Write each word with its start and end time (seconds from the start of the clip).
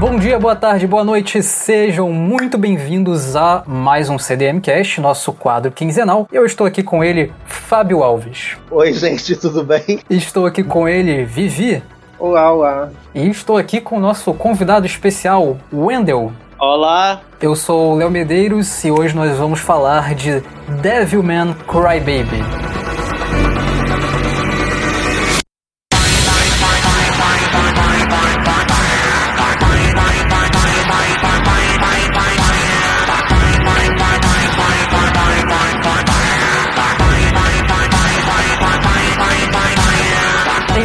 Bom 0.00 0.16
dia, 0.16 0.38
boa 0.38 0.56
tarde, 0.56 0.86
boa 0.86 1.04
noite, 1.04 1.42
sejam 1.42 2.10
muito 2.10 2.56
bem-vindos 2.56 3.36
a 3.36 3.62
mais 3.66 4.08
um 4.08 4.18
CDM 4.18 4.58
Cast, 4.58 4.98
nosso 4.98 5.30
quadro 5.30 5.70
quinzenal. 5.70 6.26
Eu 6.32 6.46
estou 6.46 6.66
aqui 6.66 6.82
com 6.82 7.04
ele, 7.04 7.30
Fábio 7.44 8.02
Alves. 8.02 8.56
Oi, 8.70 8.94
gente, 8.94 9.36
tudo 9.36 9.62
bem? 9.62 10.00
Estou 10.08 10.46
aqui 10.46 10.64
com 10.64 10.88
ele, 10.88 11.26
Vivi. 11.26 11.82
Olá, 12.18 12.50
olá. 12.50 12.88
E 13.14 13.28
estou 13.28 13.58
aqui 13.58 13.78
com 13.78 13.98
o 13.98 14.00
nosso 14.00 14.32
convidado 14.32 14.86
especial, 14.86 15.58
Wendel. 15.70 16.32
Olá. 16.58 17.20
Eu 17.38 17.54
sou 17.54 17.92
o 17.92 17.96
Léo 17.96 18.10
Medeiros 18.10 18.82
e 18.82 18.90
hoje 18.90 19.14
nós 19.14 19.36
vamos 19.36 19.60
falar 19.60 20.14
de 20.14 20.42
Devilman 20.80 21.54
Crybaby. 21.68 22.89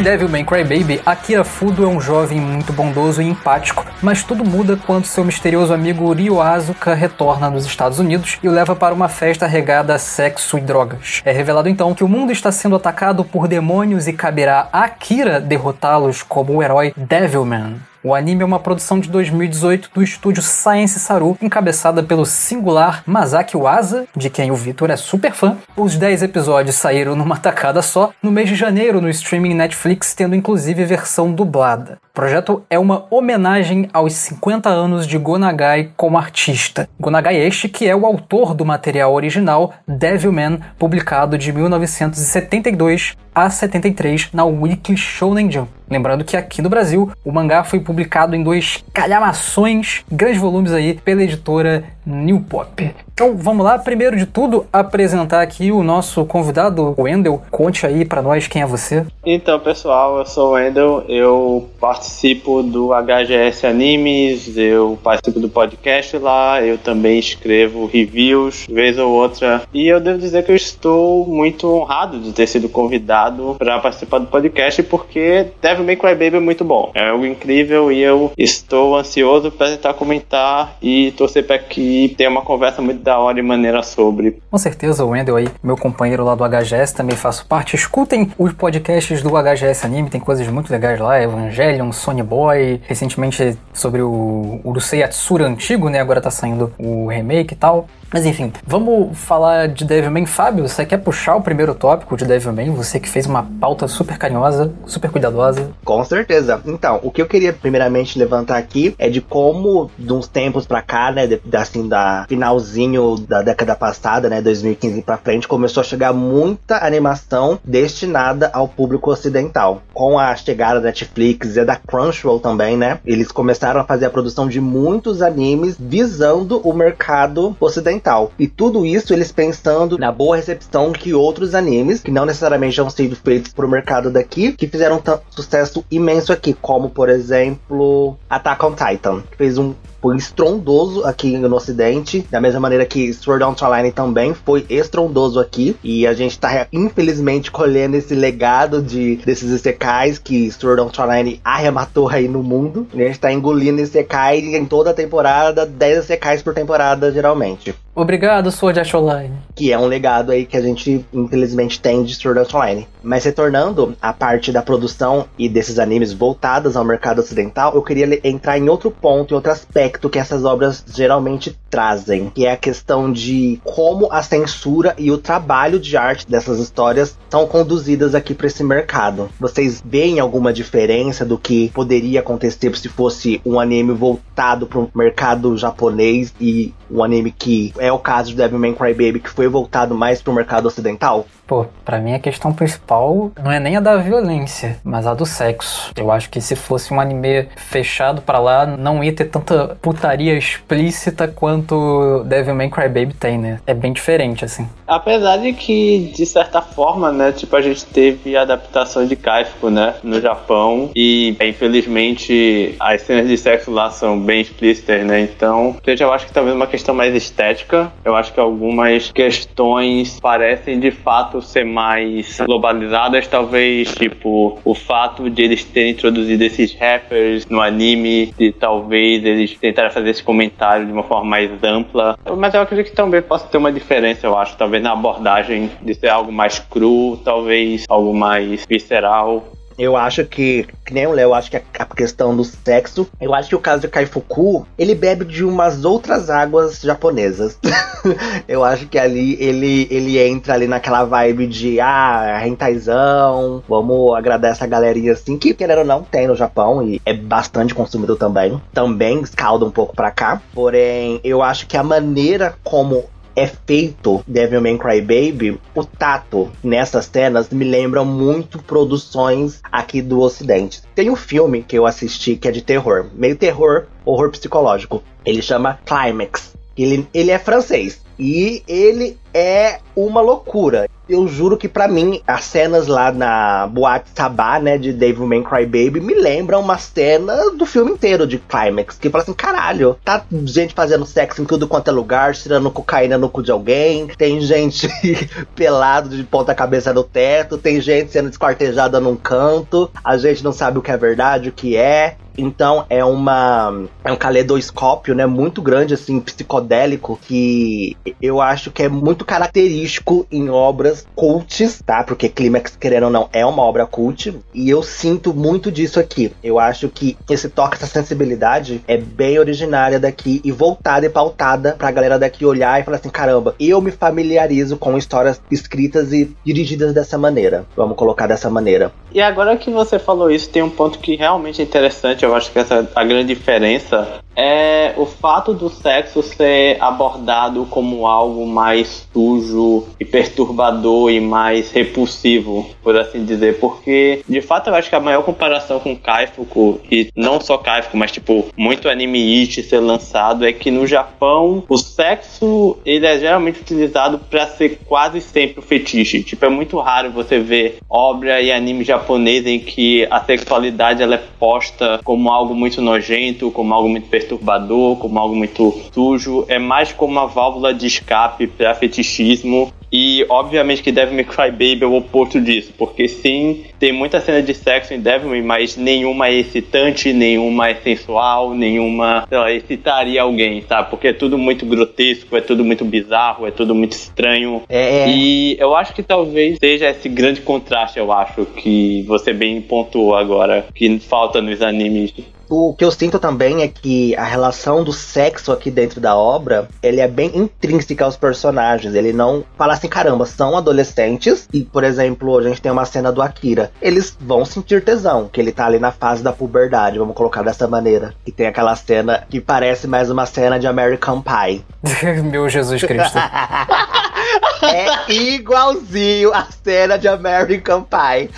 Em 0.05 0.08
Devilman 0.08 0.45
Crybaby, 0.45 1.02
Akira 1.04 1.44
Fudo 1.44 1.84
é 1.84 1.88
um 1.88 2.00
jovem 2.00 2.40
muito 2.40 2.72
bondoso 2.72 3.23
e 3.23 3.26
empático, 3.26 3.84
mas 4.02 4.23
tudo 4.23 4.44
muda 4.44 4.77
quando 4.85 5.05
seu 5.05 5.23
misterioso 5.23 5.73
amigo 5.73 6.12
Ryo 6.12 6.41
Asuka 6.41 6.94
retorna 6.94 7.49
nos 7.49 7.66
Estados 7.66 7.99
Unidos 7.99 8.38
e 8.41 8.48
o 8.48 8.52
leva 8.52 8.76
para 8.76 8.94
uma 8.94 9.08
festa 9.08 9.48
regada 9.48 9.95
a 9.95 9.99
sexo 9.99 10.58
e 10.58 10.62
drogas. 10.62 11.22
É 11.26 11.31
revelado 11.31 11.70
então 11.70 11.94
que 11.94 12.03
o 12.03 12.08
mundo 12.08 12.31
está 12.31 12.52
sendo 12.52 12.76
atacado 12.76 13.23
por 13.23 13.48
demônios 13.48 14.08
e 14.08 14.13
caberá 14.13 14.70
a 14.72 14.86
Akira 14.86 15.39
derrotá-los 15.39 16.23
como 16.23 16.53
o 16.53 16.64
herói 16.64 16.94
Devilman. 16.95 17.75
O 18.06 18.14
anime 18.14 18.44
é 18.44 18.45
uma 18.45 18.59
produção 18.59 19.00
de 19.00 19.09
2018 19.09 19.89
do 19.92 20.03
estúdio 20.03 20.44
Science 20.44 21.00
Saru, 21.00 21.36
encabeçada 21.41 22.03
pelo 22.03 22.23
singular 22.23 23.02
Masaki 23.03 23.58
Waza, 23.58 24.06
de 24.16 24.30
quem 24.30 24.52
o 24.52 24.56
Vitor 24.56 24.91
é 24.91 24.95
super 24.95 25.34
fã. 25.34 25.58
Os 25.75 25.97
10 25.97 26.22
episódios 26.22 26.75
saíram 26.75 27.16
numa 27.16 27.38
tacada 27.38 27.81
só 27.81 28.12
no 28.22 28.31
mês 28.31 28.47
de 28.47 28.53
janeiro 28.53 29.02
no 29.02 29.09
streaming 29.09 29.56
Netflix, 29.56 30.14
tendo 30.14 30.36
inclusive 30.36 30.86
versão 30.86 31.31
dublada. 31.31 31.97
O 32.12 32.14
projeto 32.14 32.64
é 32.69 32.78
uma 32.78 33.08
homenagem 33.09 33.84
aos 33.94 34.14
50 34.14 34.69
anos 34.69 35.08
de 35.08 35.17
Gonagai 35.17 35.91
como 35.95 36.17
artista. 36.17 36.89
Gonagai 37.00 37.38
este 37.38 37.67
que 37.67 37.88
é 37.88 37.95
o 37.95 38.05
autor 38.05 38.53
do 38.53 38.66
material 38.66 39.14
original 39.14 39.73
Devilman, 39.88 40.59
publicado 40.78 41.38
de 41.38 41.52
1972 41.52 43.16
a 43.36 43.50
73 43.50 44.30
na 44.31 44.45
Weekly 44.45 44.95
Shonen 44.95 45.52
Jump. 45.52 45.69
Lembrando 45.89 46.23
que 46.23 46.36
aqui 46.36 46.61
no 46.61 46.69
Brasil 46.69 47.11
o 47.23 47.31
mangá 47.31 47.64
foi 47.64 47.80
publicado 47.80 48.36
em 48.36 48.41
dois 48.41 48.83
calhamações, 48.91 50.03
grandes 50.11 50.39
volumes 50.39 50.72
aí, 50.72 50.95
pela 50.95 51.22
editora 51.22 51.83
New 52.03 52.39
Pop. 52.39 52.91
Então 53.13 53.36
vamos 53.38 53.63
lá, 53.63 53.78
primeiro 53.78 54.17
de 54.17 54.25
tudo, 54.25 54.66
apresentar 54.73 55.41
aqui 55.41 55.72
o 55.72 55.83
nosso 55.83 56.25
convidado, 56.25 56.95
Wendel. 56.97 57.41
Conte 57.52 57.86
aí 57.86 58.03
para 58.03 58.22
nós 58.22 58.47
quem 58.47 58.61
é 58.61 58.66
você. 58.66 59.06
Então, 59.23 59.59
pessoal, 59.59 60.17
eu 60.17 60.25
sou 60.25 60.50
o 60.50 60.52
Wendel, 60.53 61.03
eu 61.08 61.69
participo 61.80 62.63
do 62.63 62.89
HGS 62.89 63.66
Animes, 63.66 64.58
eu 64.58 64.97
participo 65.03 65.39
do 65.39 65.50
podcast 65.50 66.17
lá, 66.17 66.61
eu 66.61 66.78
também 66.78 67.19
escrevo 67.19 67.86
reviews, 67.86 68.67
vez 68.69 68.97
ou 68.97 69.11
outra, 69.11 69.63
e 69.73 69.88
eu 69.88 70.00
devo 70.00 70.17
dizer 70.17 70.44
que 70.44 70.52
eu 70.52 70.56
estou 70.56 71.25
muito 71.25 71.72
honrado 71.72 72.19
de 72.19 72.33
ter 72.33 72.47
sido 72.47 72.67
convidado 72.67 73.25
para 73.58 73.80
participar 73.80 74.20
do 74.20 74.28
podcast, 74.28 74.81
porque 74.84 75.48
Devil 75.62 75.86
May 75.86 75.95
Cry 75.95 76.16
Baby 76.16 76.38
é 76.38 76.40
muito 76.40 76.64
bom, 76.64 76.92
é 76.94 77.09
algo 77.09 77.26
incrível 77.26 77.92
e 77.92 78.02
eu 78.02 78.31
estou 78.38 78.95
ansioso 78.95 79.52
para 79.52 79.72
tentar 79.72 79.94
comentar 79.94 80.78
e 80.81 81.12
torcer 81.12 81.46
para 81.46 81.59
que 81.59 82.14
tenha 82.18 82.30
uma 82.30 82.41
conversa 82.41 82.81
muito 82.81 83.02
da 83.02 83.18
hora 83.19 83.40
e 83.40 83.44
maneira 83.44 83.81
sobre. 83.84 84.40
Com 84.50 84.58
certeza, 84.58 85.03
o 85.03 85.09
Wendel 85.09 85.35
aí, 85.35 85.47
meu 85.64 85.78
companheiro 85.78 86.24
lá 86.24 86.35
do 86.35 86.44
HGS, 86.44 86.94
também 86.94 87.16
faço 87.16 87.46
parte. 87.47 87.75
Escutem 87.75 88.31
os 88.38 88.53
podcasts 88.53 89.22
do 89.22 89.30
HGS 89.30 89.85
Anime, 89.85 90.09
tem 90.09 90.22
coisas 90.22 90.47
muito 90.47 90.72
legais 90.72 91.00
lá, 91.00 91.22
Evangelion, 91.22 91.91
Sony 91.91 92.24
Boy, 92.24 92.81
recentemente 92.88 93.58
sobre 93.74 94.02
o 94.02 94.59
Urusei 94.64 95.00
Yatsura 95.02 95.46
antigo, 95.46 95.90
né? 95.90 96.00
Agora 96.00 96.22
tá 96.22 96.31
saindo 96.31 96.72
o 96.78 97.08
remake 97.08 97.53
e 97.53 97.58
tal. 97.58 97.88
Mas 98.16 98.26
enfim, 98.26 98.53
vamos 98.66 99.20
falar 99.20 99.68
de 99.68 99.84
Devilman. 99.84 100.26
Fábio, 100.26 100.66
você 100.66 100.86
quer 100.86 101.00
puxar 101.00 101.36
o 101.36 101.42
primeiro 101.42 101.76
tópico 101.76 102.16
de 102.16 102.24
Devilman? 102.24 102.72
Você 102.72 102.98
que 102.98 103.09
fez 103.09 103.26
uma 103.26 103.44
pauta 103.44 103.90
super 103.90 104.18
carinhosa, 104.18 104.72
super 104.86 105.12
cuidadosa. 105.12 105.74
Com 105.84 106.02
certeza. 106.06 106.62
Então, 106.66 107.02
o 107.03 107.12
que 107.12 107.22
eu 107.22 107.26
queria 107.26 107.52
primeiramente 107.52 108.18
levantar 108.18 108.56
aqui 108.56 108.96
é 108.98 109.09
de 109.09 109.20
como, 109.20 109.92
de 110.00 110.14
uns 110.14 110.30
tempos 110.30 110.66
pra 110.66 110.81
cá, 110.81 111.12
né, 111.12 111.28
assim, 111.58 111.90
da 111.90 112.26
finalzinho 112.30 113.18
da 113.18 113.42
década 113.42 113.76
passada, 113.76 114.30
né, 114.30 114.42
2015 114.42 115.02
pra 115.02 115.18
frente, 115.18 115.46
começou 115.46 115.82
a 115.82 115.84
chegar 115.84 116.14
muita 116.14 116.86
animação 116.86 117.59
destinada 117.66 118.50
ao 118.53 118.66
público 118.66 119.12
ocidental. 119.12 119.82
Com 119.94 120.18
a 120.18 120.34
chegada 120.38 120.80
da 120.80 120.88
Netflix 120.88 121.58
e 121.58 121.66
da 121.66 121.76
Crunchyroll 121.76 122.40
também, 122.40 122.78
né, 122.78 122.97
eles 123.06 123.30
começaram 123.30 123.82
a 123.82 123.84
fazer 123.84 124.06
a 124.06 124.09
produção 124.09 124.47
de 124.47 124.62
muitos 124.62 125.22
animes 125.22 125.76
visando 125.78 126.62
o 126.64 126.72
mercado 126.72 127.53
ocidental. 127.59 128.04
E 128.38 128.47
tudo 128.47 128.85
isso 128.85 129.13
eles 129.13 129.31
pensando 129.31 129.97
na 129.97 130.11
boa 130.11 130.35
recepção 130.35 130.91
que 130.91 131.13
outros 131.13 131.55
animes, 131.55 132.01
que 132.01 132.11
não 132.11 132.25
necessariamente 132.25 132.75
já 132.75 132.89
sido 132.89 133.16
feitos 133.16 133.51
pro 133.51 133.67
mercado 133.67 134.11
daqui, 134.11 134.51
que 134.51 134.67
fizeram 134.67 134.97
um 134.97 135.19
sucesso 135.29 135.83
imenso 135.89 136.31
aqui, 136.31 136.53
como 136.53 136.89
por 136.89 137.09
exemplo 137.09 138.17
Attack 138.29 138.63
on 138.66 138.73
Titan, 138.73 139.21
que 139.31 139.38
fez 139.38 139.57
um 139.57 139.73
foi 140.05 140.17
estrondoso 140.17 141.03
aqui 141.03 141.35
no 141.35 141.55
ocidente, 141.55 142.27
da 142.29 142.39
mesma 142.39 142.59
maneira 142.59 142.85
que 142.85 143.11
Sword 143.11 143.43
Art 143.43 143.59
Online 143.63 143.91
também 143.91 144.35
foi 144.35 144.63
estrondoso 144.69 145.39
aqui, 145.39 145.75
e 145.83 146.05
a 146.05 146.13
gente 146.13 146.37
tá 146.37 146.67
infelizmente 146.72 147.49
colhendo 147.49 147.97
esse 147.97 148.13
legado 148.13 148.83
de 148.83 149.16
desses 149.25 149.49
isekais 149.49 150.19
que 150.19 150.51
Sword 150.51 150.79
Art 150.79 150.99
Online 150.99 151.41
arrematou 151.43 152.07
aí 152.07 152.27
no 152.27 152.43
mundo, 152.43 152.87
e 152.93 153.01
a 153.01 153.07
gente 153.07 153.19
tá 153.19 153.33
engolindo 153.33 153.81
isekai 153.81 154.37
em 154.37 154.66
toda 154.66 154.91
a 154.91 154.93
temporada, 154.93 155.66
10 155.66 156.03
isekais 156.03 156.43
por 156.43 156.53
temporada 156.53 157.11
geralmente. 157.11 157.73
Obrigado, 157.95 158.51
Sword 158.51 158.78
Art 158.78 158.94
Online. 158.94 159.33
Que 159.56 159.72
é 159.72 159.79
um 159.79 159.85
legado 159.85 160.33
aí 160.33 160.45
que 160.45 160.57
a 160.57 160.61
gente, 160.61 161.06
infelizmente, 161.13 161.79
tem 161.79 162.03
de 162.03 162.13
Sword 162.13 162.41
Art 162.41 162.53
Online. 162.53 162.88
Mas 163.01 163.23
retornando 163.23 163.95
à 164.01 164.11
parte 164.11 164.51
da 164.51 164.61
produção 164.61 165.28
e 165.39 165.47
desses 165.47 165.79
animes 165.79 166.11
voltados 166.11 166.75
ao 166.75 166.84
mercado 166.84 167.19
ocidental, 167.19 167.73
eu 167.73 167.81
queria 167.81 168.19
entrar 168.28 168.57
em 168.57 168.67
outro 168.67 168.91
ponto, 168.91 169.34
em 169.34 169.35
outro 169.35 169.51
aspecto 169.51 170.09
que 170.09 170.19
essas 170.19 170.44
obras 170.44 170.84
geralmente 170.94 171.57
trazem, 171.69 172.29
que 172.29 172.45
é 172.45 172.51
a 172.51 172.57
questão 172.57 173.11
de 173.11 173.61
como 173.63 174.11
a 174.11 174.22
censura 174.22 174.94
e 174.97 175.09
o 175.09 175.17
trabalho 175.17 175.79
de 175.79 175.95
arte 175.95 176.28
dessas 176.28 176.59
histórias 176.59 177.17
são 177.29 177.47
conduzidas 177.47 178.13
aqui 178.13 178.34
para 178.34 178.47
esse 178.47 178.63
mercado. 178.63 179.29
Vocês 179.39 179.81
veem 179.85 180.19
alguma 180.19 180.51
diferença 180.51 181.25
do 181.25 181.38
que 181.38 181.69
poderia 181.69 182.19
acontecer 182.19 182.75
se 182.75 182.89
fosse 182.89 183.39
um 183.45 183.59
anime 183.59 183.94
voltado 183.94 184.67
para 184.67 184.79
o 184.79 184.89
mercado 184.94 185.57
japonês 185.57 186.34
e 186.41 186.73
um 186.89 187.03
anime 187.03 187.31
que 187.31 187.73
é 187.85 187.91
o 187.91 188.00
caso 188.00 188.29
de 188.29 188.35
Devilman 188.35 188.73
Crybaby, 188.73 189.19
que 189.19 189.29
foi 189.29 189.47
voltado 189.47 189.96
mais 189.96 190.22
pro 190.22 190.34
mercado 190.34 190.66
ocidental? 190.66 191.28
Pô, 191.47 191.67
pra 191.83 192.00
mim 192.00 192.13
a 192.13 192.19
questão 192.19 192.51
principal 192.51 193.31
não 193.41 193.51
é 193.51 193.59
nem 193.59 193.78
a 193.78 193.79
da 193.79 193.97
violência, 193.97 194.78
mas 194.83 195.06
a 195.06 195.13
do 195.13 195.25
sexo. 195.25 195.91
Eu 195.95 196.11
acho 196.11 196.29
que 196.29 196.41
se 196.41 196.56
fosse 196.56 196.94
um 196.94 197.00
anime 197.00 197.47
fechado 197.56 198.22
para 198.22 198.39
lá, 198.39 198.66
não 198.66 199.03
ia 199.03 199.13
ter 199.13 199.25
tanta 199.25 199.78
putaria 199.81 200.35
explícita 200.35 201.28
quanto 201.28 202.23
Devilman 202.25 202.69
Crybaby 202.69 203.13
tem, 203.13 203.38
né? 203.38 203.59
É 203.67 203.73
bem 203.73 203.94
diferente, 203.94 204.44
assim. 204.44 204.67
Apesar 204.88 205.38
de 205.38 205.53
que, 205.53 206.11
de 206.16 206.25
certa 206.25 206.61
forma, 206.61 207.11
né, 207.11 207.31
tipo, 207.31 207.55
a 207.55 207.61
gente 207.61 207.85
teve 207.85 208.35
a 208.35 208.41
adaptação 208.41 209.05
de 209.05 209.16
Kaifuku, 209.16 209.70
né, 209.70 209.96
no 210.03 210.20
Japão, 210.20 210.90
e 210.96 211.35
infelizmente 211.41 212.75
as 212.79 213.02
cenas 213.02 213.28
de 213.28 213.37
sexo 213.37 213.72
lá 213.72 213.90
são 213.90 214.20
bem 214.20 214.41
explícitas, 214.41 215.05
né, 215.05 215.22
então, 215.22 215.75
eu 215.85 216.14
acho 216.14 216.25
que 216.28 216.34
talvez 216.34 216.55
uma 216.55 216.67
questão 216.67 216.93
mais 216.93 217.16
estética, 217.16 217.91
eu 218.03 218.16
acho 218.16 218.34
que 218.34 218.40
algumas 218.40 219.11
questões 219.11 220.20
parecem 220.20 220.79
de 220.79 220.91
fato 220.91 221.34
ser 221.41 221.66
mais 221.66 222.40
globalizadas, 222.40 223.28
talvez, 223.28 223.93
tipo, 223.93 224.59
o 224.64 224.73
fato 224.73 225.29
de 225.29 225.43
eles 225.43 225.64
terem 225.64 225.91
introduzido 225.91 226.43
esses 226.43 226.73
rappers 226.76 227.46
no 227.47 227.61
anime, 227.61 228.34
de 228.37 228.52
talvez 228.52 229.23
eles 229.23 229.55
tentarem 229.58 229.91
fazer 229.91 230.09
esse 230.09 230.23
comentário 230.23 230.85
de 230.85 230.91
uma 230.91 231.03
forma 231.03 231.29
mais 231.29 231.52
ampla, 231.64 232.17
mas 232.37 232.53
eu 232.53 232.61
acredito 232.61 232.90
que 232.90 232.96
também 232.96 233.22
possa 233.22 233.47
ter 233.47 233.58
uma 233.58 233.72
diferença, 233.72 234.26
eu 234.28 234.37
acho, 234.37 234.58
talvez 234.58 234.82
na 234.82 234.91
abordagem 234.91 235.70
de 235.82 235.93
ser 235.93 236.09
algo 236.09 236.32
mais 236.32 236.59
cru, 236.59 237.20
talvez 237.23 237.85
algo 237.90 238.14
mais 238.14 238.66
visceral. 238.67 239.46
Eu 239.77 239.95
acho 239.97 240.25
que, 240.25 240.67
que 240.85 240.93
nem 240.93 241.07
o 241.07 241.11
Léo, 241.11 241.33
acho 241.33 241.51
que 241.51 241.57
a, 241.57 241.85
questão 241.85 242.35
do 242.35 242.43
sexo, 242.43 243.07
eu 243.22 243.33
acho 243.33 243.49
que 243.49 243.55
o 243.55 243.59
caso 243.59 243.81
de 243.81 243.87
Kaifuku, 243.87 244.67
ele 244.77 244.93
bebe 244.93 245.23
de 245.25 245.43
umas 245.43 245.85
outras 245.85 246.29
águas 246.29 246.81
japonesas. 246.81 247.57
eu 248.47 248.63
acho 248.63 248.87
que 248.87 248.99
ali 248.99 249.37
ele, 249.41 249.87
ele 249.89 250.19
entra 250.19 250.53
ali 250.53 250.67
naquela 250.67 251.03
vibe 251.05 251.47
de, 251.47 251.79
ah, 251.79 252.37
rentaizão, 252.37 253.63
vamos 253.67 254.16
agradar 254.16 254.51
essa 254.51 254.67
galerinha 254.67 255.13
assim, 255.13 255.37
que 255.37 255.53
querendo 255.53 255.79
ou 255.79 255.85
não 255.85 256.03
tem 256.03 256.27
no 256.27 256.36
Japão 256.36 256.86
e 256.86 257.01
é 257.05 257.13
bastante 257.13 257.74
consumido 257.74 258.15
também. 258.15 258.62
Também 258.74 259.22
escalda 259.22 259.65
um 259.65 259.72
pouco 259.72 259.95
pra 259.95 260.12
cá. 260.12 260.41
Porém, 260.53 261.19
eu 261.24 261.41
acho 261.41 261.67
que 261.67 261.77
a 261.77 261.83
maneira 261.83 262.55
como 262.63 263.05
é 263.36 263.48
feito 263.48 264.24
Devilman 264.27 264.77
Crybaby, 264.77 265.60
o 265.75 265.84
tato 265.84 266.51
nessas 266.63 267.05
cenas 267.05 267.50
me 267.50 267.65
lembra 267.65 268.03
muito 268.03 268.62
produções 268.63 269.60
aqui 269.72 270.01
do 270.01 270.22
Ocidente. 270.22 270.82
Tem 270.96 271.10
um 271.10 271.15
filme 271.15 271.62
que 271.62 271.77
eu 271.77 271.86
assisti 271.86 272.36
que 272.36 272.48
é 272.48 272.51
de 272.51 272.62
terror, 272.62 273.08
meio 273.13 273.36
terror, 273.36 273.88
horror 274.05 274.32
psicológico. 274.32 275.03
Ele 275.25 275.41
chama 275.41 275.79
Climax. 275.86 276.55
Ele, 276.77 277.08
ele 277.13 277.32
é 277.32 277.39
francês. 277.39 278.01
E 278.17 278.63
ele 278.67 279.17
é 279.34 279.79
uma 279.96 280.22
loucura. 280.22 280.88
Eu 281.07 281.27
juro 281.27 281.57
que 281.57 281.67
para 281.67 281.88
mim 281.88 282.22
as 282.25 282.43
cenas 282.46 282.88
lá 282.88 283.12
na 283.12 283.67
Boate 283.67 284.10
Sabá, 284.15 284.60
né, 284.60 284.77
de 284.77 284.91
Devilman 284.91 285.43
Crybaby 285.43 286.00
me 286.00 286.13
lembram 286.13 286.60
uma 286.60 286.77
cena 286.77 287.51
do 287.51 287.65
filme 287.65 287.91
inteiro 287.91 288.25
de 288.25 288.39
Climax, 288.39 288.98
que 288.98 289.10
fala 289.10 289.24
assim, 289.24 289.34
caralho, 289.34 289.98
tá 290.03 290.25
gente 290.46 290.74
fazendo 290.74 291.05
sexo 291.05 291.41
em 291.41 291.46
tudo 291.46 291.67
quanto 291.67 291.89
é 291.89 291.91
lugar, 291.91 292.34
tirando 292.34 292.72
cocaína 292.72 293.17
no 293.17 293.29
cu 293.29 293.43
de 293.43 293.51
alguém, 293.51 294.07
tem 294.17 294.41
gente 294.41 294.88
pelado 295.55 296.10
de 296.10 296.24
ponta 296.24 296.55
cabeça 296.55 296.93
no 296.93 297.03
teto, 297.03 297.58
tem 297.58 297.79
gente 297.79 298.12
sendo 298.12 298.29
esquartejada 298.29 299.00
num 299.00 299.15
canto, 299.15 299.89
a 300.03 300.17
gente 300.17 300.43
não 300.43 300.51
sabe 300.51 300.79
o 300.79 300.81
que 300.81 300.91
é 300.91 300.98
verdade, 300.98 301.50
o 301.50 301.53
que 301.53 301.77
é, 301.77 302.15
então 302.38 302.86
é 302.89 303.03
uma 303.03 303.86
é 304.03 304.12
um 304.12 304.15
caleidoscópio, 304.15 305.15
né, 305.15 305.25
muito 305.25 305.62
grande 305.62 305.93
assim, 305.93 306.20
psicodélico 306.20 307.20
que 307.22 307.96
eu 308.22 308.41
acho 308.41 308.72
que 308.72 308.84
é 308.84 308.89
muito 308.89 309.25
característico 309.25 310.25
em 310.32 310.50
obras 310.50 311.05
cults, 311.15 311.82
tá? 311.86 312.03
Porque 312.03 312.29
Clímax, 312.29 312.75
querendo 312.75 313.05
ou 313.05 313.10
não, 313.10 313.29
é 313.32 313.46
uma 313.46 313.63
obra 313.63 313.86
cult. 313.86 314.38
E 314.53 314.70
eu 314.70 314.82
sinto 314.84 315.34
muito 315.34 315.72
disso 315.72 316.00
aqui. 316.00 316.32
Eu 316.43 316.60
acho 316.60 316.89
que 316.89 317.17
esse 317.29 317.50
toque, 317.50 317.75
essa 317.75 317.88
sensibilidade 317.88 318.82
é 318.88 318.98
bem 318.98 319.39
originária 319.39 320.00
daqui 320.00 320.41
e 320.43 320.51
voltada 320.51 321.05
e 321.05 321.10
pautada 321.10 321.75
pra 321.77 321.91
galera 321.91 322.20
daqui 322.20 322.46
olhar 322.46 322.79
e 322.79 322.84
falar 322.84 322.98
assim: 322.98 323.10
caramba, 323.10 323.55
eu 323.60 323.82
me 323.82 323.91
familiarizo 323.91 324.77
com 324.77 324.98
histórias 324.98 325.41
escritas 325.50 326.12
e 326.12 326.36
dirigidas 326.43 326.93
dessa 326.93 327.17
maneira. 327.17 327.65
Vamos 327.75 327.96
colocar 327.98 328.27
dessa 328.27 328.50
maneira. 328.50 328.91
E 329.13 329.22
agora 329.22 329.55
que 329.55 329.72
você 329.72 329.98
falou 329.98 330.29
isso, 330.29 330.50
tem 330.50 330.62
um 330.62 330.70
ponto 330.70 331.00
que 331.00 331.15
realmente 331.15 331.62
é 331.62 331.63
interessante. 331.63 332.25
Eu 332.25 332.36
acho 332.36 332.51
que 332.51 332.57
essa 332.57 332.89
a 332.95 333.03
grande 333.03 333.36
diferença 333.36 334.19
é 334.36 334.93
o 334.98 335.05
fato 335.05 335.53
do 335.53 335.70
sexo 335.70 336.22
ser 336.22 336.77
abordado 336.82 337.65
como 337.70 338.05
algo 338.05 338.46
mais 338.46 339.08
sujo 339.13 339.86
e 340.00 340.05
perturbador 340.05 341.12
e 341.12 341.20
mais 341.20 341.72
repulsivo, 341.72 342.70
por 342.84 342.98
assim 342.98 343.24
dizer, 343.24 343.60
porque 343.60 344.22
de 344.27 344.41
fato 344.41 344.70
eu 344.70 344.75
acho 344.75 344.89
que 344.89 344.96
a 344.96 345.00
maior 345.00 345.24
comparação 345.24 345.79
com 345.79 345.96
Kaifuku, 345.96 346.79
e 346.91 347.10
não 347.15 347.39
só 347.39 347.58
Kaifuku, 347.58 347.98
mas 347.98 348.12
tipo, 348.12 348.46
muito 348.58 348.89
anime 348.89 349.41
it 349.41 349.63
ser 349.63 349.79
lançado, 349.79 350.46
é 350.46 350.51
que 350.51 350.70
no 350.70 350.86
Japão 350.86 351.63
o 351.67 351.77
sexo 351.77 352.77
ele 352.86 353.05
é 353.05 353.17
geralmente 353.17 353.62
utilizado 353.62 354.20
para 354.20 354.48
ser 354.48 354.79
quase 354.86 355.22
sempre 355.22 355.60
o 355.60 355.62
fetiche. 355.62 356.24
Tipo, 356.24 356.46
é 356.46 356.50
muito 356.50 356.79
raro 356.79 357.12
você 357.12 357.39
ver 357.39 357.77
obra 357.89 358.41
e 358.41 358.51
anime 358.51 358.84
japonês 358.84 359.46
em 359.46 359.60
que 359.60 360.08
a 360.10 360.20
sexualidade 360.22 361.01
ela 361.01 361.15
é 361.15 361.24
posta 361.39 362.00
como 362.03 362.29
algo 362.32 362.53
muito 362.53 362.82
nojento, 362.82 363.51
como 363.51 363.74
algo 363.74 363.89
muito 363.89 364.08
perturbador 364.08 364.25
perturbador, 364.25 364.98
como 364.98 365.19
algo 365.19 365.36
muito 365.36 365.81
sujo, 365.93 366.45
é 366.48 366.60
mais 366.60 366.91
como 366.91 367.13
uma 367.13 367.27
válvula 367.27 367.74
de 367.74 367.88
escape 367.88 368.48
para 368.48 368.74
fetichismo 368.74 369.72
e 369.91 370.25
obviamente 370.27 370.83
que 370.83 370.91
Devil 370.91 371.15
May 371.15 371.24
Cry 371.24 371.51
Baby 371.51 371.83
é 371.83 371.86
o 371.86 371.95
oposto 371.95 372.41
disso, 372.41 372.74
porque 372.77 373.07
sim, 373.07 373.63
tem 373.79 373.93
muita 373.93 374.19
cena 374.19 374.41
de 374.41 374.53
sexo 374.53 374.93
em 374.93 375.00
Devil 375.00 375.29
May, 375.29 375.41
mas 375.41 375.77
nenhuma 375.77 376.27
é 376.27 376.33
excitante, 376.33 377.13
nenhuma 377.13 377.69
é 377.69 377.75
sensual, 377.75 378.53
nenhuma, 378.53 379.25
sei 379.29 379.38
lá, 379.38 379.51
excitaria 379.51 380.22
alguém, 380.22 380.62
sabe? 380.67 380.89
Porque 380.89 381.07
é 381.07 381.13
tudo 381.13 381.38
muito 381.38 381.65
grotesco, 381.65 382.36
é 382.36 382.41
tudo 382.41 382.65
muito 382.65 382.83
bizarro, 382.83 383.48
é 383.48 383.51
tudo 383.51 383.74
muito 383.74 383.93
estranho. 383.93 384.63
É, 384.67 385.03
é. 385.03 385.10
E 385.10 385.55
eu 385.60 385.75
acho 385.75 385.93
que 385.93 386.03
talvez 386.03 386.57
seja 386.60 386.89
esse 386.89 387.07
grande 387.07 387.39
contraste, 387.41 387.98
eu 387.98 388.12
acho, 388.12 388.45
que 388.45 389.03
você 389.03 389.31
bem 389.31 389.62
pontuou 389.62 390.15
agora, 390.15 390.65
que 390.74 391.00
falta 391.00 391.41
nos 391.41 391.62
animes 391.62 392.13
o 392.50 392.74
que 392.74 392.84
eu 392.84 392.92
sinto 392.92 393.20
também 393.20 393.62
é 393.62 393.68
que 393.68 394.15
a 394.15 394.24
relação 394.24 394.84
do 394.84 394.94
sexo 394.94 395.51
aqui 395.51 395.70
dentro 395.72 396.00
da 396.00 396.15
obra, 396.15 396.68
ele 396.82 397.01
é 397.01 397.08
bem 397.08 397.32
intrínseca 397.36 398.06
aos 398.06 398.18
personagens. 398.18 398.94
Ele 398.96 399.13
não 399.13 399.44
fala 399.58 399.74
assim, 399.74 399.88
caramba, 399.88 400.25
são 400.25 400.58
adolescentes 400.58 401.48
e, 401.51 401.63
por 401.63 401.84
exemplo, 401.84 402.38
a 402.38 402.44
gente 402.44 402.62
tem 402.62 402.72
uma 402.72 402.86
cena 402.86 403.12
do 403.12 403.22
Akira. 403.22 403.72
Eles 403.82 404.15
vão 404.20 404.46
sentir 404.46 404.84
tesão, 404.84 405.30
que 405.32 405.39
ele 405.39 405.51
tá 405.51 405.65
ali 405.65 405.80
na 405.80 405.92
fase 405.92 406.24
da 406.24 406.32
puberdade, 406.32 407.00
vamos 407.00 407.15
colocar 407.15 407.44
dessa 407.44 407.68
maneira. 407.68 408.13
E 408.25 408.32
tem 408.32 408.48
aquela 408.48 408.75
cena 408.75 409.25
que 409.30 409.39
parece 409.39 409.88
mais 409.88 410.10
uma 410.10 410.25
cena 410.25 410.60
de 410.60 410.68
American 410.68 411.22
Pie. 411.22 411.63
Meu 412.24 412.50
Jesus 412.50 412.84
Cristo. 412.84 413.18
é 414.63 415.12
igualzinho 415.12 416.34
a 416.34 416.48
cena 416.63 416.98
de 416.98 417.08
American 417.08 417.84
Pie. 417.84 418.30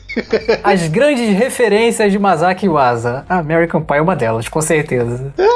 As 0.62 0.88
grandes 0.88 1.36
referências 1.36 2.10
de 2.12 2.18
Masaki 2.18 2.68
Waza. 2.68 3.24
American 3.28 3.82
Pie 3.82 3.96
é 3.96 4.02
uma 4.02 4.16
delas, 4.16 4.48
com 4.48 4.60
certeza. 4.60 5.32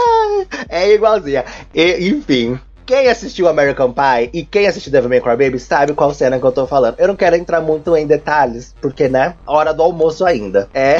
É 0.69 0.93
igualzinha. 0.93 1.45
E, 1.75 2.09
enfim, 2.09 2.59
quem 2.91 3.07
assistiu 3.07 3.47
American 3.47 3.93
Pie 3.93 4.31
e 4.33 4.43
quem 4.43 4.67
assistiu 4.67 4.91
Devil 4.91 5.09
May 5.09 5.21
Cry 5.21 5.37
Baby 5.37 5.61
sabe 5.61 5.93
qual 5.93 6.13
cena 6.13 6.41
que 6.41 6.45
eu 6.45 6.51
tô 6.51 6.67
falando. 6.67 6.97
Eu 6.99 7.07
não 7.07 7.15
quero 7.15 7.37
entrar 7.37 7.61
muito 7.61 7.97
em 7.97 8.05
detalhes, 8.05 8.75
porque, 8.81 9.09
né, 9.09 9.35
hora 9.47 9.73
do 9.73 9.81
almoço 9.81 10.27
ainda. 10.27 10.69
É. 10.75 10.97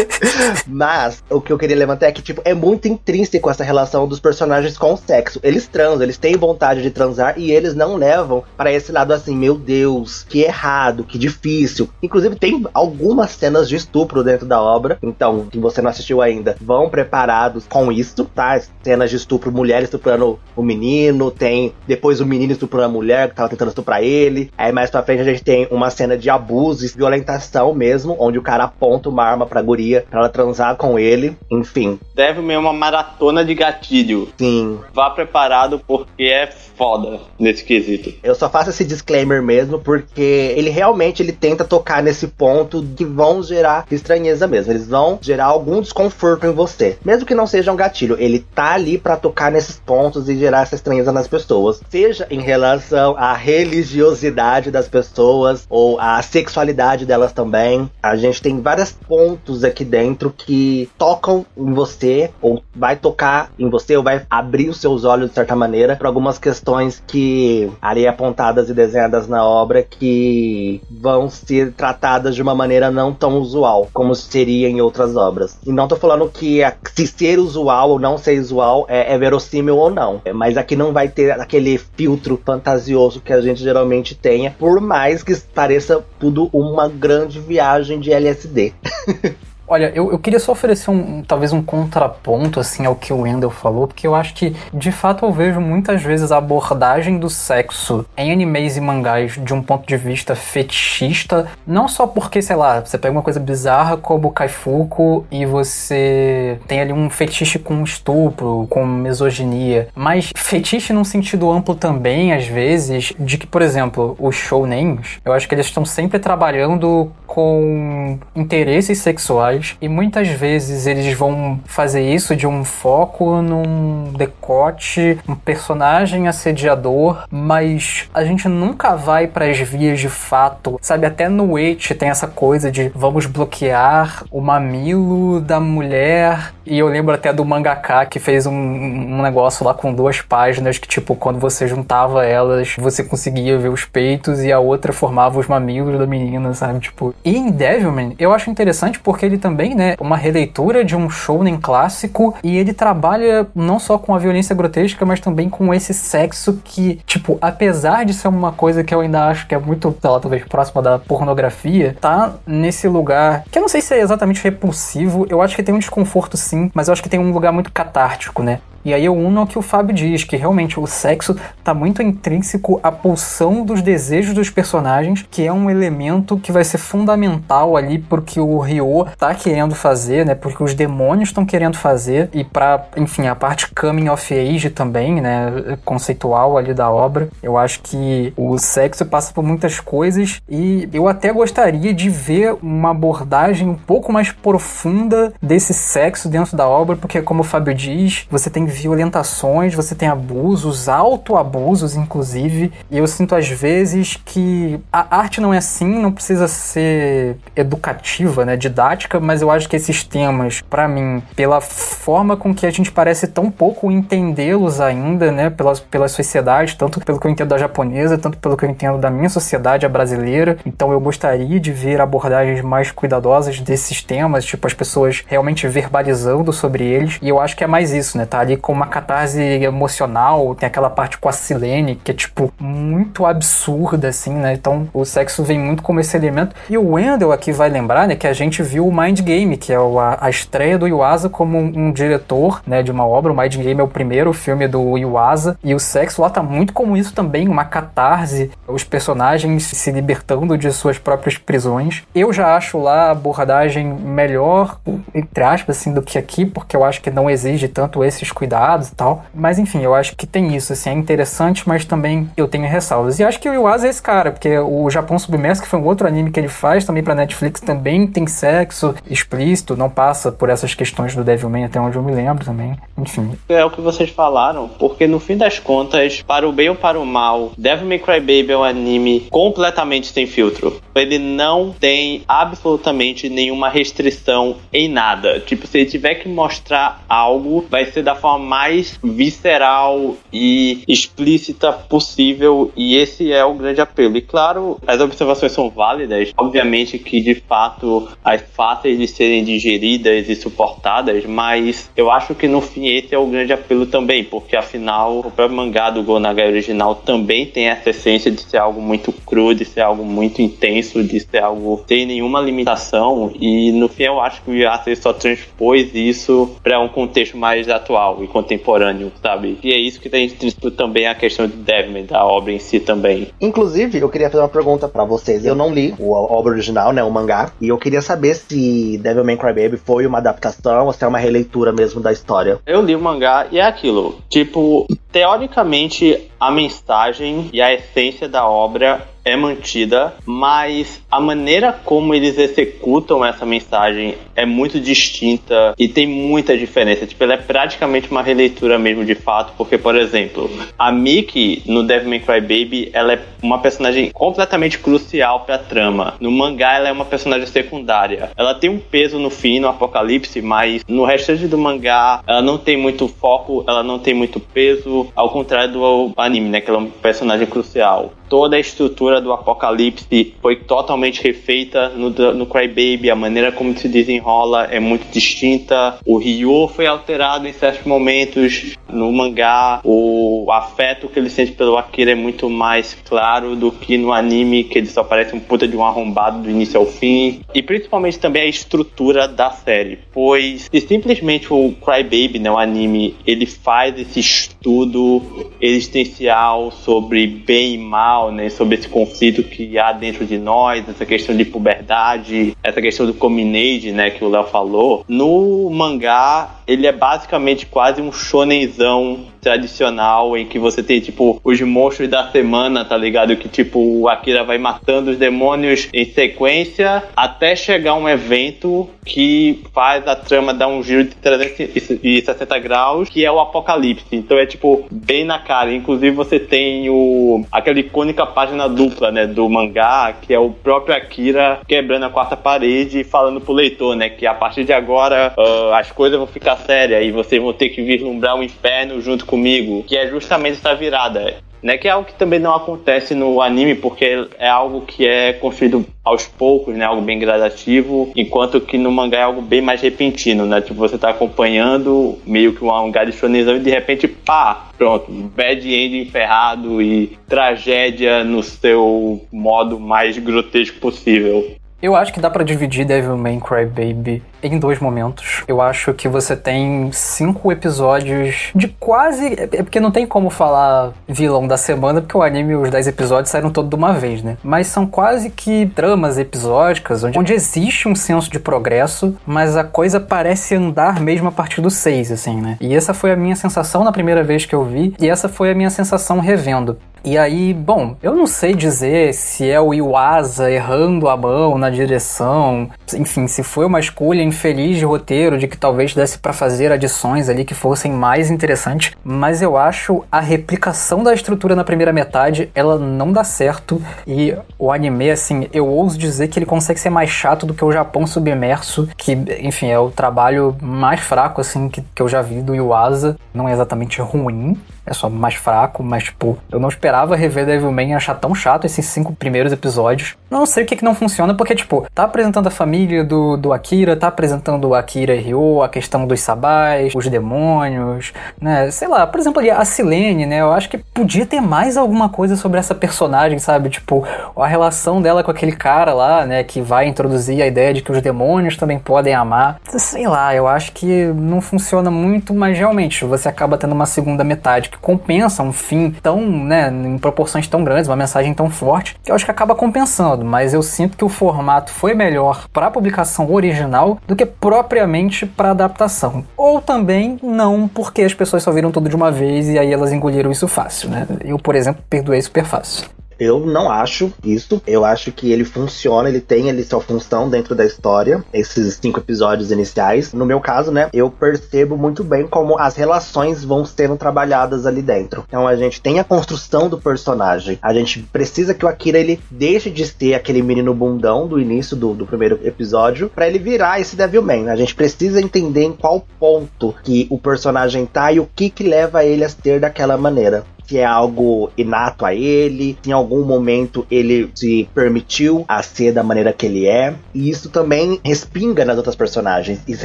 Mas 0.66 1.22
o 1.28 1.38
que 1.38 1.52
eu 1.52 1.58
queria 1.58 1.76
levantar 1.76 2.06
é 2.06 2.12
que, 2.12 2.22
tipo, 2.22 2.40
é 2.42 2.54
muito 2.54 2.88
intrínseco 2.88 3.50
essa 3.50 3.62
relação 3.62 4.08
dos 4.08 4.18
personagens 4.18 4.78
com 4.78 4.94
o 4.94 4.96
sexo. 4.96 5.38
Eles 5.42 5.66
transam, 5.66 6.04
eles 6.04 6.16
têm 6.16 6.38
vontade 6.38 6.80
de 6.80 6.90
transar 6.90 7.34
e 7.38 7.52
eles 7.52 7.74
não 7.74 7.96
levam 7.96 8.42
para 8.56 8.72
esse 8.72 8.90
lado 8.90 9.12
assim, 9.12 9.36
meu 9.36 9.58
Deus, 9.58 10.24
que 10.26 10.40
errado, 10.40 11.04
que 11.04 11.18
difícil. 11.18 11.90
Inclusive, 12.02 12.36
tem 12.36 12.64
algumas 12.72 13.32
cenas 13.32 13.68
de 13.68 13.76
estupro 13.76 14.24
dentro 14.24 14.46
da 14.46 14.58
obra. 14.58 14.96
Então, 15.02 15.48
se 15.52 15.58
você 15.58 15.82
não 15.82 15.90
assistiu 15.90 16.22
ainda, 16.22 16.56
vão 16.58 16.88
preparados 16.88 17.66
com 17.68 17.92
isso, 17.92 18.24
tá? 18.34 18.58
Cenas 18.82 19.10
de 19.10 19.16
estupro, 19.16 19.52
mulheres 19.52 19.84
estuprando 19.84 20.40
o 20.56 20.62
menino 20.62 21.09
menino, 21.12 21.30
tem 21.30 21.72
depois 21.86 22.20
o 22.20 22.26
menino 22.26 22.52
estuprando 22.52 22.86
a 22.86 22.88
mulher 22.88 23.28
que 23.28 23.36
tava 23.36 23.48
tentando 23.48 23.68
estuprar 23.68 24.02
ele. 24.02 24.50
Aí 24.56 24.72
mais 24.72 24.90
pra 24.90 25.02
frente 25.02 25.20
a 25.20 25.24
gente 25.24 25.42
tem 25.42 25.66
uma 25.70 25.90
cena 25.90 26.16
de 26.16 26.30
abuso 26.30 26.84
e 26.84 26.88
violentação 26.88 27.74
mesmo, 27.74 28.16
onde 28.18 28.38
o 28.38 28.42
cara 28.42 28.64
aponta 28.64 29.08
uma 29.08 29.24
arma 29.24 29.46
pra 29.46 29.62
guria 29.62 30.04
pra 30.08 30.20
ela 30.20 30.28
transar 30.28 30.76
com 30.76 30.98
ele. 30.98 31.36
Enfim. 31.50 31.98
Deve 32.14 32.40
meio 32.40 32.60
uma 32.60 32.72
maratona 32.72 33.44
de 33.44 33.54
gatilho. 33.54 34.28
Sim. 34.38 34.78
Vá 34.92 35.10
preparado 35.10 35.80
porque 35.86 36.24
é 36.24 36.46
foda 36.46 37.20
nesse 37.38 37.64
quesito. 37.64 38.12
Eu 38.22 38.34
só 38.34 38.48
faço 38.48 38.70
esse 38.70 38.84
disclaimer 38.84 39.42
mesmo 39.42 39.78
porque 39.78 40.54
ele 40.56 40.70
realmente 40.70 41.22
ele 41.22 41.32
tenta 41.32 41.64
tocar 41.64 42.02
nesse 42.02 42.26
ponto 42.26 42.84
que 42.96 43.04
vão 43.04 43.42
gerar 43.42 43.86
estranheza 43.90 44.46
mesmo. 44.46 44.72
Eles 44.72 44.86
vão 44.86 45.18
gerar 45.20 45.46
algum 45.46 45.80
desconforto 45.80 46.46
em 46.46 46.52
você. 46.52 46.98
Mesmo 47.04 47.26
que 47.26 47.34
não 47.34 47.46
seja 47.46 47.72
um 47.72 47.76
gatilho, 47.76 48.16
ele 48.18 48.44
tá 48.54 48.72
ali 48.72 48.96
para 48.98 49.16
tocar 49.16 49.50
nesses 49.50 49.76
pontos 49.76 50.28
e 50.28 50.36
gerar 50.36 50.62
essa 50.62 50.74
estranheza 50.74 50.99
nas 51.06 51.28
pessoas, 51.28 51.80
seja 51.88 52.26
em 52.30 52.40
relação 52.40 53.16
à 53.16 53.32
religiosidade 53.32 54.70
das 54.70 54.88
pessoas 54.88 55.66
ou 55.68 55.98
à 56.00 56.20
sexualidade 56.22 57.06
delas 57.06 57.32
também. 57.32 57.90
A 58.02 58.16
gente 58.16 58.42
tem 58.42 58.60
vários 58.60 58.92
pontos 58.92 59.64
aqui 59.64 59.84
dentro 59.84 60.32
que 60.36 60.88
tocam 60.98 61.44
em 61.56 61.72
você 61.72 62.30
ou 62.40 62.62
vai 62.74 62.96
tocar 62.96 63.50
em 63.58 63.68
você 63.68 63.96
ou 63.96 64.02
vai 64.02 64.24
abrir 64.28 64.68
os 64.68 64.80
seus 64.80 65.04
olhos 65.04 65.30
de 65.30 65.34
certa 65.34 65.56
maneira 65.56 65.96
para 65.96 66.08
algumas 66.08 66.38
questões 66.38 67.02
que 67.06 67.70
ali 67.80 68.06
apontadas 68.06 68.68
e 68.68 68.74
desenhadas 68.74 69.26
na 69.26 69.44
obra 69.44 69.82
que 69.82 70.80
vão 70.90 71.28
ser 71.28 71.72
tratadas 71.72 72.34
de 72.34 72.42
uma 72.42 72.54
maneira 72.54 72.90
não 72.90 73.12
tão 73.12 73.38
usual 73.38 73.88
como 73.92 74.14
seria 74.14 74.68
em 74.68 74.80
outras 74.80 75.16
obras. 75.16 75.58
E 75.66 75.72
não 75.72 75.88
tô 75.88 75.96
falando 75.96 76.28
que 76.28 76.60
se 76.94 77.06
ser 77.06 77.38
usual 77.38 77.90
ou 77.90 77.98
não 77.98 78.18
ser 78.18 78.38
usual 78.38 78.86
é, 78.88 79.14
é 79.14 79.18
verossímil 79.18 79.76
ou 79.76 79.90
não, 79.90 80.20
mas 80.34 80.56
aqui 80.56 80.76
não 80.80 80.94
vai 80.94 81.08
ter 81.08 81.32
aquele 81.32 81.76
filtro 81.76 82.40
fantasioso 82.42 83.20
que 83.20 83.34
a 83.34 83.40
gente 83.42 83.62
geralmente 83.62 84.14
tenha, 84.14 84.56
por 84.58 84.80
mais 84.80 85.22
que 85.22 85.36
pareça 85.36 86.02
tudo 86.18 86.48
uma 86.54 86.88
grande 86.88 87.38
viagem 87.38 88.00
de 88.00 88.10
LSD. 88.10 88.72
Olha, 89.72 89.92
eu, 89.94 90.10
eu 90.10 90.18
queria 90.18 90.40
só 90.40 90.50
oferecer 90.50 90.90
um, 90.90 91.22
talvez 91.22 91.52
um 91.52 91.62
contraponto, 91.62 92.58
assim, 92.58 92.84
ao 92.84 92.96
que 92.96 93.12
o 93.12 93.20
Wendell 93.20 93.50
falou, 93.50 93.86
porque 93.86 94.04
eu 94.04 94.16
acho 94.16 94.34
que, 94.34 94.52
de 94.74 94.90
fato, 94.90 95.24
eu 95.24 95.30
vejo 95.30 95.60
muitas 95.60 96.02
vezes 96.02 96.32
a 96.32 96.38
abordagem 96.38 97.20
do 97.20 97.30
sexo 97.30 98.04
em 98.16 98.32
animes 98.32 98.76
e 98.76 98.80
mangás 98.80 99.38
de 99.40 99.54
um 99.54 99.62
ponto 99.62 99.86
de 99.86 99.96
vista 99.96 100.34
fetichista, 100.34 101.46
não 101.64 101.86
só 101.86 102.04
porque, 102.04 102.42
sei 102.42 102.56
lá, 102.56 102.80
você 102.80 102.98
pega 102.98 103.12
uma 103.12 103.22
coisa 103.22 103.38
bizarra 103.38 103.96
como 103.96 104.26
o 104.26 104.32
Kaifuku 104.32 105.24
e 105.30 105.46
você 105.46 106.58
tem 106.66 106.80
ali 106.80 106.92
um 106.92 107.08
fetiche 107.08 107.60
com 107.60 107.84
estupro, 107.84 108.66
com 108.68 108.84
misoginia, 108.84 109.86
mas 109.94 110.32
fetiche 110.34 110.92
num 110.92 111.04
sentido 111.04 111.48
amplo 111.48 111.76
também, 111.76 112.32
às 112.32 112.44
vezes, 112.44 113.12
de 113.20 113.38
que, 113.38 113.46
por 113.46 113.62
exemplo, 113.62 114.16
os 114.18 114.34
shounens, 114.34 115.20
eu 115.24 115.32
acho 115.32 115.46
que 115.46 115.54
eles 115.54 115.66
estão 115.66 115.84
sempre 115.84 116.18
trabalhando 116.18 117.12
com 117.24 118.18
interesses 118.34 118.98
sexuais 118.98 119.59
e 119.80 119.88
muitas 119.88 120.28
vezes 120.28 120.86
eles 120.86 121.16
vão 121.16 121.60
fazer 121.64 122.02
isso 122.02 122.34
de 122.34 122.46
um 122.46 122.64
foco 122.64 123.42
num 123.42 124.12
decote, 124.16 125.18
um 125.28 125.34
personagem 125.34 126.28
assediador, 126.28 127.24
mas 127.30 128.08
a 128.12 128.24
gente 128.24 128.48
nunca 128.48 128.96
vai 128.96 129.26
para 129.26 129.46
as 129.46 129.58
vias 129.58 130.00
de 130.00 130.08
fato, 130.08 130.78
sabe? 130.80 131.06
Até 131.06 131.28
no 131.28 131.52
Wait 131.52 131.90
tem 131.94 132.08
essa 132.08 132.26
coisa 132.26 132.70
de 132.70 132.90
vamos 132.94 133.26
bloquear 133.26 134.24
o 134.30 134.40
mamilo 134.40 135.40
da 135.40 135.60
mulher 135.60 136.52
e 136.64 136.78
eu 136.78 136.88
lembro 136.88 137.14
até 137.14 137.32
do 137.32 137.44
mangaka 137.44 138.06
que 138.06 138.18
fez 138.18 138.46
um, 138.46 138.52
um 138.52 139.22
negócio 139.22 139.64
lá 139.64 139.74
com 139.74 139.92
duas 139.92 140.20
páginas 140.20 140.78
que 140.78 140.88
tipo 140.88 141.14
quando 141.14 141.38
você 141.38 141.66
juntava 141.66 142.24
elas 142.24 142.74
você 142.78 143.02
conseguia 143.02 143.58
ver 143.58 143.68
os 143.68 143.84
peitos 143.84 144.42
e 144.42 144.52
a 144.52 144.58
outra 144.58 144.92
formava 144.92 145.38
os 145.38 145.46
mamilos 145.46 145.98
da 145.98 146.06
menina, 146.06 146.54
sabe? 146.54 146.80
Tipo, 146.80 147.14
e 147.24 147.36
em 147.36 147.50
Devilman, 147.50 148.14
eu 148.18 148.32
acho 148.32 148.50
interessante 148.50 148.98
porque 148.98 149.26
ele 149.26 149.38
também, 149.38 149.49
né, 149.74 149.96
uma 150.00 150.16
releitura 150.16 150.84
de 150.84 150.96
um 150.96 151.08
shounen 151.08 151.58
clássico 151.58 152.34
e 152.42 152.56
ele 152.56 152.72
trabalha 152.72 153.46
não 153.54 153.78
só 153.78 153.98
com 153.98 154.14
a 154.14 154.18
violência 154.18 154.54
grotesca, 154.54 155.04
mas 155.04 155.20
também 155.20 155.48
com 155.48 155.72
esse 155.72 155.92
sexo 155.92 156.60
que, 156.64 157.00
tipo, 157.06 157.38
apesar 157.40 158.04
de 158.04 158.14
ser 158.14 158.28
uma 158.28 158.52
coisa 158.52 158.84
que 158.84 158.94
eu 158.94 159.00
ainda 159.00 159.26
acho 159.26 159.46
que 159.46 159.54
é 159.54 159.58
muito, 159.58 159.94
sei 160.00 160.10
lá, 160.10 160.20
talvez 160.20 160.44
próxima 160.44 160.82
da 160.82 160.98
pornografia, 160.98 161.96
tá 162.00 162.34
nesse 162.46 162.88
lugar 162.88 163.44
que 163.50 163.58
eu 163.58 163.62
não 163.62 163.68
sei 163.68 163.80
se 163.80 163.94
é 163.94 164.00
exatamente 164.00 164.42
repulsivo, 164.42 165.26
eu 165.28 165.42
acho 165.42 165.56
que 165.56 165.62
tem 165.62 165.74
um 165.74 165.78
desconforto 165.78 166.36
sim, 166.36 166.70
mas 166.74 166.88
eu 166.88 166.92
acho 166.92 167.02
que 167.02 167.08
tem 167.08 167.20
um 167.20 167.32
lugar 167.32 167.52
muito 167.52 167.72
catártico, 167.72 168.42
né? 168.42 168.60
E 168.84 168.94
aí 168.94 169.04
eu 169.04 169.14
uno 169.14 169.40
ao 169.40 169.46
que 169.46 169.58
o 169.58 169.62
Fábio 169.62 169.94
diz, 169.94 170.24
que 170.24 170.36
realmente 170.36 170.80
o 170.80 170.86
sexo 170.86 171.36
está 171.58 171.74
muito 171.74 172.02
intrínseco 172.02 172.80
à 172.82 172.90
pulsão 172.90 173.64
dos 173.64 173.82
desejos 173.82 174.34
dos 174.34 174.50
personagens, 174.50 175.24
que 175.30 175.46
é 175.46 175.52
um 175.52 175.70
elemento 175.70 176.38
que 176.38 176.52
vai 176.52 176.64
ser 176.64 176.78
fundamental 176.78 177.76
ali 177.76 177.98
porque 177.98 178.40
o 178.40 178.58
Ryo 178.58 179.06
tá 179.18 179.34
querendo 179.34 179.74
fazer, 179.74 180.24
né? 180.24 180.34
Porque 180.34 180.62
os 180.62 180.74
demônios 180.74 181.28
estão 181.28 181.44
querendo 181.44 181.76
fazer 181.76 182.28
e 182.32 182.44
para, 182.44 182.86
enfim, 182.96 183.26
a 183.26 183.34
parte 183.34 183.68
coming 183.74 184.08
of 184.08 184.32
age 184.34 184.70
também, 184.70 185.20
né, 185.20 185.78
conceitual 185.84 186.56
ali 186.56 186.72
da 186.72 186.90
obra. 186.90 187.28
Eu 187.42 187.56
acho 187.56 187.80
que 187.82 188.32
o 188.36 188.58
sexo 188.58 189.04
passa 189.04 189.32
por 189.32 189.44
muitas 189.44 189.80
coisas 189.80 190.40
e 190.48 190.88
eu 190.92 191.08
até 191.08 191.32
gostaria 191.32 191.92
de 191.92 192.08
ver 192.08 192.56
uma 192.62 192.90
abordagem 192.90 193.68
um 193.68 193.74
pouco 193.74 194.12
mais 194.12 194.30
profunda 194.32 195.32
desse 195.42 195.74
sexo 195.74 196.28
dentro 196.28 196.56
da 196.56 196.68
obra, 196.68 196.96
porque 196.96 197.20
como 197.22 197.40
o 197.40 197.44
Fábio 197.44 197.74
diz, 197.74 198.26
você 198.30 198.48
tem 198.50 198.66
violentações, 198.70 199.74
você 199.74 199.94
tem 199.94 200.08
abusos, 200.08 200.88
autoabusos, 200.88 201.96
inclusive. 201.96 202.72
E 202.90 202.98
eu 202.98 203.06
sinto 203.06 203.34
às 203.34 203.48
vezes 203.48 204.18
que 204.24 204.80
a 204.92 205.18
arte 205.18 205.40
não 205.40 205.52
é 205.52 205.58
assim, 205.58 206.00
não 206.00 206.12
precisa 206.12 206.48
ser 206.48 207.36
educativa, 207.54 208.44
né, 208.44 208.56
didática, 208.56 209.20
mas 209.20 209.42
eu 209.42 209.50
acho 209.50 209.68
que 209.68 209.76
esses 209.76 210.02
temas, 210.04 210.62
para 210.62 210.88
mim, 210.88 211.22
pela 211.36 211.60
forma 211.60 212.36
com 212.36 212.54
que 212.54 212.66
a 212.66 212.70
gente 212.70 212.90
parece 212.90 213.26
tão 213.26 213.50
pouco 213.50 213.90
entendê-los 213.90 214.80
ainda, 214.80 215.30
né, 215.30 215.50
pela, 215.50 215.74
pela 215.90 216.08
sociedade, 216.08 216.76
tanto 216.76 217.00
pelo 217.00 217.18
que 217.18 217.26
eu 217.26 217.30
entendo 217.30 217.48
da 217.48 217.58
japonesa, 217.58 218.18
tanto 218.18 218.38
pelo 218.38 218.56
que 218.56 218.64
eu 218.64 218.70
entendo 218.70 218.98
da 218.98 219.10
minha 219.10 219.28
sociedade, 219.28 219.86
a 219.86 219.88
brasileira. 219.88 220.56
Então 220.64 220.92
eu 220.92 221.00
gostaria 221.00 221.58
de 221.60 221.72
ver 221.72 222.00
abordagens 222.00 222.62
mais 222.62 222.90
cuidadosas 222.90 223.60
desses 223.60 224.02
temas, 224.02 224.44
tipo 224.44 224.66
as 224.66 224.74
pessoas 224.74 225.22
realmente 225.26 225.66
verbalizando 225.66 226.52
sobre 226.52 226.84
eles. 226.84 227.18
E 227.20 227.28
eu 227.28 227.40
acho 227.40 227.56
que 227.56 227.64
é 227.64 227.66
mais 227.66 227.92
isso, 227.92 228.16
né, 228.16 228.24
tá 228.24 228.40
ali 228.40 228.56
com 228.60 228.72
uma 228.72 228.86
catarse 228.86 229.40
emocional, 229.40 230.54
tem 230.54 230.66
aquela 230.66 230.90
parte 230.90 231.18
com 231.18 231.28
a 231.28 231.32
Silene, 231.32 231.96
que 231.96 232.10
é, 232.10 232.14
tipo, 232.14 232.52
muito 232.58 233.26
absurda, 233.26 234.08
assim, 234.08 234.34
né? 234.34 234.52
Então, 234.54 234.88
o 234.92 235.04
sexo 235.04 235.42
vem 235.42 235.58
muito 235.58 235.82
como 235.82 236.00
esse 236.00 236.16
elemento. 236.16 236.54
E 236.68 236.76
o 236.76 236.92
Wendell 236.92 237.32
aqui 237.32 237.52
vai 237.52 237.68
lembrar, 237.68 238.06
né, 238.06 238.14
que 238.14 238.26
a 238.26 238.32
gente 238.32 238.62
viu 238.62 238.86
o 238.86 238.94
Mind 238.94 239.20
Game, 239.20 239.56
que 239.56 239.72
é 239.72 239.76
a, 239.76 240.18
a 240.20 240.30
estreia 240.30 240.78
do 240.78 240.86
Yuasa 240.86 241.28
como 241.28 241.58
um, 241.58 241.72
um, 241.74 241.92
diretor, 241.92 242.62
né, 242.66 242.82
de 242.82 242.90
uma 242.90 243.06
obra. 243.06 243.32
O 243.32 243.36
Mind 243.36 243.56
Game 243.56 243.80
é 243.80 243.82
o 243.82 243.88
primeiro 243.88 244.32
filme 244.32 244.68
do 244.68 244.96
Yuasa. 244.96 245.58
E 245.64 245.74
o 245.74 245.80
sexo 245.80 246.22
lá 246.22 246.30
tá 246.30 246.42
muito 246.42 246.72
como 246.72 246.96
isso 246.96 247.14
também, 247.14 247.48
uma 247.48 247.64
catarse, 247.64 248.50
os 248.68 248.84
personagens 248.84 249.64
se 249.64 249.90
libertando 249.90 250.56
de 250.56 250.70
suas 250.72 250.98
próprias 250.98 251.38
prisões. 251.38 252.02
Eu 252.14 252.32
já 252.32 252.54
acho 252.54 252.78
lá 252.78 253.06
a 253.06 253.10
abordagem 253.12 253.86
melhor, 253.86 254.78
entre 255.14 255.42
aspas, 255.42 255.78
assim, 255.78 255.92
do 255.92 256.02
que 256.02 256.18
aqui, 256.18 256.44
porque 256.44 256.76
eu 256.76 256.84
acho 256.84 257.00
que 257.00 257.10
não 257.10 257.30
exige 257.30 257.68
tanto 257.68 258.04
esses 258.04 258.30
cuidados 258.30 258.49
cuidados 258.50 258.88
e 258.88 258.94
tal. 258.94 259.24
Mas 259.32 259.58
enfim, 259.58 259.80
eu 259.82 259.94
acho 259.94 260.16
que 260.16 260.26
tem 260.26 260.56
isso, 260.56 260.72
assim, 260.72 260.90
é 260.90 260.92
interessante, 260.92 261.68
mas 261.68 261.84
também 261.84 262.28
eu 262.36 262.48
tenho 262.48 262.66
ressalvas. 262.66 263.18
E 263.18 263.24
acho 263.24 263.38
que 263.38 263.48
o 263.48 263.54
Iwasa 263.54 263.86
é 263.86 263.90
esse 263.90 264.02
cara, 264.02 264.32
porque 264.32 264.58
o 264.58 264.90
Japão 264.90 265.18
Submerso, 265.18 265.62
que 265.62 265.68
foi 265.68 265.78
um 265.78 265.84
outro 265.84 266.06
anime 266.06 266.30
que 266.30 266.40
ele 266.40 266.48
faz 266.48 266.84
também 266.84 267.02
pra 267.02 267.14
Netflix, 267.14 267.60
também 267.60 268.06
tem 268.06 268.26
sexo 268.26 268.94
explícito, 269.08 269.76
não 269.76 269.88
passa 269.88 270.32
por 270.32 270.48
essas 270.48 270.74
questões 270.74 271.14
do 271.14 271.22
Devilman, 271.22 271.64
até 271.64 271.80
onde 271.80 271.96
eu 271.96 272.02
me 272.02 272.12
lembro 272.12 272.44
também. 272.44 272.76
Enfim. 272.98 273.32
É 273.48 273.64
o 273.64 273.70
que 273.70 273.80
vocês 273.80 274.10
falaram, 274.10 274.68
porque 274.78 275.06
no 275.06 275.20
fim 275.20 275.36
das 275.36 275.58
contas, 275.58 276.22
para 276.22 276.48
o 276.48 276.52
bem 276.52 276.70
ou 276.70 276.74
para 276.74 276.98
o 276.98 277.06
mal, 277.06 277.52
Devil 277.56 277.86
May 277.86 277.98
Cry 277.98 278.20
Baby 278.20 278.52
é 278.52 278.56
um 278.56 278.64
anime 278.64 279.28
completamente 279.30 280.08
sem 280.08 280.26
filtro. 280.26 280.80
Ele 280.94 281.18
não 281.18 281.72
tem 281.78 282.22
absolutamente 282.26 283.28
nenhuma 283.28 283.68
restrição 283.68 284.56
em 284.72 284.88
nada. 284.88 285.40
Tipo, 285.40 285.66
se 285.66 285.78
ele 285.78 285.90
tiver 285.90 286.16
que 286.16 286.28
mostrar 286.28 287.02
algo, 287.08 287.64
vai 287.70 287.84
ser 287.86 288.02
da 288.02 288.14
forma 288.14 288.39
mais 288.40 288.98
visceral 289.02 290.16
e 290.32 290.82
explícita 290.88 291.72
possível, 291.72 292.72
e 292.76 292.96
esse 292.96 293.32
é 293.32 293.44
o 293.44 293.54
grande 293.54 293.80
apelo. 293.80 294.16
E 294.16 294.22
claro, 294.22 294.78
as 294.86 295.00
observações 295.00 295.52
são 295.52 295.70
válidas, 295.70 296.32
obviamente 296.36 296.98
que 296.98 297.20
de 297.20 297.34
fato 297.34 298.08
as 298.24 298.42
fáceis 298.54 298.98
de 298.98 299.06
serem 299.06 299.44
digeridas 299.44 300.28
e 300.28 300.34
suportadas, 300.34 301.24
mas 301.26 301.90
eu 301.96 302.10
acho 302.10 302.34
que 302.34 302.48
no 302.48 302.60
fim 302.60 302.88
esse 302.88 303.14
é 303.14 303.18
o 303.18 303.26
grande 303.26 303.52
apelo 303.52 303.86
também, 303.86 304.24
porque 304.24 304.56
afinal 304.56 305.20
o 305.20 305.30
próprio 305.30 305.56
mangá 305.56 305.90
do 305.90 306.02
Gonagai 306.02 306.48
original 306.48 306.94
também 306.94 307.46
tem 307.46 307.68
essa 307.68 307.90
essência 307.90 308.30
de 308.30 308.42
ser 308.42 308.58
algo 308.58 308.80
muito 308.80 309.12
cru, 309.12 309.54
de 309.54 309.64
ser 309.64 309.80
algo 309.80 310.04
muito 310.04 310.42
intenso, 310.42 311.02
de 311.02 311.20
ser 311.20 311.42
algo 311.42 311.84
sem 311.86 312.06
nenhuma 312.06 312.40
limitação, 312.40 313.32
e 313.38 313.72
no 313.72 313.88
fim 313.88 314.04
eu 314.04 314.20
acho 314.20 314.42
que 314.42 314.50
o 314.50 314.56
Yasa 314.56 314.94
só 314.96 315.12
transpôs 315.12 315.94
isso 315.94 316.56
para 316.62 316.80
um 316.80 316.88
contexto 316.88 317.36
mais 317.36 317.68
atual 317.68 318.22
contemporâneo, 318.30 319.12
sabe? 319.22 319.58
E 319.62 319.72
é 319.72 319.78
isso 319.78 320.00
que 320.00 320.08
tem 320.08 320.28
também 320.76 321.06
a 321.06 321.14
questão 321.14 321.46
de 321.46 321.56
Devilman, 321.56 322.06
da 322.06 322.24
obra 322.24 322.52
em 322.52 322.58
si 322.58 322.80
também. 322.80 323.28
Inclusive, 323.40 323.98
eu 323.98 324.08
queria 324.08 324.30
fazer 324.30 324.42
uma 324.42 324.48
pergunta 324.48 324.88
para 324.88 325.04
vocês. 325.04 325.44
Eu 325.44 325.54
não 325.54 325.72
li 325.72 325.94
a 325.98 326.02
obra 326.02 326.52
original, 326.52 326.92
né, 326.92 327.02
o 327.02 327.10
mangá, 327.10 327.52
e 327.60 327.68
eu 327.68 327.78
queria 327.78 328.02
saber 328.02 328.34
se 328.34 328.98
Devilman 328.98 329.36
Crybaby 329.36 329.76
foi 329.76 330.06
uma 330.06 330.18
adaptação 330.18 330.86
ou 330.86 330.92
se 330.92 331.04
é 331.04 331.06
uma 331.06 331.18
releitura 331.18 331.72
mesmo 331.72 332.00
da 332.00 332.12
história. 332.12 332.58
Eu 332.66 332.82
li 332.82 332.94
o 332.94 333.00
mangá 333.00 333.46
e 333.50 333.58
é 333.58 333.62
aquilo. 333.62 334.18
Tipo, 334.28 334.86
teoricamente, 335.12 336.30
a 336.38 336.50
mensagem 336.50 337.50
e 337.52 337.60
a 337.60 337.72
essência 337.72 338.28
da 338.28 338.48
obra 338.48 339.06
é 339.24 339.36
mantida, 339.36 340.14
mas 340.24 341.02
a 341.10 341.20
maneira 341.20 341.72
como 341.72 342.14
eles 342.14 342.38
executam 342.38 343.24
essa 343.24 343.44
mensagem 343.44 344.14
é 344.34 344.46
muito 344.46 344.80
distinta 344.80 345.74
e 345.78 345.88
tem 345.88 346.06
muita 346.06 346.56
diferença. 346.56 347.06
Tipo, 347.06 347.24
ela 347.24 347.34
é 347.34 347.36
praticamente 347.36 348.10
uma 348.10 348.22
releitura 348.22 348.78
mesmo 348.78 349.04
de 349.04 349.14
fato, 349.14 349.52
porque, 349.56 349.76
por 349.76 349.94
exemplo, 349.94 350.50
a 350.78 350.90
Mickey 350.90 351.62
no 351.66 351.82
Devil 351.82 352.08
May 352.08 352.20
Cry 352.20 352.40
Baby, 352.40 352.90
ela 352.92 353.12
é 353.12 353.20
uma 353.42 353.58
personagem 353.58 354.10
completamente 354.10 354.78
crucial 354.78 355.40
pra 355.40 355.58
trama. 355.58 356.14
No 356.20 356.30
mangá, 356.30 356.76
ela 356.76 356.88
é 356.88 356.92
uma 356.92 357.04
personagem 357.04 357.46
secundária. 357.46 358.30
Ela 358.36 358.54
tem 358.54 358.70
um 358.70 358.78
peso 358.78 359.18
no 359.18 359.30
fim, 359.30 359.60
no 359.60 359.68
apocalipse, 359.68 360.40
mas 360.40 360.82
no 360.88 361.04
restante 361.04 361.46
do 361.46 361.58
mangá, 361.58 362.22
ela 362.26 362.42
não 362.42 362.56
tem 362.56 362.76
muito 362.76 363.06
foco, 363.06 363.64
ela 363.66 363.82
não 363.82 363.98
tem 363.98 364.14
muito 364.14 364.40
peso, 364.40 364.99
ao 365.14 365.30
contrário 365.30 365.72
do 365.72 366.12
anime, 366.16 366.48
né, 366.48 366.60
que 366.60 366.70
ela 366.70 366.80
é 366.80 366.82
um 366.82 366.90
personagem 366.90 367.46
crucial. 367.46 368.12
Toda 368.30 368.56
a 368.56 368.60
estrutura 368.60 369.20
do 369.20 369.32
Apocalipse 369.32 370.34
foi 370.40 370.56
totalmente 370.56 371.20
refeita 371.20 371.88
no, 371.90 372.10
no 372.32 372.46
Crybaby, 372.46 373.10
a 373.10 373.16
maneira 373.16 373.50
como 373.50 373.76
se 373.76 373.88
desenrola 373.88 374.68
é 374.70 374.78
muito 374.78 375.10
distinta. 375.12 375.98
O 376.06 376.16
Ryo 376.16 376.68
foi 376.68 376.86
alterado 376.86 377.48
em 377.48 377.52
certos 377.52 377.84
momentos 377.84 378.76
no 378.88 379.12
mangá, 379.12 379.80
o 379.84 380.46
afeto 380.52 381.08
que 381.08 381.18
ele 381.18 381.28
sente 381.28 381.52
pelo 381.52 381.76
Akira 381.76 382.12
é 382.12 382.14
muito 382.14 382.48
mais 382.48 382.96
claro 383.04 383.56
do 383.56 383.72
que 383.72 383.98
no 383.98 384.12
anime, 384.12 384.64
que 384.64 384.78
ele 384.78 384.86
só 384.86 385.02
parece 385.02 385.34
um 385.34 385.40
puta 385.40 385.66
de 385.66 385.76
um 385.76 385.84
arrombado 385.84 386.42
do 386.42 386.50
início 386.50 386.78
ao 386.78 386.86
fim. 386.86 387.40
E 387.52 387.62
principalmente 387.62 388.18
também 388.18 388.42
a 388.42 388.46
estrutura 388.46 389.26
da 389.26 389.50
série, 389.50 389.98
pois 390.12 390.68
se 390.70 390.80
simplesmente 390.80 391.52
o 391.52 391.74
Crybaby, 391.84 392.38
né, 392.38 392.50
o 392.50 392.58
anime, 392.58 393.16
ele 393.26 393.46
faz 393.46 393.98
esse 393.98 394.20
estudo 394.20 395.50
existencial 395.60 396.70
sobre 396.70 397.26
bem 397.26 397.74
e 397.74 397.78
mal, 397.78 398.19
né, 398.28 398.50
sobre 398.50 398.74
esse 398.74 398.88
conflito 398.88 399.42
que 399.42 399.78
há 399.78 399.92
dentro 399.92 400.26
de 400.26 400.36
nós, 400.36 400.88
essa 400.88 401.06
questão 401.06 401.36
de 401.36 401.44
puberdade, 401.44 402.56
essa 402.62 402.82
questão 402.82 403.06
do 403.06 403.14
coming 403.14 403.56
age, 403.56 403.92
né, 403.92 404.10
que 404.10 404.24
o 404.24 404.28
Léo 404.28 404.44
falou. 404.44 405.04
No 405.08 405.70
mangá, 405.70 406.56
ele 406.66 406.86
é 406.86 406.92
basicamente 406.92 407.66
quase 407.66 408.02
um 408.02 408.12
shonenzão 408.12 409.26
tradicional 409.40 410.36
em 410.36 410.46
que 410.46 410.58
você 410.58 410.82
tem, 410.82 411.00
tipo, 411.00 411.40
os 411.42 411.60
monstros 411.60 412.08
da 412.08 412.30
semana, 412.30 412.84
tá 412.84 412.96
ligado? 412.96 413.36
Que, 413.36 413.48
tipo, 413.48 413.80
o 413.80 414.08
Akira 414.08 414.44
vai 414.44 414.58
matando 414.58 415.10
os 415.10 415.18
demônios 415.18 415.88
em 415.92 416.04
sequência 416.04 417.02
até 417.16 417.56
chegar 417.56 417.94
um 417.94 418.08
evento 418.08 418.88
que 419.04 419.62
faz 419.72 420.06
a 420.06 420.14
trama 420.14 420.54
dar 420.54 420.68
um 420.68 420.82
giro 420.82 421.04
de 421.04 421.14
360 421.16 422.58
graus, 422.58 423.08
que 423.08 423.24
é 423.24 423.30
o 423.30 423.40
apocalipse. 423.40 424.04
Então 424.12 424.38
é, 424.38 424.46
tipo, 424.46 424.86
bem 424.90 425.24
na 425.24 425.38
cara. 425.38 425.72
Inclusive 425.72 426.14
você 426.14 426.38
tem 426.38 426.88
o 426.90 427.44
aquela 427.50 427.78
icônica 427.78 428.24
página 428.26 428.68
dupla, 428.68 429.10
né, 429.10 429.26
do 429.26 429.48
mangá, 429.48 430.14
que 430.20 430.32
é 430.32 430.38
o 430.38 430.50
próprio 430.50 430.94
Akira 430.94 431.60
quebrando 431.66 432.04
a 432.04 432.10
quarta 432.10 432.36
parede 432.36 433.00
e 433.00 433.04
falando 433.04 433.40
pro 433.40 433.52
leitor, 433.52 433.96
né, 433.96 434.08
que 434.08 434.26
a 434.26 434.34
partir 434.34 434.64
de 434.64 434.72
agora 434.72 435.32
uh, 435.36 435.74
as 435.74 435.90
coisas 435.90 436.18
vão 436.18 436.26
ficar 436.26 436.56
sérias 436.56 437.04
e 437.04 437.10
vocês 437.10 437.42
vão 437.42 437.52
ter 437.52 437.70
que 437.70 437.82
vislumbrar 437.82 438.36
o 438.36 438.42
inferno 438.42 439.00
junto 439.00 439.26
comigo, 439.30 439.84
que 439.84 439.96
é 439.96 440.08
justamente 440.08 440.58
essa 440.58 440.74
virada. 440.74 441.36
Né, 441.62 441.76
que 441.76 441.86
é 441.86 441.90
algo 441.90 442.08
que 442.08 442.14
também 442.14 442.38
não 442.38 442.54
acontece 442.54 443.14
no 443.14 443.42
anime, 443.42 443.74
porque 443.74 444.26
é 444.38 444.48
algo 444.48 444.80
que 444.80 445.06
é 445.06 445.34
construído 445.34 445.84
aos 446.02 446.26
poucos, 446.26 446.74
né, 446.74 446.86
algo 446.86 447.02
bem 447.02 447.18
gradativo, 447.18 448.10
enquanto 448.16 448.62
que 448.62 448.78
no 448.78 448.90
mangá 448.90 449.18
é 449.18 449.22
algo 449.24 449.42
bem 449.42 449.60
mais 449.60 449.82
repentino, 449.82 450.46
né, 450.46 450.62
tipo, 450.62 450.76
você 450.76 450.96
tá 450.96 451.10
acompanhando 451.10 452.18
meio 452.24 452.54
que 452.54 452.64
um 452.64 452.68
mangá 452.68 453.04
de 453.04 453.12
shonenzão 453.12 453.56
e 453.56 453.60
de 453.60 453.68
repente, 453.68 454.08
pá, 454.08 454.70
pronto, 454.78 455.12
bad 455.12 455.70
end 455.70 455.98
enferrado 455.98 456.80
e 456.80 457.18
tragédia 457.28 458.24
no 458.24 458.42
seu 458.42 459.22
modo 459.30 459.78
mais 459.78 460.16
grotesco 460.16 460.80
possível. 460.80 461.60
Eu 461.82 461.96
acho 461.96 462.12
que 462.12 462.20
dá 462.20 462.28
para 462.28 462.44
dividir 462.44 462.84
Devilman 462.84 463.40
Crybaby 463.40 464.22
em 464.42 464.58
dois 464.58 464.78
momentos. 464.78 465.44
Eu 465.48 465.60
acho 465.60 465.94
que 465.94 466.08
você 466.08 466.36
tem 466.36 466.90
cinco 466.92 467.50
episódios 467.50 468.50
de 468.54 468.68
quase. 468.68 469.34
É 469.52 469.62
porque 469.62 469.80
não 469.80 469.90
tem 469.90 470.06
como 470.06 470.30
falar 470.30 470.92
vilão 471.08 471.46
da 471.46 471.56
semana, 471.56 472.00
porque 472.00 472.16
o 472.16 472.22
anime, 472.22 472.54
os 472.54 472.70
dez 472.70 472.86
episódios 472.86 473.30
saíram 473.30 473.50
todos 473.50 473.70
de 473.70 473.76
uma 473.76 473.92
vez, 473.92 474.22
né? 474.22 474.36
Mas 474.42 474.66
são 474.66 474.86
quase 474.86 475.30
que 475.30 475.70
tramas 475.74 476.18
episódicas 476.18 477.02
onde, 477.04 477.18
onde 477.18 477.32
existe 477.32 477.88
um 477.88 477.94
senso 477.94 478.30
de 478.30 478.38
progresso, 478.38 479.16
mas 479.26 479.56
a 479.56 479.64
coisa 479.64 479.98
parece 479.98 480.54
andar 480.54 481.00
mesmo 481.00 481.28
a 481.28 481.32
partir 481.32 481.60
do 481.60 481.70
seis, 481.70 482.10
assim, 482.12 482.40
né? 482.40 482.56
E 482.60 482.74
essa 482.74 482.92
foi 482.92 483.12
a 483.12 483.16
minha 483.16 483.36
sensação 483.36 483.84
na 483.84 483.92
primeira 483.92 484.22
vez 484.22 484.44
que 484.44 484.54
eu 484.54 484.64
vi, 484.64 484.94
e 485.00 485.08
essa 485.08 485.28
foi 485.28 485.50
a 485.50 485.54
minha 485.54 485.70
sensação 485.70 486.20
revendo. 486.20 486.78
E 487.02 487.16
aí, 487.16 487.54
bom, 487.54 487.96
eu 488.02 488.14
não 488.14 488.26
sei 488.26 488.54
dizer 488.54 489.14
se 489.14 489.48
é 489.48 489.58
o 489.58 489.72
Iwasa 489.72 490.50
errando 490.50 491.08
a 491.08 491.16
mão 491.16 491.56
na 491.56 491.70
direção, 491.70 492.68
enfim, 492.94 493.26
se 493.26 493.42
foi 493.42 493.64
uma 493.64 493.80
escolha 493.80 494.22
infeliz 494.22 494.76
de 494.76 494.84
roteiro, 494.84 495.38
de 495.38 495.48
que 495.48 495.56
talvez 495.56 495.94
desse 495.94 496.18
para 496.18 496.34
fazer 496.34 496.70
adições 496.70 497.30
ali 497.30 497.42
que 497.44 497.54
fossem 497.54 497.90
mais 497.90 498.30
interessantes, 498.30 498.92
mas 499.02 499.40
eu 499.40 499.56
acho 499.56 500.04
a 500.12 500.20
replicação 500.20 501.02
da 501.02 501.14
estrutura 501.14 501.56
na 501.56 501.64
primeira 501.64 501.90
metade, 501.90 502.50
ela 502.54 502.78
não 502.78 503.10
dá 503.10 503.24
certo. 503.24 503.82
E 504.06 504.36
o 504.58 504.70
anime, 504.70 505.10
assim, 505.10 505.48
eu 505.54 505.66
ouso 505.66 505.96
dizer 505.96 506.28
que 506.28 506.38
ele 506.38 506.46
consegue 506.46 506.78
ser 506.78 506.90
mais 506.90 507.08
chato 507.08 507.46
do 507.46 507.54
que 507.54 507.64
o 507.64 507.72
Japão 507.72 508.06
Submerso, 508.06 508.86
que, 508.98 509.12
enfim, 509.40 509.68
é 509.68 509.78
o 509.78 509.90
trabalho 509.90 510.54
mais 510.60 511.00
fraco, 511.00 511.40
assim, 511.40 511.70
que, 511.70 511.82
que 511.94 512.02
eu 512.02 512.08
já 512.08 512.20
vi 512.20 512.42
do 512.42 512.54
Iwasa, 512.54 513.16
não 513.32 513.48
é 513.48 513.52
exatamente 513.52 514.02
ruim, 514.02 514.58
é 514.86 514.92
só 514.92 515.08
mais 515.08 515.34
fraco, 515.34 515.82
mas, 515.82 516.04
tipo, 516.04 516.38
eu 516.50 516.58
não 516.58 516.68
esperava 516.68 517.16
rever 517.16 517.46
Devilman 517.46 517.90
e 517.90 517.94
achar 517.94 518.14
tão 518.14 518.34
chato 518.34 518.64
esses 518.64 518.86
cinco 518.86 519.12
primeiros 519.12 519.52
episódios. 519.52 520.16
Não 520.30 520.46
sei 520.46 520.64
o 520.64 520.66
que, 520.66 520.76
que 520.76 520.84
não 520.84 520.94
funciona, 520.94 521.34
porque, 521.34 521.54
tipo, 521.54 521.86
tá 521.94 522.04
apresentando 522.04 522.46
a 522.46 522.50
família 522.50 523.04
do, 523.04 523.36
do 523.36 523.52
Akira, 523.52 523.96
tá 523.96 524.08
apresentando 524.08 524.68
o 524.68 524.74
Akira 524.74 525.14
e 525.14 525.20
Ryo, 525.20 525.62
a 525.62 525.68
questão 525.68 526.06
dos 526.06 526.20
sabais, 526.20 526.94
os 526.94 527.06
demônios, 527.08 528.12
né? 528.40 528.70
Sei 528.70 528.88
lá, 528.88 529.06
por 529.06 529.20
exemplo, 529.20 529.40
ali 529.40 529.50
a 529.50 529.64
Silene, 529.64 530.26
né? 530.26 530.40
Eu 530.40 530.52
acho 530.52 530.68
que 530.68 530.78
podia 530.78 531.26
ter 531.26 531.40
mais 531.40 531.76
alguma 531.76 532.08
coisa 532.08 532.36
sobre 532.36 532.58
essa 532.58 532.74
personagem, 532.74 533.38
sabe? 533.38 533.70
Tipo, 533.70 534.06
a 534.36 534.46
relação 534.46 535.02
dela 535.02 535.22
com 535.22 535.30
aquele 535.30 535.52
cara 535.52 535.92
lá, 535.92 536.24
né? 536.24 536.42
Que 536.44 536.60
vai 536.60 536.86
introduzir 536.86 537.42
a 537.42 537.46
ideia 537.46 537.74
de 537.74 537.82
que 537.82 537.92
os 537.92 538.00
demônios 538.00 538.56
também 538.56 538.78
podem 538.78 539.14
amar. 539.14 539.60
Sei 539.64 540.06
lá, 540.06 540.34
eu 540.34 540.46
acho 540.46 540.72
que 540.72 541.06
não 541.06 541.40
funciona 541.40 541.90
muito, 541.90 542.32
mas 542.32 542.56
realmente 542.56 543.04
você 543.04 543.28
acaba 543.28 543.58
tendo 543.58 543.72
uma 543.72 543.86
segunda 543.86 544.24
metade 544.24 544.69
que 544.70 544.78
compensa 544.78 545.42
um 545.42 545.52
fim 545.52 545.90
tão, 545.90 546.20
né, 546.20 546.70
em 546.70 546.98
proporções 546.98 547.46
tão 547.48 547.64
grandes, 547.64 547.88
uma 547.88 547.96
mensagem 547.96 548.32
tão 548.34 548.48
forte, 548.50 548.96
que 549.02 549.10
eu 549.10 549.14
acho 549.14 549.24
que 549.24 549.30
acaba 549.30 549.54
compensando, 549.54 550.24
mas 550.24 550.54
eu 550.54 550.62
sinto 550.62 550.96
que 550.96 551.04
o 551.04 551.08
formato 551.08 551.70
foi 551.70 551.94
melhor 551.94 552.46
para 552.52 552.66
a 552.66 552.70
publicação 552.70 553.30
original 553.32 553.98
do 554.06 554.16
que 554.16 554.26
propriamente 554.26 555.26
para 555.26 555.50
adaptação. 555.50 556.24
Ou 556.36 556.60
também 556.60 557.18
não, 557.22 557.68
porque 557.68 558.02
as 558.02 558.14
pessoas 558.14 558.42
só 558.42 558.52
viram 558.52 558.70
tudo 558.70 558.88
de 558.88 558.96
uma 558.96 559.10
vez 559.10 559.48
e 559.48 559.58
aí 559.58 559.72
elas 559.72 559.92
engoliram 559.92 560.30
isso 560.30 560.48
fácil, 560.48 560.90
né? 560.90 561.06
Eu, 561.24 561.38
por 561.38 561.54
exemplo, 561.54 561.82
perdoei 561.88 562.20
super 562.20 562.44
fácil. 562.44 562.99
Eu 563.20 563.38
não 563.40 563.70
acho 563.70 564.10
isso. 564.24 564.62
Eu 564.66 564.82
acho 564.82 565.12
que 565.12 565.30
ele 565.30 565.44
funciona, 565.44 566.08
ele 566.08 566.22
tem 566.22 566.48
ali 566.48 566.64
sua 566.64 566.80
função 566.80 567.28
dentro 567.28 567.54
da 567.54 567.66
história, 567.66 568.24
esses 568.32 568.78
cinco 568.80 568.98
episódios 568.98 569.50
iniciais. 569.50 570.14
No 570.14 570.24
meu 570.24 570.40
caso, 570.40 570.72
né, 570.72 570.88
eu 570.90 571.10
percebo 571.10 571.76
muito 571.76 572.02
bem 572.02 572.26
como 572.26 572.58
as 572.58 572.76
relações 572.76 573.44
vão 573.44 573.66
sendo 573.66 573.96
trabalhadas 573.96 574.64
ali 574.64 574.80
dentro. 574.80 575.24
Então 575.28 575.46
a 575.46 575.54
gente 575.54 575.82
tem 575.82 576.00
a 576.00 576.04
construção 576.04 576.66
do 576.68 576.78
personagem. 576.78 577.58
A 577.60 577.74
gente 577.74 578.00
precisa 578.00 578.54
que 578.54 578.64
o 578.64 578.68
Akira 578.68 578.98
ele 578.98 579.20
deixe 579.30 579.70
de 579.70 579.86
ser 579.86 580.14
aquele 580.14 580.40
menino 580.40 580.72
bundão 580.72 581.28
do 581.28 581.38
início 581.38 581.76
do, 581.76 581.92
do 581.92 582.06
primeiro 582.06 582.40
episódio 582.42 583.10
para 583.10 583.28
ele 583.28 583.38
virar 583.38 583.80
esse 583.80 583.96
Devilman. 583.96 584.48
A 584.48 584.56
gente 584.56 584.74
precisa 584.74 585.20
entender 585.20 585.64
em 585.64 585.72
qual 585.72 586.06
ponto 586.18 586.74
que 586.82 587.06
o 587.10 587.18
personagem 587.18 587.84
tá 587.84 588.10
e 588.12 588.18
o 588.18 588.28
que 588.34 588.48
que 588.48 588.64
leva 588.64 589.04
ele 589.04 589.24
a 589.24 589.28
ser 589.28 589.60
daquela 589.60 589.98
maneira 589.98 590.44
se 590.70 590.78
é 590.78 590.84
algo 590.84 591.50
inato 591.58 592.06
a 592.06 592.14
ele, 592.14 592.78
se 592.80 592.90
em 592.90 592.92
algum 592.92 593.24
momento 593.24 593.84
ele 593.90 594.30
se 594.32 594.68
permitiu 594.72 595.44
a 595.48 595.60
ser 595.64 595.92
da 595.92 596.04
maneira 596.04 596.32
que 596.32 596.46
ele 596.46 596.66
é. 596.66 596.94
E 597.12 597.28
isso 597.28 597.50
também 597.50 597.98
respinga 598.04 598.64
nas 598.64 598.76
outras 598.76 598.94
personagens. 598.94 599.60
Isso 599.66 599.84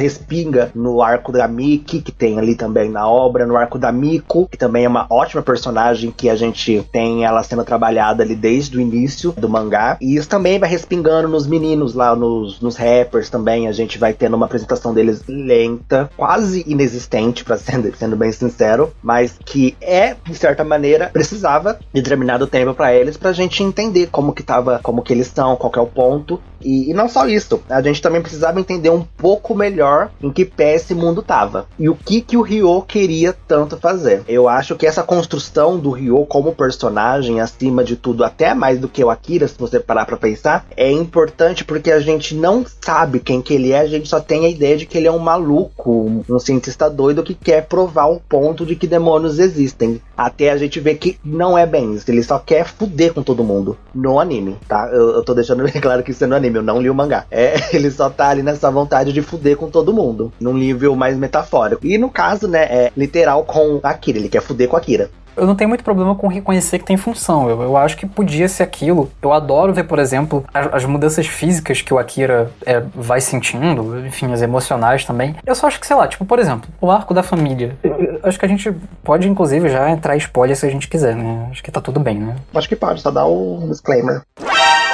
respinga 0.00 0.70
no 0.76 1.02
arco 1.02 1.32
da 1.32 1.48
Miki, 1.48 2.00
que 2.00 2.12
tem 2.12 2.38
ali 2.38 2.54
também 2.54 2.88
na 2.88 3.08
obra, 3.08 3.44
no 3.44 3.56
arco 3.56 3.78
da 3.78 3.90
Miko, 3.90 4.46
que 4.48 4.56
também 4.56 4.84
é 4.84 4.88
uma 4.88 5.06
ótima 5.10 5.42
personagem 5.42 6.12
que 6.16 6.30
a 6.30 6.36
gente 6.36 6.86
tem 6.92 7.24
ela 7.24 7.42
sendo 7.42 7.64
trabalhada 7.64 8.22
ali 8.22 8.36
desde 8.36 8.78
o 8.78 8.80
início 8.80 9.32
do 9.32 9.48
mangá. 9.48 9.96
E 10.00 10.14
isso 10.14 10.28
também 10.28 10.56
vai 10.60 10.68
respingando 10.68 11.26
nos 11.26 11.48
meninos 11.48 11.94
lá, 11.94 12.14
nos, 12.14 12.60
nos 12.60 12.76
rappers 12.76 13.28
também. 13.28 13.66
A 13.66 13.72
gente 13.72 13.98
vai 13.98 14.12
tendo 14.12 14.36
uma 14.36 14.46
apresentação 14.46 14.94
deles 14.94 15.24
lenta, 15.26 16.08
quase 16.16 16.62
inexistente, 16.64 17.44
para 17.44 17.58
sendo, 17.58 17.92
sendo 17.96 18.14
bem 18.14 18.30
sincero, 18.30 18.92
mas 19.02 19.36
que 19.44 19.76
é, 19.80 20.14
de 20.24 20.34
certa 20.36 20.62
maneira, 20.62 20.75
maneira, 20.76 21.10
precisava 21.12 21.78
de 21.92 22.02
determinado 22.02 22.46
tempo 22.46 22.74
para 22.74 22.94
eles 22.94 23.16
pra 23.16 23.32
gente 23.32 23.62
entender 23.62 24.08
como 24.10 24.32
que 24.32 24.42
tava, 24.42 24.80
como 24.82 25.02
que 25.02 25.12
eles 25.12 25.26
estão, 25.26 25.56
qual 25.56 25.72
é 25.76 25.80
o 25.80 25.86
ponto. 25.86 26.40
E, 26.60 26.90
e, 26.90 26.94
não 26.94 27.08
só 27.08 27.26
isso, 27.26 27.62
a 27.68 27.80
gente 27.82 28.02
também 28.02 28.20
precisava 28.20 28.58
entender 28.58 28.90
um 28.90 29.02
pouco 29.02 29.54
melhor 29.54 30.10
em 30.22 30.30
que 30.30 30.44
pé 30.44 30.74
esse 30.74 30.94
mundo 30.94 31.22
tava. 31.22 31.66
E 31.78 31.88
o 31.88 31.94
que 31.94 32.20
que 32.20 32.36
o 32.36 32.42
Ryo 32.42 32.82
queria 32.82 33.34
tanto 33.46 33.76
fazer. 33.76 34.22
Eu 34.26 34.48
acho 34.48 34.74
que 34.74 34.86
essa 34.86 35.02
construção 35.02 35.78
do 35.78 35.90
Ryo 35.90 36.26
como 36.26 36.54
personagem, 36.54 37.40
acima 37.40 37.84
de 37.84 37.96
tudo, 37.96 38.24
até 38.24 38.54
mais 38.54 38.78
do 38.80 38.88
que 38.88 39.04
o 39.04 39.10
Akira, 39.10 39.46
se 39.46 39.58
você 39.58 39.78
parar 39.78 40.06
pra 40.06 40.16
pensar, 40.16 40.66
é 40.76 40.90
importante 40.90 41.64
porque 41.64 41.92
a 41.92 42.00
gente 42.00 42.34
não 42.34 42.64
sabe 42.84 43.20
quem 43.20 43.40
que 43.40 43.54
ele 43.54 43.72
é, 43.72 43.80
a 43.80 43.86
gente 43.86 44.08
só 44.08 44.20
tem 44.20 44.44
a 44.44 44.48
ideia 44.48 44.76
de 44.76 44.86
que 44.86 44.98
ele 44.98 45.06
é 45.06 45.12
um 45.12 45.18
maluco, 45.18 46.24
um 46.28 46.38
cientista 46.38 46.90
doido 46.90 47.22
que 47.22 47.34
quer 47.34 47.66
provar 47.66 48.06
o 48.06 48.20
ponto 48.20 48.66
de 48.66 48.74
que 48.74 48.86
demônios 48.86 49.38
existem. 49.38 50.00
Até 50.16 50.50
a 50.50 50.56
gente 50.56 50.65
ver 50.80 50.96
que 50.96 51.18
não 51.24 51.56
é 51.56 51.66
bem 51.66 51.94
isso, 51.94 52.10
ele 52.10 52.22
só 52.22 52.38
quer 52.38 52.66
fuder 52.66 53.12
com 53.12 53.22
todo 53.22 53.44
mundo 53.44 53.76
no 53.94 54.20
anime, 54.20 54.56
tá? 54.68 54.88
Eu, 54.92 55.10
eu 55.10 55.24
tô 55.24 55.34
deixando 55.34 55.62
bem 55.70 55.80
claro 55.80 56.02
que 56.02 56.10
isso 56.10 56.24
é 56.24 56.26
no 56.26 56.36
anime, 56.36 56.56
eu 56.56 56.62
não 56.62 56.80
li 56.80 56.90
o 56.90 56.94
mangá. 56.94 57.24
É, 57.30 57.54
ele 57.74 57.90
só 57.90 58.10
tá 58.10 58.28
ali 58.28 58.42
nessa 58.42 58.70
vontade 58.70 59.12
de 59.12 59.22
fuder 59.22 59.56
com 59.56 59.70
todo 59.70 59.92
mundo, 59.92 60.32
num 60.40 60.54
nível 60.54 60.94
mais 60.96 61.16
metafórico. 61.16 61.86
E 61.86 61.98
no 61.98 62.10
caso, 62.10 62.48
né, 62.48 62.64
é 62.64 62.92
literal 62.96 63.44
com 63.44 63.80
a 63.82 63.90
Akira, 63.90 64.18
ele 64.18 64.28
quer 64.28 64.42
fuder 64.42 64.68
com 64.68 64.76
a 64.76 64.78
Akira. 64.78 65.10
Eu 65.36 65.46
não 65.46 65.54
tenho 65.54 65.68
muito 65.68 65.84
problema 65.84 66.14
com 66.14 66.26
reconhecer 66.26 66.78
que 66.78 66.84
tem 66.84 66.96
função. 66.96 67.48
Eu, 67.48 67.62
eu 67.62 67.76
acho 67.76 67.96
que 67.96 68.06
podia 68.06 68.48
ser 68.48 68.62
aquilo. 68.62 69.10
Eu 69.20 69.32
adoro 69.32 69.72
ver, 69.72 69.84
por 69.84 69.98
exemplo, 69.98 70.44
as, 70.52 70.74
as 70.74 70.84
mudanças 70.84 71.26
físicas 71.26 71.82
que 71.82 71.92
o 71.92 71.98
Akira 71.98 72.50
é, 72.64 72.80
vai 72.94 73.20
sentindo, 73.20 74.04
enfim, 74.06 74.32
as 74.32 74.42
emocionais 74.42 75.04
também. 75.04 75.36
Eu 75.44 75.54
só 75.54 75.66
acho 75.66 75.78
que, 75.78 75.86
sei 75.86 75.96
lá, 75.96 76.08
tipo, 76.08 76.24
por 76.24 76.38
exemplo, 76.38 76.68
o 76.80 76.90
arco 76.90 77.12
da 77.12 77.22
família. 77.22 77.76
Eu, 77.82 77.94
eu, 77.96 78.20
acho 78.22 78.38
que 78.38 78.44
a 78.44 78.48
gente 78.48 78.72
pode, 79.02 79.28
inclusive, 79.28 79.68
já 79.68 79.90
entrar 79.90 80.16
spoiler 80.16 80.56
se 80.56 80.66
a 80.66 80.70
gente 80.70 80.88
quiser, 80.88 81.14
né? 81.14 81.48
Acho 81.50 81.62
que 81.62 81.70
tá 81.70 81.80
tudo 81.80 82.00
bem, 82.00 82.18
né? 82.18 82.36
Acho 82.54 82.68
que 82.68 82.76
pode, 82.76 83.00
só 83.00 83.10
dar 83.10 83.26
o 83.26 83.66
disclaimer. 83.68 84.22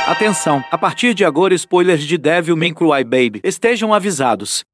Atenção! 0.06 0.62
A 0.70 0.76
partir 0.76 1.14
de 1.14 1.24
agora, 1.24 1.54
spoilers 1.54 2.02
de 2.02 2.18
Devil 2.18 2.56
May 2.56 2.72
Cry 2.72 3.04
Baby. 3.04 3.40
Estejam 3.44 3.94
avisados 3.94 4.64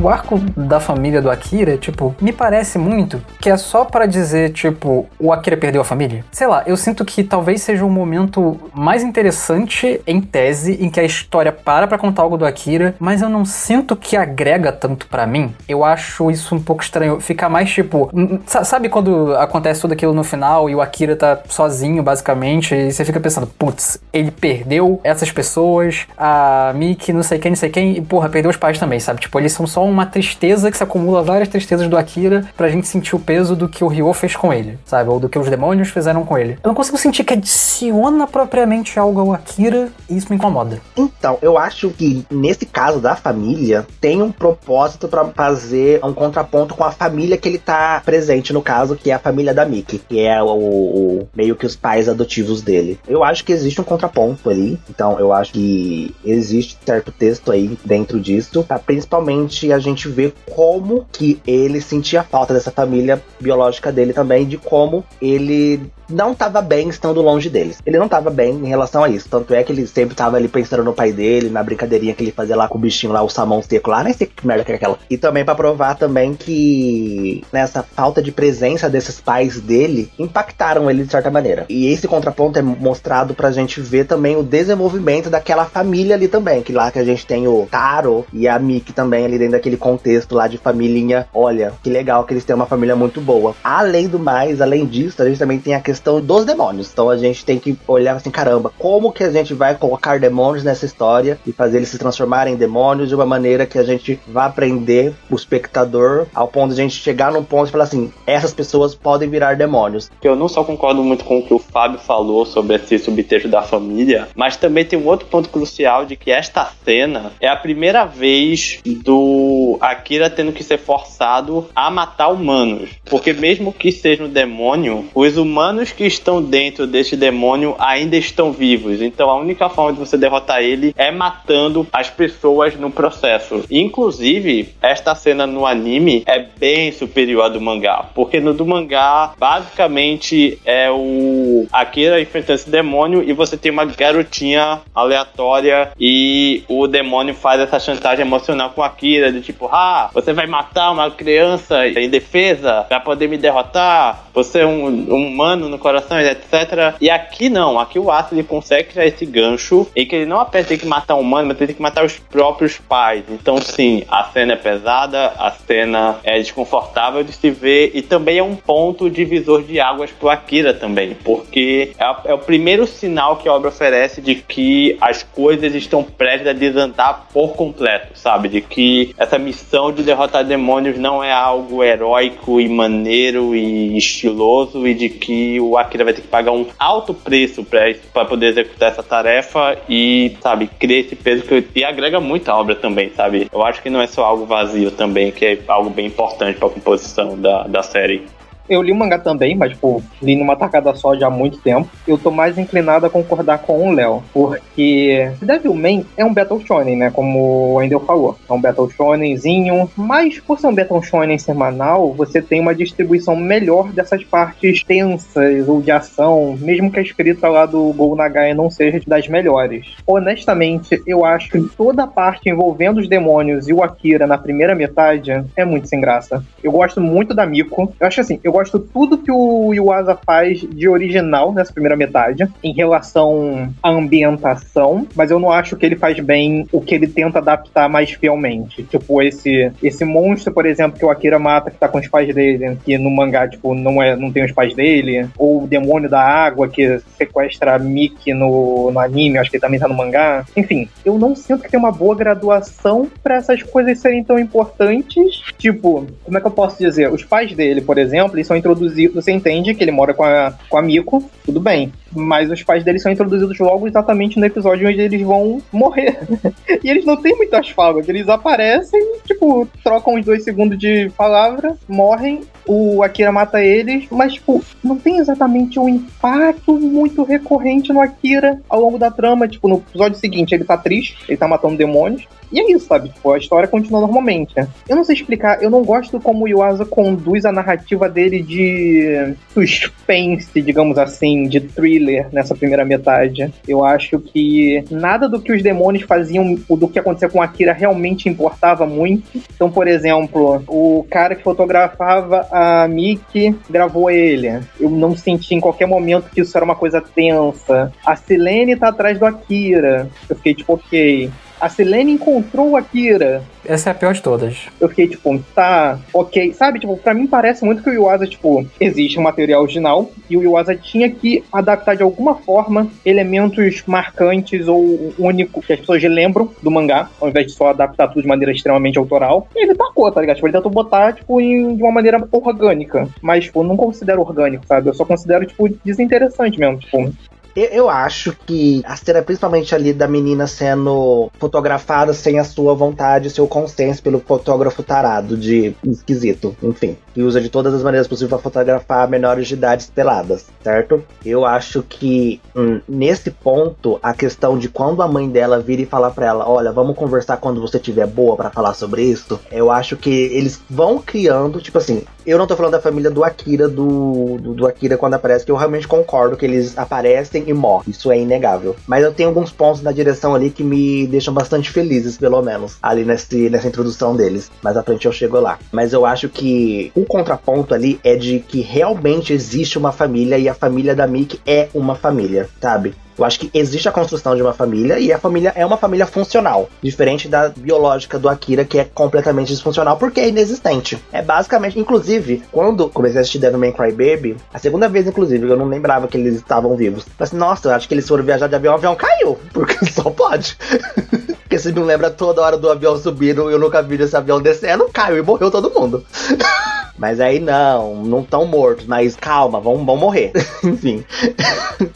o 0.00 0.08
arco 0.08 0.38
da 0.56 0.80
família 0.80 1.20
do 1.20 1.30
Akira, 1.30 1.76
tipo, 1.76 2.14
me 2.20 2.32
parece 2.32 2.78
muito 2.78 3.22
que 3.40 3.50
é 3.50 3.56
só 3.56 3.84
para 3.84 4.06
dizer, 4.06 4.52
tipo, 4.52 5.06
o 5.18 5.32
Akira 5.32 5.56
perdeu 5.56 5.80
a 5.80 5.84
família. 5.84 6.24
Sei 6.30 6.46
lá, 6.46 6.62
eu 6.66 6.76
sinto 6.76 7.04
que 7.04 7.24
talvez 7.24 7.62
seja 7.62 7.84
um 7.84 7.90
momento 7.90 8.58
mais 8.74 9.02
interessante 9.02 10.00
em 10.06 10.20
tese, 10.20 10.78
em 10.80 10.90
que 10.90 11.00
a 11.00 11.04
história 11.04 11.52
para 11.52 11.86
pra 11.86 11.98
contar 11.98 12.22
algo 12.22 12.36
do 12.36 12.44
Akira, 12.44 12.94
mas 12.98 13.22
eu 13.22 13.28
não 13.28 13.44
sinto 13.44 13.96
que 13.96 14.16
agrega 14.16 14.72
tanto 14.72 15.06
para 15.06 15.26
mim. 15.26 15.54
Eu 15.68 15.84
acho 15.84 16.30
isso 16.30 16.54
um 16.54 16.60
pouco 16.60 16.82
estranho. 16.82 17.20
Fica 17.20 17.48
mais 17.48 17.70
tipo. 17.70 18.10
Sabe 18.46 18.88
quando 18.88 19.34
acontece 19.36 19.80
tudo 19.80 19.92
aquilo 19.92 20.12
no 20.12 20.24
final 20.24 20.68
e 20.68 20.74
o 20.74 20.80
Akira 20.80 21.16
tá 21.16 21.38
sozinho, 21.48 22.02
basicamente, 22.02 22.74
e 22.74 22.92
você 22.92 23.04
fica 23.04 23.20
pensando, 23.20 23.46
putz, 23.46 24.00
ele 24.12 24.30
perdeu 24.30 25.00
essas 25.02 25.30
pessoas, 25.30 26.06
a 26.16 26.72
Miki, 26.74 27.12
não 27.12 27.22
sei 27.22 27.38
quem, 27.38 27.52
não 27.52 27.56
sei 27.56 27.70
quem, 27.70 27.96
e 27.96 28.00
porra, 28.00 28.28
perdeu 28.28 28.50
os 28.50 28.56
pais 28.56 28.78
também, 28.78 29.00
sabe? 29.00 29.20
Tipo, 29.20 29.38
eles 29.38 29.52
são 29.52 29.66
só 29.66 29.79
uma 29.84 30.06
tristeza 30.06 30.70
que 30.70 30.76
se 30.76 30.82
acumula 30.82 31.22
várias 31.22 31.48
tristezas 31.48 31.88
do 31.88 31.96
Akira 31.96 32.44
pra 32.56 32.68
gente 32.68 32.86
sentir 32.86 33.14
o 33.14 33.18
peso 33.18 33.54
do 33.54 33.68
que 33.68 33.84
o 33.84 33.88
Ryo 33.88 34.12
fez 34.12 34.36
com 34.36 34.52
ele, 34.52 34.78
sabe? 34.84 35.10
Ou 35.10 35.20
do 35.20 35.28
que 35.28 35.38
os 35.38 35.48
demônios 35.48 35.88
fizeram 35.88 36.24
com 36.24 36.36
ele. 36.36 36.58
Eu 36.62 36.68
não 36.68 36.74
consigo 36.74 36.98
sentir 36.98 37.24
que 37.24 37.34
adiciona 37.34 38.26
propriamente 38.26 38.98
algo 38.98 39.20
ao 39.20 39.32
Akira 39.32 39.88
e 40.08 40.16
isso 40.16 40.28
me 40.30 40.36
incomoda. 40.36 40.80
Então, 40.96 41.38
eu 41.42 41.58
acho 41.58 41.90
que 41.90 42.24
nesse 42.30 42.66
caso 42.66 43.00
da 43.00 43.16
família, 43.16 43.86
tem 44.00 44.22
um 44.22 44.32
propósito 44.32 45.08
para 45.08 45.24
fazer 45.26 46.00
um 46.04 46.12
contraponto 46.12 46.74
com 46.74 46.84
a 46.84 46.90
família 46.90 47.36
que 47.36 47.48
ele 47.48 47.58
tá 47.58 48.00
presente, 48.04 48.52
no 48.52 48.62
caso, 48.62 48.96
que 48.96 49.10
é 49.10 49.14
a 49.14 49.18
família 49.18 49.54
da 49.54 49.64
Mickey, 49.64 50.00
que 50.08 50.20
é 50.20 50.42
o, 50.42 50.48
o 50.48 51.28
meio 51.34 51.56
que 51.56 51.66
os 51.66 51.76
pais 51.76 52.08
adotivos 52.08 52.62
dele. 52.62 52.98
Eu 53.06 53.24
acho 53.24 53.44
que 53.44 53.52
existe 53.52 53.80
um 53.80 53.84
contraponto 53.84 54.48
ali, 54.50 54.78
então 54.88 55.18
eu 55.18 55.32
acho 55.32 55.52
que 55.52 56.14
existe 56.24 56.76
certo 56.84 57.12
texto 57.12 57.52
aí 57.52 57.78
dentro 57.84 58.20
disso, 58.20 58.64
tá? 58.64 58.78
principalmente 58.78 59.69
a 59.72 59.78
gente 59.78 60.08
vê 60.08 60.32
como 60.50 61.06
que 61.12 61.40
ele 61.46 61.80
sentia 61.80 62.22
falta 62.22 62.54
dessa 62.54 62.70
família 62.70 63.22
biológica 63.40 63.92
dele 63.92 64.12
também, 64.12 64.46
de 64.46 64.56
como 64.56 65.04
ele 65.20 65.80
não 66.10 66.32
estava 66.32 66.60
bem 66.60 66.88
estando 66.88 67.22
longe 67.22 67.48
deles. 67.48 67.78
Ele 67.84 67.98
não 67.98 68.06
estava 68.06 68.30
bem 68.30 68.54
em 68.54 68.66
relação 68.66 69.04
a 69.04 69.08
isso. 69.08 69.28
Tanto 69.28 69.54
é 69.54 69.62
que 69.62 69.72
ele 69.72 69.86
sempre 69.86 70.12
estava 70.12 70.36
ali 70.36 70.48
pensando 70.48 70.84
no 70.84 70.92
pai 70.92 71.12
dele, 71.12 71.50
na 71.50 71.62
brincadeirinha 71.62 72.14
que 72.14 72.22
ele 72.22 72.32
fazia 72.32 72.56
lá 72.56 72.68
com 72.68 72.78
o 72.78 72.80
bichinho 72.80 73.12
lá, 73.12 73.22
o 73.22 73.28
salmão 73.28 73.62
seco 73.62 73.90
lá, 73.90 74.02
nem 74.02 74.12
sei 74.12 74.26
que 74.26 74.46
merda 74.46 74.64
que 74.64 74.72
é 74.72 74.74
aquela. 74.74 74.98
E 75.08 75.16
também 75.16 75.44
para 75.44 75.54
provar 75.54 75.94
também 75.94 76.34
que 76.34 77.44
nessa 77.52 77.82
falta 77.82 78.22
de 78.22 78.32
presença 78.32 78.88
desses 78.88 79.20
pais 79.20 79.60
dele 79.60 80.10
impactaram 80.18 80.90
ele 80.90 81.04
de 81.04 81.10
certa 81.10 81.30
maneira. 81.30 81.66
E 81.68 81.86
esse 81.88 82.08
contraponto 82.08 82.58
é 82.58 82.62
mostrado 82.62 83.34
pra 83.34 83.50
gente 83.50 83.80
ver 83.80 84.06
também 84.06 84.36
o 84.36 84.42
desenvolvimento 84.42 85.30
daquela 85.30 85.64
família 85.64 86.14
ali 86.14 86.28
também, 86.28 86.62
que 86.62 86.72
lá 86.72 86.90
que 86.90 86.98
a 86.98 87.04
gente 87.04 87.26
tem 87.26 87.46
o 87.46 87.66
Taro 87.70 88.26
e 88.32 88.48
a 88.48 88.58
Miki 88.58 88.92
também 88.92 89.24
ali 89.24 89.38
dentro 89.38 89.52
daquele 89.52 89.76
contexto 89.76 90.34
lá 90.34 90.48
de 90.48 90.58
família. 90.58 91.26
Olha, 91.32 91.72
que 91.82 91.90
legal 91.90 92.24
que 92.24 92.32
eles 92.32 92.44
têm 92.44 92.56
uma 92.56 92.66
família 92.66 92.96
muito 92.96 93.20
boa. 93.20 93.54
Além 93.62 94.08
do 94.08 94.18
mais, 94.18 94.60
além 94.60 94.86
disso, 94.86 95.22
a 95.22 95.26
gente 95.26 95.38
também 95.38 95.58
tem 95.58 95.74
a 95.74 95.80
questão 95.80 95.99
questão 96.00 96.20
dos 96.20 96.44
demônios. 96.44 96.90
Então 96.90 97.10
a 97.10 97.16
gente 97.16 97.44
tem 97.44 97.58
que 97.58 97.76
olhar 97.86 98.16
assim, 98.16 98.30
caramba, 98.30 98.72
como 98.78 99.12
que 99.12 99.22
a 99.22 99.30
gente 99.30 99.52
vai 99.52 99.74
colocar 99.74 100.18
demônios 100.18 100.64
nessa 100.64 100.86
história 100.86 101.38
e 101.46 101.52
fazer 101.52 101.76
eles 101.76 101.90
se 101.90 101.98
transformarem 101.98 102.54
em 102.54 102.56
demônios 102.56 103.08
de 103.08 103.14
uma 103.14 103.26
maneira 103.26 103.66
que 103.66 103.78
a 103.78 103.82
gente 103.82 104.18
vá 104.26 104.46
aprender 104.46 105.12
o 105.30 105.34
espectador 105.34 106.26
ao 106.34 106.48
ponto 106.48 106.74
de 106.74 106.80
a 106.80 106.84
gente 106.84 106.96
chegar 106.96 107.30
num 107.30 107.44
ponto 107.44 107.68
e 107.68 107.72
falar 107.72 107.84
assim, 107.84 108.10
essas 108.26 108.54
pessoas 108.54 108.94
podem 108.94 109.28
virar 109.28 109.56
demônios. 109.56 110.10
Eu 110.22 110.34
não 110.34 110.48
só 110.48 110.64
concordo 110.64 111.04
muito 111.04 111.24
com 111.24 111.38
o 111.38 111.42
que 111.42 111.52
o 111.52 111.58
Fábio 111.58 111.98
falou 111.98 112.46
sobre 112.46 112.76
esse 112.76 112.98
subtexto 112.98 113.48
da 113.48 113.62
família, 113.62 114.28
mas 114.34 114.56
também 114.56 114.84
tem 114.84 114.98
um 114.98 115.06
outro 115.06 115.26
ponto 115.26 115.48
crucial 115.48 116.06
de 116.06 116.16
que 116.16 116.30
esta 116.30 116.72
cena 116.84 117.32
é 117.40 117.48
a 117.48 117.56
primeira 117.56 118.04
vez 118.04 118.80
do 118.84 119.76
Akira 119.80 120.30
tendo 120.30 120.52
que 120.52 120.64
ser 120.64 120.78
forçado 120.78 121.68
a 121.74 121.90
matar 121.90 122.28
humanos. 122.28 122.90
Porque 123.04 123.32
mesmo 123.32 123.72
que 123.72 123.92
seja 123.92 124.24
um 124.24 124.28
demônio, 124.28 125.08
os 125.14 125.36
humanos 125.36 125.89
que 125.92 126.04
estão 126.04 126.42
dentro 126.42 126.86
deste 126.86 127.16
demônio 127.16 127.74
ainda 127.78 128.16
estão 128.16 128.52
vivos. 128.52 129.00
Então 129.00 129.30
a 129.30 129.36
única 129.36 129.68
forma 129.68 129.92
de 129.92 129.98
você 129.98 130.16
derrotar 130.16 130.62
ele 130.62 130.94
é 130.96 131.10
matando 131.10 131.86
as 131.92 132.10
pessoas 132.10 132.76
no 132.76 132.90
processo. 132.90 133.64
Inclusive, 133.70 134.74
esta 134.80 135.14
cena 135.14 135.46
no 135.46 135.66
anime 135.66 136.22
é 136.26 136.38
bem 136.38 136.92
superior 136.92 137.44
à 137.44 137.48
do 137.48 137.60
mangá. 137.60 138.06
Porque 138.14 138.40
no 138.40 138.52
do 138.52 138.66
mangá, 138.66 139.32
basicamente, 139.38 140.58
é 140.64 140.90
o 140.90 141.66
Akira 141.72 142.20
enfrentando 142.20 142.58
esse 142.58 142.70
demônio 142.70 143.22
e 143.22 143.32
você 143.32 143.56
tem 143.56 143.70
uma 143.70 143.84
garotinha 143.84 144.80
aleatória 144.94 145.92
e 145.98 146.62
o 146.68 146.86
demônio 146.86 147.34
faz 147.34 147.60
essa 147.60 147.78
chantagem 147.78 148.24
emocional 148.24 148.70
com 148.70 148.82
Akira, 148.82 149.32
de 149.32 149.40
tipo, 149.40 149.68
ah, 149.72 150.10
você 150.12 150.32
vai 150.32 150.46
matar 150.46 150.90
uma 150.90 151.10
criança 151.10 151.86
em 151.86 152.08
defesa 152.08 152.84
para 152.88 153.00
poder 153.00 153.28
me 153.28 153.36
derrotar? 153.36 154.24
Você 154.32 154.60
é 154.60 154.66
um, 154.66 154.86
um 154.86 155.26
humano 155.26 155.68
no 155.68 155.78
coração, 155.80 156.20
etc. 156.20 156.94
E 157.00 157.10
aqui 157.10 157.48
não, 157.48 157.78
aqui 157.78 157.98
o 157.98 158.10
Aço 158.10 158.34
ele 158.34 158.44
consegue 158.44 158.90
criar 158.90 159.06
esse 159.06 159.26
gancho 159.26 159.86
em 159.96 160.06
que 160.06 160.14
ele 160.14 160.26
não 160.26 160.40
apenas 160.40 160.68
tem 160.68 160.78
que 160.78 160.86
matar 160.86 161.16
um 161.16 161.20
humano, 161.20 161.48
mas 161.48 161.58
tem 161.58 161.66
que 161.68 161.82
matar 161.82 162.04
os 162.04 162.18
próprios 162.18 162.78
pais. 162.78 163.24
Então, 163.28 163.60
sim, 163.60 164.04
a 164.08 164.24
cena 164.24 164.52
é 164.52 164.56
pesada, 164.56 165.32
a 165.38 165.50
cena 165.50 166.18
é 166.22 166.38
desconfortável 166.38 167.22
de 167.22 167.32
se 167.32 167.50
ver 167.50 167.92
e 167.94 168.02
também 168.02 168.38
é 168.38 168.42
um 168.42 168.56
ponto 168.56 169.10
divisor 169.10 169.62
de 169.62 169.80
águas 169.80 170.10
pro 170.10 170.28
Akira 170.28 170.74
também, 170.74 171.16
porque 171.24 171.92
é, 171.98 172.30
é 172.30 172.34
o 172.34 172.38
primeiro 172.38 172.86
sinal 172.86 173.36
que 173.36 173.48
a 173.48 173.52
obra 173.52 173.68
oferece 173.68 174.20
de 174.20 174.34
que 174.34 174.96
as 175.00 175.22
coisas 175.22 175.74
estão 175.74 176.02
prestes 176.02 176.48
a 176.48 176.52
desandar 176.52 177.26
por 177.32 177.54
completo, 177.54 178.18
sabe? 178.18 178.48
De 178.48 178.60
que 178.60 179.14
essa 179.16 179.38
missão 179.38 179.92
de 179.92 180.02
derrotar 180.02 180.44
demônios 180.44 180.98
não 180.98 181.22
é 181.22 181.32
algo 181.32 181.82
heróico 181.82 182.60
e 182.60 182.68
maneiro 182.68 183.54
e 183.54 183.96
estiloso 183.96 184.86
e 184.86 184.94
de 184.94 185.08
que 185.08 185.60
o 185.60 185.69
o 185.70 185.78
Akira 185.78 186.04
vai 186.04 186.12
ter 186.12 186.22
que 186.22 186.28
pagar 186.28 186.52
um 186.52 186.66
alto 186.78 187.14
preço 187.14 187.64
para 187.64 188.24
poder 188.24 188.46
executar 188.46 188.90
essa 188.90 189.02
tarefa 189.02 189.78
e, 189.88 190.36
sabe, 190.40 190.66
criar 190.66 190.98
esse 190.98 191.14
peso 191.14 191.44
que 191.44 191.64
e 191.74 191.84
agrega 191.84 192.20
muito 192.20 192.48
à 192.50 192.58
obra 192.58 192.74
também, 192.74 193.10
sabe? 193.14 193.48
Eu 193.52 193.64
acho 193.64 193.80
que 193.80 193.88
não 193.88 194.00
é 194.00 194.06
só 194.06 194.24
algo 194.24 194.44
vazio 194.46 194.90
também, 194.90 195.30
que 195.30 195.44
é 195.44 195.58
algo 195.68 195.90
bem 195.90 196.06
importante 196.06 196.58
para 196.58 196.68
a 196.68 196.70
composição 196.70 197.40
da, 197.40 197.64
da 197.64 197.82
série. 197.82 198.26
Eu 198.70 198.82
li 198.82 198.92
o 198.92 198.94
mangá 198.94 199.18
também, 199.18 199.56
mas, 199.56 199.72
tipo, 199.72 200.00
li 200.22 200.36
numa 200.36 200.54
tacada 200.54 200.94
só 200.94 201.16
já 201.16 201.26
há 201.26 201.30
muito 201.30 201.58
tempo. 201.58 201.88
Eu 202.06 202.16
tô 202.16 202.30
mais 202.30 202.56
inclinado 202.56 203.04
a 203.04 203.10
concordar 203.10 203.58
com 203.58 203.88
o 203.88 203.92
Léo, 203.92 204.22
porque 204.32 205.28
Devilman 205.42 206.06
é 206.16 206.24
um 206.24 206.32
Battle 206.32 206.64
Shonen, 206.64 206.96
né? 206.96 207.10
Como 207.10 207.74
o 207.74 207.82
Endel 207.82 207.98
falou. 207.98 208.38
É 208.48 208.52
um 208.52 208.60
Battle 208.60 208.88
Shonenzinho, 208.88 209.90
mas 209.96 210.38
por 210.38 210.60
ser 210.60 210.68
um 210.68 210.74
Battle 210.74 211.02
Shonen 211.02 211.36
semanal, 211.36 212.12
você 212.12 212.40
tem 212.40 212.60
uma 212.60 212.72
distribuição 212.72 213.34
melhor 213.34 213.90
dessas 213.90 214.22
partes 214.22 214.84
tensas 214.84 215.68
ou 215.68 215.82
de 215.82 215.90
ação, 215.90 216.56
mesmo 216.60 216.92
que 216.92 217.00
a 217.00 217.02
escrita 217.02 217.48
lá 217.48 217.66
do 217.66 217.92
Gol 217.92 218.14
Nagai 218.14 218.54
não 218.54 218.70
seja 218.70 219.00
das 219.04 219.26
melhores. 219.26 219.96
Honestamente, 220.06 221.02
eu 221.04 221.24
acho 221.24 221.50
que 221.50 221.60
toda 221.76 222.04
a 222.04 222.06
parte 222.06 222.48
envolvendo 222.48 222.98
os 222.98 223.08
demônios 223.08 223.68
e 223.68 223.72
o 223.72 223.82
Akira 223.82 224.28
na 224.28 224.38
primeira 224.38 224.76
metade 224.76 225.32
é 225.56 225.64
muito 225.64 225.88
sem 225.88 226.00
graça. 226.00 226.44
Eu 226.62 226.70
gosto 226.70 227.00
muito 227.00 227.34
da 227.34 227.44
Miko. 227.44 227.92
Eu 227.98 228.06
acho 228.06 228.20
assim, 228.20 228.38
eu 228.44 228.52
gosto 228.52 228.59
tudo 228.68 229.18
que 229.18 229.30
o 229.30 229.72
Yuasa 229.72 230.18
faz 230.26 230.60
de 230.60 230.88
original 230.88 231.52
nessa 231.52 231.72
primeira 231.72 231.96
metade, 231.96 232.46
em 232.62 232.72
relação 232.72 233.72
à 233.82 233.90
ambientação, 233.90 235.06
mas 235.14 235.30
eu 235.30 235.38
não 235.38 235.50
acho 235.50 235.76
que 235.76 235.86
ele 235.86 235.96
faz 235.96 236.18
bem 236.20 236.66
o 236.72 236.80
que 236.80 236.94
ele 236.94 237.06
tenta 237.06 237.38
adaptar 237.38 237.88
mais 237.88 238.10
fielmente. 238.10 238.82
Tipo, 238.82 239.22
esse, 239.22 239.72
esse 239.82 240.04
monstro, 240.04 240.52
por 240.52 240.66
exemplo, 240.66 240.98
que 240.98 241.04
o 241.04 241.10
Akira 241.10 241.38
mata, 241.38 241.70
que 241.70 241.78
tá 241.78 241.88
com 241.88 241.98
os 241.98 242.08
pais 242.08 242.34
dele, 242.34 242.76
que 242.84 242.98
no 242.98 243.10
mangá, 243.10 243.48
tipo, 243.48 243.74
não, 243.74 244.02
é, 244.02 244.16
não 244.16 244.32
tem 244.32 244.44
os 244.44 244.52
pais 244.52 244.74
dele, 244.74 245.28
ou 245.38 245.64
o 245.64 245.66
demônio 245.66 246.08
da 246.08 246.20
água 246.20 246.68
que 246.68 247.00
sequestra 247.16 247.74
a 247.74 247.78
Miki 247.78 248.34
no, 248.34 248.90
no 248.90 248.98
anime, 248.98 249.38
acho 249.38 249.50
que 249.50 249.56
ele 249.56 249.62
também 249.62 249.80
tá 249.80 249.88
no 249.88 249.94
mangá. 249.94 250.44
Enfim, 250.56 250.88
eu 251.04 251.18
não 251.18 251.34
sinto 251.34 251.62
que 251.62 251.70
tem 251.70 251.78
uma 251.78 251.92
boa 251.92 252.14
graduação 252.14 253.08
para 253.22 253.36
essas 253.36 253.62
coisas 253.62 253.98
serem 253.98 254.24
tão 254.24 254.38
importantes. 254.38 255.42
Tipo, 255.58 256.06
como 256.24 256.38
é 256.38 256.40
que 256.40 256.46
eu 256.46 256.50
posso 256.50 256.78
dizer? 256.78 257.10
Os 257.12 257.24
pais 257.24 257.52
dele, 257.54 257.80
por 257.80 257.98
exemplo, 257.98 258.36
eles 258.36 258.46
são 258.50 258.56
introduzidos, 258.56 259.14
você 259.14 259.30
entende 259.30 259.72
que 259.74 259.84
ele 259.84 259.92
mora 259.92 260.12
com 260.12 260.24
a, 260.24 260.52
com 260.68 260.76
a 260.76 260.82
Miko, 260.82 261.22
tudo 261.44 261.60
bem. 261.60 261.92
Mas 262.12 262.50
os 262.50 262.64
pais 262.64 262.82
deles 262.82 263.00
são 263.00 263.12
introduzidos 263.12 263.56
logo 263.60 263.86
exatamente 263.86 264.40
no 264.40 264.44
episódio 264.44 264.88
onde 264.88 265.00
eles 265.00 265.22
vão 265.22 265.62
morrer. 265.72 266.18
e 266.82 266.90
eles 266.90 267.04
não 267.04 267.16
têm 267.16 267.36
muitas 267.36 267.68
falas. 267.70 268.08
Eles 268.08 268.28
aparecem, 268.28 269.00
tipo, 269.24 269.68
trocam 269.84 270.14
uns 270.14 270.26
dois 270.26 270.42
segundos 270.42 270.76
de 270.76 271.08
palavra, 271.16 271.76
morrem 271.88 272.40
o 272.66 273.02
Akira 273.02 273.30
mata 273.30 273.62
eles, 273.62 274.06
mas, 274.10 274.34
tipo, 274.34 274.64
não 274.82 274.96
tem 274.96 275.18
exatamente 275.18 275.78
um 275.78 275.88
impacto 275.88 276.72
muito 276.72 277.22
recorrente 277.22 277.92
no 277.92 278.00
Akira 278.00 278.60
ao 278.68 278.80
longo 278.80 278.98
da 278.98 279.10
trama. 279.10 279.46
Tipo, 279.46 279.68
no 279.68 279.76
episódio 279.76 280.18
seguinte 280.18 280.54
ele 280.54 280.64
tá 280.64 280.76
triste, 280.76 281.16
ele 281.28 281.36
tá 281.36 281.46
matando 281.46 281.76
demônios. 281.76 282.26
E 282.52 282.60
é 282.60 282.72
isso, 282.72 282.86
sabe? 282.86 283.10
Tipo, 283.10 283.32
a 283.32 283.38
história 283.38 283.68
continua 283.68 284.00
normalmente. 284.00 284.54
Eu 284.88 284.96
não 284.96 285.04
sei 285.04 285.14
explicar, 285.14 285.62
eu 285.62 285.70
não 285.70 285.84
gosto 285.84 286.20
como 286.20 286.44
o 286.44 286.48
Yuasa 286.48 286.84
conduz 286.84 287.44
a 287.44 287.52
narrativa 287.52 288.08
dele 288.08 288.42
de 288.42 289.34
suspense, 289.52 290.60
digamos 290.60 290.98
assim, 290.98 291.48
de 291.48 291.60
thriller 291.60 292.28
nessa 292.32 292.54
primeira 292.54 292.84
metade. 292.84 293.52
Eu 293.66 293.84
acho 293.84 294.18
que 294.18 294.84
nada 294.90 295.28
do 295.28 295.40
que 295.40 295.52
os 295.52 295.62
demônios 295.62 296.04
faziam, 296.04 296.54
do 296.68 296.88
que 296.88 296.98
acontecia 296.98 297.28
com 297.28 297.42
Akira 297.42 297.72
realmente 297.72 298.28
importava 298.28 298.86
muito. 298.86 299.40
Então, 299.54 299.70
por 299.70 299.86
exemplo, 299.86 300.62
o 300.66 301.06
cara 301.10 301.34
que 301.34 301.42
fotografava 301.42 302.46
a 302.50 302.88
Miki 302.88 303.54
gravou 303.68 304.10
ele. 304.10 304.60
Eu 304.78 304.90
não 304.90 305.16
senti 305.16 305.54
em 305.54 305.60
qualquer 305.60 305.86
momento 305.86 306.30
que 306.30 306.40
isso 306.40 306.56
era 306.56 306.64
uma 306.64 306.74
coisa 306.74 307.00
tensa. 307.00 307.92
A 308.04 308.16
Silene 308.16 308.76
tá 308.76 308.88
atrás 308.88 309.18
do 309.18 309.26
Akira. 309.26 310.08
Eu 310.28 310.36
fiquei 310.36 310.54
tipo, 310.54 310.74
ok. 310.74 311.30
A 311.60 311.68
Selene 311.68 312.12
encontrou 312.12 312.70
o 312.70 312.76
Akira. 312.76 313.42
Essa 313.64 313.90
é 313.90 313.92
a 313.92 313.94
pior 313.94 314.14
de 314.14 314.22
todas. 314.22 314.66
Eu 314.80 314.88
fiquei, 314.88 315.06
tipo, 315.06 315.38
tá, 315.54 315.98
ok. 316.14 316.54
Sabe, 316.54 316.80
tipo, 316.80 316.96
pra 316.96 317.12
mim 317.12 317.26
parece 317.26 317.64
muito 317.64 317.82
que 317.82 317.90
o 317.90 317.92
Yuasa, 317.92 318.26
tipo, 318.26 318.66
existe 318.80 319.18
um 319.18 319.22
material 319.22 319.62
original 319.62 320.10
e 320.28 320.36
o 320.36 320.42
Yuasa 320.42 320.74
tinha 320.74 321.10
que 321.10 321.44
adaptar 321.52 321.94
de 321.94 322.02
alguma 322.02 322.34
forma 322.34 322.88
elementos 323.04 323.82
marcantes 323.86 324.66
ou 324.66 325.12
únicos 325.18 325.66
que 325.66 325.74
as 325.74 325.80
pessoas 325.80 326.02
lembram 326.02 326.50
do 326.62 326.70
mangá, 326.70 327.10
ao 327.20 327.28
invés 327.28 327.48
de 327.48 327.52
só 327.52 327.68
adaptar 327.68 328.08
tudo 328.08 328.22
de 328.22 328.28
maneira 328.28 328.52
extremamente 328.52 328.98
autoral. 328.98 329.46
E 329.54 329.62
ele 329.62 329.74
tacou, 329.74 330.10
tá 330.10 330.20
ligado? 330.20 330.36
Tipo, 330.36 330.46
ele 330.46 330.56
tentou 330.56 330.72
botar, 330.72 331.12
tipo, 331.12 331.40
em, 331.40 331.76
de 331.76 331.82
uma 331.82 331.92
maneira 331.92 332.26
orgânica. 332.32 333.06
Mas, 333.20 333.44
tipo, 333.44 333.62
não 333.62 333.76
considero 333.76 334.22
orgânico, 334.22 334.66
sabe? 334.66 334.88
Eu 334.88 334.94
só 334.94 335.04
considero, 335.04 335.44
tipo, 335.44 335.68
desinteressante 335.84 336.58
mesmo. 336.58 336.78
Tipo, 336.78 337.12
eu, 337.54 337.64
eu, 337.64 337.90
acho 337.90 338.36
que 338.46 338.82
a 338.84 338.96
cena, 338.96 339.22
principalmente 339.22 339.74
ali 339.74 339.92
da 339.92 340.06
menina 340.06 340.46
sendo 340.46 341.30
fotografada 341.38 342.12
sem 342.12 342.38
a 342.38 342.44
sua 342.44 342.74
vontade, 342.74 343.30
seu 343.30 343.46
consenso 343.46 344.02
pelo 344.02 344.20
fotógrafo 344.20 344.82
tarado 344.82 345.36
de 345.36 345.74
esquisito, 345.84 346.56
enfim, 346.62 346.96
que 347.12 347.22
usa 347.22 347.40
de 347.40 347.48
todas 347.48 347.74
as 347.74 347.82
maneiras 347.82 348.08
possíveis 348.08 348.30
para 348.30 348.38
fotografar 348.38 349.08
menores 349.08 349.48
de 349.48 349.54
idade 349.54 349.88
peladas, 349.94 350.46
certo? 350.62 351.02
Eu 351.24 351.44
acho 351.44 351.82
que 351.82 352.40
hum, 352.54 352.80
nesse 352.88 353.30
ponto, 353.30 353.98
a 354.02 354.12
questão 354.14 354.58
de 354.58 354.68
quando 354.68 355.02
a 355.02 355.08
mãe 355.08 355.28
dela 355.28 355.58
vira 355.58 355.82
e 355.82 355.86
falar 355.86 356.10
para 356.10 356.26
ela, 356.26 356.48
olha, 356.48 356.72
vamos 356.72 356.96
conversar 356.96 357.36
quando 357.38 357.60
você 357.60 357.78
tiver 357.78 358.06
boa 358.06 358.36
para 358.36 358.50
falar 358.50 358.74
sobre 358.74 359.02
isso, 359.02 359.40
eu 359.50 359.70
acho 359.70 359.96
que 359.96 360.10
eles 360.10 360.60
vão 360.68 360.98
criando, 360.98 361.60
tipo 361.60 361.78
assim, 361.78 362.04
eu 362.26 362.38
não 362.38 362.46
tô 362.46 362.56
falando 362.56 362.72
da 362.72 362.80
família 362.80 363.10
do 363.10 363.24
Akira, 363.24 363.68
do, 363.68 364.38
do, 364.38 364.54
do 364.54 364.66
Akira 364.66 364.96
quando 364.96 365.14
aparece, 365.14 365.44
que 365.44 365.50
eu 365.50 365.56
realmente 365.56 365.88
concordo 365.88 366.36
que 366.36 366.44
eles 366.44 366.76
aparecem 366.76 367.44
e 367.46 367.52
morrem. 367.52 367.90
Isso 367.90 368.10
é 368.10 368.18
inegável. 368.18 368.76
Mas 368.86 369.04
eu 369.04 369.12
tenho 369.12 369.28
alguns 369.28 369.50
pontos 369.50 369.82
na 369.82 369.92
direção 369.92 370.34
ali 370.34 370.50
que 370.50 370.62
me 370.62 371.06
deixam 371.06 371.32
bastante 371.32 371.70
felizes, 371.70 372.16
pelo 372.16 372.40
menos, 372.42 372.76
ali 372.82 373.04
nesse, 373.04 373.48
nessa 373.50 373.68
introdução 373.68 374.14
deles. 374.14 374.50
Mais 374.62 374.76
à 374.76 374.82
frente 374.82 375.06
eu 375.06 375.12
chego 375.12 375.40
lá. 375.40 375.58
Mas 375.72 375.92
eu 375.92 376.04
acho 376.04 376.28
que 376.28 376.92
o 376.94 377.04
contraponto 377.04 377.74
ali 377.74 378.00
é 378.04 378.16
de 378.16 378.40
que 378.40 378.60
realmente 378.60 379.32
existe 379.32 379.78
uma 379.78 379.92
família 379.92 380.38
e 380.38 380.48
a 380.48 380.54
família 380.54 380.94
da 380.94 381.06
Mickey 381.06 381.40
é 381.46 381.68
uma 381.74 381.94
família, 381.94 382.48
sabe? 382.60 382.94
Eu 383.20 383.26
acho 383.26 383.38
que 383.38 383.50
existe 383.52 383.86
a 383.86 383.92
construção 383.92 384.34
de 384.34 384.40
uma 384.40 384.54
família 384.54 384.98
e 384.98 385.12
a 385.12 385.18
família 385.18 385.52
é 385.54 385.64
uma 385.64 385.76
família 385.76 386.06
funcional, 386.06 386.70
diferente 386.82 387.28
da 387.28 387.50
biológica 387.50 388.18
do 388.18 388.30
Akira, 388.30 388.64
que 388.64 388.78
é 388.78 388.84
completamente 388.84 389.48
disfuncional 389.48 389.98
porque 389.98 390.20
é 390.20 390.28
inexistente. 390.28 390.98
É 391.12 391.20
basicamente, 391.20 391.78
inclusive, 391.78 392.42
quando 392.50 392.88
comecei 392.88 393.18
a 393.18 393.20
assistir 393.20 393.38
Devilman 393.38 393.72
Crybaby, 393.72 394.38
a 394.54 394.58
segunda 394.58 394.88
vez, 394.88 395.06
inclusive, 395.06 395.46
eu 395.46 395.56
não 395.56 395.66
lembrava 395.66 396.08
que 396.08 396.16
eles 396.16 396.36
estavam 396.36 396.74
vivos. 396.74 397.04
Mas, 397.18 397.28
assim, 397.28 397.36
nossa, 397.36 397.68
eu 397.68 397.74
acho 397.74 397.86
que 397.86 397.92
eles 397.92 398.08
foram 398.08 398.24
viajar 398.24 398.46
de 398.46 398.54
avião, 398.54 398.72
o 398.72 398.76
avião 398.76 398.96
caiu, 398.96 399.38
porque 399.52 399.84
só 399.92 400.08
pode. 400.10 400.56
Porque 401.50 401.58
se 401.58 401.72
me 401.72 401.80
lembra 401.80 402.12
toda 402.12 402.42
hora 402.42 402.56
do 402.56 402.70
avião 402.70 402.96
subindo, 402.96 403.50
eu 403.50 403.58
nunca 403.58 403.82
vi 403.82 404.00
esse 404.00 404.16
avião 404.16 404.40
descendo, 404.40 404.88
caiu 404.92 405.18
e 405.18 405.22
morreu 405.22 405.50
todo 405.50 405.68
mundo. 405.68 406.06
Mas 407.00 407.18
aí 407.18 407.40
não, 407.40 408.04
não 408.04 408.20
estão 408.20 408.44
mortos, 408.44 408.84
mas 408.84 409.16
calma, 409.16 409.58
vão, 409.58 409.86
vão 409.86 409.96
morrer. 409.96 410.32
Enfim. 410.62 411.02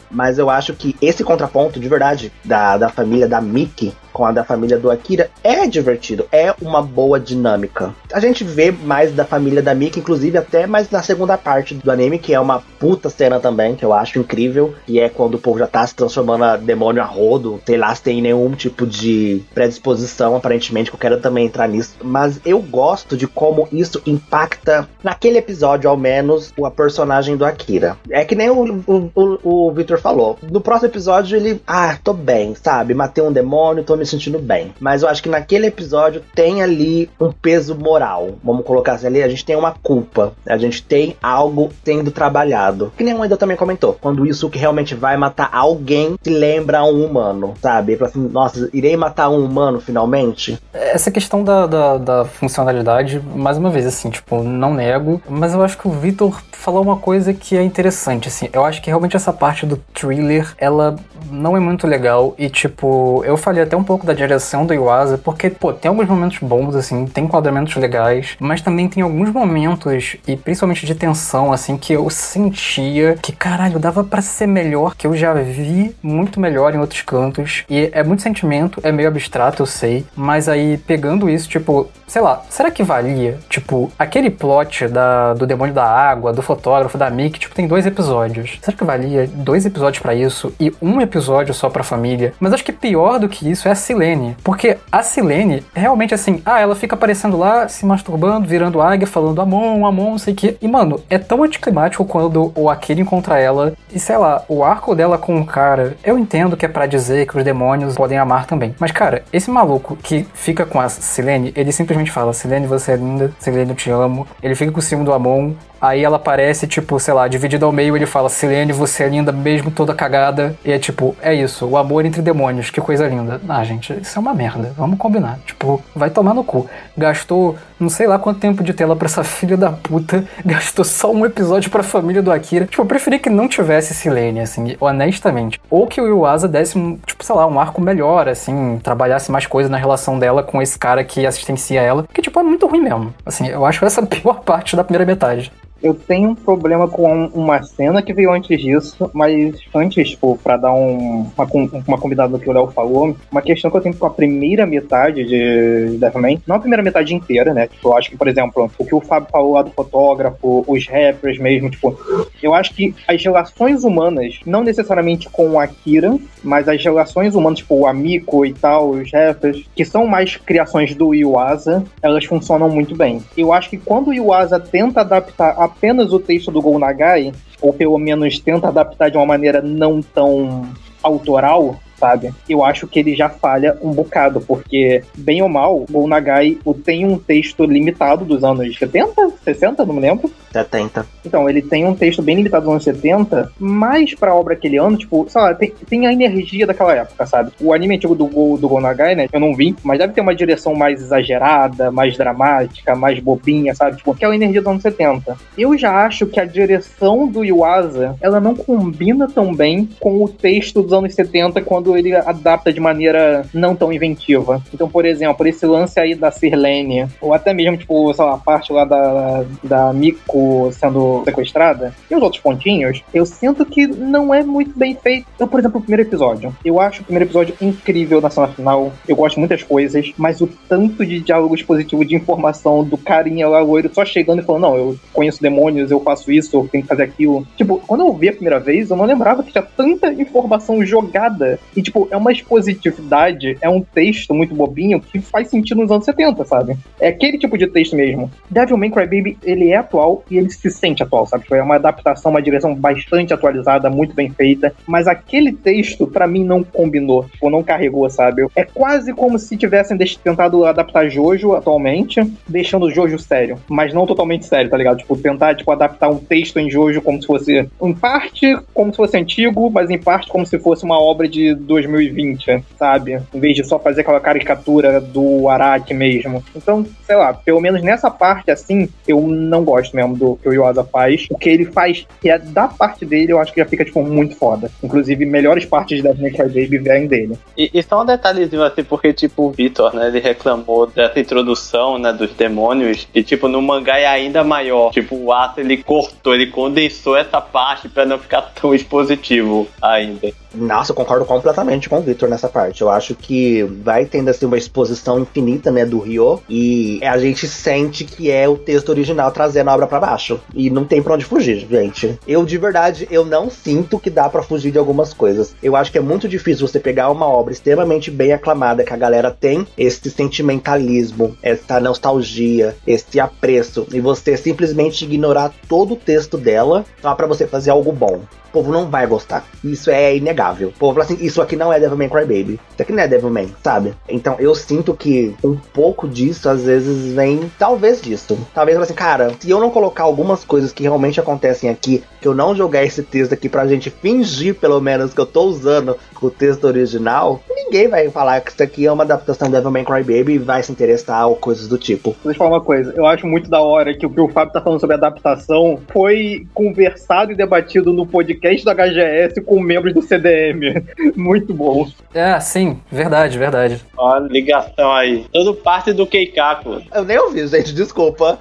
mas 0.09 0.39
eu 0.39 0.49
acho 0.49 0.73
que 0.73 0.95
esse 0.99 1.23
contraponto, 1.23 1.79
de 1.79 1.87
verdade, 1.87 2.33
da, 2.43 2.75
da 2.75 2.89
família 2.89 3.27
da 3.27 3.39
Mickey 3.39 3.93
com 4.15 4.25
a 4.25 4.31
da 4.31 4.45
família 4.45 4.79
do 4.79 4.89
Akira 4.89 5.29
é 5.43 5.67
divertido, 5.67 6.25
é 6.31 6.55
uma 6.61 6.81
boa 6.81 7.19
dinâmica. 7.19 7.93
A 8.13 8.19
gente 8.21 8.45
vê 8.45 8.71
mais 8.71 9.11
da 9.11 9.25
família 9.25 9.61
da 9.61 9.75
Mika, 9.75 9.99
inclusive 9.99 10.37
até 10.37 10.65
mais 10.65 10.89
na 10.89 11.03
segunda 11.03 11.37
parte 11.37 11.73
do 11.73 11.91
anime, 11.91 12.17
que 12.17 12.33
é 12.33 12.39
uma 12.39 12.63
puta 12.79 13.09
cena 13.09 13.41
também, 13.41 13.75
que 13.75 13.83
eu 13.83 13.91
acho 13.91 14.17
incrível, 14.17 14.73
e 14.87 15.01
é 15.01 15.09
quando 15.09 15.35
o 15.35 15.37
povo 15.37 15.59
já 15.59 15.67
tá 15.67 15.85
se 15.85 15.93
transformando 15.93 16.45
a 16.45 16.55
demônio 16.55 17.03
a 17.03 17.05
rodo, 17.05 17.61
sei 17.65 17.75
lá 17.75 17.93
se 17.93 18.03
tem 18.03 18.21
nenhum 18.21 18.51
tipo 18.51 18.87
de 18.87 19.43
predisposição, 19.53 20.33
aparentemente, 20.33 20.89
que 20.89 20.95
eu 20.95 20.99
quero 20.99 21.19
também 21.19 21.47
entrar 21.47 21.67
nisso. 21.67 21.95
Mas 22.01 22.39
eu 22.45 22.61
gosto 22.61 23.17
de 23.17 23.27
como 23.27 23.67
isso 23.69 24.01
impacta, 24.05 24.87
naquele 25.05 25.37
episódio 25.37 25.87
ao 25.87 25.95
menos, 25.95 26.51
a 26.61 26.71
personagem 26.71 27.37
do 27.37 27.45
Akira. 27.45 27.95
É 28.09 28.25
que 28.25 28.33
nem 28.33 28.49
o, 28.49 28.83
o, 28.87 29.11
o, 29.15 29.67
o 29.67 29.71
Victor 29.71 29.99
falou. 29.99 30.39
No 30.51 30.59
próximo 30.59 30.89
episódio 30.89 31.37
ele, 31.37 31.61
ah, 31.67 31.95
tô 32.03 32.11
bem, 32.11 32.55
sabe? 32.55 32.95
Matei 32.95 33.23
um 33.23 33.31
demônio, 33.31 33.83
tô 33.83 33.95
me 33.95 34.05
sentindo 34.05 34.39
bem. 34.39 34.73
Mas 34.79 35.03
eu 35.03 35.09
acho 35.09 35.21
que 35.21 35.29
naquele 35.29 35.67
episódio 35.67 36.23
tem 36.33 36.63
ali 36.63 37.07
um 37.21 37.31
peso 37.31 37.75
moral. 37.75 38.31
Vamos 38.43 38.65
colocar 38.65 38.93
assim 38.93 39.05
ali, 39.05 39.21
a 39.21 39.29
gente 39.29 39.45
tem 39.45 39.55
uma 39.55 39.75
culpa. 39.83 40.33
A 40.47 40.57
gente 40.57 40.81
tem 40.81 41.15
algo 41.21 41.69
sendo 41.83 42.09
trabalhado. 42.09 42.91
Que 42.97 43.03
nem 43.03 43.13
o 43.13 43.19
Wendel 43.19 43.37
também 43.37 43.55
comentou. 43.55 43.97
Quando 44.01 44.25
isso 44.25 44.49
que 44.49 44.57
realmente 44.57 44.95
vai 44.95 45.17
matar 45.17 45.49
alguém 45.51 46.15
se 46.23 46.31
lembra 46.31 46.83
um 46.83 47.05
humano, 47.05 47.53
sabe? 47.61 47.95
Pra 47.95 48.07
assim, 48.07 48.27
nossa, 48.27 48.69
irei 48.73 48.97
matar 48.97 49.29
um 49.29 49.45
humano 49.45 49.79
finalmente. 49.79 50.57
Essa 50.73 51.11
questão 51.11 51.43
da, 51.43 51.67
da, 51.67 51.97
da 51.97 52.25
funcionalidade, 52.25 53.21
mais 53.35 53.57
uma 53.57 53.69
vez, 53.69 53.85
assim, 53.85 54.09
tipo, 54.09 54.41
não 54.41 54.73
nego, 54.73 54.94
mas 55.29 55.53
eu 55.53 55.63
acho 55.63 55.77
que 55.77 55.87
o 55.87 55.91
Vitor 55.91 56.41
falou 56.51 56.81
uma 56.81 56.97
coisa 56.97 57.33
que 57.33 57.55
é 57.55 57.61
interessante, 57.61 58.27
assim. 58.27 58.49
Eu 58.51 58.65
acho 58.65 58.81
que 58.81 58.89
realmente 58.89 59.15
essa 59.15 59.31
parte 59.31 59.65
do 59.65 59.77
thriller, 59.93 60.53
ela 60.57 60.95
não 61.29 61.55
é 61.55 61.59
muito 61.59 61.87
legal. 61.87 62.33
E, 62.37 62.49
tipo, 62.49 63.23
eu 63.25 63.37
falei 63.37 63.63
até 63.63 63.75
um 63.75 63.83
pouco 63.83 64.05
da 64.05 64.13
direção 64.13 64.65
do 64.65 64.73
Iwasa, 64.73 65.17
porque, 65.17 65.49
pô, 65.49 65.73
tem 65.73 65.89
alguns 65.89 66.07
momentos 66.07 66.39
bons, 66.39 66.75
assim, 66.75 67.05
tem 67.05 67.25
enquadramentos 67.25 67.75
legais, 67.75 68.35
mas 68.39 68.61
também 68.61 68.87
tem 68.87 69.03
alguns 69.03 69.29
momentos, 69.31 70.17
e 70.27 70.35
principalmente 70.35 70.85
de 70.85 70.95
tensão, 70.95 71.51
assim, 71.51 71.77
que 71.77 71.93
eu 71.93 72.09
sentia 72.09 73.15
que, 73.21 73.31
caralho, 73.31 73.79
dava 73.79 74.03
para 74.03 74.21
ser 74.21 74.47
melhor, 74.47 74.95
que 74.95 75.07
eu 75.07 75.15
já 75.15 75.33
vi 75.33 75.95
muito 76.01 76.39
melhor 76.39 76.73
em 76.73 76.79
outros 76.79 77.01
cantos. 77.01 77.63
E 77.69 77.89
é 77.91 78.03
muito 78.03 78.23
sentimento, 78.23 78.79
é 78.83 78.91
meio 78.91 79.07
abstrato, 79.07 79.61
eu 79.61 79.67
sei, 79.67 80.05
mas 80.15 80.47
aí 80.47 80.77
pegando 80.77 81.29
isso, 81.29 81.49
tipo, 81.49 81.89
sei 82.07 82.21
lá, 82.21 82.43
será 82.49 82.71
que 82.71 82.83
valia? 82.83 83.39
Tipo, 83.49 83.91
aquele 83.97 84.29
plot 84.29 84.84
da, 84.87 85.33
do 85.33 85.45
demônio 85.45 85.73
da 85.73 85.85
água, 85.85 86.33
do 86.33 86.41
fotógrafo, 86.41 86.97
da 86.97 87.09
Mickey, 87.09 87.39
tipo, 87.39 87.55
tem 87.55 87.67
dois 87.67 87.85
episódios. 87.85 88.57
Será 88.61 88.75
que 88.75 88.83
valia 88.83 89.27
dois 89.33 89.65
episódios 89.65 90.01
para 90.01 90.15
isso 90.15 90.53
e 90.59 90.73
um 90.81 91.01
episódio 91.01 91.53
só 91.53 91.69
pra 91.69 91.83
família? 91.83 92.33
Mas 92.39 92.53
acho 92.53 92.63
que 92.63 92.71
pior 92.71 93.19
do 93.19 93.29
que 93.29 93.49
isso 93.49 93.67
é 93.67 93.71
a 93.71 93.75
Silene. 93.75 94.35
Porque 94.43 94.77
a 94.91 95.01
Silene, 95.01 95.63
realmente 95.73 96.13
assim, 96.13 96.41
ah, 96.45 96.59
ela 96.59 96.75
fica 96.75 96.95
aparecendo 96.95 97.37
lá, 97.37 97.67
se 97.67 97.85
masturbando, 97.85 98.47
virando 98.47 98.81
águia, 98.81 99.07
falando 99.07 99.41
Amon, 99.41 99.85
Amon, 99.85 100.11
não 100.11 100.17
sei 100.17 100.33
o 100.33 100.37
que. 100.37 100.57
E, 100.61 100.67
mano, 100.67 101.01
é 101.09 101.17
tão 101.17 101.43
anticlimático 101.43 102.05
quando 102.05 102.51
o 102.55 102.69
Akira 102.69 103.01
encontra 103.01 103.39
ela. 103.39 103.73
E 103.93 103.99
sei 103.99 104.17
lá, 104.17 104.43
o 104.47 104.63
arco 104.63 104.95
dela 104.95 105.17
com 105.17 105.39
o 105.39 105.45
cara, 105.45 105.95
eu 106.03 106.17
entendo 106.17 106.57
que 106.57 106.65
é 106.65 106.69
para 106.69 106.85
dizer 106.85 107.27
que 107.27 107.37
os 107.37 107.43
demônios 107.43 107.95
podem 107.95 108.17
amar 108.17 108.45
também. 108.45 108.75
Mas, 108.79 108.91
cara, 108.91 109.23
esse 109.31 109.49
maluco 109.49 109.95
que 109.95 110.27
fica 110.33 110.65
com 110.65 110.79
a 110.79 110.89
Silene, 110.89 111.53
ele 111.55 111.71
simplesmente 111.71 112.11
fala: 112.11 112.33
Silene, 112.33 112.67
você 112.67 112.93
é 112.93 112.95
linda, 112.95 113.31
Silene, 113.39 113.71
eu 113.71 113.75
te 113.75 113.89
amo. 113.89 114.27
Ele 114.41 114.55
fica 114.55 114.64
com 114.71 114.79
o 114.79 114.83
ciúme 114.83 115.05
do 115.05 115.13
Amon, 115.13 115.53
Aí 115.79 116.03
ela 116.03 116.17
aparece, 116.17 116.67
tipo, 116.67 116.99
sei 116.99 117.13
lá, 117.13 117.27
dividida 117.27 117.65
ao 117.65 117.71
meio, 117.71 117.95
ele 117.95 118.05
fala, 118.05 118.29
Silene, 118.29 118.73
você 118.73 119.03
é 119.03 119.09
linda 119.09 119.31
mesmo 119.31 119.71
toda 119.71 119.93
cagada. 119.93 120.55
E 120.63 120.71
é 120.71 120.79
tipo, 120.79 121.15
é 121.21 121.33
isso, 121.33 121.65
o 121.65 121.77
amor 121.77 122.05
entre 122.05 122.21
demônios, 122.21 122.69
que 122.69 122.81
coisa 122.81 123.07
linda. 123.07 123.41
Ah, 123.47 123.63
gente, 123.63 123.93
isso 123.93 124.17
é 124.17 124.19
uma 124.19 124.33
merda, 124.33 124.73
vamos 124.77 124.97
combinar. 124.97 125.39
Tipo, 125.45 125.83
vai 125.95 126.09
tomar 126.09 126.33
no 126.33 126.43
cu. 126.43 126.67
Gastou 126.97 127.55
não 127.79 127.89
sei 127.89 128.07
lá 128.07 128.17
quanto 128.17 128.39
tempo 128.39 128.63
de 128.63 128.73
tela 128.73 128.95
pra 128.95 129.05
essa 129.05 129.23
filha 129.23 129.57
da 129.57 129.71
puta, 129.71 130.23
gastou 130.45 130.85
só 130.85 131.11
um 131.11 131.25
episódio 131.25 131.69
pra 131.69 131.83
família 131.83 132.21
do 132.21 132.31
Akira. 132.31 132.65
Tipo, 132.65 132.81
eu 132.81 132.85
preferi 132.85 133.19
que 133.19 133.29
não 133.29 133.47
tivesse 133.47 133.93
Silene, 133.93 134.39
assim, 134.39 134.75
honestamente. 134.79 135.59
Ou 135.69 135.85
que 135.87 135.99
o 135.99 136.07
Iwasa 136.07 136.47
desse, 136.47 136.77
um, 136.77 136.97
tipo, 137.05 137.23
sei 137.23 137.35
lá, 137.35 137.45
um 137.45 137.59
arco 137.59 137.81
melhor, 137.81 138.27
assim, 138.27 138.79
trabalhasse 138.81 139.31
mais 139.31 139.45
coisa 139.45 139.69
na 139.69 139.77
relação 139.77 140.17
dela 140.17 140.41
com 140.43 140.61
esse 140.61 140.77
cara 140.79 141.03
que 141.03 141.25
assistencia 141.25 141.81
ela. 141.81 142.05
Que, 142.13 142.21
tipo, 142.21 142.39
é 142.39 142.43
muito 142.43 142.65
ruim 142.65 142.81
mesmo. 142.81 143.13
Assim, 143.25 143.47
eu 143.47 143.65
acho 143.65 143.83
essa 143.85 144.01
a 144.01 144.05
pior 144.07 144.41
parte 144.41 144.75
da 144.75 144.83
primeira 144.83 145.05
metade. 145.05 145.51
Eu 145.85 145.93
tenho 145.93 146.31
um 146.31 146.35
problema 146.35 146.87
com 146.87 147.27
uma 147.27 147.61
cena 147.61 148.01
que 148.01 148.11
veio 148.11 148.31
antes 148.31 148.59
disso, 148.59 149.07
mas 149.13 149.55
antes, 149.71 150.09
tipo, 150.09 150.35
pra 150.43 150.57
dar 150.57 150.73
um, 150.73 151.29
uma, 151.37 151.47
uma 151.87 151.97
combinada 151.99 152.29
no 152.29 152.39
que 152.39 152.49
o 152.49 152.53
Léo 152.53 152.71
falou, 152.71 153.15
uma 153.31 153.41
questão 153.43 153.69
que 153.69 153.77
eu 153.77 153.81
tenho 153.81 153.95
com 153.95 154.07
a 154.07 154.09
primeira 154.09 154.65
metade 154.65 155.23
de 155.23 155.95
Deathman, 155.99 156.41
não 156.47 156.55
a 156.55 156.59
primeira 156.59 156.81
metade 156.81 157.13
inteira, 157.13 157.53
né? 157.53 157.67
Tipo, 157.67 157.89
eu 157.89 157.97
acho 157.97 158.09
que, 158.09 158.17
por 158.17 158.27
exemplo, 158.27 158.67
o 158.79 158.83
que 158.83 158.95
o 158.95 158.99
Fábio 158.99 159.29
falou 159.31 159.53
lá 159.53 159.61
do 159.61 159.69
fotógrafo, 159.69 160.65
os 160.67 160.87
rappers 160.87 161.37
mesmo, 161.37 161.69
tipo, 161.69 161.95
eu 162.41 162.55
acho 162.55 162.73
que 162.73 162.95
as 163.07 163.23
relações 163.23 163.83
humanas, 163.83 164.39
não 164.43 164.63
necessariamente 164.63 165.29
com 165.29 165.59
a 165.59 165.67
Kira, 165.67 166.17
mas 166.43 166.67
as 166.67 166.83
relações 166.83 167.35
humanas, 167.35 167.59
tipo, 167.59 167.75
o 167.75 167.85
Amico 167.85 168.43
e 168.43 168.53
tal, 168.53 168.89
os 168.89 169.11
rappers, 169.11 169.63
que 169.75 169.85
são 169.85 170.07
mais 170.07 170.35
criações 170.35 170.95
do 170.95 171.13
Iwasa, 171.13 171.83
elas 172.01 172.25
funcionam 172.25 172.69
muito 172.69 172.95
bem. 172.95 173.21
Eu 173.37 173.53
acho 173.53 173.69
que 173.69 173.77
quando 173.77 174.07
o 174.07 174.13
Iwasa 174.13 174.59
tenta 174.59 175.01
adaptar 175.01 175.51
apenas 175.77 176.13
o 176.13 176.19
texto 176.19 176.51
do 176.51 176.61
Go 176.61 176.79
Nagai, 176.79 177.33
ou 177.61 177.73
pelo 177.73 177.97
menos 177.97 178.39
tenta 178.39 178.67
adaptar 178.67 179.09
de 179.09 179.17
uma 179.17 179.25
maneira 179.25 179.61
não 179.61 180.01
tão 180.01 180.67
autoral, 181.03 181.79
sabe? 181.97 182.33
Eu 182.47 182.63
acho 182.63 182.87
que 182.87 182.99
ele 182.99 183.15
já 183.15 183.29
falha 183.29 183.77
um 183.81 183.91
bocado, 183.91 184.41
porque, 184.41 185.03
bem 185.17 185.41
ou 185.41 185.49
mal, 185.49 185.85
o 185.91 186.07
Nagai 186.07 186.57
tem 186.83 187.05
um 187.05 187.17
texto 187.17 187.63
limitado 187.65 188.25
dos 188.25 188.43
anos 188.43 188.77
70, 188.77 189.33
60, 189.43 189.85
não 189.85 189.95
me 189.95 190.01
lembro. 190.01 190.31
70. 190.51 191.05
Então, 191.25 191.49
ele 191.49 191.61
tem 191.61 191.85
um 191.85 191.95
texto 191.95 192.21
bem 192.21 192.35
limitado 192.35 192.65
dos 192.65 192.71
anos 192.71 192.83
70, 192.83 193.51
mas 193.59 194.13
pra 194.15 194.33
obra 194.33 194.55
que 194.55 194.67
ele 194.67 194.77
anda, 194.77 194.97
tipo, 194.97 195.25
sei 195.27 195.41
lá, 195.41 195.53
tem, 195.53 195.73
tem 195.87 196.07
a 196.07 196.13
energia 196.13 196.65
daquela 196.65 196.93
época, 196.93 197.25
sabe? 197.25 197.51
O 197.59 197.73
anime 197.73 197.95
antigo 197.95 198.15
do, 198.15 198.57
do 198.57 198.69
Go 198.69 198.79
Nagai, 198.79 199.15
né? 199.15 199.27
Eu 199.31 199.39
não 199.39 199.55
vi, 199.55 199.75
mas 199.83 199.99
deve 199.99 200.13
ter 200.13 200.21
uma 200.21 200.35
direção 200.35 200.73
mais 200.73 201.01
exagerada, 201.01 201.91
mais 201.91 202.17
dramática, 202.17 202.95
mais 202.95 203.19
bobinha, 203.19 203.75
sabe? 203.75 203.97
Tipo, 203.97 204.11
aquela 204.11 204.35
energia 204.35 204.61
dos 204.61 204.69
anos 204.69 204.81
70. 204.81 205.37
Eu 205.57 205.77
já 205.77 206.05
acho 206.05 206.25
que 206.27 206.39
a 206.39 206.45
direção 206.45 207.27
do 207.27 207.43
Yuasa, 207.43 208.15
ela 208.21 208.39
não 208.39 208.55
combina 208.55 209.27
tão 209.27 209.53
bem 209.53 209.89
com 209.99 210.23
o 210.23 210.29
texto 210.29 210.81
dos 210.81 210.93
anos 210.93 211.13
70 211.13 211.61
quando 211.61 211.84
ele 211.97 212.15
adapta 212.15 212.71
de 212.71 212.79
maneira 212.79 213.45
não 213.53 213.75
tão 213.75 213.91
inventiva. 213.91 214.61
Então, 214.73 214.89
por 214.89 215.05
exemplo, 215.05 215.45
esse 215.47 215.65
lance 215.65 215.99
aí 215.99 216.15
da 216.15 216.31
Sirlene, 216.31 217.07
ou 217.19 217.33
até 217.33 217.53
mesmo, 217.53 217.77
tipo, 217.77 218.13
sei 218.13 218.23
lá, 218.23 218.35
a 218.35 218.37
parte 218.37 218.71
lá 218.71 218.85
da, 218.85 219.43
da 219.63 219.93
Miko 219.93 220.71
sendo 220.71 221.23
sequestrada, 221.25 221.93
e 222.09 222.15
os 222.15 222.21
outros 222.21 222.41
pontinhos, 222.41 223.03
eu 223.13 223.25
sinto 223.25 223.65
que 223.65 223.87
não 223.87 224.33
é 224.33 224.43
muito 224.43 224.77
bem 224.77 224.95
feito. 224.95 225.27
Eu, 225.39 225.47
por 225.47 225.59
exemplo, 225.59 225.79
o 225.79 225.81
primeiro 225.81 226.03
episódio. 226.03 226.55
Eu 226.63 226.79
acho 226.79 227.01
o 227.01 227.05
primeiro 227.05 227.25
episódio 227.25 227.55
incrível 227.61 228.21
na 228.21 228.29
cena 228.29 228.47
final. 228.47 228.93
Eu 229.07 229.15
gosto 229.15 229.35
de 229.35 229.39
muitas 229.39 229.63
coisas, 229.63 230.13
mas 230.17 230.39
o 230.41 230.47
tanto 230.69 231.05
de 231.05 231.19
diálogo 231.19 231.55
expositivo 231.55 232.05
de 232.05 232.15
informação 232.15 232.83
do 232.83 232.97
carinha 232.97 233.47
lá, 233.47 233.61
loiro, 233.61 233.91
só 233.93 234.05
chegando 234.05 234.41
e 234.41 234.45
falando, 234.45 234.61
não, 234.61 234.77
eu 234.77 234.95
conheço 235.11 235.41
demônios, 235.41 235.91
eu 235.91 235.99
faço 235.99 236.31
isso, 236.31 236.55
eu 236.55 236.67
tenho 236.71 236.83
que 236.83 236.87
fazer 236.87 237.03
aquilo. 237.03 237.45
Tipo, 237.57 237.81
quando 237.85 238.01
eu 238.05 238.13
vi 238.13 238.29
a 238.29 238.33
primeira 238.33 238.59
vez, 238.59 238.89
eu 238.89 238.97
não 238.97 239.05
lembrava 239.05 239.43
que 239.43 239.51
tinha 239.51 239.63
tanta 239.63 240.11
informação 240.13 240.85
jogada 240.85 241.59
e, 241.75 241.81
tipo, 241.81 242.07
é 242.11 242.17
uma 242.17 242.31
expositividade, 242.31 243.57
é 243.61 243.69
um 243.69 243.81
texto 243.81 244.33
muito 244.33 244.55
bobinho 244.55 245.01
que 245.01 245.19
faz 245.19 245.49
sentido 245.49 245.81
nos 245.81 245.91
anos 245.91 246.05
70, 246.05 246.45
sabe? 246.45 246.77
É 246.99 247.09
aquele 247.09 247.37
tipo 247.37 247.57
de 247.57 247.67
texto 247.67 247.95
mesmo. 247.95 248.31
Devilman 248.49 248.91
Crybaby, 248.91 249.37
ele 249.43 249.69
é 249.69 249.77
atual 249.77 250.23
e 250.29 250.37
ele 250.37 250.49
se 250.49 250.69
sente 250.69 251.03
atual, 251.03 251.25
sabe? 251.25 251.43
Tipo, 251.43 251.55
é 251.55 251.63
uma 251.63 251.75
adaptação, 251.75 252.31
uma 252.31 252.41
direção 252.41 252.73
bastante 252.73 253.33
atualizada, 253.33 253.89
muito 253.89 254.15
bem 254.15 254.29
feita. 254.29 254.73
Mas 254.87 255.07
aquele 255.07 255.51
texto, 255.51 256.07
para 256.07 256.27
mim, 256.27 256.43
não 256.43 256.63
combinou. 256.63 257.25
Tipo, 257.25 257.49
não 257.49 257.63
carregou, 257.63 258.09
sabe? 258.09 258.45
É 258.55 258.63
quase 258.63 259.13
como 259.13 259.37
se 259.37 259.57
tivessem 259.57 259.97
tentado 260.23 260.65
adaptar 260.65 261.09
Jojo 261.09 261.53
atualmente, 261.53 262.21
deixando 262.47 262.91
Jojo 262.91 263.19
sério. 263.19 263.57
Mas 263.67 263.93
não 263.93 264.05
totalmente 264.05 264.45
sério, 264.45 264.69
tá 264.69 264.77
ligado? 264.77 264.97
Tipo, 264.97 265.17
tentar, 265.17 265.55
tipo, 265.55 265.71
adaptar 265.71 266.09
um 266.09 266.17
texto 266.17 266.57
em 266.57 266.69
Jojo 266.69 267.01
como 267.01 267.19
se 267.19 267.27
fosse, 267.27 267.69
em 267.81 267.93
parte, 267.93 268.57
como 268.73 268.91
se 268.91 268.97
fosse 268.97 269.17
antigo, 269.17 269.69
mas 269.69 269.89
em 269.89 269.97
parte 269.97 270.27
como 270.27 270.45
se 270.45 270.59
fosse 270.59 270.83
uma 270.83 270.99
obra 270.99 271.27
de 271.27 271.55
2020, 271.65 272.63
sabe? 272.77 273.21
Em 273.33 273.39
vez 273.39 273.55
de 273.55 273.63
só 273.63 273.79
fazer 273.79 274.01
aquela 274.01 274.19
caricatura 274.19 275.01
do 275.01 275.49
Araki 275.49 275.93
mesmo. 275.93 276.43
Então, 276.55 276.85
sei 277.05 277.15
lá, 277.15 277.33
pelo 277.33 277.61
menos 277.61 277.81
nessa 277.81 278.09
parte 278.09 278.51
assim, 278.51 278.89
eu 279.07 279.21
não 279.21 279.63
gosto 279.63 279.95
mesmo 279.95 280.15
do 280.15 280.35
que 280.37 280.49
o 280.49 280.53
Yosa 280.53 280.83
faz. 280.83 281.27
O 281.29 281.37
que 281.37 281.49
ele 281.49 281.65
faz, 281.65 282.05
que 282.21 282.29
é 282.29 282.37
da 282.37 282.67
parte 282.67 283.05
dele, 283.05 283.31
eu 283.31 283.39
acho 283.39 283.53
que 283.53 283.59
já 283.59 283.65
fica, 283.65 283.85
tipo, 283.85 284.03
muito 284.03 284.35
foda. 284.35 284.69
Inclusive, 284.83 285.25
melhores 285.25 285.65
partes 285.65 286.01
da 286.01 286.13
Make 286.13 286.37
Baby 286.37 286.77
vêm 286.77 287.07
dele. 287.07 287.37
E, 287.57 287.69
e 287.73 287.83
só 287.83 288.01
um 288.01 288.05
detalhezinho 288.05 288.63
assim, 288.63 288.83
porque, 288.83 289.13
tipo, 289.13 289.47
o 289.47 289.51
Vitor, 289.51 289.95
né, 289.95 290.07
ele 290.07 290.19
reclamou 290.19 290.87
dessa 290.87 291.19
introdução, 291.19 291.97
né, 291.97 292.11
dos 292.13 292.31
demônios, 292.33 293.07
e, 293.13 293.23
tipo, 293.23 293.47
no 293.47 293.61
mangá 293.61 293.97
é 293.97 294.05
ainda 294.05 294.43
maior. 294.43 294.91
Tipo, 294.91 295.15
o 295.15 295.31
Asa, 295.31 295.61
ele 295.61 295.77
cortou, 295.77 296.33
ele 296.33 296.47
condensou 296.47 297.15
essa 297.17 297.41
parte 297.41 297.89
para 297.89 298.05
não 298.05 298.17
ficar 298.17 298.41
tão 298.59 298.73
expositivo 298.73 299.67
ainda. 299.81 300.31
Nossa, 300.53 300.91
eu 300.91 300.95
concordo 300.95 301.25
completamente 301.25 301.54
com 301.89 301.97
o 301.97 302.01
Victor 302.01 302.29
nessa 302.29 302.49
parte. 302.49 302.81
Eu 302.81 302.89
acho 302.89 303.15
que 303.15 303.63
vai 303.63 304.05
tendo 304.05 304.29
assim 304.29 304.45
uma 304.45 304.57
exposição 304.57 305.19
infinita, 305.19 305.71
né, 305.71 305.85
do 305.85 305.99
Ryo 305.99 306.41
e 306.49 306.99
a 307.03 307.17
gente 307.17 307.47
sente 307.47 308.03
que 308.03 308.29
é 308.29 308.47
o 308.47 308.57
texto 308.57 308.89
original 308.89 309.31
trazendo 309.31 309.69
a 309.69 309.73
obra 309.73 309.87
para 309.87 309.99
baixo 309.99 310.39
e 310.53 310.69
não 310.69 310.85
tem 310.85 311.01
para 311.01 311.13
onde 311.13 311.25
fugir, 311.25 311.65
gente. 311.69 312.19
Eu 312.27 312.45
de 312.45 312.57
verdade, 312.57 313.07
eu 313.09 313.25
não 313.25 313.49
sinto 313.49 313.99
que 313.99 314.09
dá 314.09 314.27
para 314.29 314.43
fugir 314.43 314.71
de 314.71 314.77
algumas 314.77 315.13
coisas. 315.13 315.55
Eu 315.61 315.75
acho 315.75 315.91
que 315.91 315.97
é 315.97 316.01
muito 316.01 316.27
difícil 316.27 316.67
você 316.67 316.79
pegar 316.79 317.09
uma 317.09 317.27
obra 317.27 317.53
extremamente 317.53 318.11
bem 318.11 318.33
aclamada 318.33 318.83
que 318.83 318.93
a 318.93 318.97
galera 318.97 319.31
tem 319.31 319.65
esse 319.77 320.09
sentimentalismo, 320.09 321.35
essa 321.41 321.79
nostalgia, 321.79 322.75
esse 322.85 323.19
apreço 323.19 323.87
e 323.91 323.99
você 323.99 324.37
simplesmente 324.37 325.05
ignorar 325.05 325.53
todo 325.67 325.93
o 325.93 325.97
texto 325.97 326.37
dela 326.37 326.85
só 327.01 327.13
para 327.15 327.27
você 327.27 327.47
fazer 327.47 327.71
algo 327.71 327.91
bom 327.91 328.21
povo 328.55 328.71
não 328.71 328.89
vai 328.89 329.05
gostar. 329.05 329.45
Isso 329.61 329.89
é 329.89 330.15
inegável. 330.15 330.69
O 330.69 330.71
povo 330.71 330.93
fala 330.93 331.03
assim, 331.03 331.17
isso 331.19 331.41
aqui 331.41 331.57
não 331.57 331.73
é 331.73 331.79
Devilman 331.79 332.07
Crybaby. 332.07 332.53
Isso 332.53 332.81
aqui 332.81 332.93
não 332.93 333.03
é 333.03 333.07
Devilman, 333.07 333.49
sabe? 333.61 333.93
Então 334.07 334.37
eu 334.39 334.55
sinto 334.55 334.93
que 334.93 335.35
um 335.43 335.57
pouco 335.57 336.07
disso 336.07 336.47
às 336.47 336.63
vezes 336.63 337.13
vem, 337.13 337.51
talvez 337.59 338.01
disso. 338.01 338.37
Talvez 338.53 338.77
assim, 338.77 338.93
cara, 338.93 339.33
se 339.37 339.49
eu 339.49 339.59
não 339.59 339.69
colocar 339.69 340.03
algumas 340.03 340.45
coisas 340.45 340.71
que 340.71 340.83
realmente 340.83 341.19
acontecem 341.19 341.69
aqui, 341.69 342.01
que 342.21 342.27
eu 342.27 342.33
não 342.33 342.55
jogar 342.55 342.85
esse 342.85 343.03
texto 343.03 343.33
aqui 343.33 343.49
pra 343.49 343.67
gente 343.67 343.89
fingir 343.89 344.55
pelo 344.55 344.79
menos 344.79 345.13
que 345.13 345.19
eu 345.19 345.25
tô 345.25 345.43
usando 345.43 345.97
o 346.21 346.29
texto 346.29 346.63
original, 346.63 347.41
ninguém 347.49 347.89
vai 347.89 348.09
falar 348.09 348.39
que 348.39 348.51
isso 348.51 348.63
aqui 348.63 348.85
é 348.85 348.91
uma 348.91 349.03
adaptação 349.03 349.49
de 349.49 349.53
Devilman 349.53 349.83
Crybaby 349.83 350.33
e 350.33 350.37
vai 350.37 350.63
se 350.63 350.71
interessar 350.71 351.27
ou 351.27 351.35
coisas 351.35 351.67
do 351.67 351.77
tipo. 351.77 352.15
Deixa 352.23 352.29
eu 352.29 352.35
falar 352.35 352.51
uma 352.51 352.61
coisa, 352.61 352.93
eu 352.95 353.05
acho 353.05 353.27
muito 353.27 353.49
da 353.49 353.59
hora 353.59 353.95
que 353.95 354.05
o 354.05 354.09
que 354.09 354.21
o 354.21 354.29
Fábio 354.29 354.53
tá 354.53 354.61
falando 354.61 354.79
sobre 354.79 354.95
adaptação 354.95 355.77
foi 355.91 356.47
conversado 356.53 357.31
e 357.31 357.35
debatido 357.35 357.91
no 357.91 358.07
podcast 358.07 358.44
da 358.63 358.73
HGS 358.73 359.41
com 359.41 359.59
membros 359.59 359.93
do 359.93 360.01
CDM. 360.01 360.83
muito 361.15 361.53
bom. 361.53 361.87
É, 362.13 362.39
sim, 362.39 362.79
verdade, 362.91 363.37
verdade. 363.37 363.83
Olha, 363.97 364.27
ligação 364.27 364.91
aí. 364.91 365.25
Tudo 365.33 365.53
parte 365.53 365.93
do 365.93 366.05
Keikaku. 366.05 366.81
Eu 366.93 367.03
nem 367.03 367.17
ouvi, 367.17 367.47
gente, 367.47 367.73
desculpa. 367.73 368.39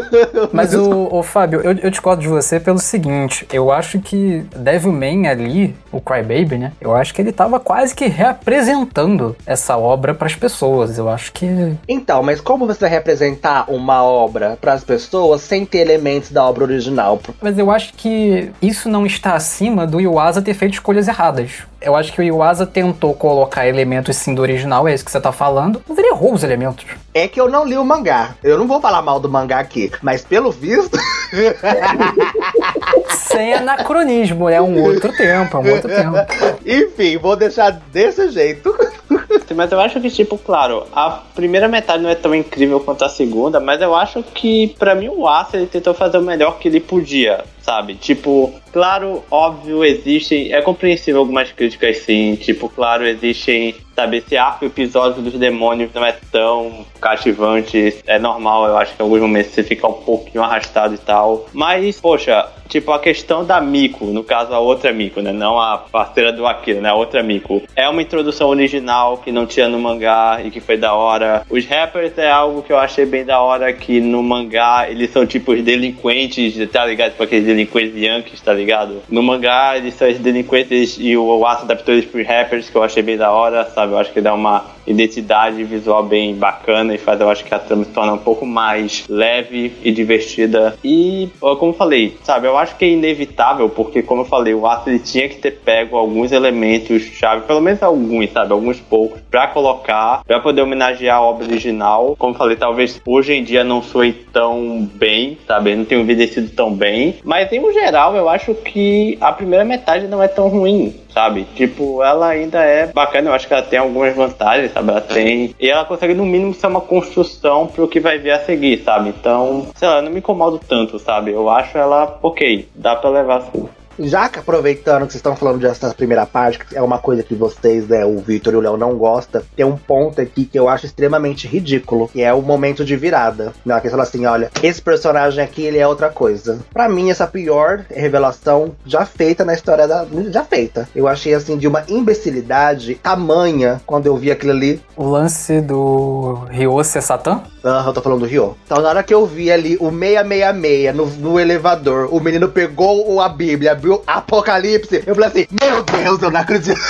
Mas 0.52 0.74
o, 0.74 1.08
o 1.12 1.22
Fábio, 1.22 1.60
eu, 1.60 1.72
eu 1.72 1.90
discordo 1.90 2.22
de 2.22 2.28
você 2.28 2.58
pelo 2.58 2.78
seguinte, 2.78 3.46
eu 3.52 3.70
acho 3.70 4.00
que 4.00 4.44
Devilman 4.56 5.28
ali, 5.28 5.74
o 5.90 6.00
Crybaby, 6.00 6.58
né? 6.58 6.72
Eu 6.80 6.94
acho 6.94 7.14
que 7.14 7.20
ele 7.20 7.32
tava 7.32 7.60
quase 7.60 7.94
que 7.94 8.06
reapresentando 8.06 9.36
essa 9.46 9.76
obra 9.76 10.14
para 10.14 10.26
as 10.26 10.34
pessoas. 10.34 10.98
Eu 10.98 11.08
acho 11.08 11.32
que. 11.32 11.46
Então, 11.88 12.22
mas 12.22 12.40
como 12.40 12.66
você 12.66 12.80
vai 12.80 12.90
representar 12.90 13.70
uma 13.70 14.02
obra 14.02 14.56
para 14.60 14.72
as 14.72 14.84
pessoas 14.84 15.42
sem 15.42 15.64
ter 15.64 15.78
elementos 15.78 16.30
da 16.30 16.44
obra 16.44 16.64
original? 16.64 17.20
Mas 17.40 17.58
eu 17.58 17.70
acho 17.70 17.92
que 17.94 18.50
isso 18.60 18.88
não 18.88 19.06
está 19.06 19.38
acima 19.42 19.86
do 19.86 20.00
Iwasa 20.00 20.40
ter 20.40 20.54
feito 20.54 20.74
escolhas 20.74 21.08
erradas. 21.08 21.64
Eu 21.80 21.96
acho 21.96 22.12
que 22.12 22.20
o 22.20 22.22
Iwasa 22.22 22.64
tentou 22.64 23.12
colocar 23.12 23.66
elementos 23.66 24.16
sim 24.16 24.34
do 24.34 24.40
original, 24.40 24.86
é 24.86 24.94
isso 24.94 25.04
que 25.04 25.10
você 25.10 25.20
tá 25.20 25.32
falando, 25.32 25.82
mas 25.88 25.98
ele 25.98 26.08
errou 26.08 26.32
os 26.32 26.44
elementos. 26.44 26.86
É 27.12 27.26
que 27.26 27.40
eu 27.40 27.48
não 27.48 27.66
li 27.66 27.76
o 27.76 27.84
mangá. 27.84 28.36
Eu 28.42 28.56
não 28.56 28.68
vou 28.68 28.80
falar 28.80 29.02
mal 29.02 29.18
do 29.18 29.28
mangá 29.28 29.58
aqui, 29.58 29.90
mas 30.00 30.24
pelo 30.24 30.52
visto. 30.52 30.96
Sem 33.10 33.54
anacronismo, 33.54 34.48
é 34.48 34.62
um 34.62 34.80
outro 34.80 35.12
tempo, 35.12 35.56
é 35.56 35.60
um 35.60 35.72
outro 35.72 35.88
tempo. 35.88 36.16
Enfim, 36.64 37.18
vou 37.18 37.34
deixar 37.34 37.70
desse 37.70 38.30
jeito. 38.30 38.72
Mas 39.54 39.70
eu 39.70 39.80
acho 39.80 40.00
que, 40.00 40.10
tipo, 40.10 40.38
claro, 40.38 40.84
a 40.92 41.10
primeira 41.34 41.68
metade 41.68 42.02
não 42.02 42.10
é 42.10 42.14
tão 42.14 42.34
incrível 42.34 42.80
quanto 42.80 43.04
a 43.04 43.08
segunda, 43.08 43.60
mas 43.60 43.80
eu 43.80 43.94
acho 43.94 44.22
que, 44.22 44.68
para 44.78 44.94
mim, 44.94 45.08
o 45.08 45.26
Asa 45.28 45.56
ele 45.56 45.66
tentou 45.66 45.92
fazer 45.92 46.18
o 46.18 46.22
melhor 46.22 46.58
que 46.58 46.68
ele 46.68 46.80
podia, 46.80 47.44
sabe? 47.60 47.94
Tipo, 47.94 48.52
claro, 48.72 49.22
óbvio, 49.30 49.84
existem. 49.84 50.52
É 50.52 50.60
compreensível 50.62 51.20
algumas 51.20 51.52
críticas, 51.52 51.98
sim. 51.98 52.36
Tipo, 52.36 52.68
claro, 52.68 53.06
existem. 53.06 53.74
Sabe, 53.94 54.16
esse 54.18 54.38
arco 54.38 54.64
episódio 54.64 55.20
dos 55.20 55.34
demônios 55.34 55.90
não 55.92 56.02
é 56.02 56.16
tão 56.30 56.86
cativante. 56.98 57.94
É 58.06 58.18
normal, 58.18 58.66
eu 58.66 58.78
acho 58.78 58.96
que 58.96 59.02
em 59.02 59.04
alguns 59.04 59.20
momentos 59.20 59.52
você 59.52 59.62
fica 59.62 59.86
um 59.86 59.92
pouquinho 59.92 60.42
arrastado 60.42 60.94
e 60.94 60.98
tal. 60.98 61.46
Mas, 61.52 62.00
poxa, 62.00 62.48
tipo, 62.68 62.90
a 62.90 62.98
questão 62.98 63.44
da 63.44 63.60
Miko, 63.60 64.06
no 64.06 64.24
caso 64.24 64.54
a 64.54 64.58
outra 64.58 64.92
Miko, 64.94 65.20
né? 65.20 65.30
Não 65.30 65.60
a 65.60 65.76
parceira 65.76 66.32
do 66.32 66.46
Akira, 66.46 66.80
né? 66.80 66.88
A 66.88 66.94
outra 66.94 67.22
Miko. 67.22 67.62
É 67.76 67.86
uma 67.86 68.00
introdução 68.00 68.48
original 68.48 69.18
que 69.18 69.30
não 69.30 69.44
tinha 69.44 69.68
no 69.68 69.78
mangá 69.78 70.40
e 70.42 70.50
que 70.50 70.58
foi 70.58 70.78
da 70.78 70.94
hora. 70.94 71.42
Os 71.50 71.66
rappers 71.66 72.16
é 72.16 72.30
algo 72.30 72.62
que 72.62 72.72
eu 72.72 72.78
achei 72.78 73.04
bem 73.04 73.26
da 73.26 73.42
hora, 73.42 73.70
que 73.74 74.00
no 74.00 74.22
mangá 74.22 74.86
eles 74.88 75.10
são 75.10 75.26
tipo 75.26 75.52
os 75.52 75.62
delinquentes, 75.62 76.54
tá 76.70 76.86
ligado? 76.86 77.10
Tipo 77.10 77.24
aqueles 77.24 77.44
delinquentes 77.44 77.94
yankees, 77.94 78.40
tá 78.40 78.54
ligado? 78.54 78.61
No 79.08 79.22
mangá 79.22 79.76
eles 79.76 79.94
são 79.94 80.08
os 80.08 80.18
delinquentes 80.18 80.96
e 80.98 81.16
o 81.16 81.46
Ato 81.46 81.64
adaptou 81.64 81.94
eles 81.94 82.06
pros 82.06 82.26
rappers, 82.26 82.70
que 82.70 82.76
eu 82.76 82.82
achei 82.82 83.02
bem 83.02 83.16
da 83.16 83.30
hora, 83.30 83.64
sabe? 83.66 83.92
Eu 83.92 83.98
acho 83.98 84.12
que 84.12 84.20
dá 84.20 84.34
uma 84.34 84.64
identidade 84.86 85.62
visual 85.64 86.02
bem 86.02 86.34
bacana 86.34 86.94
e 86.94 86.98
faz 86.98 87.20
eu 87.20 87.28
acho 87.28 87.44
que 87.44 87.54
a 87.54 87.58
trama 87.58 87.84
se 87.84 87.90
torna 87.90 88.12
um 88.12 88.18
pouco 88.18 88.44
mais 88.44 89.04
leve 89.08 89.72
e 89.82 89.90
divertida. 89.90 90.76
E, 90.82 91.28
como 91.40 91.72
eu 91.72 91.76
falei, 91.76 92.16
sabe, 92.22 92.46
eu 92.46 92.56
acho 92.56 92.76
que 92.76 92.84
é 92.84 92.88
inevitável, 92.88 93.68
porque, 93.68 94.02
como 94.02 94.22
eu 94.22 94.26
falei, 94.26 94.54
o 94.54 94.66
Arthur 94.66 94.98
tinha 94.98 95.28
que 95.28 95.36
ter 95.36 95.52
pego 95.52 95.96
alguns 95.96 96.32
elementos 96.32 97.02
chave, 97.02 97.42
pelo 97.46 97.60
menos 97.60 97.82
alguns, 97.82 98.30
sabe, 98.30 98.52
alguns 98.52 98.80
poucos, 98.80 99.20
para 99.30 99.46
colocar, 99.48 100.22
para 100.24 100.40
poder 100.40 100.62
homenagear 100.62 101.18
a 101.18 101.22
obra 101.22 101.46
original. 101.46 102.16
Como 102.18 102.34
eu 102.34 102.38
falei, 102.38 102.56
talvez 102.56 103.00
hoje 103.06 103.34
em 103.34 103.44
dia 103.44 103.62
não 103.62 103.82
soe 103.82 104.12
tão 104.12 104.88
bem, 104.94 105.38
sabe, 105.46 105.74
não 105.74 105.84
tenha 105.84 106.00
envelhecido 106.00 106.50
tão 106.50 106.72
bem, 106.72 107.16
mas 107.24 107.50
em 107.52 107.72
geral 107.72 108.16
eu 108.16 108.28
acho 108.28 108.54
que 108.54 109.16
a 109.20 109.32
primeira 109.32 109.64
metade 109.64 110.06
não 110.06 110.22
é 110.22 110.28
tão 110.28 110.48
ruim, 110.48 110.94
sabe? 111.12 111.46
Tipo, 111.54 112.02
ela 112.02 112.28
ainda 112.28 112.62
é 112.62 112.86
bacana, 112.86 113.30
eu 113.30 113.34
acho 113.34 113.46
que 113.46 113.52
ela 113.52 113.62
tem 113.62 113.78
algumas 113.78 114.14
vantagens, 114.14 114.72
sabe? 114.72 114.90
Ela 114.90 115.00
tem. 115.00 115.54
E 115.58 115.68
ela 115.68 115.84
consegue, 115.84 116.14
no 116.14 116.24
mínimo, 116.24 116.54
ser 116.54 116.66
uma 116.66 116.80
construção 116.80 117.66
pro 117.66 117.88
que 117.88 118.00
vai 118.00 118.18
vir 118.18 118.32
a 118.32 118.40
seguir, 118.40 118.82
sabe? 118.84 119.10
Então, 119.10 119.66
sei 119.74 119.88
lá, 119.88 119.96
eu 119.96 120.02
não 120.02 120.10
me 120.10 120.18
incomodo 120.18 120.60
tanto, 120.66 120.98
sabe? 120.98 121.32
Eu 121.32 121.48
acho 121.48 121.76
ela 121.76 122.18
ok, 122.22 122.68
dá 122.74 122.96
pra 122.96 123.10
levar 123.10 123.36
assim. 123.38 123.68
Já 123.98 124.28
que 124.28 124.38
aproveitando 124.38 125.06
que 125.06 125.12
vocês 125.12 125.16
estão 125.16 125.36
falando 125.36 125.60
dessa 125.60 125.92
primeira 125.94 126.26
parte, 126.26 126.58
que 126.58 126.76
é 126.76 126.82
uma 126.82 126.98
coisa 126.98 127.22
que 127.22 127.34
vocês, 127.34 127.86
né, 127.88 128.04
o 128.04 128.18
Victor 128.18 128.54
e 128.54 128.56
o 128.56 128.60
Léo 128.60 128.76
não 128.76 128.96
gostam, 128.96 129.42
tem 129.54 129.64
um 129.64 129.76
ponto 129.76 130.20
aqui 130.20 130.44
que 130.44 130.58
eu 130.58 130.68
acho 130.68 130.86
extremamente 130.86 131.46
ridículo, 131.46 132.08
que 132.08 132.22
é 132.22 132.32
o 132.32 132.42
momento 132.42 132.84
de 132.84 132.96
virada. 132.96 133.52
Não, 133.64 133.80
que 133.80 133.90
fala 133.90 134.02
assim, 134.02 134.26
olha, 134.26 134.50
esse 134.62 134.80
personagem 134.80 135.42
aqui, 135.42 135.62
ele 135.62 135.78
é 135.78 135.86
outra 135.86 136.08
coisa. 136.08 136.60
Para 136.72 136.88
mim, 136.88 137.10
essa 137.10 137.26
pior 137.26 137.84
revelação 137.90 138.72
já 138.84 139.04
feita 139.04 139.44
na 139.44 139.54
história 139.54 139.86
da... 139.86 140.06
já 140.28 140.44
feita. 140.44 140.88
Eu 140.94 141.08
achei, 141.08 141.34
assim, 141.34 141.56
de 141.56 141.68
uma 141.68 141.84
imbecilidade 141.88 142.94
tamanha 142.96 143.80
quando 143.86 144.06
eu 144.06 144.16
vi 144.16 144.30
aquilo 144.30 144.52
ali. 144.52 144.80
O 144.96 145.08
lance 145.08 145.60
do 145.60 146.46
Ryo 146.50 146.82
ser 146.84 147.02
Satã? 147.02 147.42
Aham, 147.64 147.90
eu 147.90 147.92
tô 147.92 148.02
falando 148.02 148.20
do 148.20 148.26
Ryo. 148.26 148.56
Então, 148.64 148.82
na 148.82 148.88
hora 148.88 149.02
que 149.02 149.14
eu 149.14 149.24
vi 149.24 149.50
ali 149.50 149.76
o 149.78 149.90
666 149.90 150.94
no, 150.94 151.06
no 151.06 151.38
elevador, 151.38 152.08
o 152.12 152.18
menino 152.18 152.48
pegou 152.48 153.20
a 153.20 153.28
Bíblia, 153.28 153.72
abriu 153.72 154.02
Apocalipse, 154.06 155.04
eu 155.06 155.14
falei 155.14 155.28
assim, 155.30 155.46
meu 155.60 155.82
Deus, 155.82 156.20
eu 156.20 156.30
não 156.30 156.40
acredito. 156.40 156.80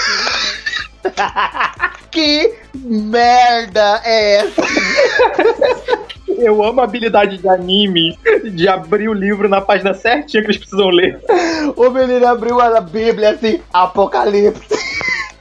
que 2.11 2.55
merda 2.75 4.01
é 4.05 4.37
essa? 4.37 4.63
Eu 6.39 6.65
amo 6.65 6.81
a 6.81 6.85
habilidade 6.85 7.37
de 7.39 7.49
anime 7.49 8.19
de 8.53 8.67
abrir 8.67 9.09
o 9.09 9.13
livro 9.13 9.49
na 9.49 9.61
página 9.61 9.93
certinha 9.93 10.43
que 10.43 10.49
eles 10.49 10.57
precisam 10.57 10.89
ler. 10.89 11.21
O 11.77 11.91
menino 11.91 12.27
abriu 12.27 12.61
a 12.61 12.81
Bíblia 12.81 13.31
assim, 13.31 13.61
Apocalipse. 13.73 14.75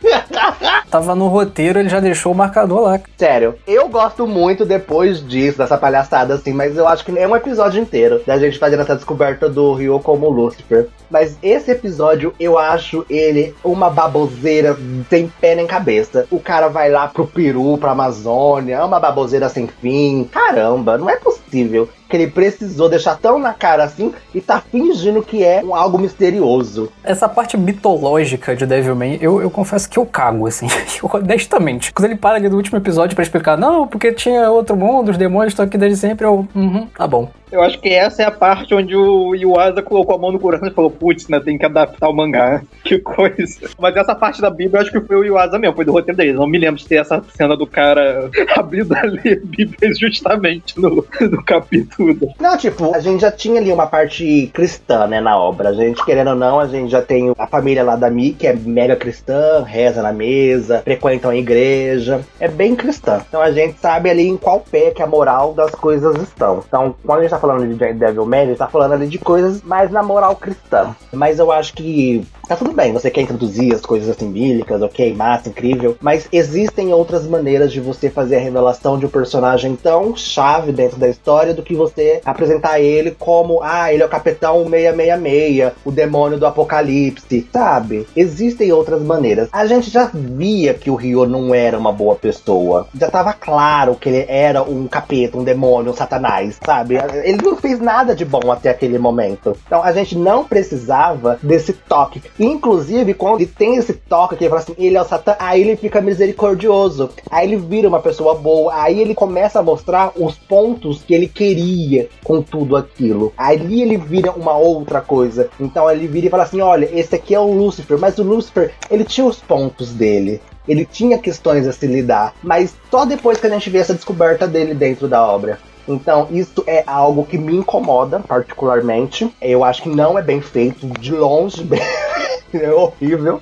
Tava 0.91 1.15
no 1.15 1.29
roteiro, 1.29 1.79
ele 1.79 1.87
já 1.87 2.01
deixou 2.01 2.33
o 2.33 2.35
marcador 2.35 2.81
lá. 2.81 2.99
Sério, 3.17 3.55
eu 3.65 3.87
gosto 3.87 4.27
muito 4.27 4.65
depois 4.65 5.25
disso, 5.25 5.57
dessa 5.57 5.77
palhaçada 5.77 6.33
assim, 6.33 6.51
mas 6.51 6.75
eu 6.75 6.85
acho 6.85 7.05
que 7.05 7.17
é 7.17 7.25
um 7.25 7.33
episódio 7.33 7.81
inteiro 7.81 8.21
da 8.27 8.37
gente 8.37 8.59
fazendo 8.59 8.81
essa 8.81 8.97
descoberta 8.97 9.47
do 9.47 9.73
Ryo 9.73 10.01
como 10.01 10.29
Lucifer. 10.29 10.89
Mas 11.09 11.37
esse 11.41 11.71
episódio 11.71 12.33
eu 12.37 12.59
acho 12.59 13.05
ele 13.09 13.55
uma 13.63 13.89
baboseira 13.89 14.77
sem 15.09 15.31
pé 15.39 15.55
nem 15.55 15.65
cabeça. 15.65 16.27
O 16.29 16.41
cara 16.41 16.67
vai 16.67 16.91
lá 16.91 17.07
pro 17.07 17.25
Peru, 17.25 17.77
pra 17.77 17.91
Amazônia, 17.91 18.75
é 18.75 18.83
uma 18.83 18.99
baboseira 18.99 19.47
sem 19.47 19.67
fim. 19.67 20.27
Caramba, 20.29 20.97
não 20.97 21.09
é 21.09 21.15
possível 21.15 21.87
que 22.11 22.17
ele 22.17 22.27
precisou 22.27 22.89
deixar 22.89 23.17
tão 23.17 23.39
na 23.39 23.53
cara 23.53 23.85
assim 23.85 24.13
e 24.35 24.41
tá 24.41 24.61
fingindo 24.61 25.23
que 25.23 25.43
é 25.43 25.63
um 25.63 25.73
algo 25.73 25.97
misterioso. 25.97 26.91
Essa 27.03 27.29
parte 27.29 27.57
mitológica 27.57 28.53
de 28.53 28.65
Devilman, 28.65 29.17
eu, 29.21 29.41
eu 29.41 29.49
confesso 29.49 29.89
que 29.89 29.97
eu 29.97 30.05
cago, 30.05 30.45
assim, 30.45 30.67
honestamente. 31.03 31.93
Quando 31.93 32.09
ele 32.09 32.15
para 32.17 32.35
ali 32.37 32.49
do 32.49 32.55
último 32.55 32.77
episódio 32.77 33.15
para 33.15 33.23
explicar, 33.23 33.57
não, 33.57 33.87
porque 33.87 34.11
tinha 34.11 34.49
outro 34.49 34.75
mundo, 34.75 35.11
os 35.11 35.17
demônios 35.17 35.53
estão 35.53 35.65
aqui 35.65 35.77
desde 35.77 35.97
sempre, 35.97 36.25
eu, 36.25 36.47
uhum, 36.55 36.87
tá 36.87 37.07
bom. 37.07 37.31
Eu 37.51 37.61
acho 37.61 37.79
que 37.79 37.89
essa 37.89 38.23
é 38.23 38.25
a 38.25 38.31
parte 38.31 38.73
onde 38.73 38.95
o 38.95 39.35
Yuasa 39.35 39.81
colocou 39.81 40.15
a 40.15 40.17
mão 40.17 40.31
no 40.31 40.39
Kurama 40.39 40.67
e 40.67 40.71
falou, 40.71 40.89
putz, 40.89 41.27
né, 41.27 41.39
tem 41.39 41.57
que 41.57 41.65
adaptar 41.65 42.09
o 42.09 42.13
mangá. 42.13 42.61
Que 42.83 42.97
coisa. 42.97 43.69
Mas 43.79 43.95
essa 43.95 44.15
parte 44.15 44.41
da 44.41 44.49
Bíblia 44.49 44.79
eu 44.79 44.81
acho 44.81 44.91
que 44.91 44.99
foi 44.99 45.15
o 45.15 45.23
Yuasa 45.23 45.59
mesmo, 45.59 45.75
foi 45.75 45.85
do 45.85 45.91
roteiro 45.91 46.17
dele. 46.17 46.33
Não 46.33 46.47
me 46.47 46.57
lembro 46.57 46.79
de 46.79 46.87
ter 46.87 46.95
essa 46.95 47.23
cena 47.35 47.55
do 47.55 47.67
cara 47.67 48.29
abrindo 48.57 48.93
a 48.93 49.01
Bíblia 49.03 49.93
justamente 49.99 50.79
no, 50.79 51.05
no 51.21 51.43
capítulo. 51.43 52.17
Não, 52.39 52.57
tipo, 52.57 52.93
a 52.93 52.99
gente 52.99 53.21
já 53.21 53.31
tinha 53.31 53.61
ali 53.61 53.71
uma 53.71 53.85
parte 53.85 54.49
cristã, 54.51 55.05
né, 55.05 55.21
na 55.21 55.37
obra. 55.37 55.69
A 55.69 55.73
gente, 55.73 56.03
querendo 56.03 56.31
ou 56.31 56.35
não, 56.35 56.59
a 56.59 56.67
gente 56.67 56.89
já 56.89 57.03
tem 57.03 57.31
a 57.37 57.47
família 57.47 57.83
lá 57.83 57.95
da 57.95 58.09
Mi, 58.09 58.33
que 58.33 58.47
é 58.47 58.53
mega 58.53 58.95
cristã, 58.95 59.63
reza 59.63 60.01
na 60.01 60.11
mesa, 60.11 60.81
frequentam 60.81 61.29
a 61.29 61.35
igreja. 61.35 62.21
É 62.39 62.47
bem 62.47 62.75
cristã. 62.75 63.21
Então 63.27 63.41
a 63.41 63.51
gente 63.51 63.79
sabe 63.79 64.09
ali 64.09 64.27
em 64.27 64.37
qual 64.37 64.59
pé 64.59 64.89
que 64.89 65.03
a 65.03 65.07
moral 65.07 65.53
das 65.53 65.71
coisas 65.71 66.15
estão. 66.17 66.63
Então, 66.67 66.95
quando 67.05 67.19
a 67.19 67.21
gente 67.21 67.31
tá 67.31 67.40
falando 67.41 67.67
de 67.67 67.73
Devil 67.73 68.23
a 68.31 68.45
gente 68.45 68.57
tá 68.57 68.67
falando 68.67 68.93
ali 68.93 69.07
de 69.07 69.17
coisas 69.17 69.61
mais 69.63 69.91
na 69.91 70.03
moral 70.03 70.35
cristã. 70.35 70.95
Mas 71.11 71.39
eu 71.39 71.51
acho 71.51 71.73
que 71.73 72.25
tá 72.51 72.57
tudo 72.57 72.73
bem, 72.73 72.91
você 72.91 73.09
quer 73.09 73.21
introduzir 73.21 73.73
as 73.73 73.79
coisas 73.79 74.13
bíblicas, 74.17 74.81
ok, 74.81 75.13
massa, 75.13 75.47
incrível. 75.47 75.95
Mas 76.01 76.27
existem 76.33 76.93
outras 76.93 77.25
maneiras 77.25 77.71
de 77.71 77.79
você 77.79 78.09
fazer 78.09 78.35
a 78.35 78.39
revelação 78.39 78.99
de 78.99 79.05
um 79.05 79.09
personagem 79.09 79.77
tão 79.77 80.13
chave 80.17 80.73
dentro 80.73 80.99
da 80.99 81.07
história 81.07 81.53
do 81.53 81.63
que 81.63 81.73
você 81.73 82.19
apresentar 82.25 82.81
ele 82.81 83.11
como, 83.11 83.61
ah, 83.63 83.93
ele 83.93 84.03
é 84.03 84.05
o 84.05 84.09
Capitão 84.09 84.69
666, 84.69 85.71
o 85.85 85.91
demônio 85.91 86.37
do 86.37 86.45
apocalipse, 86.45 87.47
sabe? 87.53 88.05
Existem 88.15 88.73
outras 88.73 89.01
maneiras. 89.01 89.47
A 89.53 89.65
gente 89.65 89.89
já 89.89 90.09
via 90.13 90.73
que 90.73 90.89
o 90.89 90.95
Ryo 90.95 91.25
não 91.25 91.55
era 91.55 91.77
uma 91.77 91.93
boa 91.93 92.15
pessoa. 92.15 92.85
Já 92.99 93.09
tava 93.09 93.31
claro 93.31 93.95
que 93.95 94.09
ele 94.09 94.25
era 94.27 94.61
um 94.61 94.87
capeta, 94.87 95.37
um 95.37 95.43
demônio, 95.45 95.93
um 95.93 95.95
satanás, 95.95 96.59
sabe? 96.65 96.95
Ele 97.23 97.37
não 97.41 97.55
fez 97.55 97.79
nada 97.79 98.13
de 98.13 98.25
bom 98.25 98.51
até 98.51 98.69
aquele 98.69 98.99
momento. 98.99 99.55
Então 99.65 99.81
a 99.81 99.93
gente 99.93 100.17
não 100.17 100.43
precisava 100.43 101.39
desse 101.41 101.71
toque. 101.71 102.21
Inclusive, 102.41 103.13
quando 103.13 103.35
ele 103.35 103.45
tem 103.45 103.75
esse 103.75 103.93
toque 103.93 104.35
que 104.35 104.45
ele 104.45 104.49
fala 104.49 104.63
assim, 104.63 104.73
ele 104.79 104.97
é 104.97 105.01
o 105.01 105.05
Satã, 105.05 105.35
aí 105.37 105.61
ele 105.61 105.75
fica 105.75 106.01
misericordioso. 106.01 107.11
Aí 107.29 107.47
ele 107.47 107.55
vira 107.55 107.87
uma 107.87 107.99
pessoa 107.99 108.33
boa. 108.33 108.73
Aí 108.73 108.99
ele 108.99 109.13
começa 109.13 109.59
a 109.59 109.63
mostrar 109.63 110.11
os 110.15 110.39
pontos 110.39 111.03
que 111.03 111.13
ele 111.13 111.27
queria 111.27 112.09
com 112.23 112.41
tudo 112.41 112.75
aquilo. 112.75 113.31
Ali 113.37 113.83
ele 113.83 113.95
vira 113.95 114.31
uma 114.31 114.57
outra 114.57 115.01
coisa. 115.01 115.51
Então 115.59 115.87
ele 115.87 116.07
vira 116.07 116.25
e 116.25 116.29
fala 116.31 116.41
assim: 116.41 116.61
olha, 116.61 116.89
esse 116.91 117.13
aqui 117.13 117.35
é 117.35 117.39
o 117.39 117.53
Lucifer, 117.53 117.99
mas 117.99 118.17
o 118.17 118.23
Lucifer, 118.23 118.73
ele 118.89 119.03
tinha 119.03 119.27
os 119.27 119.37
pontos 119.37 119.93
dele. 119.93 120.41
Ele 120.67 120.83
tinha 120.83 121.19
questões 121.19 121.67
a 121.67 121.71
se 121.71 121.85
lidar, 121.85 122.33
mas 122.41 122.75
só 122.89 123.05
depois 123.05 123.39
que 123.39 123.47
a 123.47 123.49
gente 123.49 123.69
vê 123.69 123.79
essa 123.79 123.93
descoberta 123.93 124.47
dele 124.47 124.73
dentro 124.73 125.07
da 125.07 125.23
obra. 125.23 125.59
Então, 125.87 126.27
isso 126.31 126.63
é 126.67 126.83
algo 126.85 127.25
que 127.25 127.37
me 127.37 127.55
incomoda 127.55 128.19
particularmente. 128.19 129.31
Eu 129.41 129.63
acho 129.63 129.83
que 129.83 129.89
não 129.89 130.17
é 130.17 130.21
bem 130.21 130.41
feito, 130.41 130.87
de 130.99 131.11
longe, 131.11 131.63
bem... 131.63 131.81
é 132.53 132.71
horrível. 132.71 133.41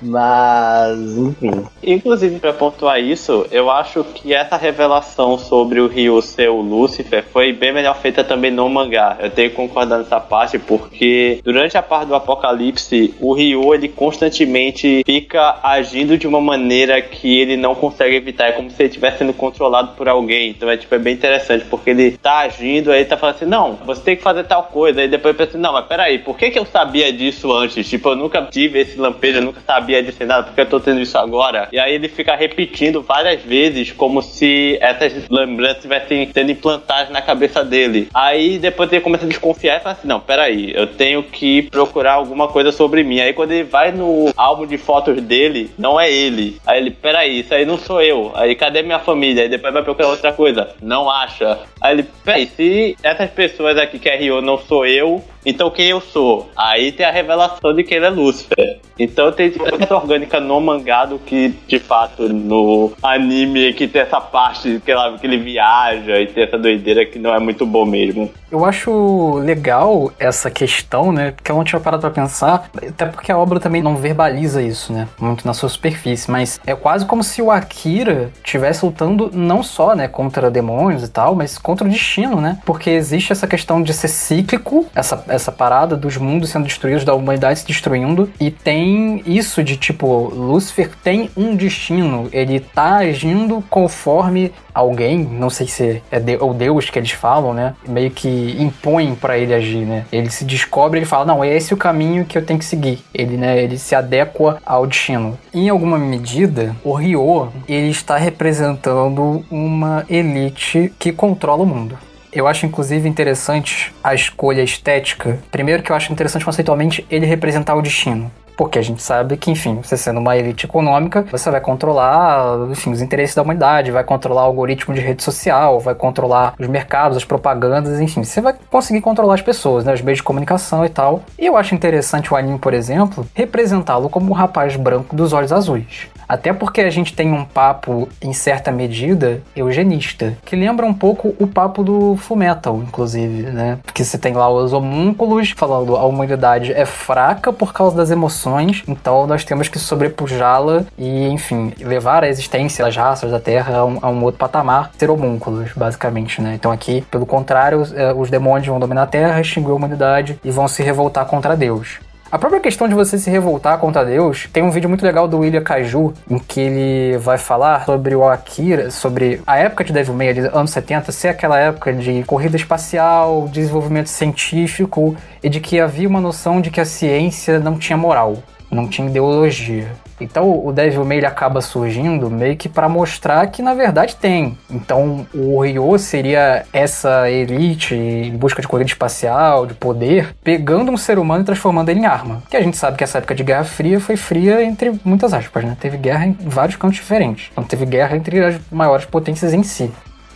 Mas, 0.00 1.16
enfim. 1.16 1.66
Inclusive, 1.82 2.38
para 2.38 2.52
pontuar 2.52 3.00
isso, 3.00 3.46
eu 3.50 3.70
acho 3.70 4.04
que 4.04 4.34
essa 4.34 4.56
revelação 4.56 5.38
sobre 5.38 5.80
o 5.80 5.86
Ryu 5.86 6.20
ser 6.22 6.50
o 6.50 6.60
Lúcifer 6.60 7.24
foi 7.32 7.52
bem 7.52 7.72
melhor 7.72 7.96
feita 7.96 8.22
também 8.22 8.50
no 8.50 8.68
mangá. 8.68 9.16
Eu 9.20 9.30
tenho 9.30 9.50
que 9.50 9.56
concordar 9.56 9.98
nessa 9.98 10.20
parte, 10.20 10.58
porque 10.58 11.40
durante 11.42 11.76
a 11.76 11.82
parte 11.82 12.08
do 12.08 12.14
Apocalipse, 12.14 13.14
o 13.20 13.32
Ryu 13.32 13.74
ele 13.74 13.88
constantemente 13.88 15.02
fica 15.04 15.58
agindo 15.62 16.16
de 16.16 16.26
uma 16.26 16.40
maneira 16.40 17.00
que 17.00 17.38
ele 17.40 17.56
não 17.56 17.74
consegue 17.74 18.16
evitar. 18.16 18.48
É 18.48 18.52
como 18.52 18.70
se 18.70 18.82
ele 18.82 18.88
estivesse 18.88 19.18
sendo 19.18 19.32
controlado 19.32 19.94
por 19.96 20.08
alguém. 20.08 20.50
Então 20.50 20.70
é 20.70 20.76
tipo, 20.76 20.94
é 20.94 20.98
bem 20.98 21.14
interessante, 21.14 21.57
porque 21.64 21.90
ele 21.90 22.12
tá 22.12 22.40
agindo, 22.40 22.90
aí 22.90 23.00
ele 23.00 23.08
tá 23.08 23.16
falando 23.16 23.36
assim, 23.36 23.46
não, 23.46 23.74
você 23.84 24.00
tem 24.02 24.16
que 24.16 24.22
fazer 24.22 24.44
tal 24.44 24.64
coisa. 24.64 25.00
Aí 25.00 25.08
depois 25.08 25.36
pensa 25.36 25.50
assim, 25.50 25.58
não, 25.58 25.72
mas 25.72 25.86
peraí, 25.86 26.18
por 26.18 26.36
que, 26.36 26.50
que 26.50 26.58
eu 26.58 26.66
sabia 26.66 27.12
disso 27.12 27.52
antes? 27.52 27.88
Tipo, 27.88 28.10
eu 28.10 28.16
nunca 28.16 28.42
tive 28.42 28.80
esse 28.80 28.98
lampejo, 28.98 29.38
eu 29.38 29.42
nunca 29.42 29.60
sabia 29.66 30.02
disso 30.02 30.24
nada, 30.24 30.44
porque 30.44 30.60
eu 30.60 30.66
tô 30.66 30.78
tendo 30.78 31.00
isso 31.00 31.16
agora. 31.18 31.68
E 31.72 31.78
aí 31.78 31.94
ele 31.94 32.08
fica 32.08 32.36
repetindo 32.36 33.02
várias 33.02 33.42
vezes, 33.42 33.92
como 33.92 34.22
se 34.22 34.78
essas 34.80 35.28
lembranças 35.28 35.78
estivessem 35.78 36.30
sendo 36.32 36.52
implantadas 36.52 37.10
na 37.10 37.22
cabeça 37.22 37.64
dele. 37.64 38.08
Aí 38.12 38.58
depois 38.58 38.92
ele 38.92 39.00
começa 39.00 39.24
a 39.24 39.28
desconfiar 39.28 39.78
e 39.78 39.80
fala 39.80 39.94
assim: 39.94 40.08
não, 40.08 40.20
peraí, 40.20 40.72
eu 40.74 40.86
tenho 40.86 41.22
que 41.22 41.62
procurar 41.62 42.14
alguma 42.14 42.48
coisa 42.48 42.70
sobre 42.70 43.02
mim. 43.02 43.20
Aí 43.20 43.32
quando 43.32 43.52
ele 43.52 43.64
vai 43.64 43.92
no 43.92 44.32
álbum 44.36 44.66
de 44.66 44.76
fotos 44.78 45.20
dele, 45.22 45.70
não 45.78 45.98
é 45.98 46.10
ele. 46.10 46.60
Aí 46.66 46.80
ele, 46.80 46.90
peraí, 46.90 47.40
isso 47.40 47.54
aí 47.54 47.64
não 47.64 47.78
sou 47.78 48.02
eu. 48.02 48.32
Aí 48.34 48.54
cadê 48.54 48.82
minha 48.82 48.98
família? 48.98 49.42
Aí 49.42 49.48
depois 49.48 49.72
vai 49.72 49.82
procurar 49.82 50.08
outra 50.08 50.32
coisa. 50.32 50.70
Não 50.82 51.08
acha. 51.10 51.47
Aí 51.80 51.94
ele, 51.94 52.06
peraí, 52.24 52.46
se 52.46 52.96
essas 53.02 53.30
pessoas 53.30 53.76
aqui 53.78 53.98
que 53.98 54.08
é 54.08 54.16
Rio 54.16 54.40
não 54.40 54.58
sou 54.58 54.86
eu, 54.86 55.22
então 55.48 55.70
quem 55.70 55.86
eu 55.86 56.00
sou? 56.00 56.48
Aí 56.56 56.92
tem 56.92 57.06
a 57.06 57.10
revelação 57.10 57.74
de 57.74 57.82
que 57.82 57.94
ele 57.94 58.06
é 58.06 58.10
Lúcifer. 58.10 58.80
Então 58.98 59.30
tem 59.30 59.52
essa 59.80 59.94
orgânica 59.94 60.40
no 60.40 60.60
mangá 60.60 61.04
do 61.04 61.18
que, 61.18 61.54
de 61.66 61.78
fato, 61.78 62.28
no 62.28 62.92
anime 63.02 63.72
que 63.72 63.86
tem 63.86 64.02
essa 64.02 64.20
parte 64.20 64.80
que, 64.84 64.92
que 65.20 65.26
ele 65.26 65.38
viaja 65.38 66.20
e 66.20 66.26
tem 66.26 66.44
essa 66.44 66.58
doideira 66.58 67.06
que 67.06 67.18
não 67.18 67.32
é 67.32 67.38
muito 67.38 67.64
bom 67.64 67.84
mesmo. 67.84 68.30
Eu 68.50 68.64
acho 68.64 69.34
legal 69.38 70.10
essa 70.18 70.50
questão, 70.50 71.12
né? 71.12 71.32
Porque 71.32 71.52
eu 71.52 71.56
não 71.56 71.64
tinha 71.64 71.78
parado 71.78 72.00
pra 72.00 72.10
pensar, 72.10 72.70
até 72.76 73.06
porque 73.06 73.30
a 73.30 73.38
obra 73.38 73.60
também 73.60 73.82
não 73.82 73.96
verbaliza 73.96 74.62
isso, 74.62 74.92
né? 74.92 75.06
Muito 75.20 75.46
na 75.46 75.52
sua 75.52 75.68
superfície, 75.68 76.30
mas 76.30 76.58
é 76.66 76.74
quase 76.74 77.04
como 77.04 77.22
se 77.22 77.42
o 77.42 77.50
Akira 77.50 78.30
estivesse 78.42 78.84
lutando 78.84 79.30
não 79.32 79.62
só, 79.62 79.94
né, 79.94 80.08
contra 80.08 80.50
demônios 80.50 81.02
e 81.04 81.08
tal, 81.08 81.34
mas 81.34 81.58
contra 81.58 81.86
o 81.86 81.90
destino, 81.90 82.40
né? 82.40 82.58
Porque 82.64 82.90
existe 82.90 83.32
essa 83.32 83.46
questão 83.46 83.82
de 83.82 83.92
ser 83.92 84.08
cíclico, 84.08 84.86
essa, 84.94 85.22
essa 85.38 85.52
parada 85.52 85.96
dos 85.96 86.16
mundos 86.16 86.50
sendo 86.50 86.64
destruídos, 86.64 87.04
da 87.04 87.14
humanidade 87.14 87.60
se 87.60 87.66
destruindo, 87.66 88.30
e 88.38 88.50
tem 88.50 89.22
isso 89.24 89.62
de 89.64 89.76
tipo, 89.76 90.28
Lúcifer 90.34 90.90
tem 91.02 91.30
um 91.36 91.56
destino, 91.56 92.28
ele 92.32 92.60
tá 92.60 92.96
agindo 92.96 93.64
conforme 93.70 94.52
alguém, 94.74 95.18
não 95.18 95.50
sei 95.50 95.66
se 95.66 96.02
é 96.10 96.20
de, 96.20 96.38
Deus 96.56 96.88
que 96.90 96.98
eles 96.98 97.10
falam, 97.10 97.52
né? 97.52 97.74
Meio 97.86 98.10
que 98.10 98.56
impõe 98.58 99.14
para 99.14 99.36
ele 99.38 99.52
agir, 99.54 99.84
né? 99.84 100.04
Ele 100.12 100.30
se 100.30 100.44
descobre, 100.44 100.98
ele 100.98 101.06
fala, 101.06 101.24
não, 101.24 101.42
é 101.42 101.54
esse 101.54 101.74
o 101.74 101.76
caminho 101.76 102.24
que 102.24 102.36
eu 102.38 102.44
tenho 102.44 102.58
que 102.58 102.64
seguir. 102.64 103.00
Ele, 103.12 103.36
né, 103.36 103.62
ele 103.62 103.78
se 103.78 103.94
adequa 103.94 104.60
ao 104.64 104.86
destino. 104.86 105.38
Em 105.52 105.68
alguma 105.68 105.98
medida, 105.98 106.74
o 106.84 106.92
Ryo, 106.92 107.52
ele 107.68 107.90
está 107.90 108.16
representando 108.16 109.44
uma 109.50 110.04
elite 110.08 110.92
que 110.98 111.12
controla 111.12 111.62
o 111.62 111.66
mundo. 111.66 112.07
Eu 112.38 112.46
acho, 112.46 112.64
inclusive, 112.64 113.08
interessante 113.08 113.92
a 114.02 114.14
escolha 114.14 114.62
estética. 114.62 115.40
Primeiro 115.50 115.82
que 115.82 115.90
eu 115.90 115.96
acho 115.96 116.12
interessante 116.12 116.44
conceitualmente 116.44 117.04
ele 117.10 117.26
representar 117.26 117.74
o 117.74 117.82
destino. 117.82 118.30
Porque 118.58 118.76
a 118.76 118.82
gente 118.82 119.00
sabe 119.00 119.36
que, 119.36 119.52
enfim, 119.52 119.76
você 119.80 119.96
sendo 119.96 120.18
uma 120.18 120.36
elite 120.36 120.66
econômica, 120.66 121.24
você 121.30 121.48
vai 121.48 121.60
controlar, 121.60 122.68
enfim, 122.72 122.90
os 122.90 123.00
interesses 123.00 123.36
da 123.36 123.42
humanidade, 123.42 123.92
vai 123.92 124.02
controlar 124.02 124.42
o 124.42 124.46
algoritmo 124.46 124.92
de 124.92 125.00
rede 125.00 125.22
social, 125.22 125.78
vai 125.78 125.94
controlar 125.94 126.54
os 126.58 126.66
mercados, 126.66 127.16
as 127.16 127.24
propagandas, 127.24 128.00
enfim, 128.00 128.24
você 128.24 128.40
vai 128.40 128.56
conseguir 128.68 129.00
controlar 129.00 129.34
as 129.34 129.42
pessoas, 129.42 129.84
né, 129.84 129.94
os 129.94 130.02
meios 130.02 130.18
de 130.18 130.24
comunicação 130.24 130.84
e 130.84 130.88
tal. 130.88 131.22
E 131.38 131.46
eu 131.46 131.56
acho 131.56 131.72
interessante 131.72 132.34
o 132.34 132.36
anime, 132.36 132.58
por 132.58 132.74
exemplo, 132.74 133.24
representá-lo 133.32 134.10
como 134.10 134.30
um 134.30 134.34
rapaz 134.34 134.74
branco 134.74 135.14
dos 135.14 135.32
olhos 135.32 135.52
azuis. 135.52 136.08
Até 136.28 136.52
porque 136.52 136.82
a 136.82 136.90
gente 136.90 137.14
tem 137.14 137.32
um 137.32 137.42
papo, 137.42 138.06
em 138.20 138.34
certa 138.34 138.70
medida, 138.70 139.40
eugenista, 139.56 140.36
que 140.44 140.54
lembra 140.54 140.84
um 140.84 140.92
pouco 140.92 141.34
o 141.38 141.46
papo 141.46 141.82
do 141.82 142.16
Fullmetal, 142.16 142.82
inclusive, 142.82 143.44
né? 143.44 143.78
Porque 143.82 144.04
você 144.04 144.18
tem 144.18 144.34
lá 144.34 144.50
os 144.50 144.74
homúnculos 144.74 145.54
falando 145.56 145.96
a 145.96 146.04
humanidade 146.04 146.72
é 146.72 146.84
fraca 146.84 147.50
por 147.50 147.72
causa 147.72 147.96
das 147.96 148.10
emoções, 148.10 148.47
então 148.86 149.26
nós 149.26 149.44
temos 149.44 149.68
que 149.68 149.78
sobrepujá-la 149.78 150.84
e, 150.96 151.28
enfim, 151.28 151.72
levar 151.80 152.24
a 152.24 152.28
existência 152.28 152.84
das 152.84 152.96
raças 152.96 153.30
da 153.30 153.40
Terra 153.40 153.78
a 153.78 153.84
um, 153.84 153.98
a 154.02 154.08
um, 154.08 154.22
outro 154.22 154.38
patamar, 154.38 154.90
ser 154.98 155.10
homúnculos, 155.10 155.72
basicamente, 155.74 156.40
né? 156.40 156.54
Então 156.54 156.70
aqui, 156.70 157.02
pelo 157.10 157.26
contrário, 157.26 157.80
os, 157.80 157.92
é, 157.92 158.12
os 158.12 158.30
demônios 158.30 158.66
vão 158.66 158.80
dominar 158.80 159.04
a 159.04 159.06
Terra, 159.06 159.40
extinguir 159.40 159.70
a 159.70 159.74
humanidade 159.74 160.38
e 160.44 160.50
vão 160.50 160.68
se 160.68 160.82
revoltar 160.82 161.26
contra 161.26 161.56
Deus. 161.56 161.98
A 162.30 162.38
própria 162.38 162.60
questão 162.60 162.86
de 162.86 162.94
você 162.94 163.16
se 163.16 163.30
revoltar 163.30 163.78
contra 163.78 164.04
Deus, 164.04 164.46
tem 164.52 164.62
um 164.62 164.70
vídeo 164.70 164.86
muito 164.86 165.02
legal 165.02 165.26
do 165.26 165.38
William 165.38 165.62
Kaiju, 165.62 166.12
em 166.28 166.38
que 166.38 166.60
ele 166.60 167.16
vai 167.16 167.38
falar 167.38 167.86
sobre 167.86 168.14
o 168.14 168.22
Akira, 168.22 168.90
sobre 168.90 169.40
a 169.46 169.56
época 169.56 169.82
de 169.82 169.94
Devil 169.94 170.12
May, 170.12 170.38
anos 170.52 170.70
70, 170.72 171.10
ser 171.10 171.28
aquela 171.28 171.58
época 171.58 171.90
de 171.90 172.22
corrida 172.24 172.54
espacial, 172.54 173.48
desenvolvimento 173.48 174.08
científico, 174.08 175.16
e 175.42 175.48
de 175.48 175.58
que 175.58 175.80
havia 175.80 176.06
uma 176.06 176.20
noção 176.20 176.60
de 176.60 176.70
que 176.70 176.82
a 176.82 176.84
ciência 176.84 177.58
não 177.58 177.78
tinha 177.78 177.96
moral, 177.96 178.42
não 178.70 178.86
tinha 178.86 179.08
ideologia. 179.08 179.88
Então 180.20 180.64
o 180.64 180.72
Devil 180.72 181.04
May 181.04 181.24
acaba 181.24 181.60
surgindo 181.60 182.30
meio 182.30 182.56
que 182.56 182.68
para 182.68 182.88
mostrar 182.88 183.46
que 183.48 183.62
na 183.62 183.74
verdade 183.74 184.16
tem. 184.16 184.56
Então 184.70 185.26
o 185.34 185.60
Ryo 185.60 185.98
seria 185.98 186.64
essa 186.72 187.30
elite 187.30 187.94
em 187.94 188.36
busca 188.36 188.62
de 188.62 188.68
corrida 188.68 188.90
espacial, 188.90 189.66
de 189.66 189.74
poder, 189.74 190.34
pegando 190.42 190.90
um 190.90 190.96
ser 190.96 191.18
humano 191.18 191.42
e 191.42 191.46
transformando 191.46 191.88
ele 191.88 192.00
em 192.00 192.06
arma. 192.06 192.42
Que 192.48 192.56
a 192.56 192.62
gente 192.62 192.76
sabe 192.76 192.96
que 192.96 193.04
essa 193.04 193.18
época 193.18 193.34
de 193.34 193.42
Guerra 193.42 193.64
Fria 193.64 194.00
foi 194.00 194.16
fria 194.16 194.62
entre 194.62 194.98
muitas 195.04 195.32
aspas, 195.32 195.64
né? 195.64 195.76
Teve 195.80 195.96
guerra 195.96 196.26
em 196.26 196.32
vários 196.32 196.76
cantos 196.76 196.96
diferentes. 196.96 197.50
Então 197.52 197.64
teve 197.64 197.86
guerra 197.86 198.16
entre 198.16 198.44
as 198.44 198.60
maiores 198.70 199.04
potências 199.04 199.52
em 199.52 199.62
si. 199.62 199.90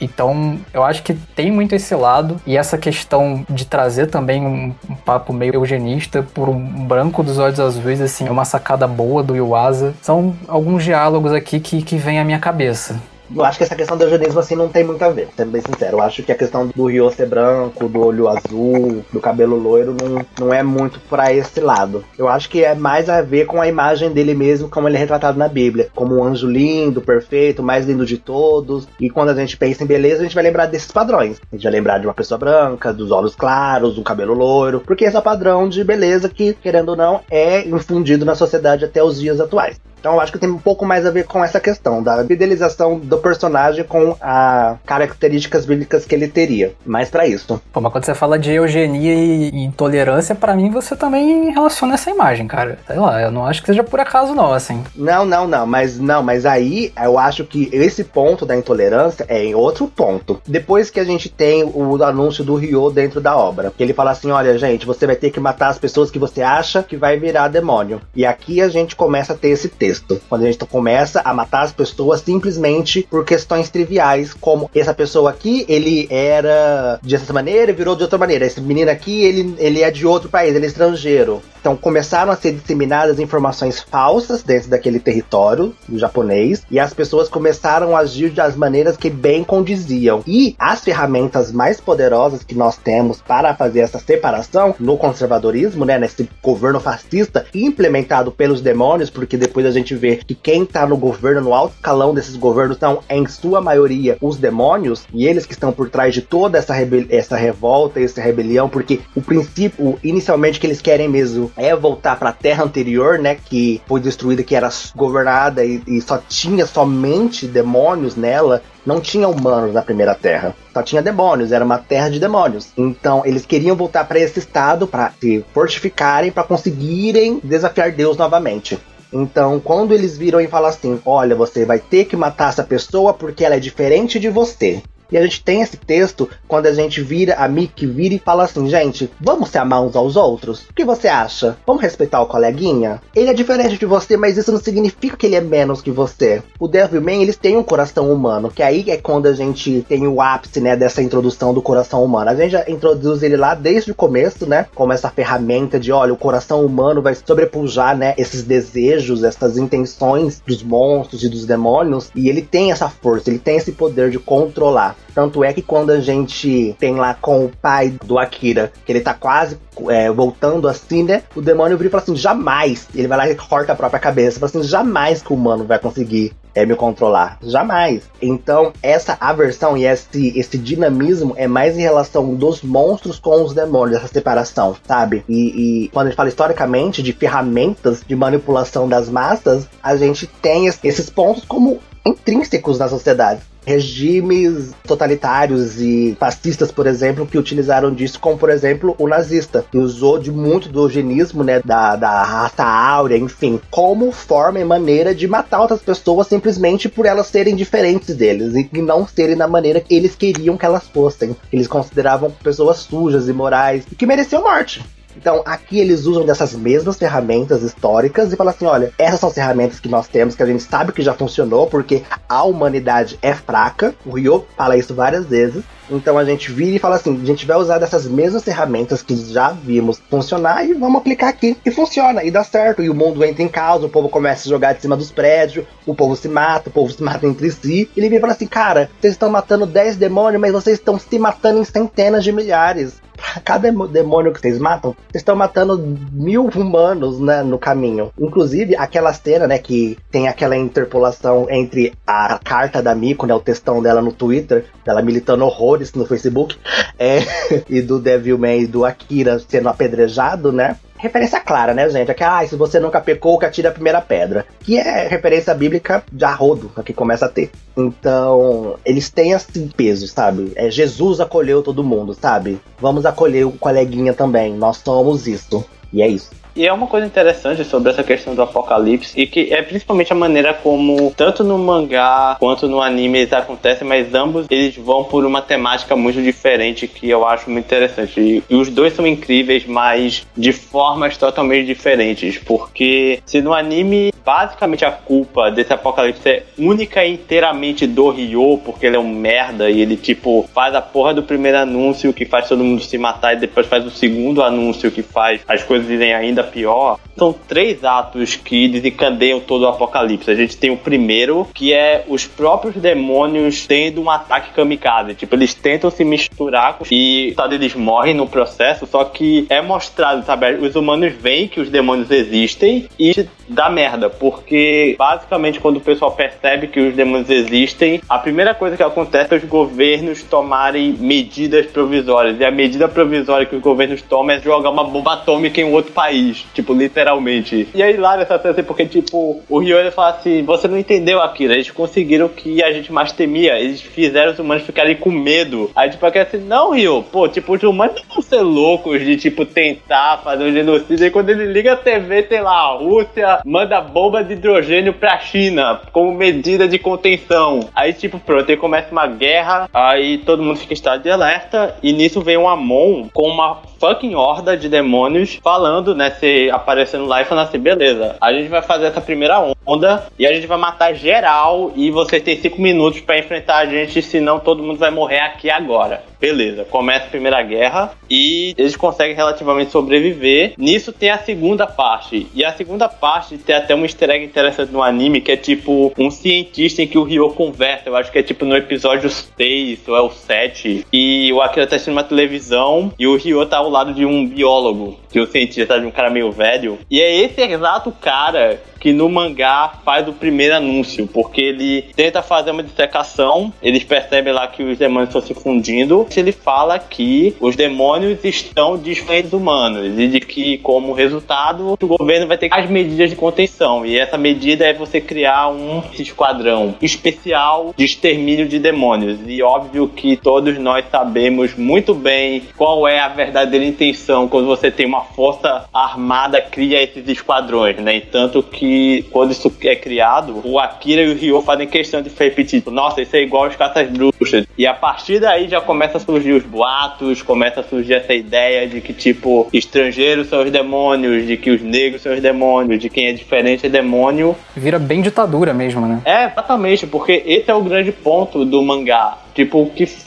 Então, 0.04 0.58
eu 0.74 0.82
acho 0.82 1.02
que 1.02 1.14
tem 1.14 1.50
muito 1.50 1.74
esse 1.74 1.94
lado 1.94 2.40
e 2.46 2.56
essa 2.56 2.76
questão 2.76 3.46
de 3.48 3.64
trazer 3.64 4.06
também 4.06 4.44
um, 4.44 4.74
um 4.88 4.94
papo 4.94 5.32
meio 5.32 5.54
eugenista 5.54 6.22
por 6.22 6.48
um 6.48 6.86
branco 6.86 7.22
dos 7.22 7.38
olhos 7.38 7.60
azuis, 7.60 8.00
assim, 8.00 8.26
é 8.26 8.30
uma 8.30 8.44
sacada 8.44 8.86
boa 8.86 9.22
do 9.22 9.36
Yuasa. 9.36 9.94
São 10.02 10.34
alguns 10.48 10.82
diálogos 10.84 11.32
aqui 11.32 11.60
que, 11.60 11.82
que 11.82 11.96
vêm 11.96 12.18
à 12.18 12.24
minha 12.24 12.38
cabeça. 12.38 13.00
Eu 13.34 13.44
acho 13.44 13.58
que 13.58 13.64
essa 13.64 13.74
questão 13.74 13.96
do 13.96 14.04
eugenismo 14.04 14.40
assim 14.40 14.54
não 14.54 14.68
tem 14.68 14.84
muito 14.84 15.02
a 15.02 15.08
ver, 15.08 15.28
sendo 15.36 15.50
bem 15.50 15.62
sincero. 15.62 15.96
Eu 15.96 16.02
acho 16.02 16.22
que 16.22 16.32
a 16.32 16.34
questão 16.34 16.66
do 16.66 16.86
Ryo 16.86 17.10
ser 17.10 17.26
branco, 17.26 17.88
do 17.88 18.04
olho 18.04 18.28
azul, 18.28 19.04
do 19.12 19.20
cabelo 19.20 19.56
loiro, 19.56 19.96
não, 20.00 20.24
não 20.38 20.54
é 20.54 20.62
muito 20.62 21.00
para 21.00 21.32
esse 21.32 21.60
lado. 21.60 22.04
Eu 22.18 22.28
acho 22.28 22.48
que 22.48 22.62
é 22.62 22.74
mais 22.74 23.08
a 23.08 23.22
ver 23.22 23.46
com 23.46 23.60
a 23.60 23.68
imagem 23.68 24.10
dele 24.10 24.34
mesmo, 24.34 24.68
como 24.68 24.88
ele 24.88 24.96
é 24.96 25.00
retratado 25.00 25.38
na 25.38 25.48
Bíblia. 25.48 25.88
Como 25.94 26.16
um 26.16 26.24
anjo 26.24 26.46
lindo, 26.46 27.00
perfeito, 27.00 27.62
mais 27.62 27.86
lindo 27.86 28.04
de 28.04 28.18
todos. 28.18 28.86
E 29.00 29.08
quando 29.08 29.30
a 29.30 29.34
gente 29.34 29.56
pensa 29.56 29.82
em 29.82 29.86
beleza, 29.86 30.20
a 30.20 30.24
gente 30.24 30.34
vai 30.34 30.44
lembrar 30.44 30.66
desses 30.66 30.92
padrões. 30.92 31.40
A 31.50 31.56
gente 31.56 31.64
vai 31.64 31.72
lembrar 31.72 31.98
de 31.98 32.06
uma 32.06 32.14
pessoa 32.14 32.38
branca, 32.38 32.92
dos 32.92 33.10
olhos 33.10 33.34
claros, 33.34 33.94
do 33.94 34.02
cabelo 34.02 34.34
loiro, 34.34 34.80
porque 34.80 35.04
esse 35.04 35.16
é 35.16 35.18
o 35.18 35.22
padrão 35.22 35.68
de 35.68 35.82
beleza 35.82 36.28
que, 36.28 36.52
querendo 36.54 36.90
ou 36.90 36.96
não, 36.96 37.20
é 37.30 37.66
infundido 37.66 38.24
na 38.24 38.34
sociedade 38.34 38.84
até 38.84 39.02
os 39.02 39.18
dias 39.18 39.40
atuais. 39.40 39.80
Então 40.02 40.14
eu 40.14 40.20
acho 40.20 40.32
que 40.32 40.38
tem 40.38 40.50
um 40.50 40.58
pouco 40.58 40.84
mais 40.84 41.06
a 41.06 41.12
ver 41.12 41.26
com 41.26 41.44
essa 41.44 41.60
questão 41.60 42.02
da 42.02 42.24
fidelização 42.24 42.98
do 42.98 43.18
personagem 43.18 43.84
com 43.84 44.16
as 44.20 44.76
características 44.84 45.64
bíblicas 45.64 46.04
que 46.04 46.12
ele 46.12 46.26
teria. 46.26 46.72
Mais 46.84 47.08
para 47.08 47.24
isso. 47.24 47.62
Pô, 47.72 47.80
mas 47.80 47.92
quando 47.92 48.04
você 48.04 48.12
fala 48.12 48.36
de 48.36 48.50
eugenia 48.50 49.14
e 49.14 49.64
intolerância, 49.64 50.34
para 50.34 50.56
mim 50.56 50.72
você 50.72 50.96
também 50.96 51.52
relaciona 51.52 51.94
essa 51.94 52.10
imagem, 52.10 52.48
cara. 52.48 52.80
Sei 52.84 52.96
lá, 52.96 53.22
eu 53.22 53.30
não 53.30 53.46
acho 53.46 53.60
que 53.60 53.68
seja 53.68 53.84
por 53.84 54.00
acaso 54.00 54.34
não, 54.34 54.52
assim. 54.52 54.82
Não, 54.96 55.24
não, 55.24 55.46
não, 55.46 55.64
mas 55.68 56.00
não, 56.00 56.20
mas 56.20 56.44
aí 56.44 56.92
eu 57.00 57.16
acho 57.16 57.44
que 57.44 57.70
esse 57.72 58.02
ponto 58.02 58.44
da 58.44 58.56
intolerância 58.56 59.24
é 59.28 59.44
em 59.44 59.54
outro 59.54 59.86
ponto. 59.86 60.42
Depois 60.44 60.90
que 60.90 60.98
a 60.98 61.04
gente 61.04 61.28
tem 61.28 61.62
o 61.62 62.02
anúncio 62.02 62.42
do 62.42 62.56
Ryo 62.56 62.90
dentro 62.90 63.20
da 63.20 63.36
obra, 63.36 63.70
que 63.70 63.84
ele 63.84 63.94
fala 63.94 64.10
assim, 64.10 64.32
olha, 64.32 64.58
gente, 64.58 64.84
você 64.84 65.06
vai 65.06 65.14
ter 65.14 65.30
que 65.30 65.38
matar 65.38 65.68
as 65.68 65.78
pessoas 65.78 66.10
que 66.10 66.18
você 66.18 66.42
acha 66.42 66.82
que 66.82 66.96
vai 66.96 67.16
virar 67.16 67.46
demônio. 67.46 68.00
E 68.16 68.26
aqui 68.26 68.60
a 68.60 68.68
gente 68.68 68.96
começa 68.96 69.32
a 69.32 69.36
ter 69.36 69.50
esse 69.50 69.68
texto 69.68 69.91
contexto. 69.92 70.20
Quando 70.28 70.42
a 70.42 70.46
gente 70.46 70.64
começa 70.64 71.20
a 71.24 71.34
matar 71.34 71.62
as 71.62 71.72
pessoas 71.72 72.20
simplesmente 72.20 73.06
por 73.10 73.24
questões 73.24 73.68
triviais, 73.68 74.32
como 74.32 74.70
essa 74.74 74.94
pessoa 74.94 75.30
aqui, 75.30 75.64
ele 75.68 76.06
era 76.10 76.98
de 77.02 77.14
essa 77.14 77.32
maneira 77.32 77.70
e 77.70 77.74
virou 77.74 77.96
de 77.96 78.02
outra 78.02 78.18
maneira. 78.18 78.46
Esse 78.46 78.60
menino 78.60 78.90
aqui, 78.90 79.22
ele, 79.24 79.54
ele 79.58 79.82
é 79.82 79.90
de 79.90 80.06
outro 80.06 80.28
país, 80.28 80.54
ele 80.54 80.64
é 80.64 80.68
estrangeiro. 80.68 81.42
Então 81.60 81.76
começaram 81.76 82.32
a 82.32 82.36
ser 82.36 82.52
disseminadas 82.52 83.20
informações 83.20 83.78
falsas 83.80 84.42
dentro 84.42 84.68
daquele 84.68 84.98
território 84.98 85.72
do 85.88 85.96
japonês 85.96 86.62
e 86.68 86.80
as 86.80 86.92
pessoas 86.92 87.28
começaram 87.28 87.96
a 87.96 88.00
agir 88.00 88.30
das 88.30 88.56
maneiras 88.56 88.96
que 88.96 89.08
bem 89.08 89.44
condiziam. 89.44 90.24
E 90.26 90.56
as 90.58 90.80
ferramentas 90.80 91.52
mais 91.52 91.80
poderosas 91.80 92.42
que 92.42 92.56
nós 92.56 92.76
temos 92.76 93.20
para 93.22 93.54
fazer 93.54 93.80
essa 93.80 94.00
separação 94.00 94.74
no 94.80 94.96
conservadorismo, 94.96 95.84
né, 95.84 96.00
nesse 96.00 96.28
governo 96.42 96.80
fascista 96.80 97.46
implementado 97.54 98.32
pelos 98.32 98.60
demônios, 98.60 99.08
porque 99.08 99.36
depois 99.36 99.64
a 99.64 99.70
gente 99.70 99.81
gente 99.82 99.94
vê 99.94 100.16
que 100.16 100.34
quem 100.34 100.64
tá 100.64 100.86
no 100.86 100.96
governo, 100.96 101.42
no 101.42 101.54
alto 101.54 101.74
escalão 101.74 102.14
desses 102.14 102.36
governos, 102.36 102.78
são, 102.78 103.00
em 103.08 103.26
sua 103.26 103.60
maioria, 103.60 104.16
os 104.20 104.36
demônios, 104.36 105.04
e 105.12 105.26
eles 105.26 105.46
que 105.46 105.52
estão 105.52 105.72
por 105.72 105.90
trás 105.90 106.14
de 106.14 106.22
toda 106.22 106.58
essa, 106.58 106.74
essa 107.10 107.36
revolta, 107.36 108.00
essa 108.00 108.20
rebelião, 108.20 108.68
porque 108.68 109.00
o 109.14 109.20
princípio, 109.20 109.98
inicialmente, 110.02 110.58
que 110.58 110.66
eles 110.66 110.80
querem 110.80 111.08
mesmo 111.08 111.50
é 111.56 111.74
voltar 111.74 112.18
pra 112.18 112.32
terra 112.32 112.64
anterior, 112.64 113.18
né, 113.18 113.34
que 113.34 113.80
foi 113.86 114.00
destruída, 114.00 114.42
que 114.42 114.54
era 114.54 114.68
governada 114.94 115.64
e, 115.64 115.82
e 115.86 116.00
só 116.00 116.18
tinha 116.18 116.66
somente 116.66 117.46
demônios 117.46 118.16
nela, 118.16 118.62
não 118.84 119.00
tinha 119.00 119.28
humanos 119.28 119.72
na 119.72 119.82
primeira 119.82 120.14
terra, 120.14 120.54
só 120.72 120.82
tinha 120.82 121.02
demônios, 121.02 121.52
era 121.52 121.64
uma 121.64 121.78
terra 121.78 122.08
de 122.08 122.18
demônios. 122.18 122.68
Então 122.76 123.22
eles 123.24 123.46
queriam 123.46 123.76
voltar 123.76 124.04
para 124.04 124.18
esse 124.18 124.38
estado 124.38 124.86
para 124.86 125.12
se 125.20 125.44
fortificarem 125.52 126.32
para 126.32 126.42
conseguirem 126.42 127.40
desafiar 127.42 127.92
Deus 127.92 128.16
novamente. 128.16 128.78
Então, 129.12 129.60
quando 129.60 129.92
eles 129.92 130.16
viram 130.16 130.40
e 130.40 130.48
falam 130.48 130.70
assim: 130.70 131.00
Olha, 131.04 131.36
você 131.36 131.64
vai 131.64 131.78
ter 131.78 132.06
que 132.06 132.16
matar 132.16 132.48
essa 132.48 132.64
pessoa 132.64 133.12
porque 133.12 133.44
ela 133.44 133.56
é 133.56 133.60
diferente 133.60 134.18
de 134.18 134.30
você. 134.30 134.82
E 135.12 135.18
a 135.18 135.22
gente 135.22 135.44
tem 135.44 135.60
esse 135.60 135.76
texto 135.76 136.26
quando 136.48 136.66
a 136.66 136.72
gente 136.72 137.02
vira, 137.02 137.34
a 137.34 137.46
Mickey 137.46 137.86
vira 137.86 138.14
e 138.14 138.18
fala 138.18 138.44
assim, 138.44 138.66
gente, 138.66 139.10
vamos 139.20 139.50
se 139.50 139.58
amar 139.58 139.82
uns 139.82 139.94
aos 139.94 140.16
outros? 140.16 140.62
O 140.70 140.74
que 140.74 140.86
você 140.86 141.06
acha? 141.06 141.54
Vamos 141.66 141.82
respeitar 141.82 142.22
o 142.22 142.26
coleguinha? 142.26 143.02
Ele 143.14 143.28
é 143.28 143.34
diferente 143.34 143.76
de 143.76 143.84
você, 143.84 144.16
mas 144.16 144.38
isso 144.38 144.50
não 144.50 144.58
significa 144.58 145.14
que 145.14 145.26
ele 145.26 145.36
é 145.36 145.40
menos 145.42 145.82
que 145.82 145.90
você. 145.90 146.42
O 146.58 146.66
Devilman, 146.66 147.20
eles 147.20 147.36
têm 147.36 147.58
um 147.58 147.62
coração 147.62 148.10
humano, 148.10 148.50
que 148.50 148.62
aí 148.62 148.84
é 148.88 148.96
quando 148.96 149.26
a 149.26 149.34
gente 149.34 149.84
tem 149.86 150.06
o 150.06 150.22
ápice, 150.22 150.60
né, 150.60 150.74
dessa 150.74 151.02
introdução 151.02 151.52
do 151.52 151.60
coração 151.60 152.02
humano. 152.02 152.30
A 152.30 152.34
gente 152.34 152.52
já 152.52 152.64
introduz 152.66 153.22
ele 153.22 153.36
lá 153.36 153.54
desde 153.54 153.90
o 153.90 153.94
começo, 153.94 154.46
né, 154.46 154.66
como 154.74 154.94
essa 154.94 155.10
ferramenta 155.10 155.78
de, 155.78 155.92
olha, 155.92 156.14
o 156.14 156.16
coração 156.16 156.64
humano 156.64 157.02
vai 157.02 157.14
sobrepujar, 157.14 157.94
né, 157.94 158.14
esses 158.16 158.44
desejos, 158.44 159.24
essas 159.24 159.58
intenções 159.58 160.40
dos 160.46 160.62
monstros 160.62 161.22
e 161.22 161.28
dos 161.28 161.44
demônios, 161.44 162.10
e 162.14 162.30
ele 162.30 162.40
tem 162.40 162.72
essa 162.72 162.88
força, 162.88 163.28
ele 163.28 163.38
tem 163.38 163.56
esse 163.56 163.72
poder 163.72 164.10
de 164.10 164.18
controlar. 164.18 164.96
Tanto 165.14 165.44
é 165.44 165.52
que 165.52 165.60
quando 165.60 165.90
a 165.90 166.00
gente 166.00 166.74
tem 166.78 166.94
lá 166.94 167.14
com 167.14 167.44
o 167.44 167.48
pai 167.50 167.94
do 168.04 168.18
Akira, 168.18 168.72
que 168.84 168.92
ele 168.92 169.00
tá 169.00 169.12
quase 169.12 169.58
é, 169.90 170.10
voltando 170.10 170.68
assim, 170.68 171.02
né? 171.02 171.22
O 171.34 171.42
demônio 171.42 171.76
vira 171.76 171.88
e 171.88 171.90
fala 171.90 172.02
assim: 172.02 172.16
jamais. 172.16 172.88
Ele 172.94 173.08
vai 173.08 173.18
lá 173.18 173.28
e 173.28 173.34
corta 173.34 173.72
a 173.72 173.76
própria 173.76 174.00
cabeça. 174.00 174.40
Fala 174.40 174.50
assim: 174.50 174.62
jamais 174.62 175.22
que 175.22 175.32
o 175.32 175.36
humano 175.36 175.64
vai 175.64 175.78
conseguir 175.78 176.32
é, 176.54 176.66
me 176.66 176.74
controlar. 176.74 177.38
Jamais. 177.42 178.02
Então, 178.20 178.72
essa 178.82 179.16
aversão 179.20 179.76
e 179.76 179.84
esse, 179.84 180.38
esse 180.38 180.58
dinamismo 180.58 181.34
é 181.36 181.46
mais 181.46 181.76
em 181.76 181.82
relação 181.82 182.34
dos 182.34 182.62
monstros 182.62 183.18
com 183.18 183.42
os 183.42 183.54
demônios, 183.54 183.98
essa 183.98 184.08
separação, 184.08 184.76
sabe? 184.86 185.24
E, 185.28 185.84
e 185.84 185.88
quando 185.88 186.06
a 186.06 186.10
gente 186.10 186.16
fala 186.16 186.28
historicamente 186.28 187.02
de 187.02 187.12
ferramentas 187.12 188.02
de 188.06 188.14
manipulação 188.14 188.88
das 188.88 189.08
massas, 189.08 189.68
a 189.82 189.96
gente 189.96 190.26
tem 190.26 190.66
esses 190.66 191.10
pontos 191.10 191.44
como 191.44 191.80
intrínsecos 192.04 192.78
na 192.78 192.88
sociedade 192.88 193.42
regimes 193.64 194.72
totalitários 194.86 195.80
e 195.80 196.16
fascistas, 196.18 196.72
por 196.72 196.86
exemplo, 196.86 197.26
que 197.26 197.38
utilizaram 197.38 197.92
disso, 197.92 198.18
como 198.18 198.36
por 198.36 198.50
exemplo 198.50 198.94
o 198.98 199.08
nazista, 199.08 199.64
que 199.70 199.78
usou 199.78 200.18
de 200.18 200.30
muito 200.30 200.68
do 200.68 200.80
eugenismo, 200.80 201.44
né, 201.44 201.60
da, 201.64 201.96
da 201.96 202.22
raça 202.22 202.64
áurea, 202.64 203.16
enfim, 203.16 203.60
como 203.70 204.10
forma 204.10 204.58
e 204.58 204.64
maneira 204.64 205.14
de 205.14 205.28
matar 205.28 205.60
outras 205.60 205.80
pessoas 205.80 206.26
simplesmente 206.42 206.88
por 206.88 207.06
elas 207.06 207.28
serem 207.28 207.54
diferentes 207.54 208.16
deles 208.16 208.68
e 208.72 208.82
não 208.82 209.06
serem 209.06 209.36
da 209.36 209.46
maneira 209.46 209.80
que 209.80 209.94
eles 209.94 210.16
queriam 210.16 210.56
que 210.56 210.66
elas 210.66 210.88
fossem. 210.88 211.36
Eles 211.52 211.68
consideravam 211.68 212.32
pessoas 212.32 212.78
sujas, 212.78 213.28
imorais 213.28 213.84
e 213.90 213.94
que 213.94 214.04
mereciam 214.04 214.42
morte. 214.42 214.84
Então, 215.16 215.42
aqui 215.44 215.78
eles 215.78 216.04
usam 216.04 216.24
dessas 216.24 216.54
mesmas 216.54 216.96
ferramentas 216.96 217.62
históricas 217.62 218.32
e 218.32 218.36
falam 218.36 218.52
assim: 218.52 218.64
olha, 218.64 218.92
essas 218.98 219.20
são 219.20 219.28
as 219.28 219.34
ferramentas 219.34 219.78
que 219.78 219.88
nós 219.88 220.08
temos, 220.08 220.34
que 220.34 220.42
a 220.42 220.46
gente 220.46 220.62
sabe 220.62 220.90
que 220.90 221.02
já 221.02 221.14
funcionou, 221.14 221.66
porque 221.66 222.02
a 222.28 222.42
humanidade 222.42 223.18
é 223.22 223.34
fraca. 223.34 223.94
O 224.04 224.12
Ryo 224.12 224.44
fala 224.56 224.76
isso 224.76 224.94
várias 224.94 225.26
vezes. 225.26 225.62
Então 225.90 226.16
a 226.18 226.24
gente 226.24 226.50
vira 226.50 226.76
e 226.76 226.78
fala 226.78 226.96
assim: 226.96 227.20
a 227.20 227.24
gente 227.24 227.46
vai 227.46 227.56
usar 227.56 227.78
dessas 227.78 228.06
mesmas 228.06 228.42
ferramentas 228.42 229.02
que 229.02 229.14
já 229.16 229.50
vimos 229.50 230.00
funcionar 230.10 230.64
e 230.64 230.74
vamos 230.74 231.00
aplicar 231.00 231.28
aqui. 231.28 231.56
E 231.64 231.70
funciona, 231.70 232.24
e 232.24 232.30
dá 232.30 232.44
certo. 232.44 232.82
E 232.82 232.90
o 232.90 232.94
mundo 232.94 233.24
entra 233.24 233.42
em 233.42 233.48
caos, 233.48 233.84
o 233.84 233.88
povo 233.88 234.08
começa 234.08 234.48
a 234.48 234.50
jogar 234.50 234.74
de 234.74 234.82
cima 234.82 234.96
dos 234.96 235.10
prédios, 235.10 235.66
o 235.86 235.94
povo 235.94 236.16
se 236.16 236.28
mata, 236.28 236.68
o 236.68 236.72
povo 236.72 236.92
se 236.92 237.02
mata 237.02 237.26
entre 237.26 237.50
si. 237.50 237.90
E 237.96 238.00
ele 238.00 238.08
vira 238.08 238.18
e 238.18 238.20
fala 238.20 238.32
assim: 238.32 238.46
cara, 238.46 238.90
vocês 239.00 239.14
estão 239.14 239.30
matando 239.30 239.66
10 239.66 239.96
demônios, 239.96 240.40
mas 240.40 240.52
vocês 240.52 240.78
estão 240.78 240.98
se 240.98 241.18
matando 241.18 241.60
em 241.60 241.64
centenas 241.64 242.24
de 242.24 242.32
milhares 242.32 243.00
cada 243.44 243.70
demônio 243.86 244.32
que 244.32 244.40
vocês 244.40 244.58
matam, 244.58 244.92
vocês 244.92 245.20
estão 245.20 245.36
matando 245.36 245.98
mil 246.12 246.46
humanos, 246.46 247.20
né, 247.20 247.42
no 247.42 247.58
caminho. 247.58 248.12
Inclusive, 248.18 248.76
aquela 248.76 249.12
cena, 249.12 249.46
né, 249.46 249.58
que 249.58 249.98
tem 250.10 250.28
aquela 250.28 250.56
interpolação 250.56 251.46
entre 251.50 251.92
a 252.06 252.38
carta 252.42 252.82
da 252.82 252.94
Miko, 252.94 253.26
né, 253.26 253.34
o 253.34 253.40
textão 253.40 253.82
dela 253.82 254.02
no 254.02 254.12
Twitter, 254.12 254.66
dela 254.84 255.02
militando 255.02 255.44
horrores 255.72 255.92
no 255.94 256.06
Facebook, 256.06 256.56
é, 256.98 257.20
e 257.68 257.80
do 257.80 257.98
Devilman 257.98 258.60
e 258.60 258.66
do 258.66 258.84
Akira 258.84 259.38
sendo 259.38 259.68
apedrejado, 259.68 260.52
né? 260.52 260.76
referência 260.96 261.40
clara, 261.40 261.74
né, 261.74 261.90
gente? 261.90 262.12
É 262.12 262.14
que, 262.14 262.22
ah, 262.22 262.46
se 262.46 262.54
você 262.54 262.78
nunca 262.78 263.00
pecou, 263.00 263.36
que 263.36 263.44
atira 263.44 263.70
a 263.70 263.72
primeira 263.72 264.00
pedra. 264.00 264.46
Que 264.60 264.78
é 264.78 265.08
referência 265.08 265.52
bíblica 265.52 266.04
de 266.12 266.24
arrodo, 266.24 266.70
que 266.84 266.92
começa 266.92 267.26
a 267.26 267.28
ter. 267.28 267.50
Então, 267.76 268.76
eles 268.84 269.10
têm 269.10 269.32
esse 269.32 269.68
peso, 269.76 270.06
sabe? 270.06 270.52
É 270.54 270.70
Jesus 270.70 271.18
acolheu 271.18 271.60
todo 271.60 271.82
mundo, 271.82 272.14
sabe? 272.14 272.60
Vamos 272.78 273.04
acolher 273.04 273.44
o 273.44 273.50
coleguinha 273.50 274.14
também. 274.14 274.54
Nós 274.54 274.76
somos 274.76 275.26
isso. 275.26 275.64
E 275.92 276.02
é 276.02 276.06
isso. 276.06 276.30
E 276.54 276.66
é 276.66 276.72
uma 276.72 276.86
coisa 276.86 277.06
interessante 277.06 277.64
sobre 277.64 277.90
essa 277.90 278.02
questão 278.02 278.34
do 278.34 278.42
apocalipse 278.42 279.18
e 279.18 279.26
que 279.26 279.52
é 279.52 279.62
principalmente 279.62 280.12
a 280.12 280.16
maneira 280.16 280.52
como 280.52 281.12
tanto 281.16 281.42
no 281.42 281.56
mangá 281.58 282.36
quanto 282.38 282.68
no 282.68 282.80
anime 282.82 283.20
eles 283.20 283.32
acontecem, 283.32 283.88
mas 283.88 284.14
ambos 284.14 284.46
eles 284.50 284.76
vão 284.76 285.04
por 285.04 285.24
uma 285.24 285.40
temática 285.40 285.96
muito 285.96 286.22
diferente 286.22 286.86
que 286.86 287.08
eu 287.08 287.26
acho 287.26 287.50
muito 287.50 287.64
interessante. 287.64 288.44
E, 288.48 288.54
os 288.54 288.68
dois 288.68 288.92
são 288.92 289.06
incríveis, 289.06 289.64
mas 289.66 290.26
de 290.36 290.52
formas 290.52 291.16
totalmente 291.16 291.66
diferentes, 291.66 292.38
porque 292.38 293.20
se 293.24 293.40
no 293.40 293.54
anime 293.54 294.12
basicamente 294.24 294.84
a 294.84 294.92
culpa 294.92 295.50
desse 295.50 295.72
apocalipse 295.72 296.28
é 296.28 296.42
única 296.58 297.04
e 297.04 297.14
inteiramente 297.14 297.86
do 297.86 298.10
Ryo, 298.10 298.58
porque 298.58 298.86
ele 298.86 298.96
é 298.96 299.00
um 299.00 299.08
merda 299.08 299.70
e 299.70 299.80
ele 299.80 299.96
tipo 299.96 300.48
faz 300.54 300.74
a 300.74 300.82
porra 300.82 301.14
do 301.14 301.22
primeiro 301.22 301.58
anúncio 301.58 302.12
que 302.12 302.24
faz 302.24 302.48
todo 302.48 302.62
mundo 302.62 302.82
se 302.82 302.96
matar 302.98 303.34
e 303.34 303.40
depois 303.40 303.66
faz 303.66 303.84
o 303.84 303.90
segundo 303.90 304.42
anúncio 304.42 304.90
que 304.90 305.02
faz 305.02 305.40
as 305.48 305.62
coisas 305.62 305.90
irem 305.90 306.14
ainda 306.14 306.41
ainda 306.42 306.50
pior, 306.50 306.98
são 307.16 307.32
três 307.32 307.84
atos 307.84 308.34
que 308.34 308.68
desencadeiam 308.68 309.38
todo 309.38 309.62
o 309.62 309.68
apocalipse. 309.68 310.30
A 310.30 310.34
gente 310.34 310.56
tem 310.56 310.70
o 310.70 310.76
primeiro, 310.76 311.46
que 311.54 311.72
é 311.72 312.04
os 312.08 312.26
próprios 312.26 312.74
demônios 312.74 313.66
tendo 313.66 314.02
um 314.02 314.10
ataque 314.10 314.52
kamikaze. 314.52 315.14
Tipo, 315.14 315.36
eles 315.36 315.54
tentam 315.54 315.90
se 315.90 316.04
misturar 316.04 316.78
e 316.90 317.32
sabe, 317.36 317.54
eles 317.54 317.74
morrem 317.74 318.14
no 318.14 318.26
processo, 318.26 318.86
só 318.86 319.04
que 319.04 319.46
é 319.48 319.60
mostrado, 319.60 320.24
sabe? 320.24 320.54
Os 320.54 320.74
humanos 320.74 321.12
veem 321.12 321.48
que 321.48 321.60
os 321.60 321.68
demônios 321.68 322.10
existem 322.10 322.88
e 322.98 323.26
dá 323.48 323.68
merda, 323.68 324.08
porque 324.08 324.94
basicamente 324.98 325.60
quando 325.60 325.76
o 325.76 325.80
pessoal 325.80 326.12
percebe 326.12 326.68
que 326.68 326.80
os 326.80 326.94
demônios 326.94 327.28
existem, 327.28 328.00
a 328.08 328.18
primeira 328.18 328.54
coisa 328.54 328.76
que 328.76 328.82
acontece 328.82 329.34
é 329.34 329.36
os 329.36 329.44
governos 329.44 330.22
tomarem 330.22 330.92
medidas 330.92 331.66
provisórias. 331.66 332.40
E 332.40 332.44
a 332.44 332.50
medida 332.50 332.88
provisória 332.88 333.46
que 333.46 333.56
os 333.56 333.62
governos 333.62 334.00
tomam 334.00 334.36
é 334.36 334.40
jogar 334.40 334.70
uma 334.70 334.84
bomba 334.84 335.14
atômica 335.14 335.60
em 335.60 335.70
outro 335.70 335.92
país 335.92 336.31
tipo, 336.54 336.72
literalmente. 336.74 337.68
E 337.74 337.82
aí 337.82 337.96
lá 337.96 338.16
nessa 338.16 338.38
cena, 338.38 338.62
porque, 338.62 338.86
tipo, 338.86 339.42
o 339.48 339.58
Ryo 339.58 339.78
ele 339.78 339.90
fala 339.90 340.10
assim: 340.10 340.42
você 340.42 340.68
não 340.68 340.78
entendeu 340.78 341.20
aquilo, 341.20 341.52
eles 341.52 341.70
conseguiram 341.70 342.26
o 342.26 342.30
que 342.30 342.62
a 342.62 342.72
gente 342.72 342.92
mais 342.92 343.12
temia, 343.12 343.58
eles 343.58 343.80
fizeram 343.80 344.32
os 344.32 344.38
humanos 344.38 344.64
ficarem 344.64 344.96
com 344.96 345.10
medo. 345.10 345.70
Aí, 345.74 345.90
tipo, 345.90 346.04
aqui 346.04 346.18
assim, 346.18 346.38
não, 346.38 346.72
Ryo, 346.72 347.04
pô, 347.10 347.28
tipo, 347.28 347.54
os 347.54 347.62
humanos 347.62 347.96
não 347.96 348.14
vão 348.14 348.22
ser 348.22 348.40
loucos 348.40 349.00
de, 349.00 349.16
tipo, 349.16 349.44
tentar 349.44 350.20
fazer 350.22 350.44
um 350.44 350.52
genocídio. 350.52 351.06
E 351.06 351.10
quando 351.10 351.30
ele 351.30 351.46
liga 351.46 351.72
a 351.72 351.76
TV, 351.76 352.22
tem 352.22 352.40
lá, 352.40 352.52
a 352.52 352.76
Rússia 352.76 353.40
manda 353.44 353.80
bomba 353.80 354.22
de 354.22 354.34
hidrogênio 354.34 354.92
pra 354.92 355.18
China 355.18 355.80
como 355.92 356.12
medida 356.12 356.68
de 356.68 356.78
contenção. 356.78 357.68
Aí, 357.74 357.92
tipo, 357.92 358.18
pronto, 358.18 358.50
aí 358.50 358.56
começa 358.56 358.92
uma 358.92 359.06
guerra, 359.06 359.68
aí 359.72 360.18
todo 360.18 360.42
mundo 360.42 360.58
fica 360.58 360.72
em 360.72 360.74
estado 360.74 361.02
de 361.02 361.10
alerta, 361.10 361.76
e 361.82 361.92
nisso 361.92 362.20
vem 362.20 362.36
um 362.36 362.48
Amon 362.48 363.08
com 363.12 363.28
uma 363.28 363.60
fucking 363.82 364.14
horda 364.14 364.56
de 364.56 364.68
demônios 364.68 365.40
falando, 365.42 365.92
né? 365.92 366.12
Se 366.12 366.48
aparecendo 366.52 367.04
lá 367.04 367.20
e 367.20 367.24
falando 367.24 367.48
assim, 367.48 367.58
beleza, 367.58 368.14
a 368.20 368.32
gente 368.32 368.48
vai 368.48 368.62
fazer 368.62 368.86
essa 368.86 369.00
primeira 369.00 369.40
onda 369.66 370.06
e 370.16 370.24
a 370.24 370.32
gente 370.32 370.46
vai 370.46 370.56
matar 370.56 370.94
geral 370.94 371.72
e 371.74 371.90
você 371.90 372.20
tem 372.20 372.36
cinco 372.36 372.62
minutos 372.62 373.00
para 373.00 373.18
enfrentar 373.18 373.56
a 373.56 373.66
gente, 373.66 374.00
senão 374.00 374.38
todo 374.38 374.62
mundo 374.62 374.78
vai 374.78 374.92
morrer 374.92 375.18
aqui 375.18 375.50
agora. 375.50 376.04
Beleza, 376.22 376.64
começa 376.64 377.06
a 377.06 377.10
Primeira 377.10 377.42
Guerra 377.42 377.94
e 378.08 378.54
eles 378.56 378.76
conseguem 378.76 379.16
relativamente 379.16 379.72
sobreviver. 379.72 380.52
Nisso 380.56 380.92
tem 380.92 381.10
a 381.10 381.18
segunda 381.18 381.66
parte. 381.66 382.28
E 382.32 382.44
a 382.44 382.52
segunda 382.52 382.88
parte 382.88 383.36
tem 383.38 383.56
até 383.56 383.74
um 383.74 383.82
easter 383.82 384.08
egg 384.08 384.24
interessante 384.24 384.70
no 384.70 384.80
anime, 384.80 385.20
que 385.20 385.32
é 385.32 385.36
tipo 385.36 385.92
um 385.98 386.12
cientista 386.12 386.80
em 386.80 386.86
que 386.86 386.96
o 386.96 387.02
Ryo 387.02 387.30
conversa. 387.30 387.88
Eu 387.88 387.96
acho 387.96 388.12
que 388.12 388.20
é 388.20 388.22
tipo 388.22 388.44
no 388.44 388.56
episódio 388.56 389.10
6 389.10 389.80
ou 389.88 389.96
é 389.96 390.00
o 390.00 390.10
7. 390.10 390.86
E 390.92 391.32
o 391.32 391.42
Akira 391.42 391.66
tá 391.66 391.74
assistindo 391.74 391.94
uma 391.94 392.04
televisão 392.04 392.94
e 392.96 393.04
o 393.04 393.16
Ryo 393.16 393.44
tá 393.44 393.56
ao 393.56 393.68
lado 393.68 393.92
de 393.92 394.06
um 394.06 394.24
biólogo, 394.24 395.00
de 395.10 395.20
um 395.20 395.26
cientista, 395.26 395.80
de 395.80 395.86
um 395.86 395.90
cara 395.90 396.08
meio 396.08 396.30
velho. 396.30 396.78
E 396.88 397.00
é 397.00 397.16
esse 397.16 397.40
exato 397.40 397.90
cara 398.00 398.60
que 398.82 398.92
no 398.92 399.08
mangá 399.08 399.74
faz 399.84 400.08
o 400.08 400.12
primeiro 400.12 400.56
anúncio, 400.56 401.06
porque 401.06 401.40
ele 401.40 401.82
tenta 401.94 402.20
fazer 402.20 402.50
uma 402.50 402.64
dissecação, 402.64 403.52
eles 403.62 403.84
percebem 403.84 404.32
lá 404.32 404.48
que 404.48 404.64
os 404.64 404.76
demônios 404.76 405.10
estão 405.10 405.22
se 405.22 405.34
fundindo, 405.40 406.04
ele 406.16 406.32
fala 406.32 406.80
que 406.80 407.36
os 407.40 407.54
demônios 407.54 408.24
estão 408.24 408.76
desfazendo 408.76 409.12
dos 409.22 409.32
humanos 409.34 409.98
e 409.98 410.08
de 410.08 410.18
que, 410.18 410.58
como 410.58 410.92
resultado, 410.92 411.78
o 411.80 411.86
governo 411.86 412.26
vai 412.26 412.36
ter 412.36 412.48
as 412.50 412.68
medidas 412.68 413.10
de 413.10 413.14
contenção. 413.14 413.86
E 413.86 413.96
essa 413.96 414.18
medida 414.18 414.64
é 414.64 414.72
você 414.72 415.00
criar 415.00 415.48
um 415.48 415.80
esquadrão 415.96 416.74
especial 416.82 417.72
de 417.76 417.84
extermínio 417.84 418.48
de 418.48 418.58
demônios. 418.58 419.20
E 419.26 419.42
óbvio 419.42 419.86
que 419.86 420.16
todos 420.16 420.58
nós 420.58 420.84
sabemos 420.90 421.54
muito 421.54 421.94
bem 421.94 422.42
qual 422.56 422.88
é 422.88 422.98
a 422.98 423.08
verdadeira 423.08 423.64
intenção 423.64 424.26
quando 424.26 424.46
você 424.46 424.72
tem 424.72 424.86
uma 424.86 425.02
força 425.02 425.66
armada 425.72 426.40
cria 426.40 426.82
esses 426.82 427.06
esquadrões, 427.06 427.76
né? 427.76 427.96
E 427.96 428.00
tanto 428.00 428.42
que 428.42 428.71
quando 429.10 429.32
isso 429.32 429.52
é 429.62 429.76
criado, 429.76 430.40
o 430.44 430.58
Akira 430.58 431.02
e 431.02 431.10
o 431.10 431.16
Ryo 431.16 431.42
fazem 431.42 431.66
questão 431.66 432.02
de 432.02 432.10
repetir, 432.10 432.60
tipo, 432.60 432.70
nossa, 432.70 433.02
isso 433.02 433.14
é 433.16 433.22
igual 433.22 433.44
aos 433.44 433.56
caças 433.56 433.88
bruxas. 433.90 434.46
E 434.56 434.66
a 434.66 434.74
partir 434.74 435.20
daí 435.20 435.48
já 435.48 435.60
começa 435.60 435.98
a 435.98 436.00
surgir 436.00 436.32
os 436.32 436.42
boatos, 436.42 437.22
começa 437.22 437.60
a 437.60 437.62
surgir 437.62 437.94
essa 437.94 438.12
ideia 438.12 438.66
de 438.66 438.80
que, 438.80 438.92
tipo, 438.92 439.48
estrangeiros 439.52 440.28
são 440.28 440.42
os 440.42 440.50
demônios, 440.50 441.26
de 441.26 441.36
que 441.36 441.50
os 441.50 441.62
negros 441.62 442.02
são 442.02 442.12
os 442.14 442.20
demônios, 442.20 442.80
de 442.80 442.88
quem 442.88 443.06
é 443.06 443.12
diferente 443.12 443.66
é 443.66 443.68
demônio. 443.68 444.36
Vira 444.56 444.78
bem 444.78 445.00
ditadura 445.00 445.52
mesmo, 445.52 445.86
né? 445.86 446.00
É, 446.04 446.26
exatamente, 446.26 446.86
porque 446.86 447.22
esse 447.26 447.50
é 447.50 447.54
o 447.54 447.62
grande 447.62 447.92
ponto 447.92 448.44
do 448.44 448.62
mangá. 448.62 449.18
Tipo, 449.34 449.70
que 449.70 449.86
se 449.86 450.02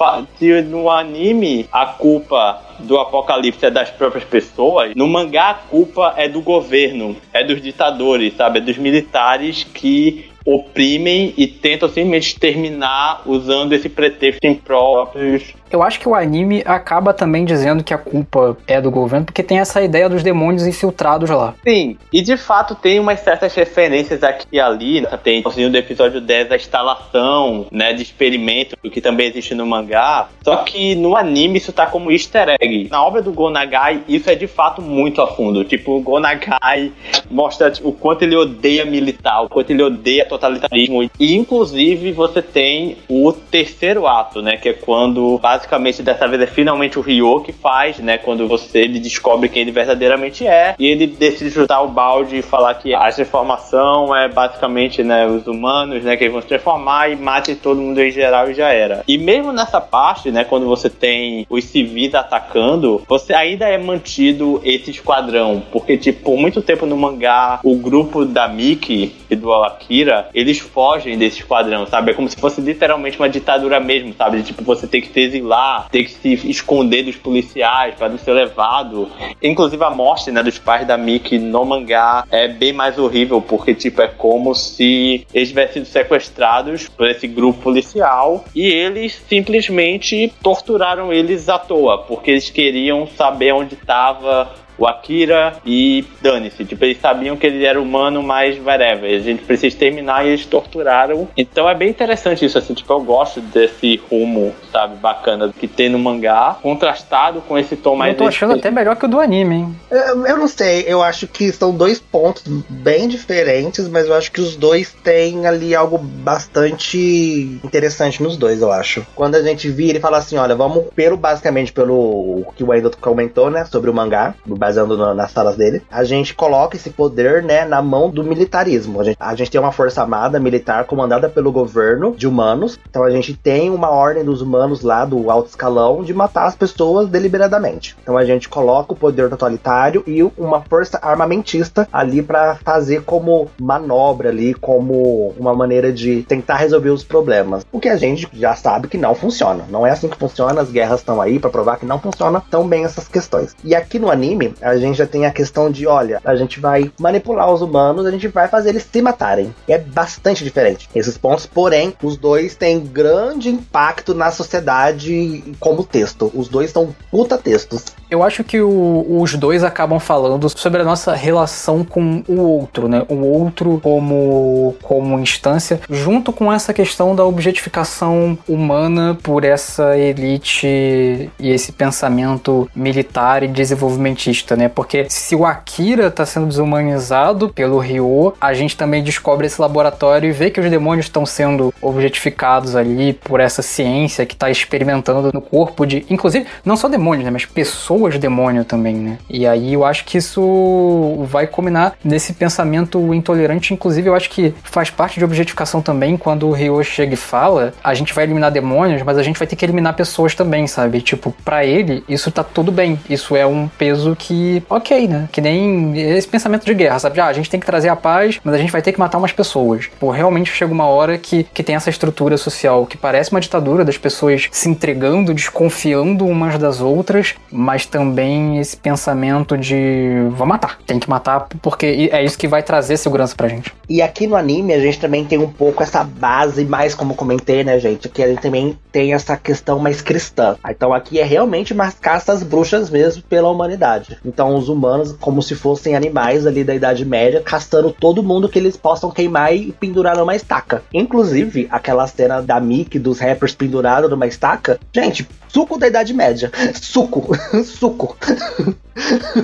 no 0.63 0.89
anime 0.89 1.67
a 1.71 1.85
culpa 1.85 2.61
do 2.79 2.97
apocalipse 2.99 3.65
é 3.65 3.71
das 3.71 3.89
próprias 3.89 4.23
pessoas, 4.23 4.93
no 4.95 5.07
mangá 5.07 5.49
a 5.49 5.53
culpa 5.53 6.13
é 6.17 6.27
do 6.27 6.41
governo, 6.41 7.15
é 7.33 7.43
dos 7.43 7.61
ditadores, 7.61 8.35
sabe? 8.35 8.59
É 8.59 8.61
dos 8.61 8.77
militares 8.77 9.63
que 9.63 10.29
oprimem 10.45 11.33
e 11.35 11.47
tentam 11.47 11.89
simplesmente 11.89 12.27
exterminar 12.27 13.23
usando 13.25 13.73
esse 13.73 13.89
pretexto 13.89 14.45
impróprios 14.45 15.53
eu 15.71 15.83
acho 15.83 15.99
que 15.99 16.07
o 16.07 16.15
anime 16.15 16.63
acaba 16.65 17.13
também 17.13 17.45
dizendo 17.45 17.83
que 17.83 17.93
a 17.93 17.97
culpa 17.97 18.57
é 18.67 18.79
do 18.81 18.91
governo, 18.91 19.25
porque 19.25 19.43
tem 19.43 19.59
essa 19.59 19.81
ideia 19.81 20.09
dos 20.09 20.23
demônios 20.23 20.65
infiltrados 20.65 21.29
lá. 21.29 21.53
Sim, 21.63 21.97
e 22.11 22.21
de 22.21 22.37
fato 22.37 22.75
tem 22.75 22.99
umas 22.99 23.19
certas 23.19 23.53
referências 23.53 24.23
aqui 24.23 24.45
e 24.51 24.59
ali. 24.59 25.01
Né? 25.01 25.09
Tem 25.23 25.43
assim, 25.45 25.65
episódio 25.75 26.21
10 26.21 26.51
a 26.51 26.55
instalação 26.55 27.67
né, 27.71 27.93
de 27.93 28.03
experimento, 28.03 28.77
que 28.89 29.01
também 29.01 29.27
existe 29.27 29.53
no 29.53 29.65
mangá. 29.65 30.27
Só 30.43 30.57
que 30.57 30.95
no 30.95 31.15
anime 31.15 31.57
isso 31.57 31.73
tá 31.73 31.85
como 31.85 32.11
easter 32.11 32.55
egg. 32.59 32.87
Na 32.89 33.03
obra 33.03 33.21
do 33.21 33.31
Gonagai, 33.31 34.03
isso 34.07 34.29
é 34.29 34.35
de 34.35 34.47
fato 34.47 34.81
muito 34.81 35.21
a 35.21 35.27
fundo. 35.27 35.63
Tipo, 35.63 35.97
o 35.97 36.01
Gonagai 36.01 36.91
mostra 37.29 37.71
tipo, 37.71 37.89
o 37.89 37.93
quanto 37.93 38.23
ele 38.23 38.35
odeia 38.35 38.85
militar, 38.85 39.41
o 39.41 39.49
quanto 39.49 39.71
ele 39.71 39.83
odeia 39.83 40.25
totalitarismo. 40.25 41.09
E 41.19 41.35
inclusive 41.35 42.11
você 42.11 42.41
tem 42.41 42.97
o 43.09 43.31
terceiro 43.33 44.07
ato, 44.07 44.41
né? 44.41 44.57
Que 44.57 44.69
é 44.69 44.73
quando 44.73 45.37
basicamente 45.55 46.03
dessa 46.03 46.27
vez 46.27 46.41
é 46.41 46.47
finalmente 46.47 46.99
o 46.99 47.01
Ryo 47.01 47.41
que 47.41 47.53
faz, 47.53 47.99
né? 47.99 48.17
Quando 48.17 48.47
você 48.47 48.79
ele 48.79 48.99
descobre 48.99 49.49
quem 49.49 49.61
ele 49.61 49.71
verdadeiramente 49.71 50.45
é 50.45 50.75
e 50.77 50.85
ele 50.85 51.07
decide 51.07 51.51
chutar 51.51 51.81
o 51.81 51.87
balde 51.87 52.37
e 52.37 52.41
falar 52.41 52.73
que 52.75 52.93
a 52.93 53.11
transformação 53.11 54.15
é 54.15 54.27
basicamente, 54.27 55.03
né, 55.03 55.25
os 55.25 55.47
humanos, 55.47 56.03
né, 56.03 56.17
que 56.17 56.27
vão 56.29 56.41
se 56.41 56.47
transformar 56.47 57.09
e 57.09 57.15
mate 57.15 57.55
todo 57.55 57.81
mundo 57.81 58.01
em 58.01 58.11
geral 58.11 58.49
e 58.49 58.53
já 58.53 58.69
era. 58.69 59.03
E 59.07 59.17
mesmo 59.17 59.51
nessa 59.51 59.79
parte, 59.79 60.31
né, 60.31 60.43
quando 60.43 60.65
você 60.65 60.89
tem 60.89 61.45
os 61.49 61.63
civis 61.65 62.13
atacando, 62.13 63.01
você 63.07 63.33
ainda 63.33 63.67
é 63.67 63.77
mantido 63.77 64.61
esse 64.63 64.91
esquadrão, 64.91 65.63
porque 65.71 65.97
tipo, 65.97 66.23
por 66.23 66.37
muito 66.37 66.61
tempo 66.61 66.85
no 66.85 66.97
mangá, 66.97 67.59
o 67.63 67.75
grupo 67.77 68.25
da 68.25 68.47
Miki 68.47 69.15
e 69.29 69.35
do 69.35 69.53
Akira, 69.53 70.27
eles 70.33 70.59
fogem 70.59 71.17
desse 71.17 71.39
esquadrão, 71.39 71.85
sabe? 71.85 72.11
É 72.11 72.13
como 72.13 72.29
se 72.29 72.35
fosse 72.35 72.59
literalmente 72.59 73.17
uma 73.17 73.29
ditadura 73.29 73.79
mesmo, 73.79 74.13
sabe? 74.13 74.43
Tipo, 74.43 74.63
você 74.63 74.85
tem 74.87 75.01
que 75.01 75.09
ter 75.09 75.25
lá, 75.45 75.87
ter 75.91 76.03
que 76.03 76.11
se 76.11 76.49
esconder 76.49 77.03
dos 77.03 77.15
policiais 77.15 77.95
para 77.95 78.09
não 78.09 78.17
ser 78.17 78.33
levado. 78.33 79.09
Inclusive 79.41 79.83
a 79.83 79.89
morte 79.89 80.31
né, 80.31 80.43
dos 80.43 80.59
pais 80.59 80.85
da 80.87 80.97
Miki 80.97 81.37
no 81.37 81.63
mangá 81.63 82.25
é 82.31 82.47
bem 82.47 82.73
mais 82.73 82.97
horrível, 82.97 83.41
porque 83.41 83.73
tipo, 83.73 84.01
é 84.01 84.07
como 84.07 84.53
se 84.53 85.25
eles 85.33 85.49
tivessem 85.49 85.75
sido 85.75 85.85
sequestrados 85.85 86.89
por 86.89 87.09
esse 87.09 87.27
grupo 87.27 87.61
policial 87.61 88.43
e 88.55 88.65
eles 88.65 89.21
simplesmente 89.27 90.33
torturaram 90.41 91.13
eles 91.13 91.49
à 91.49 91.59
toa, 91.59 91.99
porque 91.99 92.31
eles 92.31 92.49
queriam 92.49 93.07
saber 93.07 93.53
onde 93.53 93.75
estava 93.75 94.64
o 94.77 94.85
Akira 94.87 95.57
e 95.65 96.05
dane-se. 96.21 96.65
Tipo, 96.65 96.85
eles 96.85 96.99
sabiam 96.99 97.35
que 97.35 97.47
ele 97.47 97.65
era 97.65 97.81
humano, 97.81 98.21
mas 98.21 98.57
whatever. 98.63 99.13
A 99.13 99.19
gente 99.19 99.43
precisa 99.43 99.77
terminar 99.77 100.25
e 100.25 100.29
eles 100.29 100.45
torturaram. 100.45 101.27
Então 101.37 101.69
é 101.69 101.75
bem 101.75 101.89
interessante 101.89 102.45
isso, 102.45 102.57
assim. 102.57 102.73
Tipo, 102.73 102.93
eu 102.93 103.01
gosto 103.01 103.41
desse 103.41 104.01
rumo, 104.09 104.53
sabe, 104.71 104.95
bacana 104.97 105.53
que 105.57 105.67
tem 105.67 105.89
no 105.89 105.99
mangá, 105.99 106.57
contrastado 106.61 107.41
com 107.41 107.57
esse 107.57 107.75
tom 107.75 107.95
mais. 107.95 108.13
Eu 108.13 108.17
tô 108.17 108.27
achando 108.27 108.53
até 108.53 108.71
melhor 108.71 108.95
que 108.95 109.05
o 109.05 109.07
do 109.07 109.19
anime, 109.19 109.55
hein? 109.55 109.75
Eu, 109.89 110.25
eu 110.25 110.37
não 110.37 110.47
sei, 110.47 110.85
eu 110.87 111.01
acho 111.01 111.27
que 111.27 111.51
são 111.51 111.75
dois 111.75 111.99
pontos 111.99 112.43
bem 112.69 113.07
diferentes, 113.07 113.87
mas 113.87 114.07
eu 114.07 114.13
acho 114.13 114.31
que 114.31 114.41
os 114.41 114.55
dois 114.55 114.93
têm 115.03 115.47
ali 115.47 115.75
algo 115.75 115.97
bastante 115.97 117.59
interessante 117.63 118.21
nos 118.21 118.37
dois, 118.37 118.61
eu 118.61 118.71
acho. 118.71 119.05
Quando 119.15 119.35
a 119.35 119.41
gente 119.41 119.69
vira 119.69 119.97
e 119.97 120.01
fala 120.01 120.17
assim, 120.17 120.37
olha, 120.37 120.55
vamos 120.55 120.85
pelo 120.95 121.17
basicamente 121.17 121.71
pelo 121.71 122.45
que 122.55 122.63
o 122.63 122.69
Wendel 122.69 122.91
comentou, 122.99 123.49
né, 123.49 123.65
sobre 123.65 123.89
o 123.89 123.93
mangá, 123.93 124.35
do 124.45 124.55
baseando 124.65 125.13
nas 125.13 125.31
falas 125.31 125.55
dele, 125.55 125.83
a 125.91 126.03
gente 126.03 126.33
coloca 126.33 126.75
esse 126.75 126.89
poder, 126.89 127.43
né, 127.43 127.65
na 127.65 127.83
mão 127.83 128.09
do 128.09 128.23
militarismo. 128.23 128.99
A 128.99 129.03
gente, 129.03 129.17
a 129.19 129.35
gente 129.35 129.51
tem 129.51 129.61
uma 129.61 129.71
força 129.71 130.01
armada 130.01 130.39
militar 130.39 130.85
comandada 130.85 131.29
pelo 131.29 131.51
governo 131.51 132.15
de 132.15 132.27
humanos, 132.27 132.79
então 132.89 133.03
a 133.03 133.11
gente 133.11 133.35
tem 133.35 133.69
uma 133.69 133.91
ordem 133.91 134.23
dos 134.23 134.41
humanos 134.41 134.81
lá 134.81 135.05
do 135.05 135.29
alto 135.29 135.49
escalão 135.49 136.03
de 136.03 136.13
matar 136.13 136.47
as 136.47 136.55
pessoas 136.55 137.07
deliberadamente. 137.07 137.95
Então 138.01 138.17
a 138.17 138.25
gente 138.25 138.49
coloca 138.49 138.93
o 138.93 138.95
poder 138.95 139.29
totalitário 139.29 140.03
e 140.07 140.23
uma 140.23 140.61
força 140.61 140.97
armamentista 140.99 141.87
ali 141.93 142.23
para 142.23 142.55
fazer 142.55 143.03
como 143.03 143.47
manobra 143.61 144.29
ali, 144.29 144.53
como 144.55 145.33
uma 145.37 145.53
maneira 145.53 145.93
de 145.93 146.23
tentar 146.23 146.55
resolver 146.55 146.89
os 146.89 147.03
problemas. 147.03 147.63
O 147.71 147.79
que 147.79 147.89
a 147.89 147.97
gente 147.97 148.27
já 148.33 148.55
sabe 148.55 148.87
que 148.87 148.97
não 148.97 149.13
funciona. 149.13 149.65
Não 149.69 149.85
é 149.85 149.91
assim 149.91 150.07
que 150.07 150.17
funciona, 150.17 150.61
as 150.61 150.71
guerras 150.71 151.01
estão 151.01 151.21
aí 151.21 151.37
para 151.37 151.51
provar 151.51 151.77
que 151.77 151.85
não 151.85 151.99
funciona 151.99 152.41
tão 152.49 152.67
bem 152.67 152.83
essas 152.83 153.07
questões. 153.07 153.55
E 153.63 153.75
aqui 153.75 153.99
no 153.99 154.09
anime, 154.09 154.54
a 154.61 154.77
gente 154.77 154.97
já 154.97 155.05
tem 155.05 155.25
a 155.25 155.31
questão 155.31 155.69
de, 155.69 155.87
olha, 155.87 156.19
a 156.23 156.35
gente 156.35 156.59
vai 156.59 156.91
manipular 156.99 157.51
os 157.51 157.61
humanos, 157.61 158.05
a 158.05 158.11
gente 158.11 158.27
vai 158.27 158.47
fazer 158.47 158.69
eles 158.69 158.87
se 158.91 159.01
matarem. 159.01 159.53
É 159.67 159.77
bastante 159.77 160.43
diferente 160.43 160.89
esses 160.95 161.17
pontos, 161.17 161.45
porém, 161.45 161.93
os 162.01 162.17
dois 162.17 162.55
têm 162.55 162.79
grande 162.79 163.49
impacto 163.49 164.13
na 164.13 164.31
sociedade 164.31 165.43
como 165.59 165.83
texto. 165.83 166.31
Os 166.33 166.47
dois 166.47 166.71
são 166.71 166.95
puta 167.11 167.37
textos. 167.37 167.85
Eu 168.09 168.21
acho 168.23 168.43
que 168.43 168.61
o, 168.61 169.05
os 169.21 169.33
dois 169.33 169.63
acabam 169.63 169.99
falando 169.99 170.47
sobre 170.49 170.81
a 170.81 170.85
nossa 170.85 171.13
relação 171.13 171.83
com 171.83 172.23
o 172.27 172.39
outro, 172.39 172.87
né? 172.87 173.03
O 173.09 173.15
outro 173.25 173.79
como, 173.81 174.75
como 174.81 175.19
instância, 175.19 175.79
junto 175.89 176.31
com 176.31 176.51
essa 176.51 176.73
questão 176.73 177.15
da 177.15 177.25
objetificação 177.25 178.37
humana 178.47 179.17
por 179.23 179.43
essa 179.43 179.97
elite 179.97 180.67
e 180.67 181.49
esse 181.49 181.71
pensamento 181.71 182.69
militar 182.75 183.43
e 183.43 183.47
desenvolvimentista, 183.47 184.44
né? 184.53 184.67
Porque 184.67 185.05
se 185.09 185.33
o 185.35 185.45
Akira 185.45 186.07
está 186.07 186.25
sendo 186.25 186.47
desumanizado 186.47 187.49
pelo 187.49 187.79
Ryo, 187.79 188.33
a 188.41 188.53
gente 188.53 188.75
também 188.75 189.01
descobre 189.01 189.47
esse 189.47 189.61
laboratório 189.61 190.29
e 190.29 190.33
vê 190.33 190.51
que 190.51 190.59
os 190.59 190.69
demônios 190.69 191.05
estão 191.05 191.25
sendo 191.25 191.73
objetificados 191.81 192.75
ali 192.75 193.13
por 193.13 193.39
essa 193.39 193.61
ciência 193.61 194.25
que 194.25 194.33
está 194.33 194.49
experimentando 194.49 195.31
no 195.33 195.41
corpo 195.41 195.85
de, 195.85 196.05
inclusive, 196.09 196.45
não 196.65 196.75
só 196.75 196.89
demônios, 196.89 197.23
né? 197.23 197.31
Mas 197.31 197.45
pessoas 197.45 197.85
pessoas 197.85 198.17
demônio 198.17 198.65
também, 198.65 198.95
né? 198.95 199.17
E 199.29 199.45
aí 199.45 199.73
eu 199.73 199.85
acho 199.85 200.05
que 200.05 200.17
isso 200.17 201.25
vai 201.29 201.45
combinar 201.45 201.93
nesse 202.03 202.33
pensamento 202.33 203.13
intolerante. 203.13 203.73
Inclusive, 203.73 204.09
eu 204.09 204.15
acho 204.15 204.29
que 204.29 204.53
faz 204.63 204.89
parte 204.89 205.19
de 205.19 205.25
objetificação 205.25 205.81
também 205.81 206.17
quando 206.17 206.47
o 206.47 206.51
Ryo 206.51 206.83
chega 206.83 207.13
e 207.13 207.17
fala: 207.17 207.73
a 207.83 207.93
gente 207.93 208.13
vai 208.13 208.23
eliminar 208.23 208.51
demônios, 208.51 209.01
mas 209.03 209.17
a 209.17 209.23
gente 209.23 209.37
vai 209.37 209.47
ter 209.47 209.55
que 209.55 209.65
eliminar 209.65 209.95
pessoas 209.95 210.33
também, 210.33 210.67
sabe? 210.67 211.01
Tipo, 211.01 211.31
para 211.43 211.65
ele, 211.65 212.03
isso 212.09 212.31
tá 212.31 212.43
tudo 212.43 212.71
bem. 212.71 212.99
Isso 213.09 213.35
é 213.35 213.45
um 213.45 213.67
peso 213.67 214.15
que, 214.17 214.33
ok, 214.69 215.07
né? 215.07 215.29
Que 215.31 215.41
nem 215.41 215.97
esse 215.99 216.27
pensamento 216.27 216.65
de 216.65 216.73
guerra, 216.73 216.99
sabe? 216.99 217.19
Ah, 217.19 217.27
a 217.27 217.33
gente 217.33 217.49
tem 217.49 217.59
que 217.59 217.65
trazer 217.65 217.89
a 217.89 217.95
paz, 217.95 218.39
mas 218.43 218.53
a 218.53 218.57
gente 218.57 218.71
vai 218.71 218.81
ter 218.81 218.91
que 218.91 218.99
matar 218.99 219.17
umas 219.17 219.31
pessoas. 219.31 219.89
Pô, 219.99 220.09
realmente 220.09 220.51
chega 220.51 220.71
uma 220.71 220.87
hora 220.87 221.17
que, 221.17 221.43
que 221.53 221.63
tem 221.63 221.75
essa 221.75 221.89
estrutura 221.89 222.37
social 222.37 222.85
que 222.85 222.97
parece 222.97 223.31
uma 223.31 223.39
ditadura 223.39 223.83
das 223.83 223.97
pessoas 223.97 224.47
se 224.51 224.69
entregando, 224.69 225.33
desconfiando 225.33 226.25
umas 226.25 226.57
das 226.57 226.81
outras, 226.81 227.35
mas 227.51 227.85
também 227.85 228.59
esse 228.59 228.77
pensamento 228.77 229.57
de 229.57 230.27
vou 230.31 230.47
matar, 230.47 230.79
tem 230.85 230.99
que 230.99 231.09
matar 231.09 231.47
porque 231.61 232.09
é 232.11 232.23
isso 232.23 232.37
que 232.37 232.47
vai 232.47 232.63
trazer 232.63 232.97
segurança 232.97 233.35
pra 233.35 233.47
gente. 233.47 233.73
E 233.87 234.01
aqui 234.01 234.27
no 234.27 234.35
anime 234.35 234.73
a 234.73 234.79
gente 234.79 234.99
também 234.99 235.25
tem 235.25 235.37
um 235.37 235.49
pouco 235.49 235.83
essa 235.83 236.03
base, 236.03 236.65
mais 236.65 236.95
como 236.95 237.15
comentei, 237.15 237.63
né, 237.63 237.79
gente? 237.79 238.09
Que 238.09 238.23
a 238.23 238.27
gente 238.27 238.41
também 238.41 238.77
tem 238.91 239.13
essa 239.13 239.37
questão 239.37 239.79
mais 239.79 240.01
cristã. 240.01 240.55
Então 240.69 240.93
aqui 240.93 241.19
é 241.19 241.23
realmente 241.23 241.73
umas 241.73 241.93
caças 241.93 242.43
bruxas 242.43 242.89
mesmo 242.89 243.23
pela 243.23 243.49
humanidade. 243.49 244.17
Então 244.25 244.55
os 244.55 244.69
humanos, 244.69 245.15
como 245.19 245.41
se 245.41 245.55
fossem 245.55 245.95
animais 245.95 246.45
ali 246.45 246.63
da 246.63 246.75
Idade 246.75 247.05
Média, 247.05 247.41
castando 247.41 247.91
todo 247.91 248.23
mundo 248.23 248.49
que 248.49 248.59
eles 248.59 248.77
possam 248.77 249.11
queimar 249.11 249.55
e 249.55 249.71
pendurar 249.71 250.17
numa 250.17 250.35
estaca. 250.35 250.83
Inclusive, 250.93 251.67
aquela 251.69 252.07
cena 252.07 252.41
da 252.41 252.59
Mickey, 252.59 252.99
dos 252.99 253.19
rappers 253.19 253.55
pendurados 253.55 254.09
numa 254.09 254.27
estaca. 254.27 254.79
Gente, 254.93 255.27
suco 255.47 255.77
da 255.77 255.87
Idade 255.87 256.13
Média. 256.13 256.51
Suco. 256.75 257.35
suco. 257.63 258.17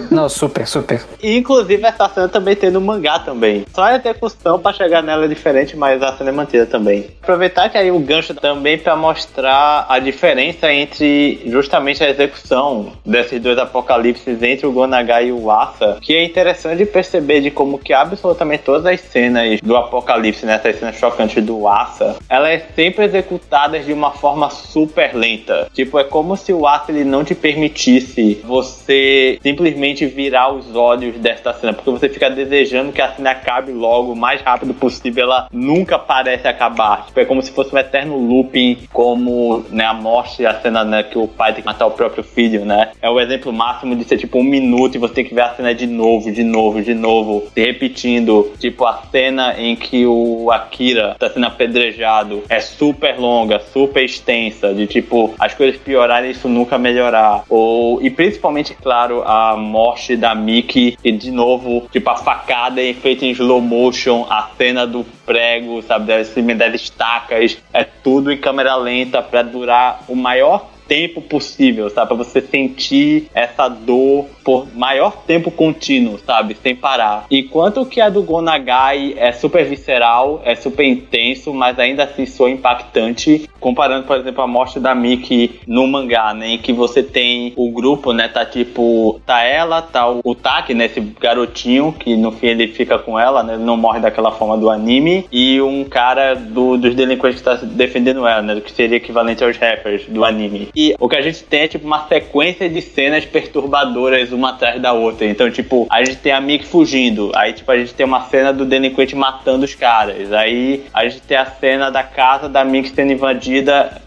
Não, 0.09 0.29
super, 0.29 0.65
super. 0.65 1.01
E, 1.21 1.37
inclusive, 1.37 1.83
essa 1.83 2.07
cena 2.09 2.29
também 2.29 2.55
tem 2.55 2.69
no 2.69 2.79
mangá 2.79 3.19
também. 3.19 3.65
Só 3.73 3.83
a 3.83 3.95
execução 3.95 4.59
pra 4.59 4.71
chegar 4.71 5.01
nela 5.01 5.25
é 5.25 5.27
diferente, 5.27 5.75
mas 5.75 6.01
a 6.01 6.15
cena 6.17 6.29
é 6.29 6.33
mantida 6.33 6.65
também. 6.65 7.07
Aproveitar 7.21 7.69
que 7.69 7.77
aí 7.77 7.91
o 7.91 7.99
gancho 7.99 8.33
também 8.33 8.77
pra 8.77 8.95
mostrar 8.95 9.85
a 9.89 9.99
diferença 9.99 10.71
entre 10.71 11.41
justamente 11.45 12.03
a 12.03 12.09
execução 12.09 12.93
desses 13.05 13.41
dois 13.41 13.57
apocalipses 13.57 14.41
entre 14.41 14.65
o 14.65 14.70
Gonagai 14.71 15.27
e 15.27 15.31
o 15.31 15.51
Asa, 15.51 15.97
que 16.01 16.15
é 16.15 16.23
interessante 16.23 16.85
perceber 16.85 17.41
de 17.41 17.51
como 17.51 17.77
que 17.77 17.93
absolutamente 17.93 18.63
todas 18.63 18.85
as 18.85 19.01
cenas 19.01 19.59
do 19.61 19.75
apocalipse, 19.75 20.45
né, 20.45 20.59
cenas 20.59 20.95
chocantes 20.95 21.43
do 21.43 21.67
Asa, 21.67 22.17
elas 22.29 22.51
é 22.51 22.59
sempre 22.75 23.05
executadas 23.05 23.85
de 23.85 23.93
uma 23.93 24.11
forma 24.11 24.49
super 24.49 25.15
lenta. 25.15 25.69
Tipo, 25.73 25.99
é 25.99 26.03
como 26.03 26.35
se 26.35 26.51
o 26.51 26.67
Asa 26.67 26.91
ele 26.91 27.03
não 27.03 27.23
te 27.23 27.33
permitisse 27.33 28.41
você 28.43 29.39
simplesmente 29.41 30.05
virar 30.05 30.53
os 30.53 30.75
olhos 30.75 31.15
desta 31.15 31.53
cena, 31.53 31.73
porque 31.73 31.89
você 31.89 32.09
fica 32.09 32.29
desejando 32.29 32.91
que 32.91 33.01
a 33.01 33.11
cena 33.11 33.31
acabe 33.31 33.71
logo, 33.71 34.11
o 34.13 34.15
mais 34.15 34.41
rápido 34.41 34.73
possível, 34.73 35.23
ela 35.23 35.47
nunca 35.51 35.97
parece 35.97 36.47
acabar. 36.47 37.05
Tipo, 37.07 37.19
é 37.19 37.25
como 37.25 37.41
se 37.41 37.51
fosse 37.51 37.73
um 37.73 37.77
eterno 37.77 38.17
looping, 38.17 38.87
como 38.91 39.65
né, 39.69 39.85
a 39.85 39.93
morte, 39.93 40.45
a 40.45 40.59
cena 40.59 40.83
né, 40.83 41.03
que 41.03 41.17
o 41.17 41.27
pai 41.27 41.53
tem 41.53 41.61
que 41.61 41.67
matar 41.67 41.85
o 41.85 41.91
próprio 41.91 42.23
filho, 42.23 42.65
né? 42.65 42.91
É 43.01 43.09
o 43.09 43.19
exemplo 43.19 43.51
máximo 43.53 43.95
de 43.95 44.03
ser 44.03 44.17
tipo 44.17 44.39
um 44.39 44.43
minuto 44.51 44.95
e 44.95 44.99
você 44.99 45.13
tem 45.13 45.25
que 45.25 45.33
ver 45.33 45.41
a 45.41 45.55
cena 45.55 45.73
de 45.73 45.87
novo, 45.87 46.31
de 46.31 46.43
novo, 46.43 46.81
de 46.81 46.93
novo, 46.93 47.47
se 47.53 47.61
repetindo. 47.63 48.51
Tipo, 48.59 48.85
a 48.85 49.01
cena 49.09 49.55
em 49.57 49.75
que 49.75 50.05
o 50.05 50.51
Akira 50.51 51.15
tá 51.17 51.29
sendo 51.29 51.47
apedrejado 51.47 52.43
é 52.49 52.59
super 52.59 53.17
longa, 53.17 53.59
super 53.59 54.03
extensa, 54.03 54.73
de 54.73 54.85
tipo, 54.85 55.33
as 55.39 55.53
coisas 55.53 55.79
piorarem 55.79 56.31
isso 56.31 56.49
nunca 56.49 56.77
melhorar. 56.77 57.43
Ou, 57.49 58.01
e 58.01 58.09
principalmente, 58.09 58.75
claro, 58.75 59.23
a 59.25 59.55
morte 59.55 60.15
da 60.17 60.35
Mickey 60.35 60.97
e 61.03 61.11
de 61.11 61.31
novo, 61.31 61.87
tipo, 61.91 62.09
a 62.09 62.17
facada 62.17 62.81
é 62.83 62.93
feita 62.93 63.25
em 63.25 63.31
slow 63.31 63.61
motion, 63.61 64.25
a 64.29 64.49
cena 64.57 64.85
do 64.85 65.05
prego, 65.25 65.81
sabe, 65.81 66.07
das, 66.07 66.33
das 66.57 66.75
estacas, 66.75 67.57
é 67.73 67.83
tudo 67.83 68.31
em 68.31 68.37
câmera 68.37 68.75
lenta 68.75 69.21
para 69.21 69.43
durar 69.43 70.03
o 70.07 70.15
maior 70.15 70.69
tempo 70.91 71.21
possível, 71.21 71.89
sabe? 71.89 72.07
Pra 72.09 72.17
você 72.17 72.41
sentir 72.41 73.29
essa 73.33 73.69
dor 73.69 74.25
por 74.43 74.67
maior 74.75 75.23
tempo 75.25 75.49
contínuo, 75.49 76.19
sabe? 76.19 76.53
Sem 76.61 76.75
parar. 76.75 77.27
Enquanto 77.31 77.85
que 77.85 78.01
a 78.01 78.09
do 78.09 78.21
Gonagai 78.21 79.13
é 79.15 79.31
super 79.31 79.63
visceral, 79.63 80.41
é 80.43 80.53
super 80.53 80.85
intenso, 80.85 81.53
mas 81.53 81.79
ainda 81.79 82.03
assim 82.03 82.25
soa 82.25 82.49
impactante. 82.49 83.49
Comparando, 83.61 84.07
por 84.07 84.17
exemplo, 84.17 84.43
a 84.43 84.47
morte 84.47 84.79
da 84.79 84.95
Miki 84.95 85.61
no 85.67 85.85
mangá, 85.85 86.33
né? 86.33 86.49
Em 86.49 86.57
que 86.57 86.73
você 86.73 87.03
tem 87.03 87.53
o 87.55 87.71
grupo, 87.71 88.11
né? 88.11 88.27
Tá 88.27 88.43
tipo, 88.43 89.21
tá 89.23 89.43
ela, 89.43 89.83
tá 89.83 90.09
o 90.09 90.33
Taki, 90.33 90.73
né? 90.73 90.85
Esse 90.85 90.99
garotinho, 90.99 91.93
que 91.93 92.15
no 92.15 92.31
fim 92.31 92.47
ele 92.47 92.67
fica 92.67 92.97
com 92.97 93.19
ela, 93.19 93.43
né? 93.43 93.53
Ele 93.53 93.63
não 93.63 93.77
morre 93.77 93.99
daquela 93.99 94.31
forma 94.31 94.57
do 94.57 94.67
anime. 94.67 95.25
E 95.31 95.61
um 95.61 95.83
cara 95.83 96.33
do, 96.33 96.75
dos 96.75 96.95
delinquentes 96.95 97.39
que 97.39 97.45
tá 97.45 97.53
defendendo 97.53 98.25
ela, 98.25 98.41
né? 98.41 98.59
Que 98.59 98.71
seria 98.71 98.97
equivalente 98.97 99.43
aos 99.43 99.55
rappers 99.57 100.07
do 100.07 100.25
anime. 100.25 100.69
E 100.75 100.95
o 100.99 101.07
que 101.07 101.15
a 101.15 101.21
gente 101.21 101.43
tem 101.43 101.61
é 101.61 101.67
tipo 101.67 101.85
uma 101.85 102.07
sequência 102.07 102.67
de 102.67 102.81
cenas 102.81 103.25
perturbadoras 103.25 104.31
uma 104.31 104.49
atrás 104.49 104.81
da 104.81 104.91
outra. 104.91 105.27
Então, 105.27 105.51
tipo, 105.51 105.85
a 105.87 106.03
gente 106.03 106.17
tem 106.17 106.31
a 106.31 106.41
Mickey 106.41 106.65
fugindo. 106.65 107.31
Aí, 107.35 107.53
tipo, 107.53 107.71
a 107.71 107.77
gente 107.77 107.93
tem 107.93 108.07
uma 108.07 108.21
cena 108.21 108.51
do 108.51 108.65
delinquente 108.65 109.15
matando 109.15 109.65
os 109.65 109.75
caras. 109.75 110.33
Aí 110.33 110.83
a 110.91 111.07
gente 111.07 111.21
tem 111.21 111.37
a 111.37 111.45
cena 111.45 111.91
da 111.91 112.01
casa 112.01 112.49
da 112.49 112.65
Mickey 112.65 112.89
sendo 112.89 113.13
invadida 113.13 113.50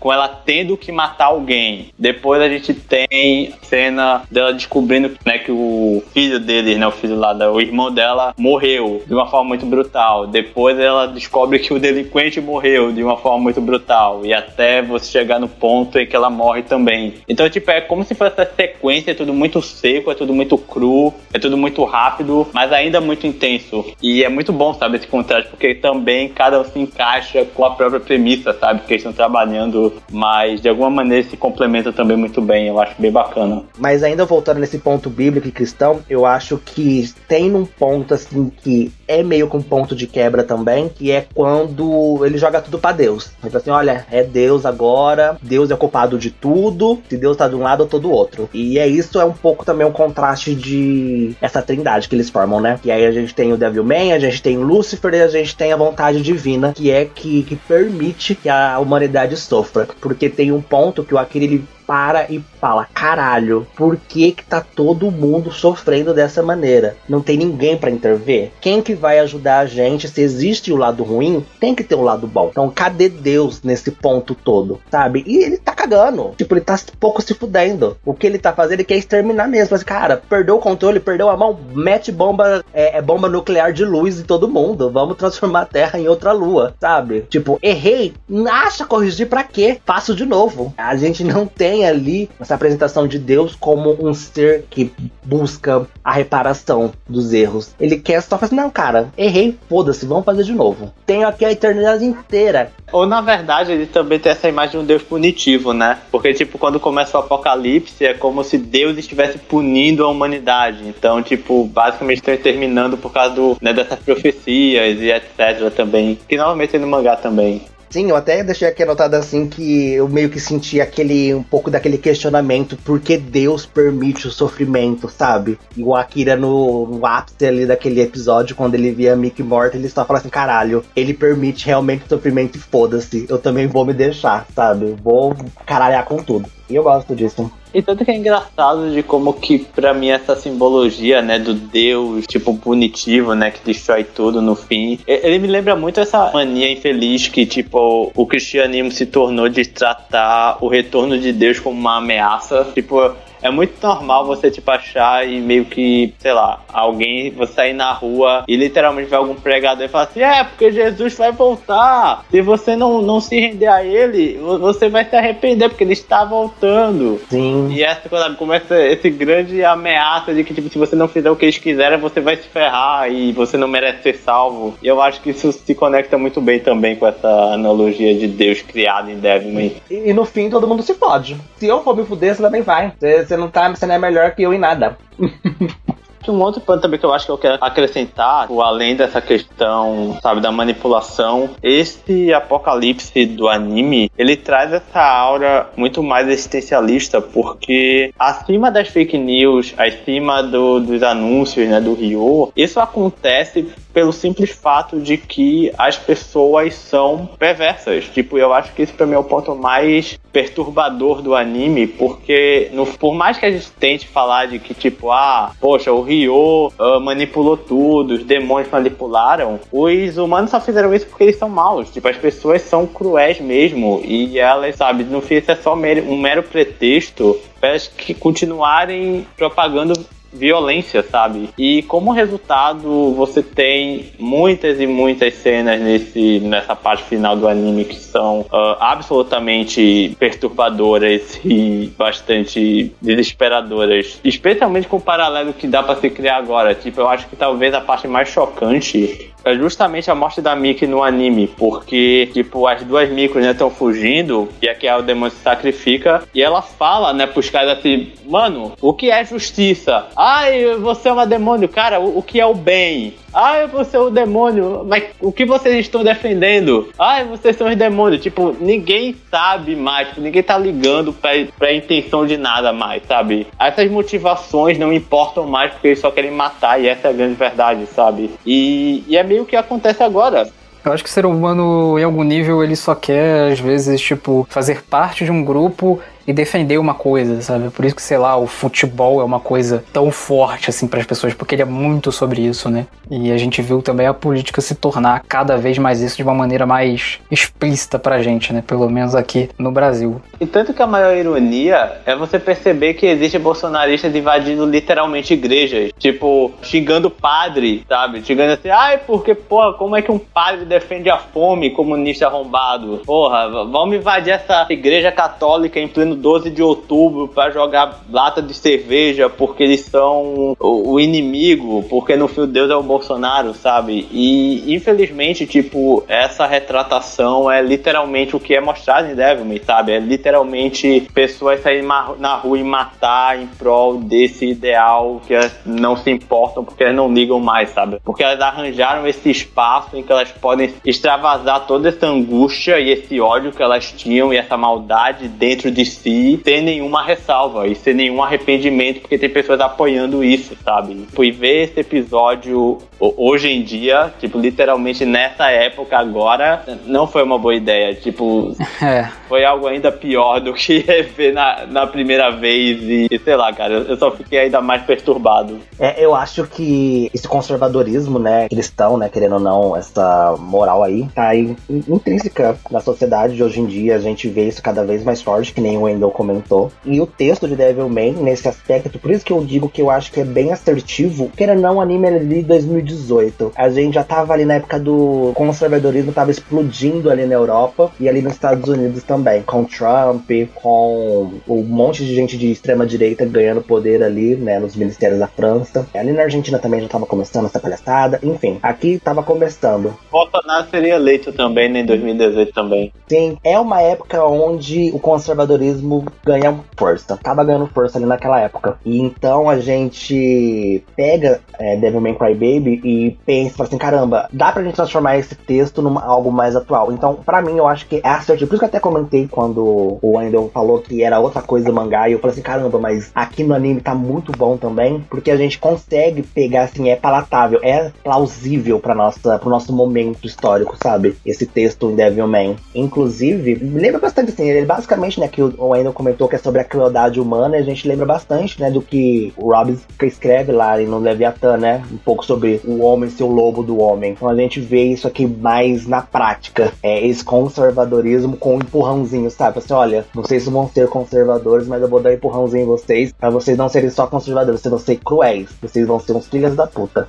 com 0.00 0.12
ela 0.12 0.28
tendo 0.28 0.76
que 0.76 0.92
matar 0.92 1.26
alguém. 1.26 1.92
Depois 1.98 2.40
a 2.40 2.48
gente 2.48 2.74
tem 2.74 3.54
cena 3.62 4.22
dela 4.30 4.52
descobrindo 4.52 5.10
né, 5.24 5.38
que 5.38 5.50
o 5.50 6.02
filho 6.12 6.38
dele, 6.38 6.76
né, 6.76 6.86
o 6.86 6.92
filho 6.92 7.16
lá, 7.16 7.34
o 7.50 7.60
irmão 7.60 7.90
dela, 7.90 8.34
morreu 8.36 9.02
de 9.06 9.14
uma 9.14 9.26
forma 9.26 9.48
muito 9.48 9.66
brutal. 9.66 10.26
Depois 10.26 10.78
ela 10.78 11.06
descobre 11.06 11.58
que 11.58 11.72
o 11.72 11.78
delinquente 11.78 12.40
morreu 12.40 12.92
de 12.92 13.02
uma 13.02 13.16
forma 13.16 13.38
muito 13.38 13.60
brutal. 13.60 14.24
E 14.24 14.32
até 14.32 14.82
você 14.82 15.10
chegar 15.10 15.38
no 15.38 15.48
ponto 15.48 15.98
em 15.98 16.06
que 16.06 16.14
ela 16.14 16.30
morre 16.30 16.62
também. 16.62 17.14
Então, 17.28 17.48
tipo, 17.48 17.70
é 17.70 17.80
como 17.80 18.04
se 18.04 18.14
fosse 18.14 18.32
essa 18.32 18.50
sequência, 18.54 19.12
é 19.12 19.14
tudo 19.14 19.32
muito 19.32 19.60
seco, 19.62 20.10
é 20.10 20.14
tudo 20.14 20.32
muito 20.32 20.56
cru, 20.58 21.12
é 21.32 21.38
tudo 21.38 21.56
muito 21.56 21.84
rápido, 21.84 22.46
mas 22.52 22.72
ainda 22.72 23.00
muito 23.00 23.26
intenso. 23.26 23.84
E 24.02 24.24
é 24.24 24.28
muito 24.28 24.52
bom, 24.52 24.74
sabe, 24.74 24.96
esse 24.96 25.06
contraste, 25.06 25.50
porque 25.50 25.74
também 25.74 26.28
cada 26.28 26.60
um 26.60 26.64
se 26.64 26.78
encaixa 26.78 27.44
com 27.44 27.64
a 27.64 27.70
própria 27.70 28.00
premissa, 28.00 28.52
sabe, 28.52 28.80
que 28.80 28.92
eles 28.92 29.04
estão 29.04 29.12
trabalhando, 29.34 29.92
mas 30.12 30.60
de 30.60 30.68
alguma 30.68 30.88
maneira 30.88 31.28
se 31.28 31.36
complementa 31.36 31.92
também 31.92 32.16
muito 32.16 32.40
bem, 32.40 32.68
eu 32.68 32.80
acho 32.80 32.94
bem 33.00 33.10
bacana. 33.10 33.62
Mas 33.76 34.04
ainda 34.04 34.24
voltando 34.24 34.60
nesse 34.60 34.78
ponto 34.78 35.10
bíblico 35.10 35.48
e 35.48 35.52
cristão, 35.52 36.00
eu 36.08 36.24
acho 36.24 36.56
que 36.58 37.12
tem 37.26 37.50
num 37.50 37.64
ponto 37.64 38.14
assim 38.14 38.50
que 38.62 38.92
é 39.08 39.22
meio 39.22 39.48
com 39.48 39.58
um 39.58 39.62
ponto 39.62 39.96
de 39.96 40.06
quebra 40.06 40.44
também, 40.44 40.88
que 40.88 41.10
é 41.10 41.26
quando 41.34 42.24
ele 42.24 42.38
joga 42.38 42.60
tudo 42.60 42.78
para 42.78 42.94
Deus. 42.94 43.32
Ele 43.42 43.50
fala 43.50 43.60
assim: 43.60 43.70
olha, 43.70 44.06
é 44.10 44.22
Deus 44.22 44.64
agora, 44.64 45.36
Deus 45.42 45.70
é 45.70 45.76
culpado 45.76 46.16
de 46.16 46.30
tudo, 46.30 47.00
se 47.08 47.16
Deus 47.16 47.36
tá 47.36 47.48
de 47.48 47.56
um 47.56 47.62
lado, 47.62 47.82
eu 47.82 47.88
tô 47.88 47.98
do 47.98 48.10
outro. 48.10 48.48
E 48.54 48.78
é 48.78 48.86
isso, 48.86 49.20
é 49.20 49.24
um 49.24 49.32
pouco 49.32 49.64
também 49.64 49.86
um 49.86 49.92
contraste 49.92 50.54
de 50.54 51.34
essa 51.40 51.60
trindade 51.60 52.08
que 52.08 52.14
eles 52.14 52.30
formam, 52.30 52.60
né? 52.60 52.78
E 52.84 52.90
aí 52.90 53.04
a 53.04 53.12
gente 53.12 53.34
tem 53.34 53.52
o 53.52 53.56
Devilman, 53.56 54.12
a 54.12 54.18
gente 54.18 54.40
tem 54.40 54.56
o 54.56 54.62
Lúcifer 54.62 55.14
e 55.14 55.22
a 55.22 55.28
gente 55.28 55.56
tem 55.56 55.72
a 55.72 55.76
vontade 55.76 56.22
divina, 56.22 56.72
que 56.72 56.90
é 56.90 57.04
que, 57.04 57.42
que 57.42 57.56
permite 57.56 58.34
que 58.34 58.48
a 58.48 58.78
humanidade 58.78 59.23
sofra. 59.36 59.88
Porque 60.00 60.28
tem 60.28 60.52
um 60.52 60.60
ponto 60.60 61.04
que 61.04 61.14
o 61.14 61.18
Akira 61.18 61.44
ele 61.44 61.64
para 61.86 62.30
e 62.30 62.42
fala: 62.60 62.86
caralho, 62.92 63.66
por 63.76 63.96
que 63.96 64.32
que 64.32 64.44
tá 64.44 64.60
todo 64.60 65.10
mundo 65.10 65.52
sofrendo 65.52 66.14
dessa 66.14 66.42
maneira? 66.42 66.96
Não 67.08 67.20
tem 67.20 67.36
ninguém 67.36 67.76
para 67.76 67.90
intervir? 67.90 68.50
Quem 68.60 68.82
que 68.82 68.94
vai 68.94 69.18
ajudar 69.18 69.60
a 69.60 69.66
gente? 69.66 70.08
Se 70.08 70.20
existe 70.20 70.72
o 70.72 70.76
lado 70.76 71.02
ruim, 71.02 71.44
tem 71.60 71.74
que 71.74 71.84
ter 71.84 71.94
o 71.94 72.00
um 72.00 72.04
lado 72.04 72.26
bom. 72.26 72.48
Então, 72.50 72.70
cadê 72.70 73.08
Deus 73.08 73.62
nesse 73.62 73.90
ponto 73.90 74.34
todo, 74.34 74.80
sabe? 74.90 75.24
E 75.26 75.38
ele 75.38 75.56
tá 75.56 75.72
cagando. 75.72 76.34
Tipo, 76.36 76.54
ele 76.54 76.60
tá 76.62 76.78
pouco 76.98 77.22
se 77.22 77.34
fudendo. 77.34 77.96
O 78.04 78.14
que 78.14 78.26
ele 78.26 78.38
tá 78.38 78.52
fazendo, 78.52 78.74
ele 78.74 78.84
quer 78.84 78.96
exterminar 78.96 79.48
mesmo. 79.48 79.68
Mas, 79.72 79.82
cara, 79.82 80.22
perdeu 80.28 80.56
o 80.56 80.60
controle, 80.60 81.00
perdeu 81.00 81.28
a 81.28 81.36
mão, 81.36 81.58
mete 81.74 82.10
bomba, 82.10 82.64
é, 82.72 82.98
é 82.98 83.02
bomba 83.02 83.28
nuclear 83.28 83.72
de 83.72 83.84
luz 83.84 84.20
em 84.20 84.24
todo 84.24 84.48
mundo. 84.48 84.90
Vamos 84.90 85.16
transformar 85.16 85.62
a 85.62 85.66
Terra 85.66 85.98
em 85.98 86.08
outra 86.08 86.32
lua, 86.32 86.74
sabe? 86.80 87.22
Tipo, 87.28 87.58
errei, 87.62 88.14
acha 88.50 88.84
corrigir 88.84 89.28
para 89.28 89.44
quê? 89.44 89.80
Faço 89.84 90.14
de 90.14 90.24
novo. 90.24 90.72
A 90.76 90.96
gente 90.96 91.24
não 91.24 91.46
tem 91.46 91.73
tem 91.74 91.84
ali 91.84 92.30
essa 92.38 92.54
apresentação 92.54 93.08
de 93.08 93.18
Deus 93.18 93.56
como 93.56 93.96
um 94.00 94.14
ser 94.14 94.64
que 94.70 94.92
busca 95.24 95.84
a 96.04 96.12
reparação 96.12 96.92
dos 97.08 97.32
erros. 97.32 97.74
Ele 97.80 97.96
quer 97.96 98.20
só 98.22 98.38
fazer, 98.38 98.54
não, 98.54 98.70
cara, 98.70 99.08
errei, 99.18 99.58
foda-se, 99.68 100.06
vamos 100.06 100.24
fazer 100.24 100.44
de 100.44 100.52
novo. 100.52 100.92
Tenho 101.04 101.26
aqui 101.26 101.44
a 101.44 101.50
eternidade 101.50 102.04
inteira. 102.04 102.70
Ou 102.92 103.06
na 103.06 103.20
verdade 103.20 103.72
ele 103.72 103.86
também 103.86 104.20
tem 104.20 104.30
essa 104.30 104.48
imagem 104.48 104.72
de 104.72 104.76
um 104.78 104.84
Deus 104.84 105.02
punitivo, 105.02 105.72
né? 105.72 105.98
Porque, 106.12 106.32
tipo, 106.32 106.58
quando 106.58 106.78
começa 106.78 107.18
o 107.18 107.20
apocalipse, 107.20 108.04
é 108.04 108.14
como 108.14 108.44
se 108.44 108.56
Deus 108.56 108.96
estivesse 108.96 109.38
punindo 109.38 110.04
a 110.04 110.08
humanidade. 110.08 110.86
Então, 110.86 111.20
tipo, 111.22 111.64
basicamente 111.64 112.18
estão 112.18 112.36
terminando 112.36 112.96
por 112.96 113.12
causa 113.12 113.34
do, 113.34 113.56
né, 113.60 113.72
dessas 113.72 113.98
profecias 113.98 115.00
e 115.00 115.10
etc. 115.10 115.74
também. 115.74 116.18
Que 116.28 116.36
normalmente 116.36 116.70
tem 116.70 116.80
no 116.80 116.86
mangá 116.86 117.16
também. 117.16 117.62
Sim, 117.94 118.10
eu 118.10 118.16
até 118.16 118.42
deixei 118.42 118.66
aqui 118.66 118.82
anotado 118.82 119.14
assim 119.14 119.48
que 119.48 119.92
eu 119.92 120.08
meio 120.08 120.28
que 120.28 120.40
senti 120.40 120.80
aquele 120.80 121.32
um 121.32 121.44
pouco 121.44 121.70
daquele 121.70 121.96
questionamento 121.96 122.76
por 122.76 122.98
que 122.98 123.16
Deus 123.16 123.66
permite 123.66 124.26
o 124.26 124.32
sofrimento, 124.32 125.08
sabe? 125.08 125.60
E 125.76 125.82
o 125.84 125.94
Akira 125.94 126.34
no, 126.34 126.88
no 126.88 127.06
ápice 127.06 127.46
ali 127.46 127.64
daquele 127.64 128.00
episódio, 128.00 128.56
quando 128.56 128.74
ele 128.74 128.90
via 128.90 129.14
Mickey 129.14 129.44
morto, 129.44 129.76
ele 129.76 129.88
só 129.88 130.04
fala 130.04 130.18
assim, 130.18 130.28
caralho, 130.28 130.84
ele 130.96 131.14
permite 131.14 131.66
realmente 131.66 132.04
o 132.06 132.08
sofrimento 132.08 132.56
e 132.56 132.60
foda-se, 132.60 133.26
eu 133.28 133.38
também 133.38 133.68
vou 133.68 133.86
me 133.86 133.94
deixar, 133.94 134.44
sabe? 134.52 134.96
Vou 135.00 135.32
caralhar 135.64 136.04
com 136.04 136.16
tudo. 136.16 136.50
E 136.68 136.74
eu 136.74 136.82
gosto 136.82 137.14
disso. 137.14 137.50
E 137.74 137.82
tanto 137.82 138.04
que 138.04 138.10
é 138.10 138.16
engraçado 138.16 138.90
de 138.90 139.02
como 139.02 139.32
que, 139.34 139.58
pra 139.58 139.92
mim, 139.92 140.08
essa 140.08 140.36
simbologia, 140.36 141.20
né, 141.20 141.38
do 141.38 141.52
Deus, 141.52 142.24
tipo, 142.26 142.56
punitivo, 142.56 143.34
né, 143.34 143.50
que 143.50 143.64
destrói 143.64 144.04
tudo 144.04 144.40
no 144.40 144.54
fim. 144.54 144.98
Ele 145.06 145.38
me 145.38 145.48
lembra 145.48 145.74
muito 145.74 146.00
essa 146.00 146.30
mania 146.32 146.70
infeliz 146.70 147.28
que, 147.28 147.44
tipo, 147.44 148.12
o 148.14 148.26
cristianismo 148.26 148.92
se 148.92 149.06
tornou 149.06 149.48
de 149.48 149.66
tratar 149.66 150.58
o 150.60 150.68
retorno 150.68 151.18
de 151.18 151.32
Deus 151.32 151.58
como 151.58 151.78
uma 151.78 151.98
ameaça. 151.98 152.66
Tipo, 152.72 153.12
é 153.44 153.50
muito 153.50 153.74
normal 153.86 154.26
você, 154.26 154.50
tipo, 154.50 154.70
achar 154.70 155.28
e 155.28 155.38
meio 155.38 155.66
que, 155.66 156.14
sei 156.18 156.32
lá, 156.32 156.62
alguém, 156.72 157.30
você 157.30 157.52
sair 157.52 157.74
na 157.74 157.92
rua 157.92 158.44
e 158.48 158.56
literalmente 158.56 159.10
ver 159.10 159.16
algum 159.16 159.34
pregador 159.34 159.84
e 159.84 159.88
falar 159.88 160.04
assim, 160.04 160.22
é, 160.22 160.42
porque 160.42 160.72
Jesus 160.72 161.14
vai 161.16 161.30
voltar. 161.30 162.24
Se 162.30 162.40
você 162.40 162.74
não, 162.74 163.02
não 163.02 163.20
se 163.20 163.38
render 163.38 163.66
a 163.66 163.84
ele, 163.84 164.38
você 164.38 164.88
vai 164.88 165.04
se 165.04 165.14
arrepender, 165.14 165.68
porque 165.68 165.84
ele 165.84 165.92
está 165.92 166.24
voltando. 166.24 167.20
Sim. 167.28 167.68
E 167.70 167.82
essa 167.82 168.08
quando 168.08 168.36
começa 168.36 168.80
esse 168.82 169.10
grande 169.10 169.62
ameaça 169.62 170.34
de 170.34 170.42
que, 170.42 170.54
tipo, 170.54 170.68
se 170.70 170.78
você 170.78 170.96
não 170.96 171.06
fizer 171.06 171.30
o 171.30 171.36
que 171.36 171.44
eles 171.44 171.58
quiserem, 171.58 171.98
você 171.98 172.20
vai 172.20 172.36
se 172.36 172.48
ferrar 172.48 173.10
e 173.12 173.32
você 173.32 173.56
não 173.56 173.68
merece 173.68 174.02
ser 174.02 174.16
salvo. 174.16 174.74
E 174.82 174.86
eu 174.86 175.00
acho 175.02 175.20
que 175.20 175.30
isso 175.30 175.52
se 175.52 175.74
conecta 175.74 176.16
muito 176.16 176.40
bem 176.40 176.60
também 176.60 176.96
com 176.96 177.06
essa 177.06 177.28
analogia 177.52 178.14
de 178.14 178.26
Deus 178.26 178.62
criado 178.62 179.10
em 179.10 179.18
Devilman. 179.18 179.72
E, 179.90 180.10
e 180.10 180.12
no 180.14 180.24
fim 180.24 180.48
todo 180.48 180.66
mundo 180.66 180.82
se 180.82 180.94
fode. 180.94 181.36
Se 181.58 181.66
eu 181.66 181.82
for 181.82 181.94
me 181.94 182.04
fuder, 182.04 182.34
você 182.34 182.42
também 182.42 182.62
vai. 182.62 182.92
Você, 182.98 183.24
você 183.24 183.33
não 183.36 183.50
tá, 183.50 183.68
você 183.68 183.86
não 183.86 183.94
é 183.94 183.98
melhor 183.98 184.32
que 184.32 184.42
eu 184.42 184.52
em 184.52 184.58
nada. 184.58 184.96
Um 186.30 186.40
outro 186.40 186.60
ponto 186.60 186.80
também 186.80 186.98
que 186.98 187.06
eu 187.06 187.12
acho 187.12 187.26
que 187.26 187.32
eu 187.32 187.38
quero 187.38 187.58
acrescentar, 187.60 188.48
além 188.50 188.96
dessa 188.96 189.20
questão, 189.20 190.18
sabe, 190.22 190.40
da 190.40 190.50
manipulação, 190.50 191.50
esse 191.62 192.32
apocalipse 192.32 193.26
do 193.26 193.48
anime, 193.48 194.10
ele 194.16 194.36
traz 194.36 194.72
essa 194.72 195.00
aura 195.00 195.70
muito 195.76 196.02
mais 196.02 196.28
existencialista, 196.28 197.20
porque 197.20 198.12
acima 198.18 198.70
das 198.70 198.88
fake 198.88 199.18
news, 199.18 199.74
acima 199.76 200.42
do, 200.42 200.80
dos 200.80 201.02
anúncios, 201.02 201.68
né, 201.68 201.80
do 201.80 201.94
Rio, 201.94 202.52
isso 202.56 202.80
acontece 202.80 203.68
pelo 203.92 204.12
simples 204.12 204.50
fato 204.50 205.00
de 205.00 205.16
que 205.16 205.72
as 205.78 205.96
pessoas 205.96 206.74
são 206.74 207.28
perversas. 207.38 208.06
Tipo, 208.06 208.36
eu 208.36 208.52
acho 208.52 208.72
que 208.72 208.82
esse 208.82 208.92
pra 208.92 209.06
mim 209.06 209.14
é 209.14 209.18
o 209.18 209.24
ponto 209.24 209.54
mais 209.54 210.18
perturbador 210.32 211.22
do 211.22 211.34
anime, 211.34 211.86
porque 211.86 212.70
no, 212.72 212.84
por 212.86 213.14
mais 213.14 213.38
que 213.38 213.46
a 213.46 213.50
gente 213.52 213.70
tente 213.70 214.08
falar 214.08 214.46
de 214.46 214.58
que, 214.58 214.74
tipo, 214.74 215.12
ah, 215.12 215.52
poxa, 215.60 215.92
o 215.92 216.00
Ryo 216.14 216.68
uh, 216.68 217.00
manipulou 217.00 217.56
tudo, 217.56 218.14
os 218.14 218.24
demônios 218.24 218.70
manipularam, 218.70 219.60
os 219.72 220.16
humanos 220.16 220.50
só 220.50 220.60
fizeram 220.60 220.94
isso 220.94 221.06
porque 221.06 221.24
eles 221.24 221.36
são 221.36 221.48
maus. 221.48 221.90
Tipo, 221.90 222.08
as 222.08 222.16
pessoas 222.16 222.62
são 222.62 222.86
cruéis 222.86 223.40
mesmo, 223.40 224.00
e 224.04 224.38
elas, 224.38 224.76
sabe, 224.76 225.04
no 225.04 225.20
fim 225.20 225.36
isso 225.36 225.50
é 225.50 225.56
só 225.56 225.74
um 225.74 226.20
mero 226.20 226.42
pretexto 226.42 227.38
para 227.60 227.78
que 227.78 228.14
continuarem 228.14 229.26
propagando 229.36 229.94
violência, 230.34 231.02
sabe? 231.02 231.50
E 231.56 231.82
como 231.82 232.12
resultado, 232.12 233.12
você 233.14 233.42
tem 233.42 234.12
muitas 234.18 234.80
e 234.80 234.86
muitas 234.86 235.34
cenas 235.34 235.80
nesse, 235.80 236.40
nessa 236.40 236.74
parte 236.74 237.04
final 237.04 237.36
do 237.36 237.48
anime 237.48 237.84
que 237.84 237.96
são 237.96 238.40
uh, 238.40 238.76
absolutamente 238.80 240.16
perturbadoras 240.18 241.40
e 241.44 241.92
bastante 241.96 242.92
desesperadoras. 243.00 244.20
Especialmente 244.24 244.88
com 244.88 244.96
o 244.96 245.00
paralelo 245.00 245.52
que 245.52 245.66
dá 245.66 245.82
para 245.82 245.96
se 245.96 246.10
criar 246.10 246.36
agora. 246.36 246.74
Tipo, 246.74 247.00
eu 247.00 247.08
acho 247.08 247.26
que 247.28 247.36
talvez 247.36 247.72
a 247.74 247.80
parte 247.80 248.08
mais 248.08 248.28
chocante 248.28 249.32
é 249.44 249.54
justamente 249.54 250.10
a 250.10 250.14
morte 250.14 250.40
da 250.40 250.56
Mickey 250.56 250.86
no 250.86 251.02
anime, 251.02 251.46
porque, 251.46 252.30
tipo, 252.32 252.66
as 252.66 252.82
duas 252.82 253.10
Mikos, 253.10 253.42
né, 253.42 253.50
estão 253.50 253.70
fugindo, 253.70 254.48
e 254.60 254.68
aqui 254.68 254.88
a 254.88 254.96
o 254.96 255.02
demônio 255.02 255.34
se 255.34 255.42
sacrifica, 255.42 256.22
e 256.34 256.42
ela 256.42 256.62
fala, 256.62 257.12
né, 257.12 257.26
pros 257.26 257.50
caras 257.50 257.78
assim, 257.78 258.12
mano, 258.26 258.72
o 258.80 258.94
que 258.94 259.10
é 259.10 259.24
justiça? 259.24 260.06
Ai, 260.26 260.76
você 260.76 261.10
é 261.10 261.12
uma 261.12 261.26
demônio, 261.26 261.68
cara, 261.68 262.00
o, 262.00 262.16
o 262.16 262.22
que 262.22 262.40
é 262.40 262.46
o 262.46 262.54
bem? 262.54 263.12
Ai, 263.30 263.66
você 263.66 263.94
é 263.94 264.00
o 264.00 264.08
demônio, 264.08 264.82
mas 264.88 265.04
o 265.20 265.30
que 265.30 265.44
vocês 265.44 265.76
estão 265.76 266.02
defendendo? 266.02 266.88
Ai, 266.98 267.24
vocês 267.24 267.54
são 267.54 267.68
os 267.68 267.76
demônios. 267.76 268.22
Tipo, 268.22 268.56
ninguém 268.58 269.14
sabe 269.30 269.76
mais, 269.76 270.08
tipo, 270.08 270.22
ninguém 270.22 270.42
tá 270.42 270.56
ligando 270.56 271.12
pra, 271.12 271.32
pra 271.58 271.74
intenção 271.74 272.26
de 272.26 272.38
nada 272.38 272.72
mais, 272.72 273.02
sabe? 273.06 273.46
Essas 273.60 273.90
motivações 273.90 274.78
não 274.78 274.94
importam 274.94 275.46
mais 275.46 275.72
porque 275.72 275.88
eles 275.88 276.00
só 276.00 276.10
querem 276.10 276.30
matar, 276.30 276.80
e 276.80 276.88
essa 276.88 277.08
é 277.08 277.10
a 277.10 277.14
grande 277.14 277.34
verdade, 277.34 277.84
sabe? 277.84 278.30
E, 278.46 279.04
e 279.06 279.18
é 279.18 279.22
meio 279.22 279.44
que 279.44 279.56
acontece 279.56 280.02
agora. 280.02 280.48
Eu 280.84 280.92
acho 280.92 281.02
que 281.02 281.08
o 281.08 281.12
ser 281.12 281.24
humano, 281.24 281.98
em 281.98 282.04
algum 282.04 282.22
nível, 282.22 282.62
ele 282.62 282.76
só 282.76 282.94
quer, 282.94 283.52
às 283.52 283.60
vezes, 283.60 284.00
tipo, 284.00 284.46
fazer 284.50 284.82
parte 284.82 285.24
de 285.24 285.30
um 285.30 285.42
grupo 285.42 285.98
e 286.26 286.32
defender 286.32 286.78
uma 286.78 286.94
coisa, 286.94 287.40
sabe? 287.42 287.70
Por 287.70 287.84
isso 287.84 287.96
que, 287.96 288.02
sei 288.02 288.18
lá, 288.18 288.36
o 288.36 288.46
futebol 288.46 289.20
é 289.20 289.24
uma 289.24 289.40
coisa 289.40 289.84
tão 289.92 290.10
forte 290.10 290.70
assim 290.70 290.86
para 290.86 291.00
as 291.00 291.06
pessoas, 291.06 291.34
porque 291.34 291.54
ele 291.54 291.62
é 291.62 291.66
muito 291.66 292.10
sobre 292.10 292.42
isso, 292.42 292.68
né? 292.68 292.86
E 293.10 293.30
a 293.30 293.38
gente 293.38 293.60
viu 293.60 293.82
também 293.82 294.06
a 294.06 294.14
política 294.14 294.60
se 294.60 294.74
tornar 294.74 295.22
cada 295.28 295.56
vez 295.56 295.78
mais 295.78 296.00
isso 296.00 296.16
de 296.16 296.22
uma 296.22 296.34
maneira 296.34 296.66
mais 296.66 297.18
explícita 297.30 297.98
pra 297.98 298.22
gente, 298.22 298.52
né? 298.52 298.62
Pelo 298.66 298.88
menos 298.88 299.14
aqui 299.14 299.50
no 299.58 299.70
Brasil. 299.70 300.20
E 300.40 300.46
tanto 300.46 300.72
que 300.72 300.82
a 300.82 300.86
maior 300.86 301.14
ironia 301.16 302.00
é 302.06 302.16
você 302.16 302.38
perceber 302.38 302.94
que 302.94 303.06
existe 303.06 303.38
bolsonaristas 303.38 304.14
invadindo 304.14 304.64
literalmente 304.66 305.34
igrejas, 305.34 305.90
tipo, 305.98 306.52
xingando 306.62 307.10
padre, 307.10 307.84
sabe? 307.88 308.22
Xingando 308.24 308.52
assim, 308.52 308.70
ai, 308.70 308.98
porque, 308.98 309.34
porra, 309.34 309.74
como 309.74 309.96
é 309.96 310.02
que 310.02 310.10
um 310.10 310.18
padre 310.18 310.64
defende 310.64 311.10
a 311.10 311.18
fome, 311.18 311.70
comunista 311.70 312.26
arrombado? 312.26 313.02
Porra, 313.04 313.48
vamos 313.64 313.96
invadir 313.96 314.32
essa 314.32 314.66
igreja 314.70 315.12
católica 315.12 315.78
em 315.78 315.88
pleno 315.88 316.13
12 316.14 316.50
de 316.50 316.62
outubro 316.62 317.28
para 317.28 317.50
jogar 317.50 318.04
lata 318.10 318.40
de 318.40 318.54
cerveja 318.54 319.28
porque 319.28 319.62
eles 319.62 319.80
são 319.80 320.56
o, 320.58 320.92
o, 320.92 321.00
inimigo, 321.00 321.84
porque 321.88 322.16
no 322.16 322.28
fio 322.28 322.46
Deus 322.46 322.70
é 322.70 322.76
o 322.76 322.82
Bolsonaro, 322.82 323.54
sabe? 323.54 324.06
E 324.10 324.74
infelizmente, 324.74 325.46
tipo, 325.46 326.04
essa 326.08 326.46
retratação 326.46 327.50
é 327.50 327.62
literalmente 327.62 328.36
o 328.36 328.40
que 328.40 328.54
é 328.54 328.60
mostrado 328.60 329.10
em 329.10 329.14
Devilman, 329.14 329.60
sabe? 329.64 329.92
É 329.92 329.98
literalmente 329.98 331.06
pessoas 331.12 331.60
saírem 331.60 331.86
na 332.18 332.36
rua 332.36 332.58
e 332.58 332.64
matar 332.64 333.40
em 333.40 333.46
prol 333.46 333.98
desse 333.98 334.46
ideal 334.46 335.20
que 335.26 335.34
elas 335.34 335.54
não 335.64 335.96
se 335.96 336.10
importam 336.10 336.64
porque 336.64 336.84
elas 336.84 336.96
não 336.96 337.12
ligam 337.12 337.40
mais, 337.40 337.70
sabe? 337.70 337.98
Porque 338.04 338.22
elas 338.22 338.40
arranjaram 338.40 339.06
esse 339.06 339.30
espaço 339.30 339.96
em 339.96 340.02
que 340.02 340.12
elas 340.12 340.30
podem 340.32 340.72
extravasar 340.84 341.66
toda 341.66 341.88
essa 341.88 342.06
angústia 342.06 342.78
e 342.78 342.90
esse 342.90 343.20
ódio 343.20 343.52
que 343.52 343.62
elas 343.62 343.92
tinham 343.92 344.32
e 344.32 344.36
essa 344.36 344.56
maldade 344.56 345.28
dentro 345.28 345.70
de 345.70 345.84
si 345.84 346.03
si 346.04 346.38
sem 346.44 346.60
nenhuma 346.62 347.02
ressalva 347.02 347.66
e 347.66 347.74
sem 347.74 347.94
nenhum 347.94 348.22
arrependimento, 348.22 349.00
porque 349.00 349.16
tem 349.16 349.30
pessoas 349.30 349.58
apoiando 349.60 350.22
isso, 350.22 350.54
sabe? 350.62 351.06
E 351.18 351.30
ver 351.30 351.62
esse 351.62 351.80
episódio 351.80 352.78
hoje 353.00 353.48
em 353.48 353.62
dia, 353.62 354.12
tipo, 354.20 354.38
literalmente 354.38 355.04
nessa 355.04 355.50
época 355.50 355.96
agora, 355.96 356.62
não 356.86 357.06
foi 357.06 357.22
uma 357.22 357.38
boa 357.38 357.54
ideia. 357.54 357.94
Tipo, 357.94 358.54
é. 358.82 359.08
foi 359.28 359.44
algo 359.44 359.66
ainda 359.66 359.90
pior 359.90 360.40
do 360.40 360.52
que 360.52 360.80
ver 361.16 361.32
na, 361.32 361.66
na 361.66 361.86
primeira 361.86 362.30
vez 362.30 362.80
e, 362.82 363.20
sei 363.22 363.36
lá, 363.36 363.52
cara, 363.52 363.74
eu 363.74 363.96
só 363.96 364.10
fiquei 364.10 364.40
ainda 364.40 364.60
mais 364.60 364.82
perturbado. 364.82 365.58
É, 365.78 366.04
eu 366.04 366.14
acho 366.14 366.46
que 366.46 367.10
esse 367.14 367.26
conservadorismo, 367.26 368.18
né, 368.18 368.48
cristão, 368.48 368.98
né, 368.98 369.08
querendo 369.08 369.34
ou 369.34 369.40
não, 369.40 369.76
essa 369.76 370.36
moral 370.38 370.82
aí, 370.82 371.08
tá 371.14 371.28
aí 371.28 371.56
intrínseca 371.68 372.56
na 372.70 372.80
sociedade 372.80 373.34
de 373.34 373.42
hoje 373.42 373.60
em 373.60 373.66
dia. 373.66 373.96
A 373.96 374.00
gente 374.00 374.28
vê 374.28 374.46
isso 374.46 374.62
cada 374.62 374.84
vez 374.84 375.02
mais 375.02 375.22
forte, 375.22 375.52
que 375.52 375.60
nem 375.60 375.78
o 375.78 375.88
Wendell 375.94 376.10
comentou. 376.10 376.70
E 376.84 377.00
o 377.00 377.06
texto 377.06 377.48
de 377.48 377.56
Devilman, 377.56 378.12
nesse 378.12 378.48
aspecto, 378.48 378.98
por 378.98 379.10
isso 379.10 379.24
que 379.24 379.32
eu 379.32 379.44
digo 379.44 379.68
que 379.68 379.82
eu 379.82 379.90
acho 379.90 380.12
que 380.12 380.20
é 380.20 380.24
bem 380.24 380.52
assertivo, 380.52 381.30
querendo 381.36 381.58
ou 381.58 381.62
não, 381.62 381.76
o 381.76 381.80
anime 381.80 382.08
é 382.08 382.14
ali 382.16 382.42
2018 382.42 383.04
2018. 383.04 383.52
A 383.56 383.68
gente 383.70 383.94
já 383.94 384.04
tava 384.04 384.32
ali 384.32 384.44
na 384.44 384.54
época 384.54 384.78
do 384.78 385.32
conservadorismo, 385.34 386.12
tava 386.12 386.30
explodindo 386.30 387.10
ali 387.10 387.26
na 387.26 387.34
Europa 387.34 387.90
e 387.98 388.08
ali 388.08 388.22
nos 388.22 388.34
Estados 388.34 388.68
Unidos 388.68 389.02
também, 389.02 389.42
com 389.42 389.64
Trump, 389.64 390.30
com 390.54 391.32
um 391.48 391.62
monte 391.62 392.04
de 392.04 392.14
gente 392.14 392.36
de 392.36 392.50
extrema 392.50 392.86
direita 392.86 393.24
ganhando 393.24 393.62
poder 393.62 394.02
ali, 394.02 394.34
né, 394.36 394.58
nos 394.58 394.76
ministérios 394.76 395.18
da 395.18 395.26
França. 395.26 395.86
Ali 395.94 396.12
na 396.12 396.22
Argentina 396.22 396.58
também 396.58 396.80
já 396.80 396.88
tava 396.88 397.06
começando 397.06 397.46
essa 397.46 397.60
palhaçada. 397.60 398.20
Enfim, 398.22 398.58
aqui 398.62 398.98
tava 398.98 399.22
começando. 399.22 399.94
Bolsonaro 400.10 400.66
seria 400.70 400.94
eleito 400.94 401.32
também 401.32 401.70
né, 401.70 401.80
em 401.80 401.86
2018 401.86 402.52
também. 402.52 402.92
Sim, 403.08 403.36
é 403.44 403.58
uma 403.58 403.80
época 403.80 404.24
onde 404.24 404.90
o 404.92 404.98
conservadorismo 404.98 405.83
ganha 406.24 406.58
força. 406.76 407.18
Tava 407.22 407.44
ganhando 407.44 407.66
força 407.66 407.98
ali 407.98 408.06
naquela 408.06 408.40
época. 408.40 408.78
E 408.84 409.00
então 409.00 409.48
a 409.48 409.58
gente 409.58 410.84
pega 410.96 411.40
é, 411.58 411.76
Devilman 411.76 412.14
Crybaby 412.14 412.80
e 412.84 413.18
pensa 413.24 413.62
assim, 413.62 413.78
caramba, 413.78 414.28
dá 414.32 414.52
pra 414.52 414.62
gente 414.62 414.74
transformar 414.74 415.18
esse 415.18 415.34
texto 415.34 415.82
num 415.82 415.98
algo 415.98 416.30
mais 416.30 416.56
atual. 416.56 416.92
Então, 416.92 417.14
para 417.14 417.42
mim, 417.42 417.56
eu 417.56 417.66
acho 417.66 417.86
que 417.86 418.00
é 418.02 418.08
assertivo. 418.08 418.48
Por 418.48 418.54
isso 418.54 418.60
que 418.60 418.64
eu 418.64 418.68
até 418.68 418.80
comentei 418.80 419.28
quando 419.28 419.98
o 420.00 420.16
Wendell 420.16 420.50
falou 420.52 420.80
que 420.80 421.02
era 421.02 421.18
outra 421.18 421.42
coisa 421.42 421.66
do 421.66 421.72
mangá, 421.72 422.08
e 422.08 422.12
eu 422.12 422.18
falei 422.18 422.32
assim, 422.32 422.42
caramba, 422.42 422.78
mas 422.78 423.10
aqui 423.14 423.42
no 423.42 423.54
anime 423.54 423.80
tá 423.80 423.94
muito 423.94 424.32
bom 424.32 424.56
também, 424.56 425.04
porque 425.08 425.30
a 425.30 425.36
gente 425.36 425.58
consegue 425.58 426.22
pegar, 426.22 426.64
assim, 426.64 426.88
é 426.88 426.96
palatável, 426.96 427.60
é 427.62 427.90
plausível 428.02 428.78
para 428.78 428.94
nossa, 428.94 429.38
pro 429.38 429.50
nosso 429.50 429.72
momento 429.72 430.26
histórico, 430.26 430.76
sabe? 430.82 431.16
Esse 431.24 431.46
texto 431.46 431.90
em 431.90 431.94
Devilman. 431.94 432.56
Inclusive, 432.74 433.54
lembra 433.54 434.00
bastante, 434.00 434.32
assim, 434.32 434.48
ele 434.48 434.66
basicamente, 434.66 435.20
né, 435.20 435.28
que 435.28 435.42
o 435.42 435.73
Wendell 435.74 435.92
comentou 435.92 436.28
que 436.28 436.36
é 436.36 436.38
sobre 436.38 436.60
a 436.60 436.64
crueldade 436.64 437.20
humana, 437.20 437.56
a 437.56 437.62
gente 437.62 437.86
lembra 437.86 438.06
bastante, 438.06 438.60
né, 438.60 438.70
do 438.70 438.80
que 438.80 439.32
o 439.36 439.52
Robbins 439.52 439.80
escreve 440.02 440.52
lá 440.52 440.76
no 440.78 440.98
Leviathan, 440.98 441.56
né? 441.56 441.82
Um 441.92 441.96
pouco 441.96 442.24
sobre 442.24 442.60
o 442.64 442.80
homem 442.82 443.10
ser 443.10 443.24
o 443.24 443.28
lobo 443.28 443.62
do 443.62 443.78
homem. 443.80 444.12
Então 444.12 444.28
a 444.28 444.34
gente 444.34 444.60
vê 444.60 444.84
isso 444.84 445.06
aqui 445.06 445.26
mais 445.26 445.86
na 445.86 446.02
prática. 446.02 446.72
É 446.82 447.06
esse 447.06 447.24
conservadorismo 447.24 448.36
com 448.36 448.56
um 448.56 448.58
empurrãozinho, 448.58 449.30
sabe? 449.30 449.58
Assim, 449.58 449.72
olha, 449.72 450.04
vocês 450.14 450.46
vão 450.46 450.68
ser 450.68 450.88
conservadores, 450.88 451.66
mas 451.66 451.82
eu 451.82 451.88
vou 451.88 452.00
dar 452.00 452.10
um 452.10 452.14
empurrãozinho 452.14 452.64
em 452.64 452.66
vocês 452.66 453.12
para 453.12 453.30
vocês 453.30 453.56
não 453.56 453.68
serem 453.68 453.90
só 453.90 454.06
conservadores, 454.06 454.60
vocês 454.60 454.70
vão 454.70 454.78
ser 454.78 454.96
cruéis. 454.96 455.48
Vocês 455.60 455.86
vão 455.86 455.98
ser 455.98 456.12
uns 456.12 456.26
filhos 456.26 456.54
da 456.54 456.66
puta. 456.66 457.08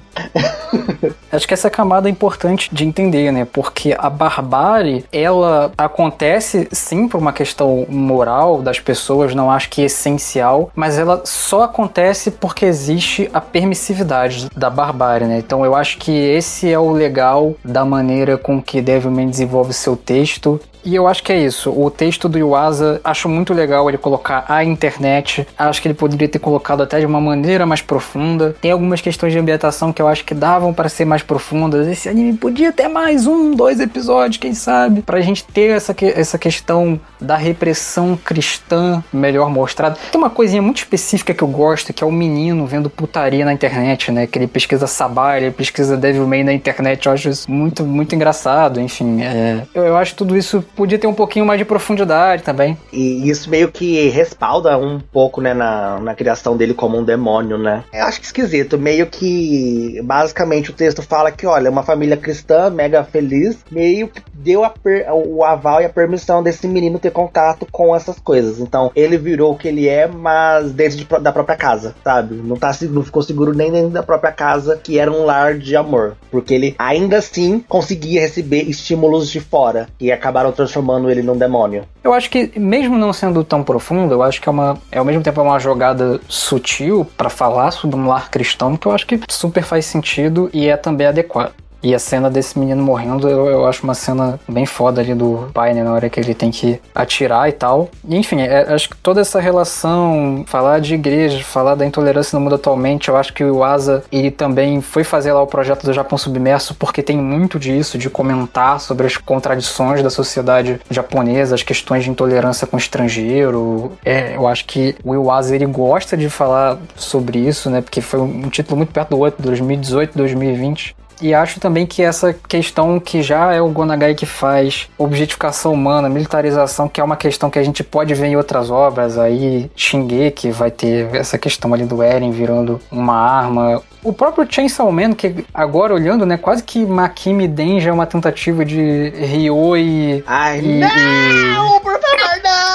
Acho 1.32 1.48
que 1.48 1.54
essa 1.54 1.70
camada 1.70 2.08
é 2.08 2.12
importante 2.12 2.74
de 2.74 2.86
entender, 2.86 3.32
né? 3.32 3.46
Porque 3.46 3.96
a 3.98 4.10
barbárie, 4.10 5.06
ela 5.12 5.72
acontece 5.78 6.68
sim 6.72 7.08
por 7.08 7.20
uma 7.20 7.34
questão 7.34 7.86
moral 7.90 8.55
das 8.62 8.80
pessoas, 8.80 9.34
não 9.36 9.50
acho 9.50 9.70
que 9.70 9.82
é 9.82 9.86
essencial, 9.86 10.72
mas 10.76 10.98
ela 10.98 11.22
só 11.26 11.64
acontece 11.64 12.32
porque 12.32 12.66
existe 12.66 13.30
a 13.34 13.42
permissividade 13.42 14.50
da 14.56 14.70
barbárie, 14.70 15.28
né? 15.28 15.40
Então 15.40 15.66
eu 15.66 15.76
acho 15.76 15.98
que 15.98 16.12
esse 16.12 16.72
é 16.72 16.80
o 16.80 16.92
legal 16.92 17.56
da 17.64 17.86
maneira 17.86 18.38
com 18.38 18.62
que 18.62 18.82
Devilman 18.82 19.30
desenvolve 19.30 19.74
seu 19.74 19.96
texto 19.96 20.60
e 20.86 20.94
eu 20.94 21.08
acho 21.08 21.24
que 21.24 21.34
é 21.34 21.38
isso. 21.38 21.72
O 21.72 21.90
texto 21.90 22.30
do 22.30 22.38
Yuasa, 22.38 23.02
acho 23.04 23.28
muito 23.28 23.54
legal 23.54 23.90
ele 23.90 23.98
colocar 23.98 24.46
a 24.48 24.64
internet. 24.64 25.48
Acho 25.58 25.82
que 25.82 25.88
ele 25.88 25.96
poderia 25.96 26.28
ter 26.28 26.38
colocado 26.38 26.84
até 26.84 27.00
de 27.00 27.06
uma 27.06 27.20
maneira 27.20 27.66
mais 27.66 27.82
profunda. 27.82 28.56
Tem 28.62 28.72
algumas 28.72 29.02
questões 29.02 29.34
de 29.34 29.40
ambientação 29.40 29.92
que 29.92 30.02
eu 30.02 30.08
acho 30.08 30.24
que 30.24 30.36
davam 30.36 30.74
para 30.74 30.88
ser 30.88 31.06
mais 31.06 31.24
profundas. 31.24 31.88
Esse 31.88 32.08
anime 32.08 32.38
podia 32.38 32.72
ter 32.72 32.88
mais 32.88 33.26
um, 33.26 33.52
dois 33.52 33.80
episódios, 33.80 34.38
quem 34.38 34.54
sabe? 34.54 35.02
Pra 35.02 35.20
gente 35.22 35.44
ter 35.44 35.72
essa, 35.72 35.94
que, 35.94 36.06
essa 36.06 36.38
questão 36.38 37.00
da 37.20 37.36
repressão 37.36 38.16
cristã 38.16 39.04
melhor 39.12 39.50
mostrada. 39.50 39.98
Tem 40.12 40.22
uma 40.22 40.30
coisinha 40.30 40.62
muito 40.62 40.78
específica 40.78 41.34
que 41.34 41.44
eu 41.44 41.48
gosto, 41.48 41.94
que 41.94 42.04
é 42.04 42.08
o 42.08 42.12
menino 42.12 42.68
vendo 42.68 42.90
putaria 42.90 43.44
na 43.44 43.54
internet, 43.54 44.12
né? 44.12 44.28
Que 44.28 44.38
ele 44.38 44.48
pesquisa 44.48 44.86
Sabá, 44.86 45.38
ele 45.38 45.50
pesquisa 45.50 45.98
Devilman 45.98 46.44
na 46.44 46.54
internet. 46.54 47.08
Eu 47.08 47.14
acho 47.14 47.30
isso 47.30 47.52
muito, 47.52 47.84
muito 47.84 48.14
engraçado. 48.14 48.80
Enfim, 48.80 49.24
é... 49.24 49.64
eu, 49.74 49.84
eu 49.84 49.98
acho 49.98 50.14
tudo 50.16 50.38
isso 50.38 50.64
podia 50.76 51.00
ter 51.00 51.08
um 51.08 51.14
pouquinho 51.14 51.46
mais 51.46 51.58
de 51.58 51.66
profundidade 51.66 52.44
também. 52.44 52.78
E 52.92 53.30
isso 53.30 53.50
meio 53.50 53.72
que 53.72 54.10
respalda 54.10 54.78
um 54.78 55.00
pouco, 55.00 55.42
né, 55.42 55.54
na, 55.54 56.00
na 56.00 56.16
criação 56.16 56.58
dele 56.58 56.74
como 56.74 56.98
um 56.98 57.04
demônio, 57.04 57.58
né? 57.58 57.84
Eu 57.94 58.04
acho 58.04 58.20
que 58.20 58.26
esquisito. 58.26 58.78
Meio 58.78 59.08
que, 59.08 60.00
basicamente, 60.04 60.70
o 60.70 60.74
texto 60.74 61.02
fala 61.02 61.32
que, 61.32 61.46
olha, 61.46 61.72
uma 61.72 61.84
família 61.84 62.18
cristã 62.18 62.70
mega 62.70 63.04
feliz, 63.04 63.58
meio 63.72 64.08
que 64.08 64.22
deu 64.34 64.64
o 65.12 65.44
aval 65.44 65.82
e 65.82 65.86
a 65.86 65.90
permissão 65.90 66.44
desse 66.44 66.68
menino 66.68 67.00
ter 67.00 67.12
contato 67.12 67.68
com 67.72 67.96
essas 67.96 68.20
coisas. 68.20 68.60
Então, 68.60 68.92
ele 68.96 69.18
virou 69.18 69.54
o 69.54 69.58
que 69.58 69.68
ele 69.68 69.88
é, 69.88 70.08
mas 70.08 70.72
dentro 70.72 70.98
de, 70.98 71.06
da 71.22 71.32
própria 71.32 71.56
casa, 71.56 71.96
sabe? 72.04 72.36
Não, 72.36 72.58
tá, 72.58 72.72
não 72.90 73.04
ficou 73.04 73.24
seguro 73.24 73.54
nem 73.54 73.72
dentro 73.72 73.90
da 73.90 74.04
própria 74.04 74.32
casa, 74.32 74.80
que 74.82 75.00
era 75.00 75.12
um 75.12 75.26
lar 75.26 75.58
de 75.58 75.76
amor. 75.76 76.16
Porque 76.30 76.54
ele 76.54 76.76
ainda 76.78 77.18
assim 77.18 77.60
conseguia 77.68 78.22
receber 78.22 78.64
estímulos 78.64 79.30
de 79.30 79.40
fora, 79.40 79.88
e 80.00 80.12
acabaram 80.12 80.52
transformando 80.56 81.10
ele 81.10 81.22
num 81.22 81.38
demônio. 81.38 81.84
Eu 82.04 82.14
acho 82.14 82.30
que, 82.30 82.58
mesmo 82.58 82.98
não 82.98 83.12
sendo 83.14 83.44
tão 83.44 83.64
profundo, 83.64 84.14
eu 84.14 84.24
acho 84.24 84.42
que 84.42 84.50
é 84.50 84.52
uma. 84.52 84.78
É 84.92 85.00
ao 85.00 85.06
mesmo 85.06 85.22
tempo 85.22 85.40
é 85.40 85.44
uma 85.44 85.60
jogada 85.60 86.20
sutil 86.28 87.06
para 87.18 87.30
falar 87.30 87.72
sobre 87.72 87.98
um 87.98 88.08
lar 88.08 88.30
cristão 88.30 88.78
que 88.78 88.88
eu 88.88 88.92
acho 88.92 89.06
que 89.06 89.20
super 89.30 89.64
faz 89.64 89.86
sentido 89.86 90.50
e 90.54 90.68
é 90.68 90.78
também 90.78 91.08
adequado. 91.08 91.54
E 91.86 91.94
a 91.94 92.00
cena 92.00 92.32
desse 92.32 92.58
menino 92.58 92.82
morrendo, 92.82 93.30
eu, 93.30 93.46
eu 93.46 93.68
acho 93.68 93.84
uma 93.84 93.94
cena 93.94 94.40
bem 94.50 94.66
foda 94.66 95.02
ali 95.02 95.14
do 95.14 95.52
pai, 95.54 95.72
né? 95.72 95.84
Na 95.84 95.94
hora 95.94 96.10
que 96.10 96.20
ele 96.20 96.34
tem 96.34 96.50
que 96.50 96.82
atirar 96.96 97.48
e 97.48 97.52
tal. 97.52 97.92
E, 98.10 98.18
enfim, 98.18 98.42
é, 98.42 98.74
acho 98.74 98.90
que 98.90 98.98
toda 98.98 99.22
essa 99.22 99.40
relação, 99.40 100.44
falar 100.48 100.80
de 100.80 100.96
igreja, 100.96 101.44
falar 101.44 101.76
da 101.76 101.86
intolerância 101.86 102.36
no 102.36 102.44
mundo 102.44 102.56
atualmente, 102.56 103.10
eu 103.10 103.16
acho 103.16 103.32
que 103.32 103.44
o 103.44 103.64
Asa, 103.64 104.04
ele 104.12 104.32
também 104.32 104.82
foi 104.82 105.04
fazer 105.04 105.32
lá 105.32 105.44
o 105.44 105.46
projeto 105.46 105.86
do 105.86 105.94
Japão 105.94 106.18
Submerso 106.18 106.74
porque 106.74 107.04
tem 107.04 107.18
muito 107.18 107.60
disso, 107.60 108.00
de 108.00 108.10
comentar 108.10 108.80
sobre 108.80 109.06
as 109.06 109.16
contradições 109.16 110.02
da 110.02 110.10
sociedade 110.10 110.82
japonesa, 110.90 111.54
as 111.54 111.62
questões 111.62 112.04
de 112.04 112.10
intolerância 112.10 112.66
com 112.66 112.78
estrangeiro. 112.78 113.92
É, 114.04 114.36
eu 114.36 114.48
acho 114.48 114.66
que 114.66 114.96
o 115.04 115.14
Iwasa, 115.14 115.54
ele 115.54 115.68
gosta 115.68 116.18
de 116.18 116.32
falar 116.32 116.80
sobre 116.96 117.38
isso, 117.38 117.70
né? 117.70 117.80
Porque 117.80 118.02
foi 118.02 118.22
um 118.22 118.50
título 118.50 118.78
muito 118.78 118.92
perto 118.92 119.12
do 119.12 119.20
outro, 119.20 119.44
2018, 119.44 120.18
2020. 120.18 120.96
E 121.22 121.34
acho 121.34 121.60
também 121.60 121.86
que 121.86 122.02
essa 122.02 122.34
questão 122.34 123.00
que 123.00 123.22
já 123.22 123.54
é 123.54 123.62
o 123.62 123.70
Gonagai 123.70 124.16
que 124.16 124.26
faz, 124.26 124.90
objetificação 124.98 125.74
humana, 125.74 126.10
militarização, 126.10 126.88
que 126.88 127.00
é 127.00 127.04
uma 127.04 127.16
questão 127.16 127.50
que 127.50 127.60
a 127.60 127.64
gente 127.64 127.84
pode 127.84 128.14
ver 128.14 128.28
em 128.28 128.36
outras 128.36 128.70
obras, 128.70 129.18
aí 129.18 129.70
Shingeki 129.76 130.52
vai 130.52 130.72
ter 130.72 131.14
essa 131.16 131.38
questão 131.38 131.74
ali 131.74 131.86
do 131.86 132.02
Eren 132.04 132.32
virando 132.32 132.80
uma 132.92 133.16
arma. 133.16 133.82
O 134.04 134.14
próprio 134.14 134.46
Chainsaw 134.50 134.92
Man, 134.92 135.14
que 135.14 135.46
agora 135.54 135.94
olhando, 135.94 136.26
né, 136.26 136.38
quase 136.38 136.64
que 136.64 136.86
Makimi 136.86 137.48
Denji 137.48 137.90
é 137.90 137.94
uma 137.94 138.06
tentativa 138.06 138.64
de 138.64 139.10
Ryo 139.10 139.78
e... 139.78 140.24
Ai, 140.28 140.60
e, 140.60 140.80
não! 140.80 141.78
e... 141.78 141.80
Por 141.82 141.94
favor, 141.94 142.42
não! 142.44 142.75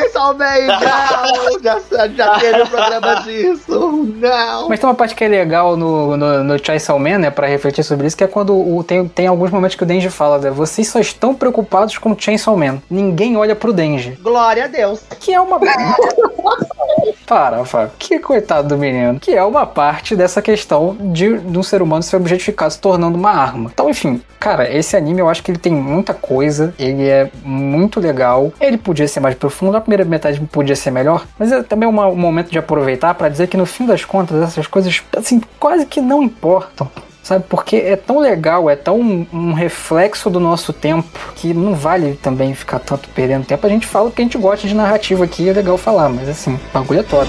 Não! 0.00 0.10
Chainsaw 0.10 0.34
Man, 0.34 0.66
não! 0.66 1.62
Já, 1.62 2.08
já 2.08 2.38
teve 2.38 2.62
um 2.62 2.66
programa 2.66 3.14
disso, 3.22 4.14
não! 4.16 4.68
Mas 4.68 4.80
tem 4.80 4.88
uma 4.88 4.94
parte 4.94 5.14
que 5.14 5.24
é 5.24 5.28
legal 5.28 5.76
no, 5.76 6.16
no, 6.16 6.44
no 6.44 6.64
Chainsaw 6.64 6.98
Man, 6.98 7.18
né, 7.18 7.30
pra 7.30 7.46
refletir 7.46 7.84
sobre 7.84 8.06
isso, 8.06 8.16
que 8.16 8.24
é 8.24 8.26
quando 8.26 8.54
o, 8.54 8.82
tem, 8.82 9.06
tem 9.08 9.26
alguns 9.26 9.50
momentos 9.50 9.76
que 9.76 9.82
o 9.82 9.86
Denji 9.86 10.10
fala, 10.10 10.38
né, 10.38 10.50
vocês 10.50 10.88
só 10.88 10.98
estão 11.00 11.34
preocupados 11.34 11.98
com 11.98 12.12
o 12.12 12.16
Chainsaw 12.18 12.56
Man. 12.56 12.80
Ninguém 12.90 13.36
olha 13.36 13.54
pro 13.54 13.72
Denji. 13.72 14.18
Glória 14.22 14.64
a 14.64 14.68
Deus! 14.68 15.00
Que 15.18 15.34
é 15.34 15.40
uma... 15.40 15.58
Para, 17.26 17.64
Fábio. 17.64 17.92
Que 17.96 18.18
coitado 18.18 18.68
do 18.68 18.76
menino. 18.76 19.20
Que 19.20 19.36
é 19.36 19.44
uma 19.44 19.64
parte 19.64 20.16
dessa 20.16 20.42
questão 20.42 20.96
de, 20.98 21.38
de 21.38 21.58
um 21.58 21.62
ser 21.62 21.80
humano 21.80 22.02
ser 22.02 22.16
objetificado 22.16 22.72
se 22.72 22.80
tornando 22.80 23.16
uma 23.16 23.30
arma. 23.30 23.70
Então, 23.72 23.88
enfim, 23.88 24.20
cara, 24.38 24.68
esse 24.68 24.96
anime 24.96 25.20
eu 25.20 25.28
acho 25.28 25.42
que 25.42 25.52
ele 25.52 25.58
tem 25.58 25.72
muita 25.72 26.12
coisa. 26.12 26.74
Ele 26.76 27.06
é 27.06 27.30
muito 27.44 28.00
legal. 28.00 28.52
Ele 28.60 28.76
podia 28.76 29.06
ser 29.06 29.20
mais 29.20 29.36
profundo. 29.36 29.76
Primeira 29.90 30.04
metade 30.04 30.40
podia 30.52 30.76
ser 30.76 30.92
melhor. 30.92 31.26
Mas 31.36 31.50
é 31.50 31.64
também 31.64 31.88
uma, 31.88 32.06
um 32.06 32.16
momento 32.16 32.48
de 32.48 32.58
aproveitar 32.58 33.12
para 33.14 33.28
dizer 33.28 33.48
que 33.48 33.56
no 33.56 33.66
fim 33.66 33.86
das 33.86 34.04
contas 34.04 34.40
essas 34.40 34.68
coisas, 34.68 35.02
assim, 35.16 35.40
quase 35.58 35.84
que 35.84 36.00
não 36.00 36.22
importam 36.22 36.88
sabe? 37.24 37.44
Porque 37.48 37.76
é 37.76 37.96
tão 37.96 38.18
legal, 38.18 38.70
é 38.70 38.76
tão 38.76 38.98
um 38.98 39.52
reflexo 39.52 40.30
do 40.30 40.40
nosso 40.40 40.72
tempo 40.72 41.32
que 41.36 41.52
não 41.52 41.74
vale 41.74 42.14
também 42.14 42.54
ficar 42.54 42.78
tanto 42.78 43.08
perdendo 43.10 43.44
tempo. 43.44 43.66
A 43.66 43.70
gente 43.70 43.86
fala 43.86 44.10
que 44.10 44.22
a 44.22 44.24
gente 44.24 44.38
gosta 44.38 44.66
de 44.66 44.74
narrativa 44.74 45.24
aqui, 45.24 45.48
é 45.48 45.52
legal 45.52 45.76
falar, 45.76 46.08
mas 46.08 46.28
assim, 46.28 46.58
bagulho 46.72 47.00
é 47.00 47.02
top. 47.02 47.28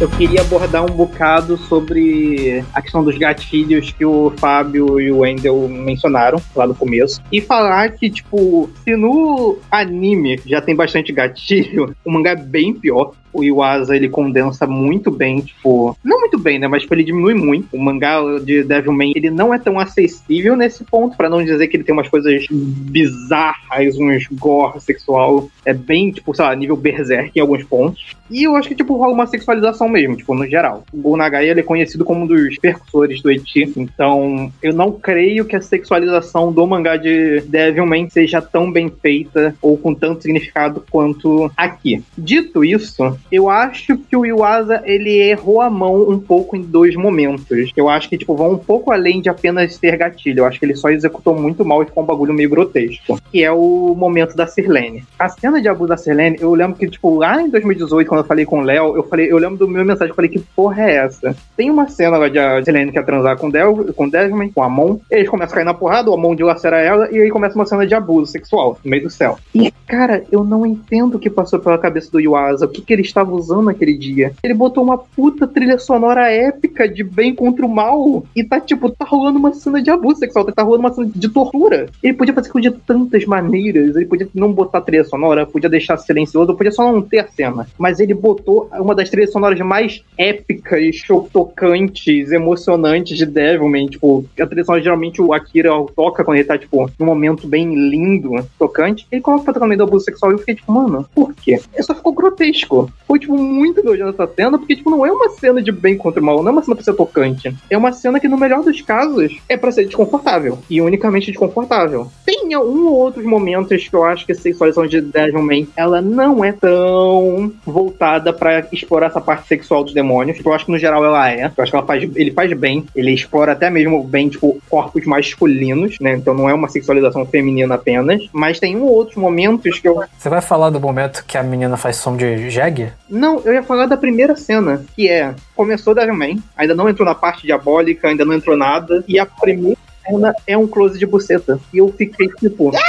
Eu 0.00 0.08
queria 0.08 0.40
abordar 0.40 0.82
um 0.82 0.94
bocado 0.94 1.58
sobre 1.58 2.64
a 2.72 2.80
questão 2.80 3.04
dos 3.04 3.18
gatilhos 3.18 3.92
que 3.92 4.02
o 4.02 4.32
Fábio 4.38 4.98
e 4.98 5.12
o 5.12 5.18
Wendel 5.18 5.68
mencionaram 5.68 6.40
lá 6.56 6.66
no 6.66 6.74
começo. 6.74 7.20
E 7.30 7.38
falar 7.38 7.90
que, 7.90 8.08
tipo, 8.08 8.70
se 8.82 8.96
no 8.96 9.58
anime 9.70 10.40
já 10.46 10.62
tem 10.62 10.74
bastante 10.74 11.12
gatilho, 11.12 11.94
o 12.02 12.10
mangá 12.10 12.30
é 12.30 12.36
bem 12.36 12.72
pior 12.72 13.12
o 13.32 13.44
Iwasa 13.44 13.96
ele 13.96 14.08
condensa 14.08 14.66
muito 14.66 15.10
bem, 15.10 15.40
tipo, 15.40 15.96
não 16.04 16.20
muito 16.20 16.38
bem, 16.38 16.58
né, 16.58 16.68
mas 16.68 16.82
tipo, 16.82 16.94
ele 16.94 17.04
diminui 17.04 17.34
muito. 17.34 17.76
O 17.76 17.80
mangá 17.80 18.20
de 18.44 18.62
Devilman, 18.62 19.12
ele 19.14 19.30
não 19.30 19.52
é 19.52 19.58
tão 19.58 19.78
acessível 19.78 20.56
nesse 20.56 20.84
ponto, 20.84 21.16
para 21.16 21.28
não 21.28 21.44
dizer 21.44 21.68
que 21.68 21.76
ele 21.76 21.84
tem 21.84 21.92
umas 21.92 22.08
coisas 22.08 22.46
bizarras, 22.50 23.96
uns 23.98 24.26
gore 24.32 24.80
sexual, 24.80 25.48
é 25.64 25.72
bem, 25.72 26.10
tipo, 26.10 26.34
sei 26.34 26.44
lá, 26.44 26.54
nível 26.54 26.76
berserk 26.76 27.32
em 27.36 27.40
alguns 27.40 27.64
pontos. 27.64 28.16
E 28.30 28.44
eu 28.44 28.54
acho 28.54 28.68
que, 28.68 28.74
tipo, 28.74 28.96
rola 28.96 29.12
uma 29.12 29.26
sexualização 29.26 29.88
mesmo, 29.88 30.16
tipo, 30.16 30.34
no 30.34 30.46
geral. 30.46 30.84
O 30.92 30.98
Gonagai, 30.98 31.48
ele 31.48 31.60
é 31.60 31.64
conhecido 31.64 32.04
como 32.04 32.22
um 32.22 32.26
dos 32.26 32.56
percussores 32.58 33.20
do 33.20 33.30
Eti, 33.30 33.72
então 33.76 34.52
eu 34.62 34.72
não 34.72 34.92
creio 34.92 35.44
que 35.44 35.56
a 35.56 35.60
sexualização 35.60 36.52
do 36.52 36.66
mangá 36.66 36.96
de 36.96 37.40
Devilman 37.40 38.08
seja 38.08 38.40
tão 38.40 38.70
bem 38.70 38.90
feita 39.02 39.54
ou 39.60 39.76
com 39.76 39.94
tanto 39.94 40.22
significado 40.22 40.84
quanto 40.90 41.50
aqui. 41.56 42.02
Dito 42.16 42.64
isso, 42.64 43.16
Eu 43.30 43.48
acho 43.48 43.96
que 43.96 44.16
o 44.16 44.24
Yuasa, 44.24 44.82
ele 44.84 45.18
errou 45.18 45.60
a 45.60 45.70
mão 45.70 46.08
um 46.08 46.18
pouco 46.18 46.56
em 46.56 46.62
dois 46.62 46.96
momentos. 46.96 47.72
Eu 47.76 47.88
acho 47.88 48.08
que, 48.08 48.18
tipo, 48.18 48.36
vão 48.36 48.52
um 48.52 48.58
pouco 48.58 48.90
além 48.92 49.20
de 49.20 49.28
apenas 49.28 49.74
ser 49.76 49.96
gatilho. 49.96 50.40
Eu 50.40 50.46
acho 50.46 50.58
que 50.58 50.66
ele 50.66 50.74
só 50.74 50.90
executou 50.90 51.34
muito 51.34 51.64
mal 51.64 51.82
e 51.82 51.86
ficou 51.86 52.02
um 52.02 52.06
bagulho 52.06 52.34
meio 52.34 52.50
grotesco. 52.50 53.20
Que 53.30 53.44
é 53.44 53.52
o 53.52 53.94
momento 53.96 54.34
da 54.34 54.46
Sirlene. 54.46 55.04
A 55.18 55.28
cena 55.28 55.60
de 55.60 55.68
abuso 55.68 55.88
da 55.88 55.96
Sirlene, 55.96 56.38
eu 56.40 56.52
lembro 56.54 56.76
que, 56.76 56.88
tipo, 56.88 57.16
lá 57.16 57.40
em 57.40 57.48
2018, 57.48 58.08
quando 58.08 58.20
eu 58.20 58.26
falei 58.26 58.44
com 58.44 58.60
o 58.60 58.62
Léo, 58.62 58.96
eu 58.96 59.02
falei, 59.04 59.30
eu 59.30 59.38
lembro 59.38 59.58
do 59.58 59.68
meu 59.68 59.84
mensagem, 59.84 60.10
eu 60.10 60.16
falei, 60.16 60.30
que 60.30 60.38
porra 60.38 60.82
é 60.82 60.96
essa? 60.96 61.36
Tem 61.56 61.70
uma 61.70 61.88
cena 61.88 62.16
lá 62.16 62.28
de 62.28 62.38
a 62.38 62.62
Sirlene 62.64 62.92
quer 62.92 63.04
transar 63.04 63.36
com, 63.36 63.50
Del, 63.50 63.92
com 63.94 64.08
Desmond, 64.08 64.52
com 64.52 64.62
Amon, 64.62 64.98
eles 65.10 65.28
começam 65.28 65.52
a 65.52 65.56
cair 65.56 65.64
na 65.64 65.74
porrada, 65.74 66.10
o 66.10 66.14
Amon 66.14 66.34
dilacera 66.34 66.80
ela, 66.80 67.08
e 67.10 67.20
aí 67.20 67.30
começa 67.30 67.54
uma 67.54 67.66
cena 67.66 67.86
de 67.86 67.94
abuso 67.94 68.30
sexual 68.30 68.78
no 68.84 68.90
meio 68.90 69.04
do 69.04 69.10
céu. 69.10 69.38
E, 69.54 69.70
cara, 69.86 70.24
eu 70.30 70.44
não 70.44 70.66
entendo 70.66 71.16
o 71.16 71.18
que 71.18 71.30
passou 71.30 71.58
pela 71.58 71.78
cabeça 71.78 72.10
do 72.10 72.20
Yuasa, 72.20 72.66
o 72.66 72.68
que, 72.68 72.82
que 72.82 72.92
ele 72.92 73.02
estava 73.20 73.34
usando 73.34 73.62
naquele 73.62 73.96
dia. 73.96 74.32
Ele 74.42 74.54
botou 74.54 74.82
uma 74.82 74.98
puta 74.98 75.46
trilha 75.46 75.78
sonora 75.78 76.30
épica 76.30 76.88
de 76.88 77.04
bem 77.04 77.34
contra 77.34 77.64
o 77.64 77.68
mal, 77.68 78.24
e 78.34 78.42
tá, 78.42 78.60
tipo, 78.60 78.90
tá 78.90 79.04
rolando 79.04 79.38
uma 79.38 79.52
cena 79.52 79.82
de 79.82 79.90
abuso 79.90 80.18
sexual, 80.18 80.44
tá 80.44 80.62
rolando 80.62 80.80
uma 80.80 80.92
cena 80.92 81.10
de 81.14 81.28
tortura. 81.28 81.88
Ele 82.02 82.14
podia 82.14 82.34
fazer 82.34 82.48
aquilo 82.48 82.62
de 82.62 82.70
tantas 82.70 83.24
maneiras, 83.24 83.96
ele 83.96 84.06
podia 84.06 84.28
não 84.34 84.52
botar 84.52 84.80
trilha 84.80 85.04
sonora, 85.04 85.46
podia 85.46 85.68
deixar 85.68 85.96
silencioso, 85.96 86.54
podia 86.54 86.72
só 86.72 86.90
não 86.90 87.02
ter 87.02 87.20
a 87.20 87.28
cena. 87.28 87.66
Mas 87.78 88.00
ele 88.00 88.14
botou 88.14 88.68
uma 88.72 88.94
das 88.94 89.10
trilhas 89.10 89.32
sonoras 89.32 89.58
mais 89.60 90.02
épicas, 90.16 91.02
tocantes, 91.32 92.32
emocionantes 92.32 93.16
de 93.16 93.26
Devilman. 93.26 93.86
Tipo, 93.86 94.24
a 94.38 94.46
trilha 94.46 94.64
sonora 94.64 94.82
geralmente 94.82 95.20
o 95.20 95.32
Akira 95.32 95.70
toca 95.94 96.24
quando 96.24 96.38
ele 96.38 96.46
tá, 96.46 96.58
tipo, 96.58 96.90
num 96.98 97.06
momento 97.06 97.46
bem 97.46 97.74
lindo, 97.74 98.32
tocante. 98.58 99.06
Ele 99.10 99.20
coloca 99.20 99.44
pra 99.44 99.54
tocar 99.54 99.66
no 99.66 99.68
meio 99.68 99.78
do 99.78 99.84
abuso 99.84 100.04
sexual 100.04 100.32
e 100.32 100.34
eu 100.34 100.38
fiquei, 100.38 100.54
tipo, 100.54 100.72
mano, 100.72 101.06
por 101.14 101.34
quê? 101.34 101.60
Ele 101.74 101.82
só 101.82 101.94
ficou 101.94 102.12
grotesco. 102.12 102.90
Foi, 103.10 103.18
tipo, 103.18 103.36
muito 103.36 103.82
nojento 103.82 104.10
essa 104.10 104.32
cena, 104.36 104.56
porque, 104.56 104.76
tipo, 104.76 104.88
não 104.88 105.04
é 105.04 105.10
uma 105.10 105.30
cena 105.30 105.60
de 105.60 105.72
bem 105.72 105.96
contra 105.96 106.22
o 106.22 106.24
mal, 106.24 106.44
não 106.44 106.50
é 106.50 106.52
uma 106.52 106.62
cena 106.62 106.76
pra 106.76 106.84
ser 106.84 106.94
tocante. 106.94 107.52
É 107.68 107.76
uma 107.76 107.90
cena 107.90 108.20
que, 108.20 108.28
no 108.28 108.38
melhor 108.38 108.62
dos 108.62 108.80
casos, 108.82 109.36
é 109.48 109.56
pra 109.56 109.72
ser 109.72 109.84
desconfortável. 109.84 110.60
E 110.70 110.80
unicamente 110.80 111.26
desconfortável. 111.26 112.06
Tem 112.24 112.56
um 112.56 112.86
ou 112.86 112.94
outros 112.94 113.24
momentos 113.24 113.88
que 113.88 113.96
eu 113.96 114.04
acho 114.04 114.24
que 114.24 114.30
a 114.30 114.34
sexualização 114.36 114.86
de 114.86 115.00
Devilman, 115.00 115.66
ela 115.76 116.00
não 116.00 116.44
é 116.44 116.52
tão 116.52 117.52
voltada 117.66 118.32
para 118.32 118.68
explorar 118.70 119.08
essa 119.08 119.20
parte 119.20 119.48
sexual 119.48 119.82
dos 119.82 119.92
demônios. 119.92 120.38
Eu 120.44 120.52
acho 120.52 120.66
que 120.66 120.70
no 120.70 120.78
geral 120.78 121.04
ela 121.04 121.28
é. 121.28 121.46
Eu 121.46 121.62
acho 121.64 121.72
que 121.72 121.76
ela 121.76 121.86
faz, 121.86 122.08
ele 122.14 122.30
faz 122.30 122.52
bem. 122.52 122.86
Ele 122.94 123.12
explora 123.12 123.52
até 123.52 123.68
mesmo 123.68 124.04
bem, 124.04 124.28
tipo, 124.28 124.62
corpos 124.70 125.04
masculinos, 125.04 125.96
né? 126.00 126.14
Então 126.14 126.32
não 126.32 126.48
é 126.48 126.54
uma 126.54 126.68
sexualização 126.68 127.26
feminina 127.26 127.74
apenas. 127.74 128.28
Mas 128.32 128.60
tem 128.60 128.76
um 128.76 128.84
ou 128.84 128.92
outros 128.92 129.16
momentos 129.16 129.80
que 129.80 129.88
eu. 129.88 130.00
Você 130.16 130.28
vai 130.28 130.40
falar 130.40 130.70
do 130.70 130.78
momento 130.78 131.24
que 131.26 131.36
a 131.36 131.42
menina 131.42 131.76
faz 131.76 131.96
som 131.96 132.16
de 132.16 132.48
jegue? 132.50 132.99
Não, 133.08 133.40
eu 133.40 133.52
ia 133.52 133.62
falar 133.62 133.86
da 133.86 133.96
primeira 133.96 134.36
cena, 134.36 134.84
que 134.94 135.08
é. 135.08 135.34
Começou 135.54 135.94
Devilman, 135.94 136.42
ainda 136.56 136.74
não 136.74 136.88
entrou 136.88 137.06
na 137.06 137.14
parte 137.14 137.42
diabólica, 137.42 138.08
ainda 138.08 138.24
não 138.24 138.34
entrou 138.34 138.56
nada. 138.56 139.04
E 139.08 139.18
a 139.18 139.26
primeira 139.26 139.78
cena 140.06 140.34
é 140.46 140.56
um 140.56 140.66
close 140.66 140.98
de 140.98 141.06
buceta. 141.06 141.58
E 141.72 141.78
eu 141.78 141.92
fiquei 141.96 142.28
tipo. 142.28 142.70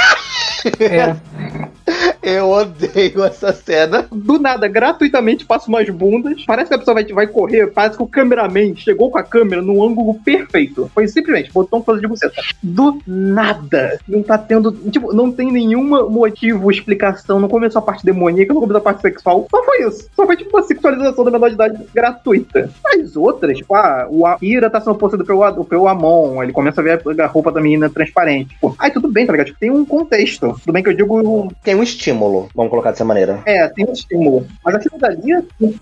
É. 0.78 1.16
Eu 2.22 2.50
odeio 2.50 3.24
essa 3.24 3.52
cena. 3.52 4.06
Do 4.10 4.38
nada, 4.38 4.68
gratuitamente 4.68 5.44
passa 5.44 5.68
umas 5.68 5.88
bundas. 5.90 6.44
Parece 6.46 6.68
que 6.68 6.74
a 6.74 6.78
pessoa 6.78 6.94
vai, 6.94 7.04
vai 7.04 7.26
correr. 7.26 7.66
Parece 7.68 7.96
que 7.96 8.02
o 8.02 8.06
cameraman 8.06 8.76
chegou 8.76 9.10
com 9.10 9.18
a 9.18 9.24
câmera 9.24 9.60
no 9.60 9.84
ângulo 9.84 10.14
perfeito. 10.20 10.90
Foi 10.94 11.08
simplesmente, 11.08 11.52
botou 11.52 11.80
um 11.80 11.82
close 11.82 12.00
de 12.00 12.06
buceta. 12.06 12.40
Do 12.62 13.00
nada. 13.06 13.98
Não 14.06 14.22
tá 14.22 14.38
tendo. 14.38 14.70
Tipo, 14.90 15.12
não 15.12 15.32
tem 15.32 15.50
nenhum 15.50 16.08
motivo, 16.08 16.70
explicação. 16.70 17.40
Não 17.40 17.48
começou 17.48 17.80
a 17.80 17.82
parte 17.82 18.04
demoníaca, 18.04 18.54
não 18.54 18.60
começou 18.60 18.78
a 18.78 18.84
parte 18.84 19.02
sexual. 19.02 19.48
Só 19.50 19.64
foi 19.64 19.88
isso. 19.88 20.08
Só 20.14 20.24
foi 20.24 20.36
tipo 20.36 20.56
uma 20.56 20.62
sexualização 20.62 21.24
da 21.24 21.30
menor 21.30 21.48
de 21.48 21.54
idade 21.54 21.84
gratuita. 21.92 22.70
As 22.86 23.16
outras, 23.16 23.58
tipo, 23.58 23.74
ah, 23.74 24.06
o 24.08 24.24
Akira 24.26 24.70
tá 24.70 24.80
sendo 24.80 24.94
posto 24.94 25.24
pelo, 25.24 25.64
pelo 25.64 25.88
Amon. 25.88 26.40
Ele 26.42 26.52
começa 26.52 26.80
a 26.80 26.84
ver 26.84 27.02
a 27.20 27.26
roupa 27.26 27.50
da 27.50 27.60
menina 27.60 27.90
transparente. 27.90 28.50
Tipo, 28.50 28.76
aí 28.78 28.92
tudo 28.92 29.08
bem, 29.08 29.26
tá 29.26 29.32
ligado? 29.32 29.46
Tipo, 29.46 29.58
tem 29.58 29.70
um 29.70 29.84
contexto. 29.84 30.54
Tudo 30.60 30.72
bem 30.72 30.82
que 30.82 30.90
eu 30.90 30.94
digo. 30.94 31.52
Tem 31.64 31.74
um 31.74 31.82
estímulo, 32.12 32.48
vamos 32.54 32.70
colocar 32.70 32.90
dessa 32.90 33.04
maneira. 33.04 33.40
É, 33.46 33.66
tem 33.68 33.86
um 33.86 33.92
estímulo. 33.92 34.46
Mas 34.64 34.74
aquilo 34.74 34.98
dali. 34.98 35.32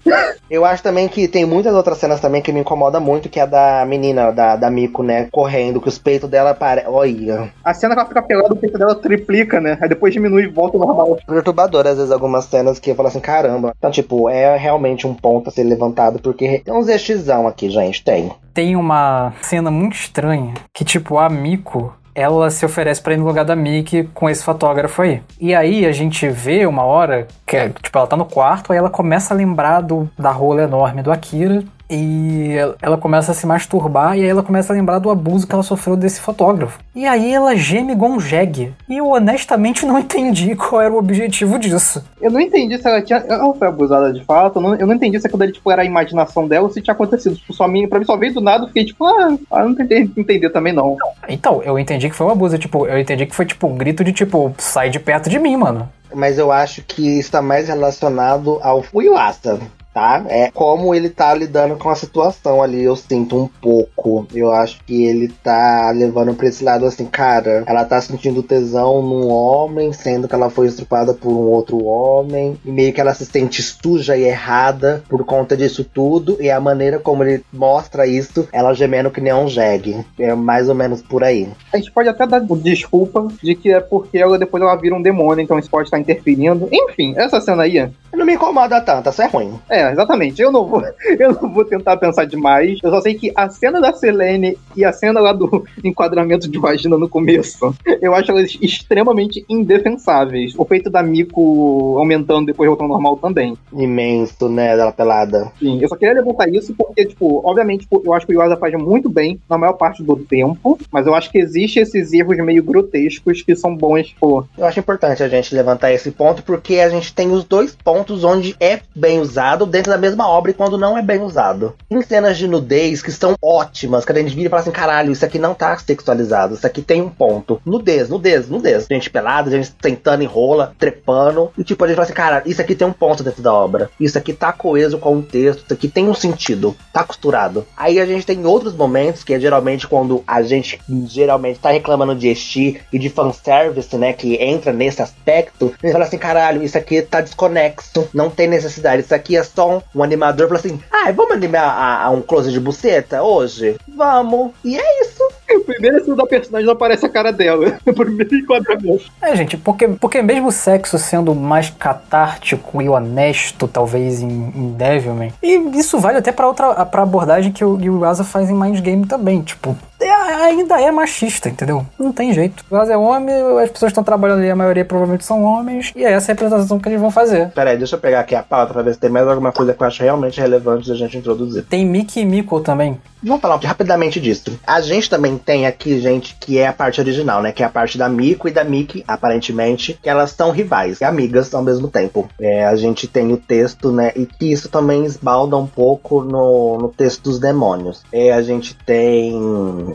Eu 0.49 0.65
acho 0.65 0.83
também 0.83 1.09
que 1.09 1.29
tem 1.29 1.45
muitas 1.45 1.75
outras 1.75 1.99
cenas 1.99 2.21
também 2.21 2.43
que 2.43 2.53
me 2.53 2.61
incomoda 2.61 2.99
muito, 2.99 3.29
que 3.29 3.39
é 3.39 3.43
a 3.43 3.47
da 3.47 3.85
menina, 3.87 4.31
da, 4.31 4.57
da 4.57 4.71
Miko, 4.71 5.03
né? 5.03 5.29
Correndo, 5.31 5.81
que 5.81 5.89
os 5.89 5.99
peitos 5.99 6.29
dela 6.29 6.55
parecem. 6.55 6.91
Olha. 6.91 7.53
A 7.65 7.75
cena 7.75 7.95
que 7.95 8.01
ela 8.01 8.09
fica 8.09 8.23
pelada, 8.23 8.55
o 8.55 8.57
peito 8.57 8.79
dela 8.79 8.95
triplica, 8.95 9.61
né? 9.61 9.79
Aí 9.81 9.89
depois 9.89 10.13
diminui 10.13 10.45
e 10.45 10.49
volta 10.49 10.77
ao 10.77 10.87
normal. 10.87 11.19
Perturbador, 11.27 11.87
às 11.87 11.97
vezes, 11.97 12.13
algumas 12.13 12.45
cenas 12.45 12.79
que 12.79 12.91
eu 12.91 12.95
falo 12.95 13.09
assim, 13.09 13.21
caramba. 13.21 13.75
Então, 13.79 13.91
tipo, 13.91 14.29
é 14.29 14.57
realmente 14.57 15.07
um 15.07 15.15
ponto 15.15 15.49
a 15.49 15.53
ser 15.53 15.65
levantado, 15.65 16.19
porque 16.21 16.61
tem 16.65 16.75
uns 16.75 16.89
extizão 16.89 17.47
aqui, 17.47 17.71
gente, 17.71 18.03
tem. 18.03 18.33
Tem 18.53 18.77
uma 18.77 19.33
cena 19.43 19.71
muito 19.71 19.95
estranha 19.95 20.55
que, 20.75 20.85
tipo, 20.85 21.19
a 21.19 21.29
Miko 21.29 21.95
ela 22.21 22.51
se 22.51 22.65
oferece 22.65 23.01
para 23.01 23.15
ir 23.15 23.17
no 23.17 23.27
lugar 23.27 23.45
da 23.45 23.57
Mickey 23.57 24.05
com 24.15 24.29
esse 24.29 24.45
fotógrafo 24.45 25.03
aí. 25.03 25.23
E 25.41 25.55
aí 25.55 25.87
a 25.87 25.93
gente 25.93 26.29
vê 26.29 26.67
uma 26.67 26.85
hora 26.85 27.27
que, 27.47 27.57
é, 27.57 27.69
tipo, 27.69 27.97
ela 27.97 28.07
tá 28.07 28.17
no 28.17 28.25
quarto, 28.25 28.73
aí 28.73 28.79
ela 28.79 28.91
começa 28.91 29.35
a 29.35 29.37
lembrar 29.37 29.81
do, 29.81 30.09
da 30.19 30.31
rola 30.31 30.63
enorme 30.63 31.03
do 31.03 31.11
Akira. 31.11 31.65
E 31.91 32.55
ela 32.81 32.97
começa 32.97 33.33
a 33.33 33.35
se 33.35 33.45
masturbar 33.45 34.17
e 34.17 34.23
aí 34.23 34.29
ela 34.29 34.45
começa 34.45 34.73
a 34.73 34.77
lembrar 34.77 35.01
do 35.01 35.11
abuso 35.11 35.45
que 35.45 35.53
ela 35.53 35.63
sofreu 35.65 35.97
desse 35.97 36.21
fotógrafo. 36.21 36.79
E 36.95 37.05
aí 37.05 37.33
ela 37.35 37.57
geme 37.57 37.93
igual 37.93 38.13
um 38.13 38.21
jegue. 38.21 38.73
E 38.89 38.99
eu 38.99 39.09
honestamente 39.09 39.85
não 39.85 39.99
entendi 40.01 40.55
qual 40.55 40.81
era 40.81 40.95
o 40.95 40.99
objetivo 40.99 41.59
disso. 41.59 42.05
Eu 42.21 42.31
não 42.31 42.39
entendi 42.39 42.79
se 42.79 42.87
ela 42.87 43.03
tinha. 43.03 43.19
Ela 43.19 43.53
foi 43.55 43.67
abusada 43.67 44.13
de 44.13 44.25
fato. 44.25 44.59
Eu 44.59 44.63
não, 44.63 44.75
eu 44.77 44.87
não 44.87 44.95
entendi 44.95 45.19
se 45.19 45.27
aquilo 45.27 45.43
ali 45.43 45.53
tipo, 45.53 45.69
era 45.69 45.83
a 45.83 45.85
imaginação 45.85 46.47
dela 46.47 46.67
ou 46.67 46.73
se 46.73 46.81
tinha 46.81 46.95
acontecido. 46.95 47.35
Tipo, 47.35 47.53
só 47.53 47.67
mim, 47.67 47.89
pra 47.89 47.99
mim 47.99 48.05
só 48.05 48.17
veio 48.17 48.35
do 48.35 48.41
nada, 48.41 48.65
eu 48.65 48.69
fiquei 48.69 48.85
tipo, 48.85 49.05
ah, 49.05 49.37
eu 49.53 49.69
não 49.69 49.75
tentei 49.75 50.09
entender 50.17 50.51
também 50.51 50.73
não. 50.73 50.97
Então, 51.29 51.61
eu 51.65 51.77
entendi 51.77 52.09
que 52.09 52.15
foi 52.15 52.29
um 52.29 52.31
abuso. 52.31 52.57
Tipo, 52.57 52.87
eu 52.87 52.99
entendi 52.99 53.27
que 53.27 53.35
foi 53.35 53.47
tipo 53.47 53.67
um 53.67 53.77
grito 53.77 54.05
de 54.05 54.13
tipo, 54.13 54.55
sai 54.59 54.91
de 54.91 55.01
perto 55.01 55.29
de 55.29 55.41
mim, 55.41 55.57
mano. 55.57 55.89
Mas 56.15 56.39
eu 56.39 56.53
acho 56.53 56.83
que 56.83 57.19
está 57.19 57.43
mais 57.43 57.69
relacionado 57.69 58.59
ao 58.63 58.83
Fuyuasa 58.83 59.61
tá? 59.93 60.25
É 60.29 60.51
como 60.51 60.95
ele 60.95 61.09
tá 61.09 61.33
lidando 61.35 61.77
com 61.77 61.89
a 61.89 61.95
situação 61.95 62.63
ali, 62.63 62.83
eu 62.83 62.97
sinto 62.97 63.37
um 63.37 63.49
pouco. 63.61 64.27
Eu 64.35 64.53
acho 64.53 64.83
que 64.85 65.05
ele 65.05 65.29
tá 65.29 65.91
levando 65.91 66.35
pra 66.35 66.49
esse 66.49 66.63
lado 66.65 66.87
assim, 66.87 67.07
cara, 67.07 67.65
ela 67.67 67.85
tá 67.85 68.01
sentindo 68.01 68.43
tesão 68.43 69.03
num 69.03 69.29
homem, 69.29 69.93
sendo 69.93 70.29
que 70.29 70.35
ela 70.35 70.51
foi 70.51 70.67
estrupada 70.67 71.15
por 71.15 71.31
um 71.31 71.49
outro 71.49 71.85
homem, 71.85 72.59
e 72.65 72.71
meio 72.71 72.93
que 72.93 73.01
ela 73.01 73.15
se 73.15 73.27
sente 73.27 73.63
suja 73.63 74.17
e 74.17 74.25
errada 74.25 75.03
por 75.09 75.25
conta 75.25 75.57
disso 75.57 75.85
tudo, 75.85 76.37
e 76.41 76.51
a 76.51 76.61
maneira 76.61 76.99
como 76.99 77.25
ele 77.25 77.45
mostra 77.53 78.07
isso, 78.07 78.49
ela 78.53 78.75
gemendo 78.75 79.11
que 79.11 79.21
nem 79.21 79.35
um 79.35 79.49
jegue. 79.49 80.05
É 80.19 80.35
mais 80.35 80.69
ou 80.69 80.75
menos 80.75 81.03
por 81.03 81.25
aí. 81.25 81.49
A 81.73 81.77
gente 81.77 81.91
pode 81.93 82.09
até 82.09 82.27
dar 82.27 82.41
desculpa 82.41 83.29
de 83.43 83.55
que 83.55 83.73
é 83.73 83.81
porque 83.81 84.19
ela 84.19 84.39
depois 84.39 84.63
ela 84.63 84.77
vira 84.77 84.95
um 84.95 85.03
demônio, 85.03 85.43
então 85.43 85.59
isso 85.59 85.71
pode 85.71 85.87
estar 85.87 85.99
interferindo. 85.99 86.69
Enfim, 86.71 87.15
essa 87.17 87.41
cena 87.41 87.63
aí. 87.63 87.91
Não 88.13 88.27
me 88.27 88.35
incomoda 88.35 88.81
tanto, 88.81 89.09
isso 89.09 89.23
é 89.23 89.27
ruim. 89.27 89.59
É, 89.69 89.93
exatamente. 89.93 90.41
Eu 90.43 90.51
não 90.51 90.67
vou, 90.67 90.83
eu 91.19 91.33
não 91.35 91.53
vou 91.53 91.65
tentar 91.65 91.97
pensar 91.97 92.25
demais. 92.25 92.79
Eu 92.83 92.91
só 92.91 93.01
sei 93.01 93.15
que 93.15 93.33
a 93.35 93.49
cena 93.49 93.81
da 93.81 93.93
Selene 93.93 94.59
e 94.77 94.85
a 94.85 94.93
cena 94.93 95.21
lá 95.21 95.33
do 95.33 95.65
enquadramento 95.85 96.49
de 96.49 96.59
vagina 96.59 96.99
no 96.99 97.09
começo, 97.09 97.75
eu 98.01 98.15
acho 98.15 98.31
elas 98.31 98.57
extremamente 98.61 99.45
indefensáveis. 99.49 100.55
O 100.57 100.65
feito 100.65 100.91
da 100.91 101.03
Miko 101.03 101.97
aumentando 101.99 102.47
depois 102.47 102.69
voltando 102.69 102.93
ao 102.93 103.01
normal 103.01 103.17
também. 103.17 103.57
Imenso, 103.73 104.49
né, 104.49 104.77
dela 104.77 104.93
pelada. 104.93 105.53
Sim, 105.59 105.81
eu 105.81 105.89
só 105.89 105.97
queria 105.97 106.15
levantar 106.15 106.49
isso 106.49 106.75
porque, 106.75 107.05
tipo, 107.05 107.41
obviamente, 107.45 107.81
tipo, 107.81 108.03
eu 108.05 108.13
acho 108.13 108.27
que 108.27 108.33
o 108.33 108.35
Yuasa 108.35 108.57
faz 108.57 108.75
muito 108.75 109.09
bem 109.09 109.41
na 109.49 109.57
maior 109.57 109.75
parte 109.75 110.03
do 110.03 110.17
tempo, 110.17 110.79
mas 110.91 111.07
eu 111.07 111.15
acho 111.15 111.31
que 111.31 111.39
existe 111.39 111.79
esses 111.79 112.13
erros 112.13 112.37
meio 112.39 112.63
grotescos 112.63 113.43
que 113.43 113.55
são 113.55 113.77
bons, 113.77 114.09
tipo... 114.09 114.47
Eu 114.57 114.67
acho 114.67 114.81
importante 114.81 115.23
a 115.23 115.29
gente 115.29 115.55
levantar 115.55 115.93
esse 115.93 116.11
ponto 116.11 116.43
porque 116.43 116.77
a 116.77 116.89
gente 116.89 117.15
tem 117.15 117.31
os 117.31 117.45
dois 117.45 117.75
pontos 117.75 118.00
onde 118.25 118.57
é 118.61 118.81
bem 118.95 119.21
usado 119.21 119.67
dentro 119.67 119.91
da 119.91 119.99
mesma 119.99 120.29
obra 120.29 120.51
e 120.51 120.55
quando 120.55 120.79
não 120.79 120.97
é 120.97 121.03
bem 121.03 121.21
usado. 121.21 121.75
Tem 121.89 122.03
cenas 122.03 122.37
de 122.39 122.47
nudez 122.47 123.03
que 123.03 123.13
são 123.13 123.35
ótimas, 123.43 124.05
que 124.05 124.13
a 124.13 124.15
gente 124.15 124.35
vira 124.35 124.47
e 124.47 124.51
fala 124.51 124.63
assim, 124.63 124.71
caralho, 124.71 125.13
isso 125.13 125.25
aqui 125.25 125.39
não 125.39 125.55
tá 125.55 125.77
sexualizado, 125.79 126.55
isso 126.55 126.67
aqui 126.67 126.83
tem 126.83 127.03
um 127.03 127.09
ponto. 127.09 127.61
Nudez, 127.65 128.09
nudez, 128.09 128.49
nudez. 128.49 128.87
Gente 128.91 129.11
pelada, 129.11 129.51
gente 129.51 129.75
sentando 129.81 130.23
em 130.23 130.27
rola, 130.27 130.75
trepando. 130.79 131.51
E 131.57 131.65
tipo, 131.65 131.85
a 131.85 131.87
gente 131.87 131.97
fala 131.97 132.05
assim, 132.05 132.15
cara, 132.15 132.43
isso 132.47 132.61
aqui 132.61 132.75
tem 132.75 132.87
um 132.87 132.93
ponto 132.93 133.23
dentro 133.23 133.43
da 133.43 133.53
obra. 133.53 133.91
Isso 133.99 134.19
aqui 134.19 134.33
tá 134.33 134.53
coeso 134.53 134.99
com 134.99 135.17
o 135.19 135.23
texto, 135.23 135.65
isso 135.65 135.73
aqui 135.73 135.89
tem 135.89 136.09
um 136.09 136.15
sentido, 136.15 136.77
tá 136.93 137.05
costurado. 137.05 137.67
Aí 137.77 138.01
a 138.01 138.07
gente 138.07 138.27
tem 138.27 138.45
outros 138.47 138.75
momentos, 138.75 139.25
que 139.25 139.35
é 139.35 139.41
geralmente 139.41 139.87
quando 139.87 140.23
a 140.27 140.43
gente 140.43 140.81
geralmente 141.07 141.59
tá 141.59 141.71
reclamando 141.71 142.15
de 142.15 142.29
esti 142.29 142.81
e 142.93 142.99
de 142.99 143.09
fanservice, 143.09 143.97
né, 143.97 144.13
que 144.13 144.35
entra 144.37 144.73
nesse 144.73 145.03
aspecto. 145.03 145.75
A 145.83 145.87
gente 145.87 145.93
fala 145.93 146.05
assim, 146.05 146.19
caralho, 146.19 146.63
isso 146.63 146.79
aqui 146.79 147.03
tá 147.03 147.21
desconexo, 147.21 147.90
não 148.13 148.31
tem 148.31 148.49
necessidade, 148.49 149.03
isso 149.03 149.15
aqui 149.15 149.37
é 149.37 149.43
só 149.43 149.79
um, 149.79 149.83
um 149.95 150.03
animador 150.03 150.49
falou 150.49 150.59
assim: 150.59 150.81
ah, 150.93 151.11
vamos 151.13 151.33
animar 151.33 151.65
a, 151.65 152.05
a 152.05 152.11
um 152.11 152.23
close 152.23 152.51
de 152.51 152.61
buceta 152.61 153.23
hoje? 153.23 153.77
Vamos. 153.89 154.53
E 154.65 154.77
é 154.77 155.03
isso. 155.03 155.23
O 155.53 155.61
primeiro 155.65 156.05
cena 156.05 156.17
da 156.17 156.27
personagem 156.27 156.67
não 156.67 156.75
aparece 156.75 157.05
a 157.05 157.09
cara 157.09 157.33
dela. 157.33 157.79
O 157.91 157.93
primeiro 157.93 158.35
enquadramento. 158.35 159.11
É, 159.21 159.35
gente, 159.35 159.57
porque, 159.57 159.89
porque 159.89 160.23
mesmo 160.23 160.49
o 160.49 160.53
sexo 160.53 160.97
sendo 160.97 161.35
mais 161.35 161.71
catártico 161.71 162.81
e 162.81 162.89
honesto, 162.89 163.67
talvez, 163.67 164.23
em, 164.23 164.29
em 164.29 164.73
Devilman, 164.73 165.33
e 165.43 165.57
isso 165.79 165.99
vale 165.99 166.19
até 166.19 166.31
pra 166.31 166.47
outra 166.47 166.87
pra 166.87 167.03
abordagem 167.03 167.51
que 167.51 167.65
o, 167.65 167.77
que 167.77 167.91
o 167.91 168.05
Asa 168.05 168.23
faz 168.23 168.49
em 168.49 168.55
Mind 168.55 168.81
Game 168.81 169.07
também. 169.07 169.43
Tipo, 169.43 169.77
é, 170.01 170.35
ainda 170.45 170.81
é 170.81 170.91
machista, 170.91 171.49
entendeu? 171.49 171.87
Não 171.99 172.13
tem 172.13 172.33
jeito. 172.33 172.65
O 172.71 172.77
Asa 172.77 172.93
é 172.93 172.97
homem, 172.97 173.35
as 173.63 173.71
pessoas 173.71 173.91
estão 173.91 174.05
trabalhando 174.05 174.39
ali, 174.41 174.51
a 174.51 174.57
maioria 174.57 174.85
provavelmente 174.85 175.25
são 175.25 175.43
homens, 175.43 175.93
e 175.95 176.05
é 176.05 176.13
essa 176.13 176.33
a 176.33 176.35
representação 176.35 176.79
que 176.79 176.89
eles 176.89 177.01
vão 177.01 177.11
fazer. 177.11 177.51
Pera 177.51 177.71
aí, 177.71 177.77
deixa 177.77 177.97
eu 177.97 178.01
pegar 178.01 178.21
aqui 178.21 178.35
a 178.35 178.43
pauta 178.43 178.73
pra 178.73 178.83
ver 178.83 178.95
se 178.95 179.01
tem 179.01 179.11
mais 179.11 179.27
alguma 179.27 179.53
coisa 179.53 179.75
que 179.75 179.83
eu 179.83 179.87
acho 179.87 180.03
realmente 180.03 180.41
relevante 180.41 180.89
da 180.89 180.95
gente 180.95 181.17
introduzir. 181.19 181.65
Tem 181.65 181.85
Mickey 181.85 182.21
e 182.21 182.25
Miko 182.25 182.61
também. 182.61 182.99
Vamos 183.23 183.41
falar 183.41 183.57
rapidamente 183.57 184.21
disso. 184.21 184.59
A 184.67 184.81
gente 184.81 185.11
também 185.11 185.37
tem 185.37 185.67
aqui, 185.67 186.01
gente, 186.01 186.37
que 186.41 186.59
é 186.59 186.67
a 186.67 186.73
parte 186.73 187.01
original, 187.01 187.43
né? 187.43 187.53
Que 187.53 187.63
é 187.63 187.67
a 187.67 187.71
parte 187.71 187.99
da 187.99 188.09
Miko 188.09 188.49
e 188.49 188.51
da 188.51 188.65
Mickey, 188.65 189.05
aparentemente, 189.07 189.99
que 190.03 190.09
elas 190.09 190.31
são 190.31 190.51
rivais 190.51 191.01
e 191.01 191.05
amigas 191.05 191.53
ao 191.55 191.63
mesmo 191.63 191.89
tempo. 191.89 192.29
É, 192.41 192.65
a 192.65 192.77
gente 192.77 193.07
tem 193.07 193.33
o 193.33 193.37
texto, 193.37 193.93
né? 193.93 194.13
E 194.17 194.27
que 194.27 194.51
isso 194.51 194.69
também 194.69 195.05
esbalda 195.05 195.57
um 195.57 195.67
pouco 195.67 196.23
no, 196.23 196.79
no 196.79 196.89
texto 196.89 197.23
dos 197.23 197.39
demônios. 197.39 198.03
É, 198.13 198.33
a 198.33 198.43
gente 198.43 198.75
tem 198.75 199.35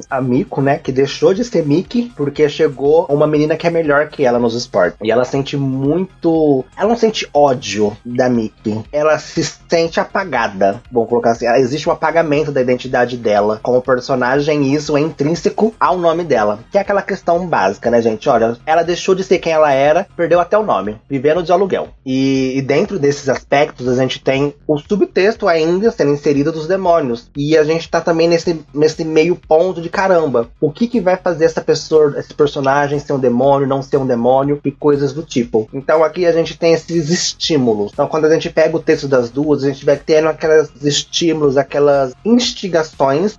a 0.09 0.21
Miko, 0.21 0.61
né? 0.61 0.77
Que 0.77 0.91
deixou 0.91 1.33
de 1.33 1.43
ser 1.43 1.65
Mickey 1.65 2.11
porque 2.15 2.47
chegou 2.47 3.05
uma 3.09 3.27
menina 3.27 3.57
que 3.57 3.67
é 3.67 3.69
melhor 3.69 4.07
que 4.07 4.23
ela 4.23 4.37
nos 4.37 4.53
esportes. 4.53 4.99
E 5.01 5.11
ela 5.11 5.25
sente 5.25 5.57
muito. 5.57 6.63
Ela 6.77 6.89
não 6.89 6.97
sente 6.97 7.27
ódio 7.33 7.95
da 8.05 8.29
Mickey. 8.29 8.83
Ela 8.91 9.17
se 9.17 9.43
sente 9.43 9.99
apagada. 9.99 10.81
Vamos 10.91 11.09
colocar 11.09 11.31
assim. 11.31 11.47
Existe 11.47 11.89
um 11.89 11.91
apagamento 11.91 12.51
da 12.51 12.61
identidade 12.61 13.14
dela 13.17 13.59
como 13.61 13.81
personagem 13.81 14.63
e 14.63 14.75
isso 14.75 14.95
é 14.97 15.01
intrínseco 15.01 15.73
ao 15.79 15.97
nome 15.97 16.23
dela. 16.23 16.59
Que 16.71 16.77
é 16.77 16.81
aquela 16.81 17.01
questão 17.01 17.47
básica, 17.47 17.89
né, 17.89 18.01
gente? 18.01 18.27
Olha, 18.29 18.57
ela 18.65 18.83
deixou 18.83 19.15
de 19.15 19.23
ser 19.23 19.39
quem 19.39 19.53
ela 19.53 19.71
era, 19.71 20.07
perdeu 20.15 20.39
até 20.39 20.57
o 20.57 20.63
nome, 20.63 20.97
vivendo 21.09 21.43
de 21.43 21.51
aluguel. 21.51 21.89
E, 22.05 22.57
e 22.57 22.61
dentro 22.61 22.99
desses 22.99 23.29
aspectos, 23.29 23.87
a 23.87 23.95
gente 23.95 24.21
tem 24.21 24.53
o 24.67 24.77
subtexto 24.77 25.47
ainda 25.47 25.91
sendo 25.91 26.11
inserido 26.11 26.51
dos 26.51 26.67
demônios. 26.67 27.29
E 27.35 27.57
a 27.57 27.63
gente 27.63 27.89
tá 27.89 28.01
também 28.01 28.27
nesse, 28.27 28.59
nesse 28.73 29.03
meio 29.03 29.35
ponto 29.35 29.81
de 29.81 29.89
caramba. 29.89 30.49
O 30.59 30.71
que 30.71 30.87
que 30.87 30.99
vai 30.99 31.17
fazer 31.17 31.45
essa 31.45 31.61
pessoa, 31.61 32.15
esse 32.17 32.33
personagem 32.33 32.99
ser 32.99 33.13
um 33.13 33.19
demônio, 33.19 33.67
não 33.67 33.81
ser 33.81 33.97
um 33.97 34.05
demônio 34.05 34.59
e 34.63 34.71
coisas 34.71 35.13
do 35.13 35.23
tipo. 35.23 35.69
Então 35.73 36.03
aqui 36.03 36.25
a 36.25 36.31
gente 36.31 36.57
tem 36.57 36.73
esses 36.73 37.09
estímulos. 37.09 37.91
Então 37.93 38.07
quando 38.07 38.25
a 38.25 38.33
gente 38.33 38.49
pega 38.49 38.75
o 38.75 38.81
texto 38.81 39.07
das 39.07 39.29
duas, 39.29 39.63
a 39.63 39.67
gente 39.67 39.85
vai 39.85 39.97
tendo 39.97 40.27
aqueles 40.27 40.69
estímulos, 40.83 41.57
aquelas 41.57 42.13
instigações 42.23 42.85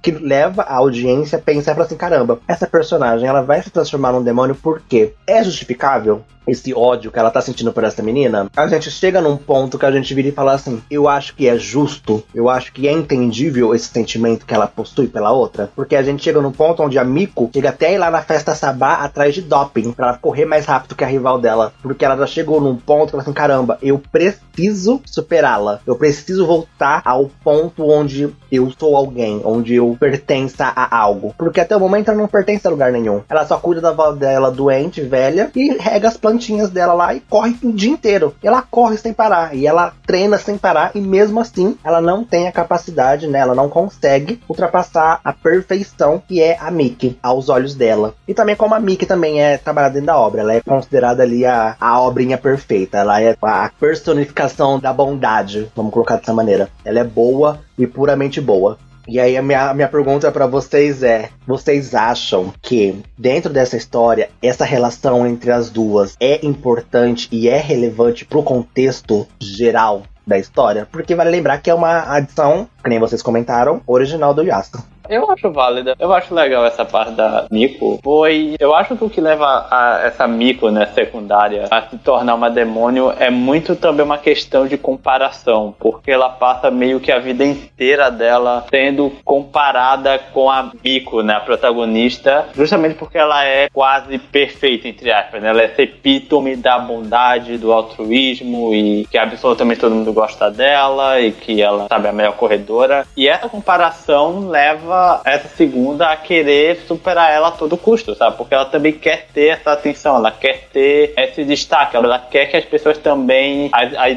que 0.01 0.11
leva 0.11 0.63
a 0.63 0.77
audiência 0.77 1.39
a 1.39 1.41
pensar 1.41 1.73
e 1.73 1.75
falar 1.75 1.87
assim, 1.87 1.97
caramba, 1.97 2.41
essa 2.47 2.67
personagem 2.67 3.29
ela 3.29 3.43
vai 3.43 3.63
se 3.63 3.71
transformar 3.71 4.13
num 4.13 4.23
demônio 4.23 4.55
por 4.55 4.81
quê? 4.81 5.15
É 5.27 5.43
justificável? 5.43 6.25
Esse 6.47 6.73
ódio 6.73 7.11
que 7.11 7.19
ela 7.19 7.31
tá 7.31 7.41
sentindo 7.41 7.73
por 7.73 7.85
essa 7.85 8.03
menina, 8.03 8.49
a 8.57 8.67
gente 8.67 8.91
chega 8.91 9.21
num 9.21 9.37
ponto 9.37 9.79
que 9.79 9.87
a 9.87 9.91
gente 9.91 10.15
vira 10.15 10.29
e 10.29 10.33
fala 10.33 10.55
assim: 10.55 10.83
eu 10.91 11.09
acho 11.09 11.35
que 11.35 11.49
é 11.49 11.59
justo, 11.59 12.23
eu 12.35 12.49
acho 12.49 12.73
que 12.73 12.87
é 12.87 12.93
entendível 12.93 13.75
esse 13.75 13.89
sentimento 13.89 14.47
que 14.47 14.55
ela 14.55 14.67
possui 14.67 15.09
pela 15.09 15.33
outra, 15.33 15.71
porque 15.75 15.97
a 15.97 16.03
gente 16.03 16.23
chega 16.23 16.41
num 16.41 16.53
ponto 16.53 16.83
onde 16.83 16.99
a 16.99 17.05
Miko 17.05 17.51
chega 17.53 17.71
até 17.71 17.95
ir 17.95 17.99
lá 17.99 18.11
na 18.11 18.23
festa 18.23 18.55
Sabá 18.55 18.95
atrás 18.95 19.35
de 19.35 19.43
doping, 19.43 19.93
pra 19.93 20.09
ela 20.09 20.19
correr 20.19 20.45
mais 20.45 20.67
rápido 20.67 20.95
que 20.95 21.05
a 21.05 21.07
rival 21.07 21.41
dela, 21.41 21.73
porque 21.83 22.05
ela 22.05 22.17
já 22.17 22.27
chegou 22.27 22.61
num 22.61 22.77
ponto 22.77 23.11
que 23.11 23.17
ela 23.17 23.23
assim: 23.23 23.33
caramba, 23.33 23.79
eu 23.83 23.99
preciso 23.99 25.01
superá-la, 25.05 25.81
eu 25.87 25.97
preciso 25.97 26.47
voltar 26.47 27.03
ao 27.05 27.31
ponto 27.43 27.89
onde 27.89 28.29
eu 28.51 28.73
sou 28.79 28.97
alguém, 28.97 29.41
onde 29.45 29.75
eu 29.75 29.97
pertença 29.99 30.73
a 30.75 30.97
algo, 30.97 31.35
porque 31.37 31.61
até 31.61 31.77
o 31.77 31.81
momento 31.81 32.11
ela 32.11 32.19
não 32.19 32.29
pertence 32.29 32.67
a 32.67 32.71
lugar 32.71 32.93
nenhum, 32.93 33.23
ela 33.29 33.47
só 33.47 33.59
cuida 33.59 33.81
da 33.81 33.89
avó 33.89 34.13
dela 34.13 34.51
doente, 34.51 35.01
velha, 35.01 35.51
e 35.55 35.77
rega 35.79 36.09
as 36.09 36.17
plantas 36.17 36.36
plantinhas 36.37 36.69
dela 36.69 36.93
lá 36.93 37.15
e 37.15 37.21
corre 37.21 37.57
o 37.63 37.73
dia 37.73 37.91
inteiro. 37.91 38.35
Ela 38.43 38.61
corre 38.63 38.99
sem 38.99 39.13
parar 39.13 39.55
e 39.55 39.67
ela 39.67 39.95
treina 40.07 40.37
sem 40.37 40.59
parar 40.59 40.91
e 40.95 41.01
mesmo 41.01 41.41
assim 41.41 41.77
ela 41.83 42.01
não 42.01 42.23
tem 42.23 42.47
a 42.47 42.53
capacidade, 42.53 43.27
né? 43.27 43.39
Ela 43.39 43.55
não 43.55 43.69
consegue 43.69 44.41
ultrapassar 44.49 45.21
a 45.25 45.33
perfeição 45.33 46.23
que 46.27 46.43
é 46.43 46.59
a 46.61 46.71
Mickey 46.71 47.19
aos 47.23 47.49
olhos 47.49 47.75
dela. 47.75 48.15
E 48.29 48.35
também 48.35 48.55
como 48.55 48.75
a 48.75 48.81
Mickey 48.81 49.07
também 49.07 49.43
é 49.43 49.57
trabalhada 49.57 49.95
dentro 49.95 50.09
da 50.09 50.19
obra, 50.19 50.43
ela 50.43 50.55
é 50.55 50.61
considerada 50.61 51.23
ali 51.23 51.47
a, 51.47 51.75
a 51.81 52.01
obrinha 52.03 52.37
perfeita. 52.37 52.99
Ela 52.99 53.23
é 53.23 53.37
a 53.41 53.71
personificação 53.81 54.79
da 54.79 54.93
bondade, 54.93 55.71
vamos 55.75 55.93
colocar 55.93 56.17
dessa 56.17 56.35
maneira. 56.35 56.69
Ela 56.85 57.01
é 57.01 57.05
boa 57.05 57.61
e 57.79 57.87
puramente 57.87 58.41
boa. 58.41 58.79
E 59.09 59.21
aí 59.21 59.37
a 59.37 59.43
minha, 59.43 59.73
minha 59.73 59.89
pergunta 59.89 60.31
para 60.33 60.47
vocês 60.47 61.03
é: 61.03 61.31
vocês 61.47 61.95
acham 61.95 62.53
que 62.61 63.03
dentro 63.17 63.53
dessa 63.53 63.77
história 63.77 64.31
essa 64.43 64.65
relação 64.65 65.27
entre 65.27 65.51
as 65.51 65.71
duas 65.71 66.17
é 66.21 66.45
importante 66.45 67.29
e 67.31 67.49
é 67.49 67.59
relevante 67.59 68.25
pro 68.25 68.43
contexto 68.43 69.27
geral 69.39 70.03
da 70.27 70.39
história? 70.39 70.89
Porque 70.91 71.15
vale 71.15 71.31
lembrar 71.31 71.59
que 71.59 71.71
é 71.71 71.75
uma 71.75 72.15
adição, 72.17 72.69
que 72.83 72.91
nem 72.91 72.99
vocês 72.99 73.23
comentaram, 73.23 73.81
original 73.87 74.35
do 74.35 74.43
Yasuo. 74.43 74.83
Eu 75.09 75.31
acho 75.31 75.51
válida. 75.51 75.95
Eu 75.99 76.13
acho 76.13 76.35
legal 76.35 76.65
essa 76.65 76.85
parte 76.85 77.13
da 77.13 77.47
Miko. 77.51 77.99
Foi. 78.03 78.57
Eu 78.59 78.75
acho 78.75 78.97
que 78.97 79.05
o 79.05 79.11
que 79.11 79.21
leva 79.21 79.67
a 79.71 80.01
essa 80.05 80.27
Miko, 80.27 80.71
né, 80.71 80.87
secundária, 80.95 81.67
a 81.71 81.83
se 81.83 81.99
tornar 81.99 82.35
uma 82.35 82.51
demônio 82.51 83.13
é 83.19 83.31
muito 83.31 83.77
também 83.77 84.05
uma 84.05 84.19
questão 84.19 84.67
de 84.67 84.77
comparação. 84.77 85.75
Porque 85.79 86.11
ela 86.11 86.29
passa 86.29 86.71
meio 86.71 87.01
que 87.01 87.13
a 87.13 87.19
vida 87.19 87.45
inteira 87.45 88.11
dela 88.11 88.65
sendo 88.71 89.13
comparada 89.25 90.19
com 90.33 90.51
a 90.51 90.71
Miko, 90.85 91.23
né, 91.23 91.35
a 91.35 91.41
protagonista, 91.41 92.47
justamente 92.55 92.95
porque 92.95 93.19
ela 93.19 93.45
é 93.45 93.69
quase 93.71 94.19
perfeita, 94.19 94.89
entre 94.89 95.13
aspas. 95.13 95.43
Né? 95.43 95.49
Ela 95.49 95.63
é 95.63 95.67
esse 95.67 95.83
epítome 95.83 96.57
da 96.57 96.79
bondade, 96.79 97.59
do 97.59 97.73
altruísmo 97.73 98.75
e 98.75 99.07
que 99.11 99.19
absolutamente 99.19 99.81
todo 99.81 99.95
mundo 99.95 100.13
gosta 100.13 100.51
dela 100.51 101.21
e 101.21 101.33
que 101.33 101.63
ela, 101.63 101.87
sabe, 101.89 102.07
é 102.07 102.11
a 102.11 102.13
melhor 102.13 102.37
corredora. 102.37 103.07
E 103.17 103.29
essa 103.29 103.49
comparação 103.49 104.49
leva 104.49 104.96
essa 105.25 105.49
segunda 105.49 106.11
a 106.11 106.17
querer 106.17 106.81
superar 106.87 107.31
ela 107.31 107.49
a 107.49 107.53
todo 107.53 107.77
custo, 107.77 108.15
sabe? 108.15 108.37
Porque 108.37 108.55
ela 108.55 108.65
também 108.65 108.93
quer 108.93 109.27
ter 109.33 109.49
essa 109.49 109.73
atenção, 109.73 110.17
ela 110.17 110.31
quer 110.31 110.69
ter 110.73 111.13
esse 111.17 111.45
destaque, 111.45 111.97
ela 111.97 112.19
quer 112.19 112.47
que 112.47 112.57
as 112.57 112.65
pessoas 112.65 112.99
também 112.99 113.71
a, 113.73 114.05
a 114.05 114.17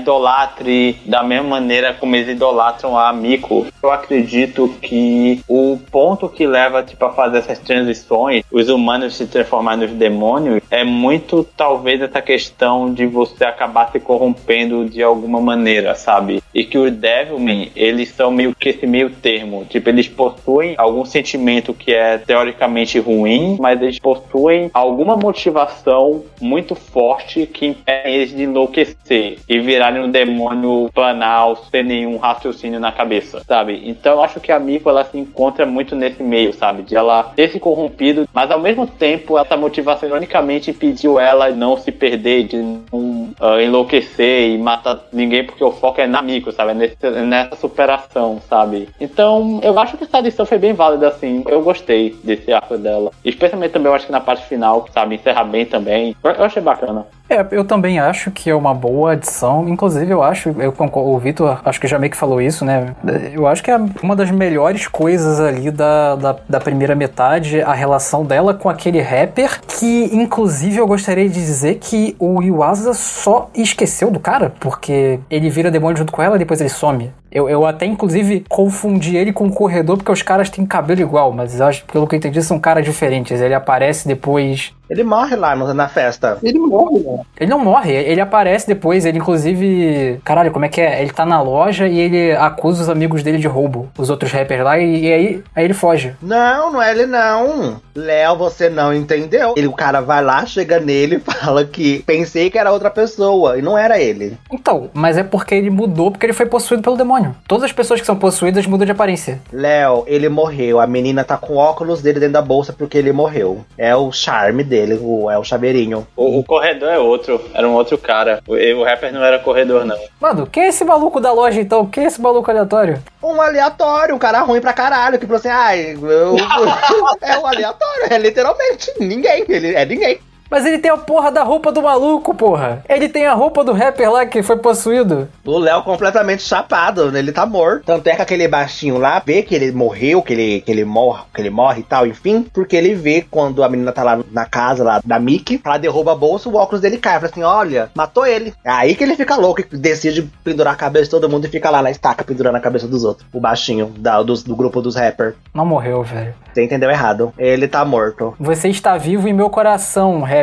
da 1.05 1.23
mesma 1.23 1.49
maneira 1.49 1.93
como 1.93 2.15
eles 2.15 2.29
idolatram 2.29 2.97
a 2.97 3.11
Miko. 3.13 3.67
Eu 3.81 3.91
acredito 3.91 4.75
que 4.81 5.41
o 5.47 5.79
ponto 5.91 6.27
que 6.27 6.45
leva 6.45 6.83
tipo, 6.83 7.03
a 7.05 7.13
fazer 7.13 7.39
essas 7.39 7.59
transições, 7.59 8.43
os 8.51 8.69
humanos 8.69 9.15
se 9.15 9.27
transformarem 9.27 9.87
nos 9.87 9.91
demônios, 9.91 10.61
é 10.69 10.83
muito 10.83 11.43
talvez 11.55 12.01
essa 12.01 12.21
questão 12.21 12.93
de 12.93 13.05
você 13.05 13.45
acabar 13.45 13.91
se 13.91 13.99
corrompendo 13.99 14.85
de 14.85 15.01
alguma 15.03 15.39
maneira, 15.39 15.95
sabe? 15.95 16.41
E 16.53 16.63
que 16.63 16.77
os 16.77 16.91
Devilman, 16.91 17.71
eles 17.75 18.09
são 18.09 18.31
meio 18.31 18.55
que 18.55 18.69
esse 18.69 18.87
meio 18.87 19.09
termo. 19.09 19.65
Tipo, 19.69 19.89
eles 19.89 20.07
possuem 20.07 20.68
possuem 20.69 20.75
algum 20.77 21.05
sentimento 21.05 21.73
que 21.73 21.93
é 21.93 22.17
teoricamente 22.17 22.99
ruim, 22.99 23.57
mas 23.59 23.81
eles 23.81 23.99
possuem 23.99 24.69
alguma 24.73 25.15
motivação 25.15 26.23
muito 26.41 26.75
forte 26.75 27.45
que 27.45 27.67
impede 27.67 28.09
eles 28.09 28.29
de 28.29 28.43
enlouquecer 28.43 29.37
e 29.47 29.59
virarem 29.59 30.03
um 30.03 30.11
demônio 30.11 30.89
banal 30.93 31.55
sem 31.69 31.83
nenhum 31.83 32.17
raciocínio 32.17 32.79
na 32.79 32.91
cabeça, 32.91 33.43
sabe? 33.45 33.81
Então 33.85 34.13
eu 34.13 34.23
acho 34.23 34.39
que 34.39 34.51
a 34.51 34.59
Miko 34.59 34.89
ela 34.89 35.03
se 35.03 35.17
encontra 35.17 35.65
muito 35.65 35.95
nesse 35.95 36.21
meio, 36.21 36.53
sabe? 36.53 36.83
De 36.83 36.95
ela 36.95 37.23
ter 37.35 37.49
se 37.49 37.59
corrompido, 37.59 38.27
mas 38.33 38.51
ao 38.51 38.59
mesmo 38.59 38.85
tempo 38.85 39.37
essa 39.37 39.55
motivação 39.55 40.09
ironicamente 40.09 40.71
impediu 40.71 41.19
ela 41.19 41.49
não 41.49 41.77
se 41.77 41.91
perder, 41.91 42.43
de 42.43 42.57
não 42.57 43.29
uh, 43.39 43.59
enlouquecer 43.61 44.51
e 44.51 44.57
matar 44.57 44.99
ninguém, 45.11 45.43
porque 45.43 45.63
o 45.63 45.71
foco 45.71 46.01
é 46.01 46.07
na 46.07 46.21
Miko, 46.21 46.51
sabe? 46.51 46.71
É 46.71 46.73
nesse, 46.73 47.09
nessa 47.25 47.55
superação, 47.55 48.41
sabe? 48.49 48.89
Então 48.99 49.59
eu 49.63 49.77
acho 49.79 49.97
que 49.97 50.03
essa 50.03 50.19
lição 50.19 50.45
foi 50.45 50.58
bem 50.59 50.73
válida, 50.73 51.07
assim. 51.07 51.43
Eu 51.47 51.61
gostei 51.61 52.15
desse 52.23 52.51
arco 52.51 52.77
dela. 52.77 53.11
Especialmente 53.23 53.71
também, 53.71 53.87
eu 53.87 53.95
acho 53.95 54.05
que 54.05 54.11
na 54.11 54.21
parte 54.21 54.45
final, 54.45 54.85
sabe, 54.93 55.15
encerra 55.15 55.43
bem 55.43 55.65
também. 55.65 56.15
Eu 56.23 56.43
achei 56.43 56.61
bacana. 56.61 57.05
É, 57.29 57.45
eu 57.51 57.63
também 57.63 57.99
acho 57.99 58.31
que 58.31 58.49
é 58.49 58.55
uma 58.55 58.73
boa 58.73 59.11
adição. 59.11 59.69
Inclusive, 59.69 60.11
eu 60.11 60.23
acho, 60.23 60.49
eu 60.59 60.73
o 60.79 61.19
Vitor 61.19 61.61
acho 61.63 61.79
que 61.79 61.87
já 61.87 61.99
meio 61.99 62.09
que 62.09 62.17
falou 62.17 62.41
isso, 62.41 62.65
né? 62.65 62.95
Eu 63.31 63.45
acho 63.45 63.63
que 63.63 63.69
é 63.69 63.77
uma 64.01 64.15
das 64.15 64.31
melhores 64.31 64.87
coisas 64.87 65.39
ali 65.39 65.69
da, 65.69 66.15
da, 66.15 66.35
da, 66.49 66.59
primeira 66.59 66.95
metade, 66.95 67.61
a 67.61 67.73
relação 67.73 68.25
dela 68.25 68.55
com 68.55 68.67
aquele 68.67 68.99
rapper, 68.99 69.61
que 69.61 70.09
inclusive 70.11 70.77
eu 70.77 70.87
gostaria 70.87 71.29
de 71.29 71.35
dizer 71.35 71.75
que 71.75 72.15
o 72.17 72.41
Yuasa 72.41 72.93
só 72.95 73.49
esqueceu 73.53 74.09
do 74.09 74.19
cara, 74.19 74.51
porque 74.59 75.19
ele 75.29 75.49
vira 75.51 75.69
demônio 75.69 75.97
junto 75.97 76.11
com 76.11 76.23
ela 76.23 76.35
e 76.35 76.39
depois 76.39 76.59
ele 76.59 76.69
some. 76.69 77.11
Eu, 77.31 77.49
eu 77.49 77.65
até, 77.65 77.85
inclusive, 77.85 78.45
confundi 78.49 79.15
ele 79.15 79.31
com 79.31 79.47
o 79.47 79.53
corredor, 79.53 79.97
porque 79.97 80.11
os 80.11 80.21
caras 80.21 80.49
têm 80.49 80.65
cabelo 80.65 81.01
igual, 81.01 81.31
mas 81.31 81.59
acho, 81.61 81.85
pelo 81.85 82.07
que 82.07 82.15
eu 82.15 82.17
entendi, 82.17 82.41
são 82.41 82.59
caras 82.59 82.83
diferentes. 82.83 83.39
Ele 83.39 83.53
aparece 83.53 84.07
depois 84.07 84.73
ele 84.89 85.03
morre 85.03 85.35
lá 85.35 85.55
na 85.55 85.87
festa. 85.87 86.39
Ele 86.41 86.57
morre, 86.57 86.99
né? 86.99 87.19
Ele 87.39 87.49
não 87.49 87.59
morre, 87.59 87.93
ele 87.93 88.19
aparece 88.19 88.65
depois, 88.65 89.05
ele 89.05 89.19
inclusive. 89.19 90.19
Caralho, 90.25 90.51
como 90.51 90.65
é 90.65 90.69
que 90.69 90.81
é? 90.81 91.01
Ele 91.01 91.11
tá 91.11 91.25
na 91.25 91.39
loja 91.41 91.87
e 91.87 91.99
ele 91.99 92.31
acusa 92.31 92.81
os 92.81 92.89
amigos 92.89 93.21
dele 93.21 93.37
de 93.37 93.47
roubo, 93.47 93.89
os 93.97 94.09
outros 94.09 94.31
rappers 94.31 94.63
lá, 94.63 94.79
e, 94.79 95.05
e 95.05 95.13
aí, 95.13 95.43
aí 95.55 95.63
ele 95.63 95.75
foge. 95.75 96.15
Não, 96.21 96.71
não 96.73 96.81
é 96.81 96.91
ele 96.91 97.05
não. 97.05 97.79
Léo, 97.93 98.35
você 98.37 98.67
não 98.67 98.91
entendeu. 98.91 99.53
Ele, 99.55 99.67
o 99.67 99.73
cara 99.73 100.01
vai 100.01 100.23
lá, 100.23 100.43
chega 100.45 100.79
nele 100.79 101.17
e 101.17 101.19
fala 101.31 101.63
que 101.63 101.99
pensei 101.99 102.49
que 102.49 102.57
era 102.57 102.71
outra 102.71 102.89
pessoa, 102.89 103.59
e 103.59 103.61
não 103.61 103.77
era 103.77 103.99
ele. 103.99 104.37
Então, 104.51 104.89
mas 104.91 105.17
é 105.17 105.23
porque 105.23 105.53
ele 105.53 105.69
mudou, 105.69 106.09
porque 106.09 106.25
ele 106.25 106.33
foi 106.33 106.47
possuído 106.47 106.81
pelo 106.81 106.97
demônio. 106.97 107.18
Todas 107.47 107.65
as 107.65 107.71
pessoas 107.71 107.99
que 107.99 108.05
são 108.05 108.15
possuídas 108.15 108.65
mudam 108.65 108.85
de 108.85 108.91
aparência. 108.91 109.39
Léo, 109.53 110.03
ele 110.07 110.29
morreu. 110.29 110.79
A 110.79 110.87
menina 110.87 111.23
tá 111.23 111.37
com 111.37 111.57
óculos 111.57 112.01
dele 112.01 112.19
dentro 112.19 112.33
da 112.33 112.41
bolsa 112.41 112.73
porque 112.73 112.97
ele 112.97 113.11
morreu. 113.11 113.63
É 113.77 113.95
o 113.95 114.11
charme 114.11 114.63
dele 114.63 114.79
dele, 114.79 114.99
o, 115.01 115.29
é 115.29 115.37
o 115.37 115.43
chaveirinho. 115.43 116.07
O, 116.15 116.39
o, 116.39 116.43
corredor 116.43 116.89
é 116.89 116.97
outro, 116.97 117.41
era 117.53 117.67
um 117.67 117.73
outro 117.73 117.97
cara. 117.97 118.41
O, 118.47 118.53
o 118.53 118.83
rapper 118.83 119.13
não 119.13 119.23
era 119.23 119.39
corredor, 119.39 119.85
não. 119.85 119.97
Mano, 120.19 120.47
quem 120.47 120.63
é 120.63 120.67
esse 120.67 120.83
maluco 120.83 121.19
da 121.19 121.31
loja 121.31 121.59
então? 121.59 121.85
Quem 121.85 122.05
é 122.05 122.07
esse 122.07 122.21
maluco 122.21 122.49
aleatório? 122.49 123.01
Um 123.21 123.41
aleatório, 123.41 124.15
um 124.15 124.19
cara 124.19 124.41
ruim 124.41 124.61
pra 124.61 124.73
caralho, 124.73 125.19
que 125.19 125.25
falou 125.25 125.39
assim, 125.39 125.49
ai, 125.49 125.97
eu, 126.01 126.35
é 127.21 127.37
um 127.37 127.45
aleatório, 127.45 128.05
é 128.09 128.17
literalmente 128.17 128.91
ninguém, 128.99 129.45
ele 129.47 129.75
é 129.75 129.85
ninguém. 129.85 130.19
Mas 130.49 130.65
ele 130.65 130.79
tem 130.79 130.89
a 130.89 130.97
porra 130.97 131.31
da 131.31 131.43
roupa 131.43 131.71
do 131.71 131.81
maluco, 131.81 132.33
porra. 132.33 132.83
Ele 132.89 133.07
tem 133.07 133.25
a 133.25 133.33
roupa 133.33 133.63
do 133.63 133.71
rapper 133.71 134.11
lá 134.11 134.25
que 134.25 134.41
foi 134.41 134.57
possuído. 134.57 135.27
O 135.45 135.57
Léo 135.57 135.83
completamente 135.83 136.41
chapado, 136.41 137.15
ele 137.15 137.31
tá 137.31 137.45
morto. 137.45 137.83
Tanto 137.85 138.07
é 138.07 138.15
que 138.15 138.21
aquele 138.21 138.47
baixinho 138.47 138.97
lá 138.97 139.21
vê 139.23 139.43
que 139.43 139.53
ele 139.53 139.71
morreu, 139.71 140.21
que 140.21 140.33
ele, 140.33 140.61
que 140.61 140.71
ele 140.71 140.83
morre, 140.83 141.23
que 141.33 141.41
ele 141.41 141.49
morre 141.49 141.81
e 141.81 141.83
tal, 141.83 142.07
enfim. 142.07 142.45
Porque 142.53 142.75
ele 142.75 142.95
vê 142.95 143.25
quando 143.29 143.63
a 143.63 143.69
menina 143.69 143.91
tá 143.91 144.03
lá 144.03 144.19
na 144.31 144.45
casa 144.45 144.83
lá 144.83 145.01
da 145.05 145.19
Mickey, 145.19 145.61
ela 145.63 145.77
derruba 145.77 146.13
a 146.13 146.15
bolsa, 146.15 146.49
o 146.49 146.55
óculos 146.55 146.81
dele 146.81 146.97
cai. 146.97 147.15
Fala 147.15 147.27
assim: 147.27 147.43
olha, 147.43 147.91
matou 147.95 148.25
ele. 148.25 148.53
É 148.63 148.71
aí 148.71 148.95
que 148.95 149.03
ele 149.03 149.15
fica 149.15 149.35
louco 149.35 149.61
e 149.61 149.77
decide 149.77 150.23
pendurar 150.43 150.73
a 150.73 150.77
cabeça 150.77 151.05
de 151.05 151.11
todo 151.11 151.29
mundo 151.29 151.45
e 151.45 151.49
fica 151.49 151.69
lá 151.69 151.81
na 151.81 151.91
estaca 151.91 152.23
pendurando 152.23 152.55
a 152.55 152.59
cabeça 152.59 152.87
dos 152.87 153.03
outros. 153.03 153.27
O 153.31 153.39
baixinho 153.39 153.93
da, 153.97 154.21
do, 154.23 154.33
do 154.33 154.55
grupo 154.55 154.81
dos 154.81 154.95
rappers. 154.95 155.35
Não 155.53 155.65
morreu, 155.65 156.01
velho. 156.03 156.33
Você 156.53 156.63
entendeu 156.63 156.89
errado. 156.89 157.33
Ele 157.37 157.67
tá 157.67 157.85
morto. 157.85 158.33
Você 158.39 158.69
está 158.69 158.97
vivo 158.97 159.27
em 159.27 159.33
meu 159.33 159.49
coração, 159.49 160.21
rapper, 160.21 160.38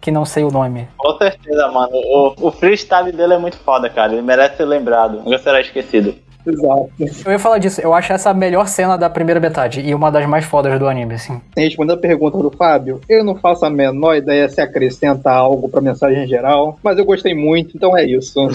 que 0.00 0.10
não 0.10 0.24
sei 0.24 0.44
o 0.44 0.50
nome. 0.50 0.88
Com 0.96 1.16
certeza, 1.18 1.68
mano. 1.68 1.92
O, 1.94 2.48
o 2.48 2.50
freestyle 2.52 3.12
dele 3.12 3.34
é 3.34 3.38
muito 3.38 3.56
foda, 3.58 3.88
cara. 3.88 4.12
Ele 4.12 4.22
merece 4.22 4.56
ser 4.56 4.64
lembrado. 4.64 5.22
Nunca 5.24 5.38
será 5.38 5.60
esquecido. 5.60 6.14
Exato. 6.46 6.90
Eu 7.24 7.32
ia 7.32 7.38
falar 7.38 7.58
disso, 7.58 7.80
eu 7.80 7.92
acho 7.92 8.12
essa 8.12 8.30
a 8.30 8.34
melhor 8.34 8.68
cena 8.68 8.96
da 8.96 9.10
primeira 9.10 9.40
metade 9.40 9.80
e 9.80 9.92
uma 9.92 10.12
das 10.12 10.26
mais 10.26 10.44
fodas 10.44 10.78
do 10.78 10.86
anime, 10.86 11.14
assim. 11.14 11.40
Respondendo 11.56 11.96
a 11.96 12.00
pergunta 12.00 12.38
do 12.38 12.50
Fábio, 12.52 13.00
eu 13.08 13.24
não 13.24 13.34
faço 13.34 13.64
a 13.64 13.70
menor 13.70 14.14
ideia 14.14 14.48
se 14.48 14.60
acrescenta 14.60 15.30
algo 15.30 15.68
pra 15.68 15.80
mensagem 15.80 16.24
geral, 16.28 16.78
mas 16.84 16.98
eu 16.98 17.04
gostei 17.04 17.34
muito, 17.34 17.76
então 17.76 17.98
é 17.98 18.04
isso. 18.04 18.48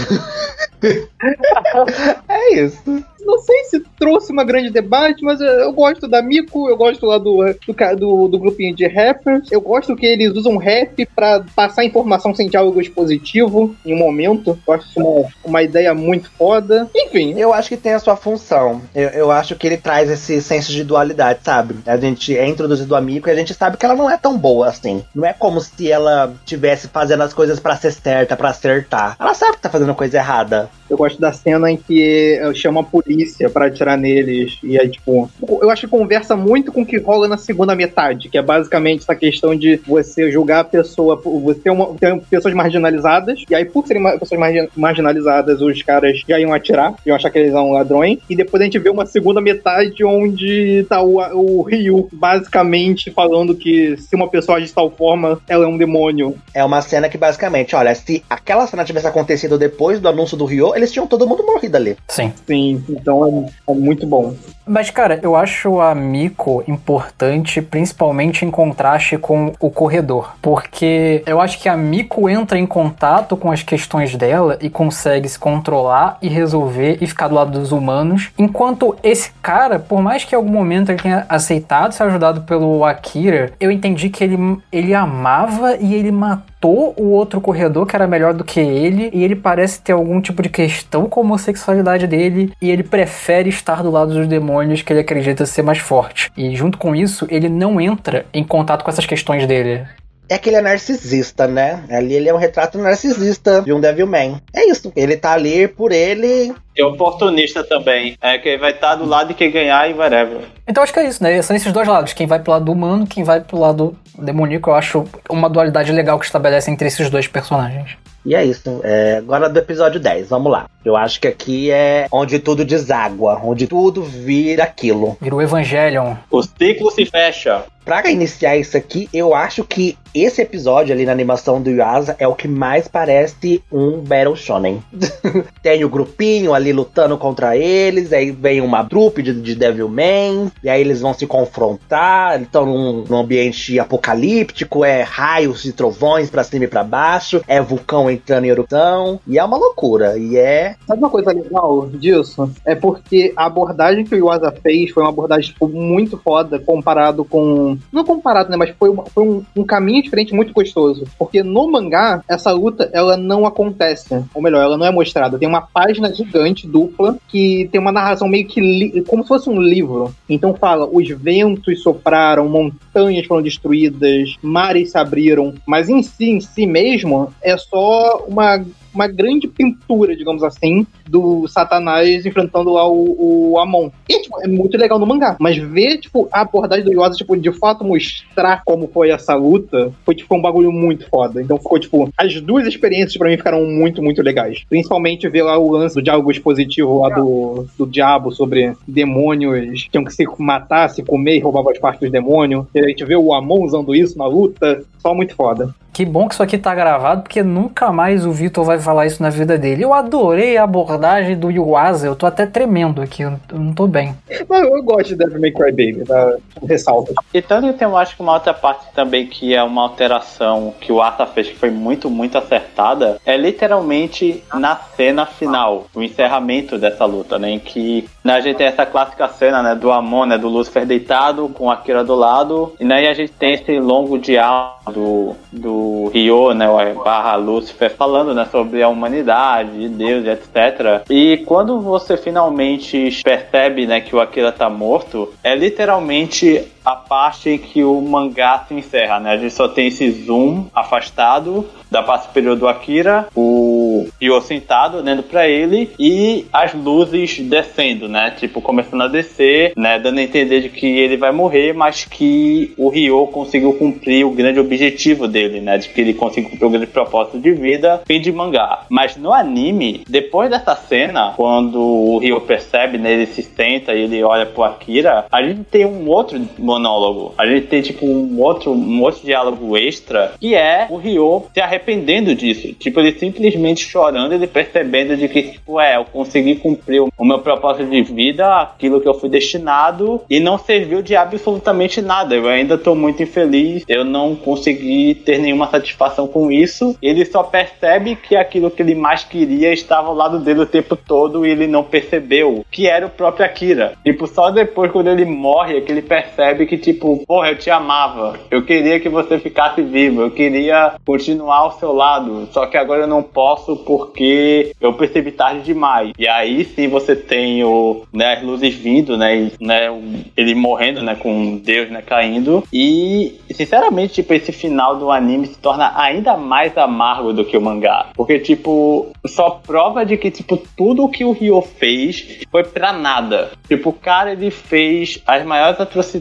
é 2.29 2.53
isso 2.55 3.03
não 3.25 3.39
sei 3.39 3.63
se 3.65 3.79
trouxe 3.99 4.31
uma 4.31 4.43
grande 4.43 4.69
debate, 4.69 5.23
mas 5.23 5.39
eu 5.41 5.71
gosto 5.71 6.07
da 6.07 6.21
Mico, 6.21 6.69
eu 6.69 6.77
gosto 6.77 7.05
lá 7.05 7.17
do, 7.17 7.43
do, 7.67 7.95
do, 7.95 8.27
do 8.27 8.39
grupinho 8.39 8.75
de 8.75 8.87
rappers, 8.87 9.51
eu 9.51 9.61
gosto 9.61 9.95
que 9.95 10.05
eles 10.05 10.33
usam 10.35 10.57
rap 10.57 11.05
para 11.15 11.43
passar 11.55 11.83
informação 11.83 12.33
sem 12.33 12.49
diálogo 12.49 12.81
expositivo 12.81 13.75
em 13.85 13.93
um 13.93 13.97
momento. 13.97 14.57
Eu 14.67 14.73
acho 14.73 14.99
uma, 14.99 15.29
uma 15.43 15.63
ideia 15.63 15.93
muito 15.93 16.29
foda. 16.31 16.89
Enfim. 16.95 17.37
Eu 17.37 17.53
acho 17.53 17.69
que 17.69 17.77
tem 17.77 17.93
a 17.93 17.99
sua 17.99 18.15
função. 18.15 18.81
Eu, 18.93 19.09
eu 19.09 19.31
acho 19.31 19.55
que 19.55 19.67
ele 19.67 19.77
traz 19.77 20.09
esse 20.09 20.41
senso 20.41 20.71
de 20.71 20.83
dualidade, 20.83 21.39
sabe? 21.43 21.75
A 21.85 21.97
gente 21.97 22.37
é 22.37 22.47
introduzido 22.47 22.95
a 22.95 23.01
Mico 23.01 23.29
e 23.29 23.31
a 23.31 23.35
gente 23.35 23.53
sabe 23.53 23.77
que 23.77 23.85
ela 23.85 23.95
não 23.95 24.09
é 24.09 24.17
tão 24.17 24.37
boa 24.37 24.67
assim. 24.67 25.03
Não 25.13 25.25
é 25.25 25.33
como 25.33 25.59
se 25.61 25.91
ela 25.91 26.33
tivesse 26.45 26.87
fazendo 26.87 27.23
as 27.23 27.33
coisas 27.33 27.59
para 27.59 27.75
ser 27.75 27.91
certa, 27.91 28.35
para 28.35 28.49
acertar. 28.49 29.15
Ela 29.19 29.33
sabe 29.33 29.53
que 29.53 29.61
tá 29.61 29.69
fazendo 29.69 29.95
coisa 29.95 30.17
errada. 30.17 30.69
Eu 30.91 30.97
gosto 30.97 31.21
da 31.21 31.31
cena 31.31 31.71
em 31.71 31.77
que 31.77 32.37
chama 32.53 32.81
a 32.81 32.83
polícia 32.83 33.49
para 33.49 33.67
atirar 33.67 33.97
neles. 33.97 34.59
E 34.61 34.77
aí, 34.77 34.89
tipo, 34.89 35.31
eu 35.41 35.69
acho 35.69 35.87
que 35.87 35.87
conversa 35.87 36.35
muito 36.35 36.69
com 36.69 36.81
o 36.81 36.85
que 36.85 36.97
rola 36.97 37.29
na 37.29 37.37
segunda 37.37 37.73
metade, 37.73 38.27
que 38.27 38.37
é 38.37 38.41
basicamente 38.41 39.03
essa 39.03 39.15
questão 39.15 39.55
de 39.55 39.77
você 39.87 40.29
julgar 40.29 40.59
a 40.59 40.63
pessoa, 40.65 41.15
você 41.15 41.61
ter, 41.61 41.69
uma, 41.69 41.95
ter 41.95 42.19
pessoas 42.29 42.53
marginalizadas, 42.53 43.45
e 43.49 43.55
aí, 43.55 43.63
por 43.63 43.87
serem 43.87 44.03
pessoas 44.19 44.69
marginalizadas, 44.75 45.61
os 45.61 45.81
caras 45.81 46.21
já 46.27 46.37
iam 46.37 46.53
atirar, 46.53 46.93
iam 47.05 47.15
achar 47.15 47.29
que 47.29 47.39
eles 47.39 47.53
são 47.53 47.71
ladrões, 47.71 48.19
e 48.29 48.35
depois 48.35 48.59
a 48.59 48.65
gente 48.65 48.77
vê 48.77 48.89
uma 48.89 49.05
segunda 49.05 49.39
metade 49.39 50.03
onde 50.03 50.85
tá 50.89 51.01
o, 51.01 51.19
o 51.39 51.61
Ryu 51.61 52.09
basicamente 52.11 53.11
falando 53.11 53.55
que 53.55 53.95
se 53.95 54.13
uma 54.13 54.27
pessoa 54.27 54.57
age 54.57 54.67
de 54.67 54.73
tal 54.73 54.91
forma, 54.91 55.39
ela 55.47 55.63
é 55.63 55.67
um 55.67 55.77
demônio. 55.77 56.35
É 56.53 56.65
uma 56.65 56.81
cena 56.81 57.07
que 57.07 57.17
basicamente, 57.17 57.75
olha, 57.77 57.95
se 57.95 58.23
aquela 58.29 58.67
cena 58.67 58.83
tivesse 58.83 59.07
acontecido 59.07 59.57
depois 59.57 60.01
do 60.01 60.09
anúncio 60.09 60.35
do 60.35 60.43
Ryu, 60.43 60.75
eles 60.81 60.91
tinham 60.91 61.07
todo 61.07 61.27
mundo 61.27 61.45
morrido 61.45 61.77
ali. 61.77 61.97
Sim. 62.07 62.33
Sim, 62.45 62.83
então 62.89 63.47
é, 63.67 63.71
é 63.71 63.75
muito 63.75 64.05
bom. 64.05 64.33
Mas, 64.65 64.89
cara, 64.89 65.19
eu 65.23 65.35
acho 65.35 65.81
a 65.81 65.93
Miko 65.93 66.63
importante, 66.67 67.61
principalmente 67.61 68.45
em 68.45 68.51
contraste 68.51 69.17
com 69.17 69.53
o 69.59 69.69
corredor. 69.69 70.35
Porque 70.41 71.23
eu 71.25 71.41
acho 71.41 71.59
que 71.59 71.67
a 71.67 71.75
Miko 71.75 72.29
entra 72.29 72.57
em 72.57 72.65
contato 72.65 73.35
com 73.35 73.51
as 73.51 73.63
questões 73.63 74.15
dela 74.15 74.57
e 74.61 74.69
consegue 74.69 75.27
se 75.27 75.37
controlar 75.37 76.17
e 76.21 76.27
resolver 76.27 76.97
e 77.01 77.07
ficar 77.07 77.27
do 77.27 77.35
lado 77.35 77.59
dos 77.59 77.71
humanos. 77.71 78.29
Enquanto 78.37 78.95
esse 79.03 79.31
cara, 79.41 79.79
por 79.79 80.01
mais 80.01 80.23
que 80.23 80.35
em 80.35 80.37
algum 80.37 80.51
momento 80.51 80.89
ele 80.89 81.01
tenha 81.01 81.25
aceitado 81.27 81.93
ser 81.93 82.03
ajudado 82.03 82.41
pelo 82.41 82.85
Akira, 82.85 83.51
eu 83.59 83.71
entendi 83.71 84.09
que 84.09 84.23
ele, 84.23 84.37
ele 84.71 84.93
amava 84.93 85.75
e 85.77 85.93
ele 85.93 86.11
matou 86.11 86.50
matou 86.61 86.93
o 86.95 87.09
outro 87.09 87.41
corredor 87.41 87.87
que 87.87 87.95
era 87.95 88.07
melhor 88.07 88.33
do 88.33 88.43
que 88.43 88.59
ele, 88.59 89.09
e 89.11 89.23
ele 89.23 89.35
parece 89.35 89.81
ter 89.81 89.93
algum 89.93 90.21
tipo 90.21 90.43
de 90.43 90.49
questão 90.49 91.09
com 91.09 91.19
a 91.19 91.23
homossexualidade 91.23 92.05
dele, 92.05 92.53
e 92.61 92.69
ele 92.69 92.83
prefere 92.83 93.49
estar 93.49 93.81
do 93.81 93.89
lado 93.89 94.13
dos 94.13 94.27
demônios 94.27 94.83
que 94.83 94.93
ele 94.93 94.99
acredita 94.99 95.45
ser 95.45 95.63
mais 95.63 95.79
forte. 95.79 96.31
E 96.37 96.55
junto 96.55 96.77
com 96.77 96.95
isso, 96.95 97.25
ele 97.29 97.49
não 97.49 97.81
entra 97.81 98.25
em 98.31 98.43
contato 98.43 98.83
com 98.83 98.91
essas 98.91 99.05
questões 99.05 99.47
dele 99.47 99.85
é 100.31 100.37
que 100.37 100.47
ele 100.47 100.55
é 100.55 100.61
narcisista, 100.61 101.45
né? 101.45 101.83
Ali 101.89 102.13
ele 102.13 102.29
é 102.29 102.33
um 102.33 102.37
retrato 102.37 102.77
narcisista 102.77 103.61
de 103.61 103.73
um 103.73 103.81
Devilman. 103.81 104.41
É 104.53 104.65
isso. 104.69 104.89
Ele 104.95 105.17
tá 105.17 105.33
ali 105.33 105.67
por 105.67 105.91
ele. 105.91 106.55
E 106.73 106.81
oportunista 106.81 107.65
também. 107.65 108.15
É 108.21 108.37
que 108.37 108.57
vai 108.57 108.71
estar 108.71 108.91
tá 108.91 108.95
do 108.95 109.05
lado 109.05 109.27
de 109.27 109.33
quem 109.33 109.51
ganhar 109.51 109.89
e 109.89 109.93
whatever. 109.93 110.39
Então 110.65 110.81
acho 110.81 110.93
que 110.93 110.99
é 110.99 111.07
isso, 111.07 111.21
né? 111.21 111.41
São 111.41 111.53
esses 111.53 111.73
dois 111.73 111.85
lados. 111.85 112.13
Quem 112.13 112.27
vai 112.27 112.39
pro 112.39 112.53
lado 112.53 112.63
do 112.63 112.71
humano, 112.71 113.05
quem 113.05 113.25
vai 113.25 113.41
pro 113.41 113.59
lado 113.59 113.93
demoníaco. 114.17 114.69
Eu 114.69 114.75
acho 114.75 115.05
uma 115.29 115.49
dualidade 115.49 115.91
legal 115.91 116.17
que 116.17 116.25
estabelece 116.25 116.71
entre 116.71 116.87
esses 116.87 117.09
dois 117.09 117.27
personagens. 117.27 117.97
E 118.25 118.35
é 118.35 118.45
isso. 118.45 118.81
É, 118.83 119.17
agora 119.17 119.49
do 119.49 119.57
episódio 119.57 119.99
10, 119.99 120.29
vamos 120.29 120.51
lá. 120.51 120.67
Eu 120.85 120.95
acho 120.95 121.19
que 121.19 121.27
aqui 121.27 121.71
é 121.71 122.07
onde 122.11 122.39
tudo 122.39 122.63
deságua, 122.63 123.39
onde 123.43 123.67
tudo 123.67 124.03
vira 124.03 124.63
aquilo. 124.63 125.17
Vira 125.19 125.35
o 125.35 125.41
Evangelion. 125.41 126.15
O 126.29 126.41
ciclo 126.41 126.91
se 126.91 127.05
fecha. 127.05 127.63
Pra 127.83 128.09
iniciar 128.11 128.55
isso 128.57 128.77
aqui, 128.77 129.09
eu 129.11 129.33
acho 129.33 129.63
que 129.63 129.97
esse 130.13 130.41
episódio 130.41 130.93
ali 130.93 131.05
na 131.05 131.11
animação 131.11 131.61
do 131.61 131.69
Yuasa 131.69 132.15
é 132.19 132.27
o 132.27 132.35
que 132.35 132.47
mais 132.47 132.87
parece 132.87 133.63
um 133.71 133.99
Battle 133.99 134.35
Shonen. 134.35 134.81
Tem 135.63 135.83
o 135.83 135.89
grupinho 135.89 136.53
ali 136.53 136.73
lutando 136.73 137.17
contra 137.17 137.55
eles, 137.55 138.11
aí 138.11 138.31
vem 138.31 138.61
uma 138.61 138.83
trupe 138.83 139.21
de, 139.21 139.33
de 139.33 139.55
Devilman, 139.55 140.51
e 140.63 140.69
aí 140.69 140.81
eles 140.81 141.01
vão 141.01 141.13
se 141.13 141.25
confrontar, 141.25 142.41
estão 142.41 142.65
num, 142.65 143.05
num, 143.07 143.17
ambiente 143.17 143.79
apocalíptico, 143.79 144.83
é 144.83 145.01
raios 145.01 145.63
e 145.65 145.71
trovões 145.71 146.29
pra 146.29 146.43
cima 146.43 146.65
e 146.65 146.67
pra 146.67 146.83
baixo, 146.83 147.41
é 147.47 147.61
vulcão 147.61 148.09
entrando 148.09 148.45
em 148.45 148.49
erupção, 148.49 149.19
e 149.25 149.37
é 149.39 149.43
uma 149.43 149.57
loucura, 149.57 150.17
e 150.17 150.37
é... 150.37 150.75
Sabe 150.85 150.99
uma 150.99 151.09
coisa 151.09 151.31
legal 151.31 151.87
disso? 151.87 152.51
É 152.65 152.75
porque 152.75 153.33
a 153.35 153.45
abordagem 153.45 154.03
que 154.03 154.15
o 154.15 154.17
Yuasa 154.17 154.53
fez 154.61 154.91
foi 154.91 155.03
uma 155.03 155.09
abordagem 155.09 155.51
tipo, 155.51 155.67
muito 155.67 156.17
foda 156.17 156.59
comparado 156.59 157.23
com... 157.23 157.77
Não 157.91 158.03
comparado, 158.03 158.49
né, 158.49 158.57
mas 158.57 158.71
foi, 158.77 158.89
uma, 158.89 159.05
foi 159.05 159.23
um, 159.23 159.43
um 159.55 159.63
caminho 159.63 160.00
diferente, 160.01 160.33
muito 160.33 160.53
gostoso. 160.53 161.05
Porque 161.17 161.43
no 161.43 161.71
mangá, 161.71 162.23
essa 162.27 162.51
luta, 162.51 162.89
ela 162.93 163.17
não 163.17 163.45
acontece. 163.45 164.23
Ou 164.33 164.41
melhor, 164.41 164.61
ela 164.61 164.77
não 164.77 164.85
é 164.85 164.91
mostrada. 164.91 165.37
Tem 165.37 165.47
uma 165.47 165.61
página 165.61 166.13
gigante, 166.13 166.67
dupla, 166.67 167.17
que 167.27 167.69
tem 167.71 167.79
uma 167.79 167.91
narração 167.91 168.27
meio 168.27 168.47
que 168.47 169.01
como 169.07 169.23
se 169.23 169.29
fosse 169.29 169.49
um 169.49 169.61
livro. 169.61 170.13
Então 170.29 170.53
fala, 170.53 170.87
os 170.91 171.07
ventos 171.09 171.81
sopraram, 171.81 172.47
montanhas 172.47 173.25
foram 173.25 173.41
destruídas, 173.41 174.35
mares 174.41 174.91
se 174.91 174.97
abriram. 174.97 175.53
Mas 175.65 175.89
em 175.89 176.01
si, 176.03 176.29
em 176.29 176.41
si 176.41 176.65
mesmo, 176.65 177.33
é 177.41 177.57
só 177.57 178.25
uma 178.27 178.63
uma 178.93 179.07
grande 179.07 179.47
pintura, 179.47 180.15
digamos 180.15 180.43
assim, 180.43 180.85
do 181.07 181.47
Satanás 181.47 182.25
enfrentando 182.25 182.71
lá 182.71 182.87
o, 182.87 183.51
o 183.51 183.59
Amon. 183.59 183.89
E, 184.07 184.21
tipo, 184.21 184.41
é 184.41 184.47
muito 184.47 184.77
legal 184.77 184.99
no 184.99 185.05
mangá. 185.05 185.35
Mas 185.39 185.57
ver, 185.57 185.97
tipo, 185.97 186.27
a 186.31 186.41
abordagem 186.41 186.85
do 186.85 186.93
Yuasa, 186.93 187.15
tipo, 187.15 187.35
de 187.37 187.51
fato 187.51 187.83
mostrar 187.83 188.61
como 188.65 188.87
foi 188.87 189.09
essa 189.09 189.35
luta, 189.35 189.91
foi, 190.05 190.15
tipo, 190.15 190.35
um 190.35 190.41
bagulho 190.41 190.71
muito 190.71 191.07
foda. 191.09 191.41
Então 191.41 191.57
ficou, 191.57 191.79
tipo, 191.79 192.09
as 192.17 192.39
duas 192.41 192.67
experiências 192.67 193.17
para 193.17 193.29
mim 193.29 193.37
ficaram 193.37 193.65
muito, 193.65 194.01
muito 194.01 194.21
legais. 194.21 194.63
Principalmente 194.69 195.27
ver 195.29 195.43
lá 195.43 195.57
o 195.57 195.71
lance 195.71 195.95
do 195.95 196.01
diálogo 196.01 196.31
expositivo 196.31 197.01
lá 197.01 197.09
do, 197.15 197.65
do 197.77 197.85
diabo 197.85 198.31
sobre 198.31 198.73
demônios 198.87 199.87
tinham 199.91 200.03
que 200.03 200.13
se 200.13 200.25
matar, 200.37 200.89
se 200.89 201.03
comer 201.03 201.37
e 201.37 201.39
roubar 201.39 201.71
as 201.71 201.79
partes 201.79 202.01
dos 202.01 202.11
demônios. 202.11 202.65
E 202.73 202.79
a 202.79 202.87
gente 202.87 203.05
vê 203.05 203.15
o 203.15 203.33
Amon 203.33 203.63
usando 203.63 203.95
isso 203.95 204.17
na 204.17 204.27
luta. 204.27 204.83
Só 204.99 205.15
muito 205.15 205.35
foda. 205.35 205.73
Que 205.93 206.05
bom 206.05 206.27
que 206.27 206.35
isso 206.35 206.43
aqui 206.43 206.57
tá 206.57 206.73
gravado, 206.73 207.23
porque 207.23 207.43
nunca 207.43 207.91
mais 207.91 208.25
o 208.25 208.31
Vitor 208.31 208.63
vai 208.63 208.77
falar 208.81 209.05
isso 209.05 209.21
na 209.21 209.29
vida 209.29 209.57
dele. 209.57 209.83
Eu 209.83 209.93
adorei 209.93 210.57
a 210.57 210.63
abordagem 210.63 211.37
do 211.37 211.49
Yuasa, 211.49 212.07
eu 212.07 212.15
tô 212.15 212.25
até 212.25 212.45
tremendo 212.45 213.01
aqui, 213.01 213.23
eu 213.23 213.33
não 213.53 213.73
tô 213.73 213.87
bem. 213.87 214.15
Mas 214.49 214.63
eu 214.63 214.83
gosto 214.83 215.09
de 215.09 215.15
Devil 215.15 215.39
May 215.39 215.51
Cry 215.51 215.71
Baby, 215.71 216.05
tá? 216.05 216.35
Ressalta. 216.67 217.13
E 217.33 217.41
tanto 217.41 217.67
que 217.67 217.79
tem, 217.79 217.87
eu 217.87 217.97
acho 217.97 218.15
que 218.15 218.21
uma 218.21 218.33
outra 218.33 218.53
parte 218.53 218.85
também 218.93 219.27
que 219.27 219.55
é 219.55 219.63
uma 219.63 219.83
alteração 219.83 220.73
que 220.79 220.91
o 220.91 221.01
Asa 221.01 221.25
fez 221.25 221.49
que 221.49 221.55
foi 221.55 221.69
muito, 221.69 222.09
muito 222.09 222.37
acertada, 222.37 223.19
é 223.25 223.37
literalmente 223.37 224.43
na 224.53 224.75
cena 224.75 225.25
final, 225.25 225.87
o 225.93 226.01
encerramento 226.01 226.77
dessa 226.77 227.05
luta, 227.05 227.37
né? 227.37 227.51
Em 227.51 227.59
que 227.59 228.09
né, 228.23 228.33
a 228.33 228.39
gente 228.39 228.57
tem 228.57 228.67
essa 228.67 228.85
clássica 228.85 229.27
cena, 229.27 229.63
né? 229.63 229.75
Do 229.75 229.91
Amon, 229.91 230.25
né? 230.25 230.37
Do 230.37 230.47
Lucifer 230.47 230.85
deitado, 230.85 231.49
com 231.49 231.71
a 231.71 231.77
Kira 231.77 232.03
do 232.03 232.15
lado, 232.15 232.73
e 232.79 232.85
né, 232.85 233.07
a 233.07 233.13
gente 233.13 233.31
tem 233.31 233.53
esse 233.53 233.79
longo 233.79 234.17
diálogo 234.19 234.71
do, 234.91 235.35
do 235.51 236.11
Rio, 236.13 236.53
né, 236.53 236.67
barra 237.03 237.35
Lúcifer, 237.35 237.91
falando 237.91 238.33
né, 238.33 238.47
sobre 238.51 238.81
a 238.83 238.89
humanidade, 238.89 239.89
Deus, 239.89 240.25
etc. 240.25 241.03
E 241.09 241.43
quando 241.45 241.79
você 241.79 242.17
finalmente 242.17 243.21
percebe 243.23 243.85
né, 243.85 244.01
que 244.01 244.15
o 244.15 244.19
Akira 244.19 244.51
tá 244.51 244.69
morto, 244.69 245.33
é 245.43 245.55
literalmente 245.55 246.67
a 246.83 246.95
parte 246.95 247.57
que 247.57 247.83
o 247.83 248.01
mangá 248.01 248.65
se 248.67 248.73
encerra, 248.73 249.19
né? 249.19 249.31
A 249.31 249.37
gente 249.37 249.53
só 249.53 249.67
tem 249.67 249.87
esse 249.87 250.09
zoom 250.11 250.65
afastado 250.73 251.67
da 251.89 252.01
parte 252.01 252.27
superior 252.27 252.55
do 252.55 252.67
Akira, 252.67 253.27
o 253.35 254.07
Ryo 254.19 254.39
sentado 254.41 254.97
olhando 254.97 255.23
para 255.23 255.47
ele 255.47 255.91
e 255.99 256.45
as 256.51 256.73
luzes 256.73 257.39
descendo, 257.39 258.07
né? 258.07 258.31
Tipo, 258.31 258.61
começando 258.61 259.01
a 259.01 259.07
descer, 259.07 259.73
né? 259.75 259.99
Dando 259.99 260.19
a 260.19 260.23
entender 260.23 260.61
de 260.61 260.69
que 260.69 260.87
ele 260.87 261.17
vai 261.17 261.31
morrer, 261.31 261.73
mas 261.73 262.05
que 262.05 262.73
o 262.77 262.89
Ryo 262.89 263.27
conseguiu 263.27 263.73
cumprir 263.73 264.25
o 264.25 264.31
grande 264.31 264.59
objetivo 264.59 265.27
dele, 265.27 265.59
né? 265.59 265.77
De 265.77 265.89
que 265.89 265.99
ele 265.99 266.13
conseguiu 266.13 266.51
cumprir 266.51 266.65
o 266.65 266.69
grande 266.69 266.87
propósito 266.87 267.39
de 267.39 267.51
vida, 267.51 268.01
fim 268.05 268.21
de 268.21 268.31
mangá. 268.31 268.85
Mas 268.89 269.17
no 269.17 269.33
anime, 269.33 270.03
depois 270.07 270.49
dessa 270.49 270.75
cena, 270.75 271.33
quando 271.35 271.81
o 271.81 272.17
Ryo 272.19 272.39
percebe, 272.41 272.97
né? 272.97 273.11
Ele 273.11 273.25
se 273.25 273.43
senta 273.43 273.93
e 273.93 274.03
ele 274.03 274.23
olha 274.23 274.45
pro 274.45 274.63
Akira, 274.63 275.25
a 275.29 275.43
gente 275.43 275.63
tem 275.65 275.85
um 275.85 276.07
outro 276.07 276.39
monólogo. 276.71 277.33
A 277.37 277.45
gente 277.45 277.67
tem, 277.67 277.81
tipo, 277.81 278.05
um 278.05 278.39
outro, 278.41 278.71
um 278.71 279.01
outro 279.01 279.21
diálogo 279.23 279.77
extra, 279.77 280.33
que 280.39 280.55
é 280.55 280.87
o 280.89 280.97
Ryo 280.97 281.43
se 281.53 281.59
arrependendo 281.59 282.33
disso. 282.33 282.73
Tipo, 282.73 282.99
ele 282.99 283.13
simplesmente 283.13 283.85
chorando, 283.85 284.33
ele 284.33 284.47
percebendo 284.47 285.15
de 285.15 285.27
que, 285.27 285.43
tipo, 285.43 285.79
é, 285.79 285.97
eu 285.97 286.05
consegui 286.05 286.55
cumprir 286.55 287.01
o 287.01 287.25
meu 287.25 287.39
propósito 287.39 287.89
de 287.89 288.01
vida, 288.01 288.61
aquilo 288.61 289.01
que 289.01 289.07
eu 289.07 289.13
fui 289.13 289.29
destinado, 289.29 290.21
e 290.29 290.39
não 290.39 290.57
serviu 290.57 291.01
de 291.01 291.15
absolutamente 291.15 292.01
nada. 292.01 292.35
Eu 292.35 292.47
ainda 292.47 292.77
tô 292.77 292.95
muito 292.95 293.23
infeliz, 293.23 293.83
eu 293.87 294.03
não 294.03 294.35
consegui 294.35 295.15
ter 295.15 295.37
nenhuma 295.37 295.67
satisfação 295.67 296.27
com 296.27 296.51
isso. 296.51 296.95
Ele 297.01 297.25
só 297.25 297.43
percebe 297.43 298.15
que 298.15 298.35
aquilo 298.35 298.71
que 298.71 298.81
ele 298.81 298.95
mais 298.95 299.23
queria 299.23 299.73
estava 299.73 300.07
ao 300.07 300.15
lado 300.15 300.39
dele 300.39 300.61
o 300.61 300.65
tempo 300.65 300.95
todo 300.95 301.45
e 301.45 301.49
ele 301.49 301.67
não 301.67 301.83
percebeu, 301.83 302.65
que 302.71 302.87
era 302.87 303.05
o 303.05 303.09
próprio 303.09 303.45
Akira. 303.45 303.93
Tipo, 304.03 304.27
só 304.27 304.49
depois, 304.51 304.91
quando 304.91 305.09
ele 305.09 305.25
morre, 305.25 305.77
é 305.77 305.81
que 305.81 305.91
ele 305.91 306.01
percebe 306.01 306.60
percebe 306.61 306.65
que, 306.65 306.77
tipo, 306.77 307.23
porra, 307.25 307.49
eu 307.49 307.57
te 307.57 307.69
amava. 307.69 308.39
Eu 308.49 308.63
queria 308.63 308.99
que 308.99 309.09
você 309.09 309.39
ficasse 309.39 309.81
vivo. 309.81 310.21
Eu 310.21 310.31
queria 310.31 310.93
continuar 311.05 311.57
ao 311.57 311.71
seu 311.73 311.93
lado. 311.93 312.47
Só 312.51 312.65
que 312.65 312.77
agora 312.77 313.03
eu 313.03 313.07
não 313.07 313.23
posso 313.23 313.77
porque 313.77 314.73
eu 314.79 314.93
percebi 314.93 315.31
tarde 315.31 315.63
demais. 315.63 316.11
E 316.17 316.27
aí 316.27 316.65
sim 316.65 316.87
você 316.87 317.15
tem 317.15 317.63
o, 317.63 318.03
né, 318.13 318.33
as 318.33 318.43
luzes 318.43 318.75
vindo, 318.75 319.17
né? 319.17 319.35
E, 319.35 319.51
né 319.59 319.89
ele 320.35 320.55
morrendo, 320.55 321.01
né? 321.01 321.15
Com 321.15 321.57
Deus, 321.57 321.89
né? 321.89 322.01
Caindo. 322.01 322.63
E, 322.71 323.39
sinceramente, 323.51 324.15
tipo, 324.15 324.33
esse 324.33 324.51
final 324.51 324.97
do 324.97 325.11
anime 325.11 325.47
se 325.47 325.57
torna 325.57 325.93
ainda 325.95 326.37
mais 326.37 326.77
amargo 326.77 327.33
do 327.33 327.45
que 327.45 327.57
o 327.57 327.61
mangá. 327.61 328.07
Porque, 328.15 328.39
tipo, 328.39 329.11
só 329.25 329.49
prova 329.49 330.05
de 330.05 330.17
que, 330.17 330.31
tipo, 330.31 330.57
tudo 330.75 331.09
que 331.09 331.23
o 331.23 331.31
Ryo 331.31 331.61
fez 331.61 332.41
foi 332.51 332.63
pra 332.63 332.93
nada. 332.93 333.51
Tipo, 333.67 333.89
o 333.89 333.93
cara, 333.93 334.31
ele 334.31 334.51
fez 334.51 335.21
as 335.25 335.45
maiores 335.45 335.79
atrocidades 335.79 336.11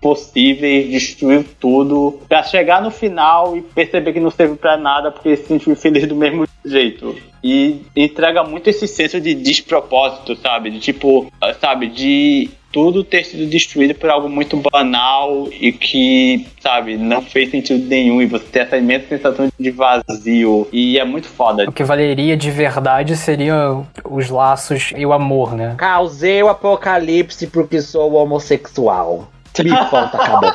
possíveis, 0.00 0.90
destruiu 0.90 1.44
tudo, 1.60 2.20
para 2.28 2.42
chegar 2.42 2.82
no 2.82 2.90
final 2.90 3.56
e 3.56 3.62
perceber 3.62 4.12
que 4.12 4.20
não 4.20 4.30
serve 4.30 4.56
para 4.56 4.76
nada 4.76 5.12
porque 5.12 5.36
se 5.36 5.46
sentiu 5.46 5.76
feliz 5.76 6.06
do 6.08 6.16
mesmo 6.16 6.46
jeito. 6.64 7.16
E 7.42 7.82
entrega 7.94 8.42
muito 8.42 8.68
esse 8.68 8.86
senso 8.88 9.20
de 9.20 9.34
despropósito, 9.34 10.36
sabe? 10.36 10.70
De 10.70 10.80
tipo, 10.80 11.32
sabe, 11.60 11.88
de 11.88 12.50
tudo 12.72 13.04
ter 13.04 13.24
sido 13.24 13.46
destruído 13.46 13.94
por 13.94 14.08
algo 14.10 14.28
muito 14.28 14.56
banal 14.56 15.48
e 15.52 15.70
que, 15.70 16.46
sabe, 16.60 16.96
não 16.96 17.22
fez 17.22 17.50
sentido 17.50 17.86
nenhum. 17.86 18.22
E 18.22 18.26
você 18.26 18.44
tem 18.46 18.62
essa 18.62 18.76
imensa 18.78 19.06
sensação 19.08 19.48
de 19.58 19.70
vazio. 19.70 20.66
E 20.72 20.98
é 20.98 21.04
muito 21.04 21.28
foda. 21.28 21.68
O 21.68 21.72
que 21.72 21.84
valeria 21.84 22.36
de 22.36 22.50
verdade 22.50 23.16
seria 23.16 23.82
os 24.04 24.30
laços 24.30 24.92
e 24.96 25.04
o 25.04 25.12
amor, 25.12 25.54
né? 25.54 25.74
Causei 25.76 26.42
o 26.42 26.48
apocalipse 26.48 27.46
porque 27.46 27.80
sou 27.80 28.14
homossexual. 28.14 29.28
Me 29.60 29.68
falta, 29.68 30.16
acabou. 30.16 30.50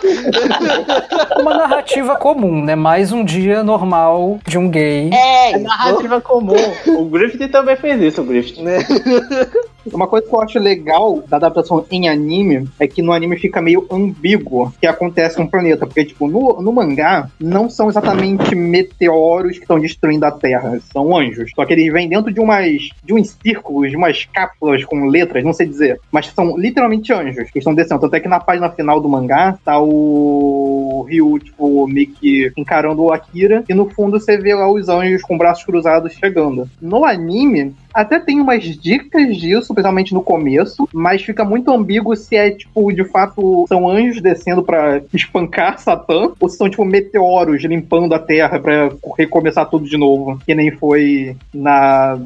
Uma 1.40 1.54
narrativa 1.56 2.16
comum, 2.16 2.64
né? 2.64 2.76
Mais 2.76 3.12
um 3.12 3.24
dia 3.24 3.64
normal 3.64 4.40
de 4.48 4.58
um 4.58 4.68
gay. 4.70 5.12
É, 5.14 5.52
é 5.52 5.58
narrativa 5.60 6.20
comum. 6.20 6.56
O 6.88 7.06
Griffith 7.06 7.50
também 7.50 7.76
fez 7.76 8.02
isso, 8.02 8.22
o 8.22 8.26
Griffith. 8.26 8.58
Uma 9.94 10.08
coisa 10.08 10.28
que 10.28 10.34
eu 10.34 10.42
acho 10.42 10.60
legal 10.60 11.24
da 11.28 11.38
adaptação 11.38 11.86
em 11.92 12.08
anime 12.10 12.68
é 12.80 12.88
que 12.88 13.02
no 13.02 13.12
anime 13.12 13.38
fica 13.38 13.62
meio 13.62 13.86
ambíguo 13.92 14.66
o 14.66 14.72
que 14.72 14.88
acontece 14.88 15.40
no 15.40 15.50
planeta. 15.50 15.86
Porque, 15.86 16.06
tipo, 16.06 16.28
no, 16.28 16.62
no 16.62 16.72
mangá, 16.72 17.30
não 17.40 17.70
são 17.70 17.90
exatamente 17.90 18.56
meteoros 18.56 19.54
que 19.54 19.64
estão 19.64 19.80
destruindo 19.80 20.26
a 20.26 20.32
Terra, 20.32 20.80
são 20.92 21.16
anjos. 21.16 21.52
Só 21.56 21.66
que 21.66 21.74
eles 21.74 21.92
vêm 21.92 22.10
dentro 22.10 22.34
de 22.34 22.40
umas 22.40 22.68
de 23.04 23.14
uns 23.14 23.38
círculos, 23.42 23.90
de 23.90 23.98
umas 23.98 24.26
cápsulas 24.26 24.84
com 24.84 25.06
letras, 25.06 25.44
não 25.44 25.54
sei 25.54 25.68
dizer. 25.68 26.00
Mas 26.12 26.28
são 26.28 26.58
literalmente 26.58 27.14
anjos 27.14 27.50
que 27.52 27.60
estão 27.60 27.74
descendo. 27.74 28.02
Tanto 28.02 28.16
é 28.16 28.20
que 28.20 28.28
na 28.28 28.40
página 28.40 28.70
final 28.70 29.00
do 29.00 29.10
mangá 29.10 29.58
tá 29.64 29.80
o 29.80 31.06
Ryu, 31.08 31.40
tipo, 31.40 31.88
meio 31.88 32.08
que 32.08 32.52
encarando 32.58 33.04
o 33.04 33.12
Akira. 33.12 33.64
E 33.68 33.74
no 33.74 33.90
fundo 33.90 34.20
você 34.20 34.38
vê 34.38 34.54
lá 34.54 34.70
os 34.72 34.90
anjos 34.90 35.22
com 35.22 35.38
braços 35.38 35.64
cruzados 35.64 36.14
chegando. 36.14 36.70
No 36.82 37.06
anime, 37.06 37.74
até 37.98 38.20
tem 38.20 38.40
umas 38.40 38.64
dicas 38.64 39.36
disso, 39.36 39.74
principalmente 39.74 40.14
no 40.14 40.22
começo, 40.22 40.88
mas 40.94 41.24
fica 41.24 41.44
muito 41.44 41.72
ambíguo 41.72 42.16
se 42.16 42.36
é, 42.36 42.52
tipo, 42.52 42.94
de 42.94 43.04
fato, 43.06 43.66
são 43.68 43.90
anjos 43.90 44.22
descendo 44.22 44.62
para 44.62 45.02
espancar 45.12 45.80
Satã, 45.80 46.32
ou 46.40 46.48
se 46.48 46.58
são, 46.58 46.70
tipo, 46.70 46.86
meteoros 46.86 47.64
limpando 47.64 48.14
a 48.14 48.20
Terra 48.20 48.60
para 48.60 48.92
recomeçar 49.18 49.68
tudo 49.68 49.86
de 49.86 49.98
novo, 49.98 50.40
que 50.46 50.54
nem 50.54 50.70
foi 50.70 51.36
na, 51.52 52.20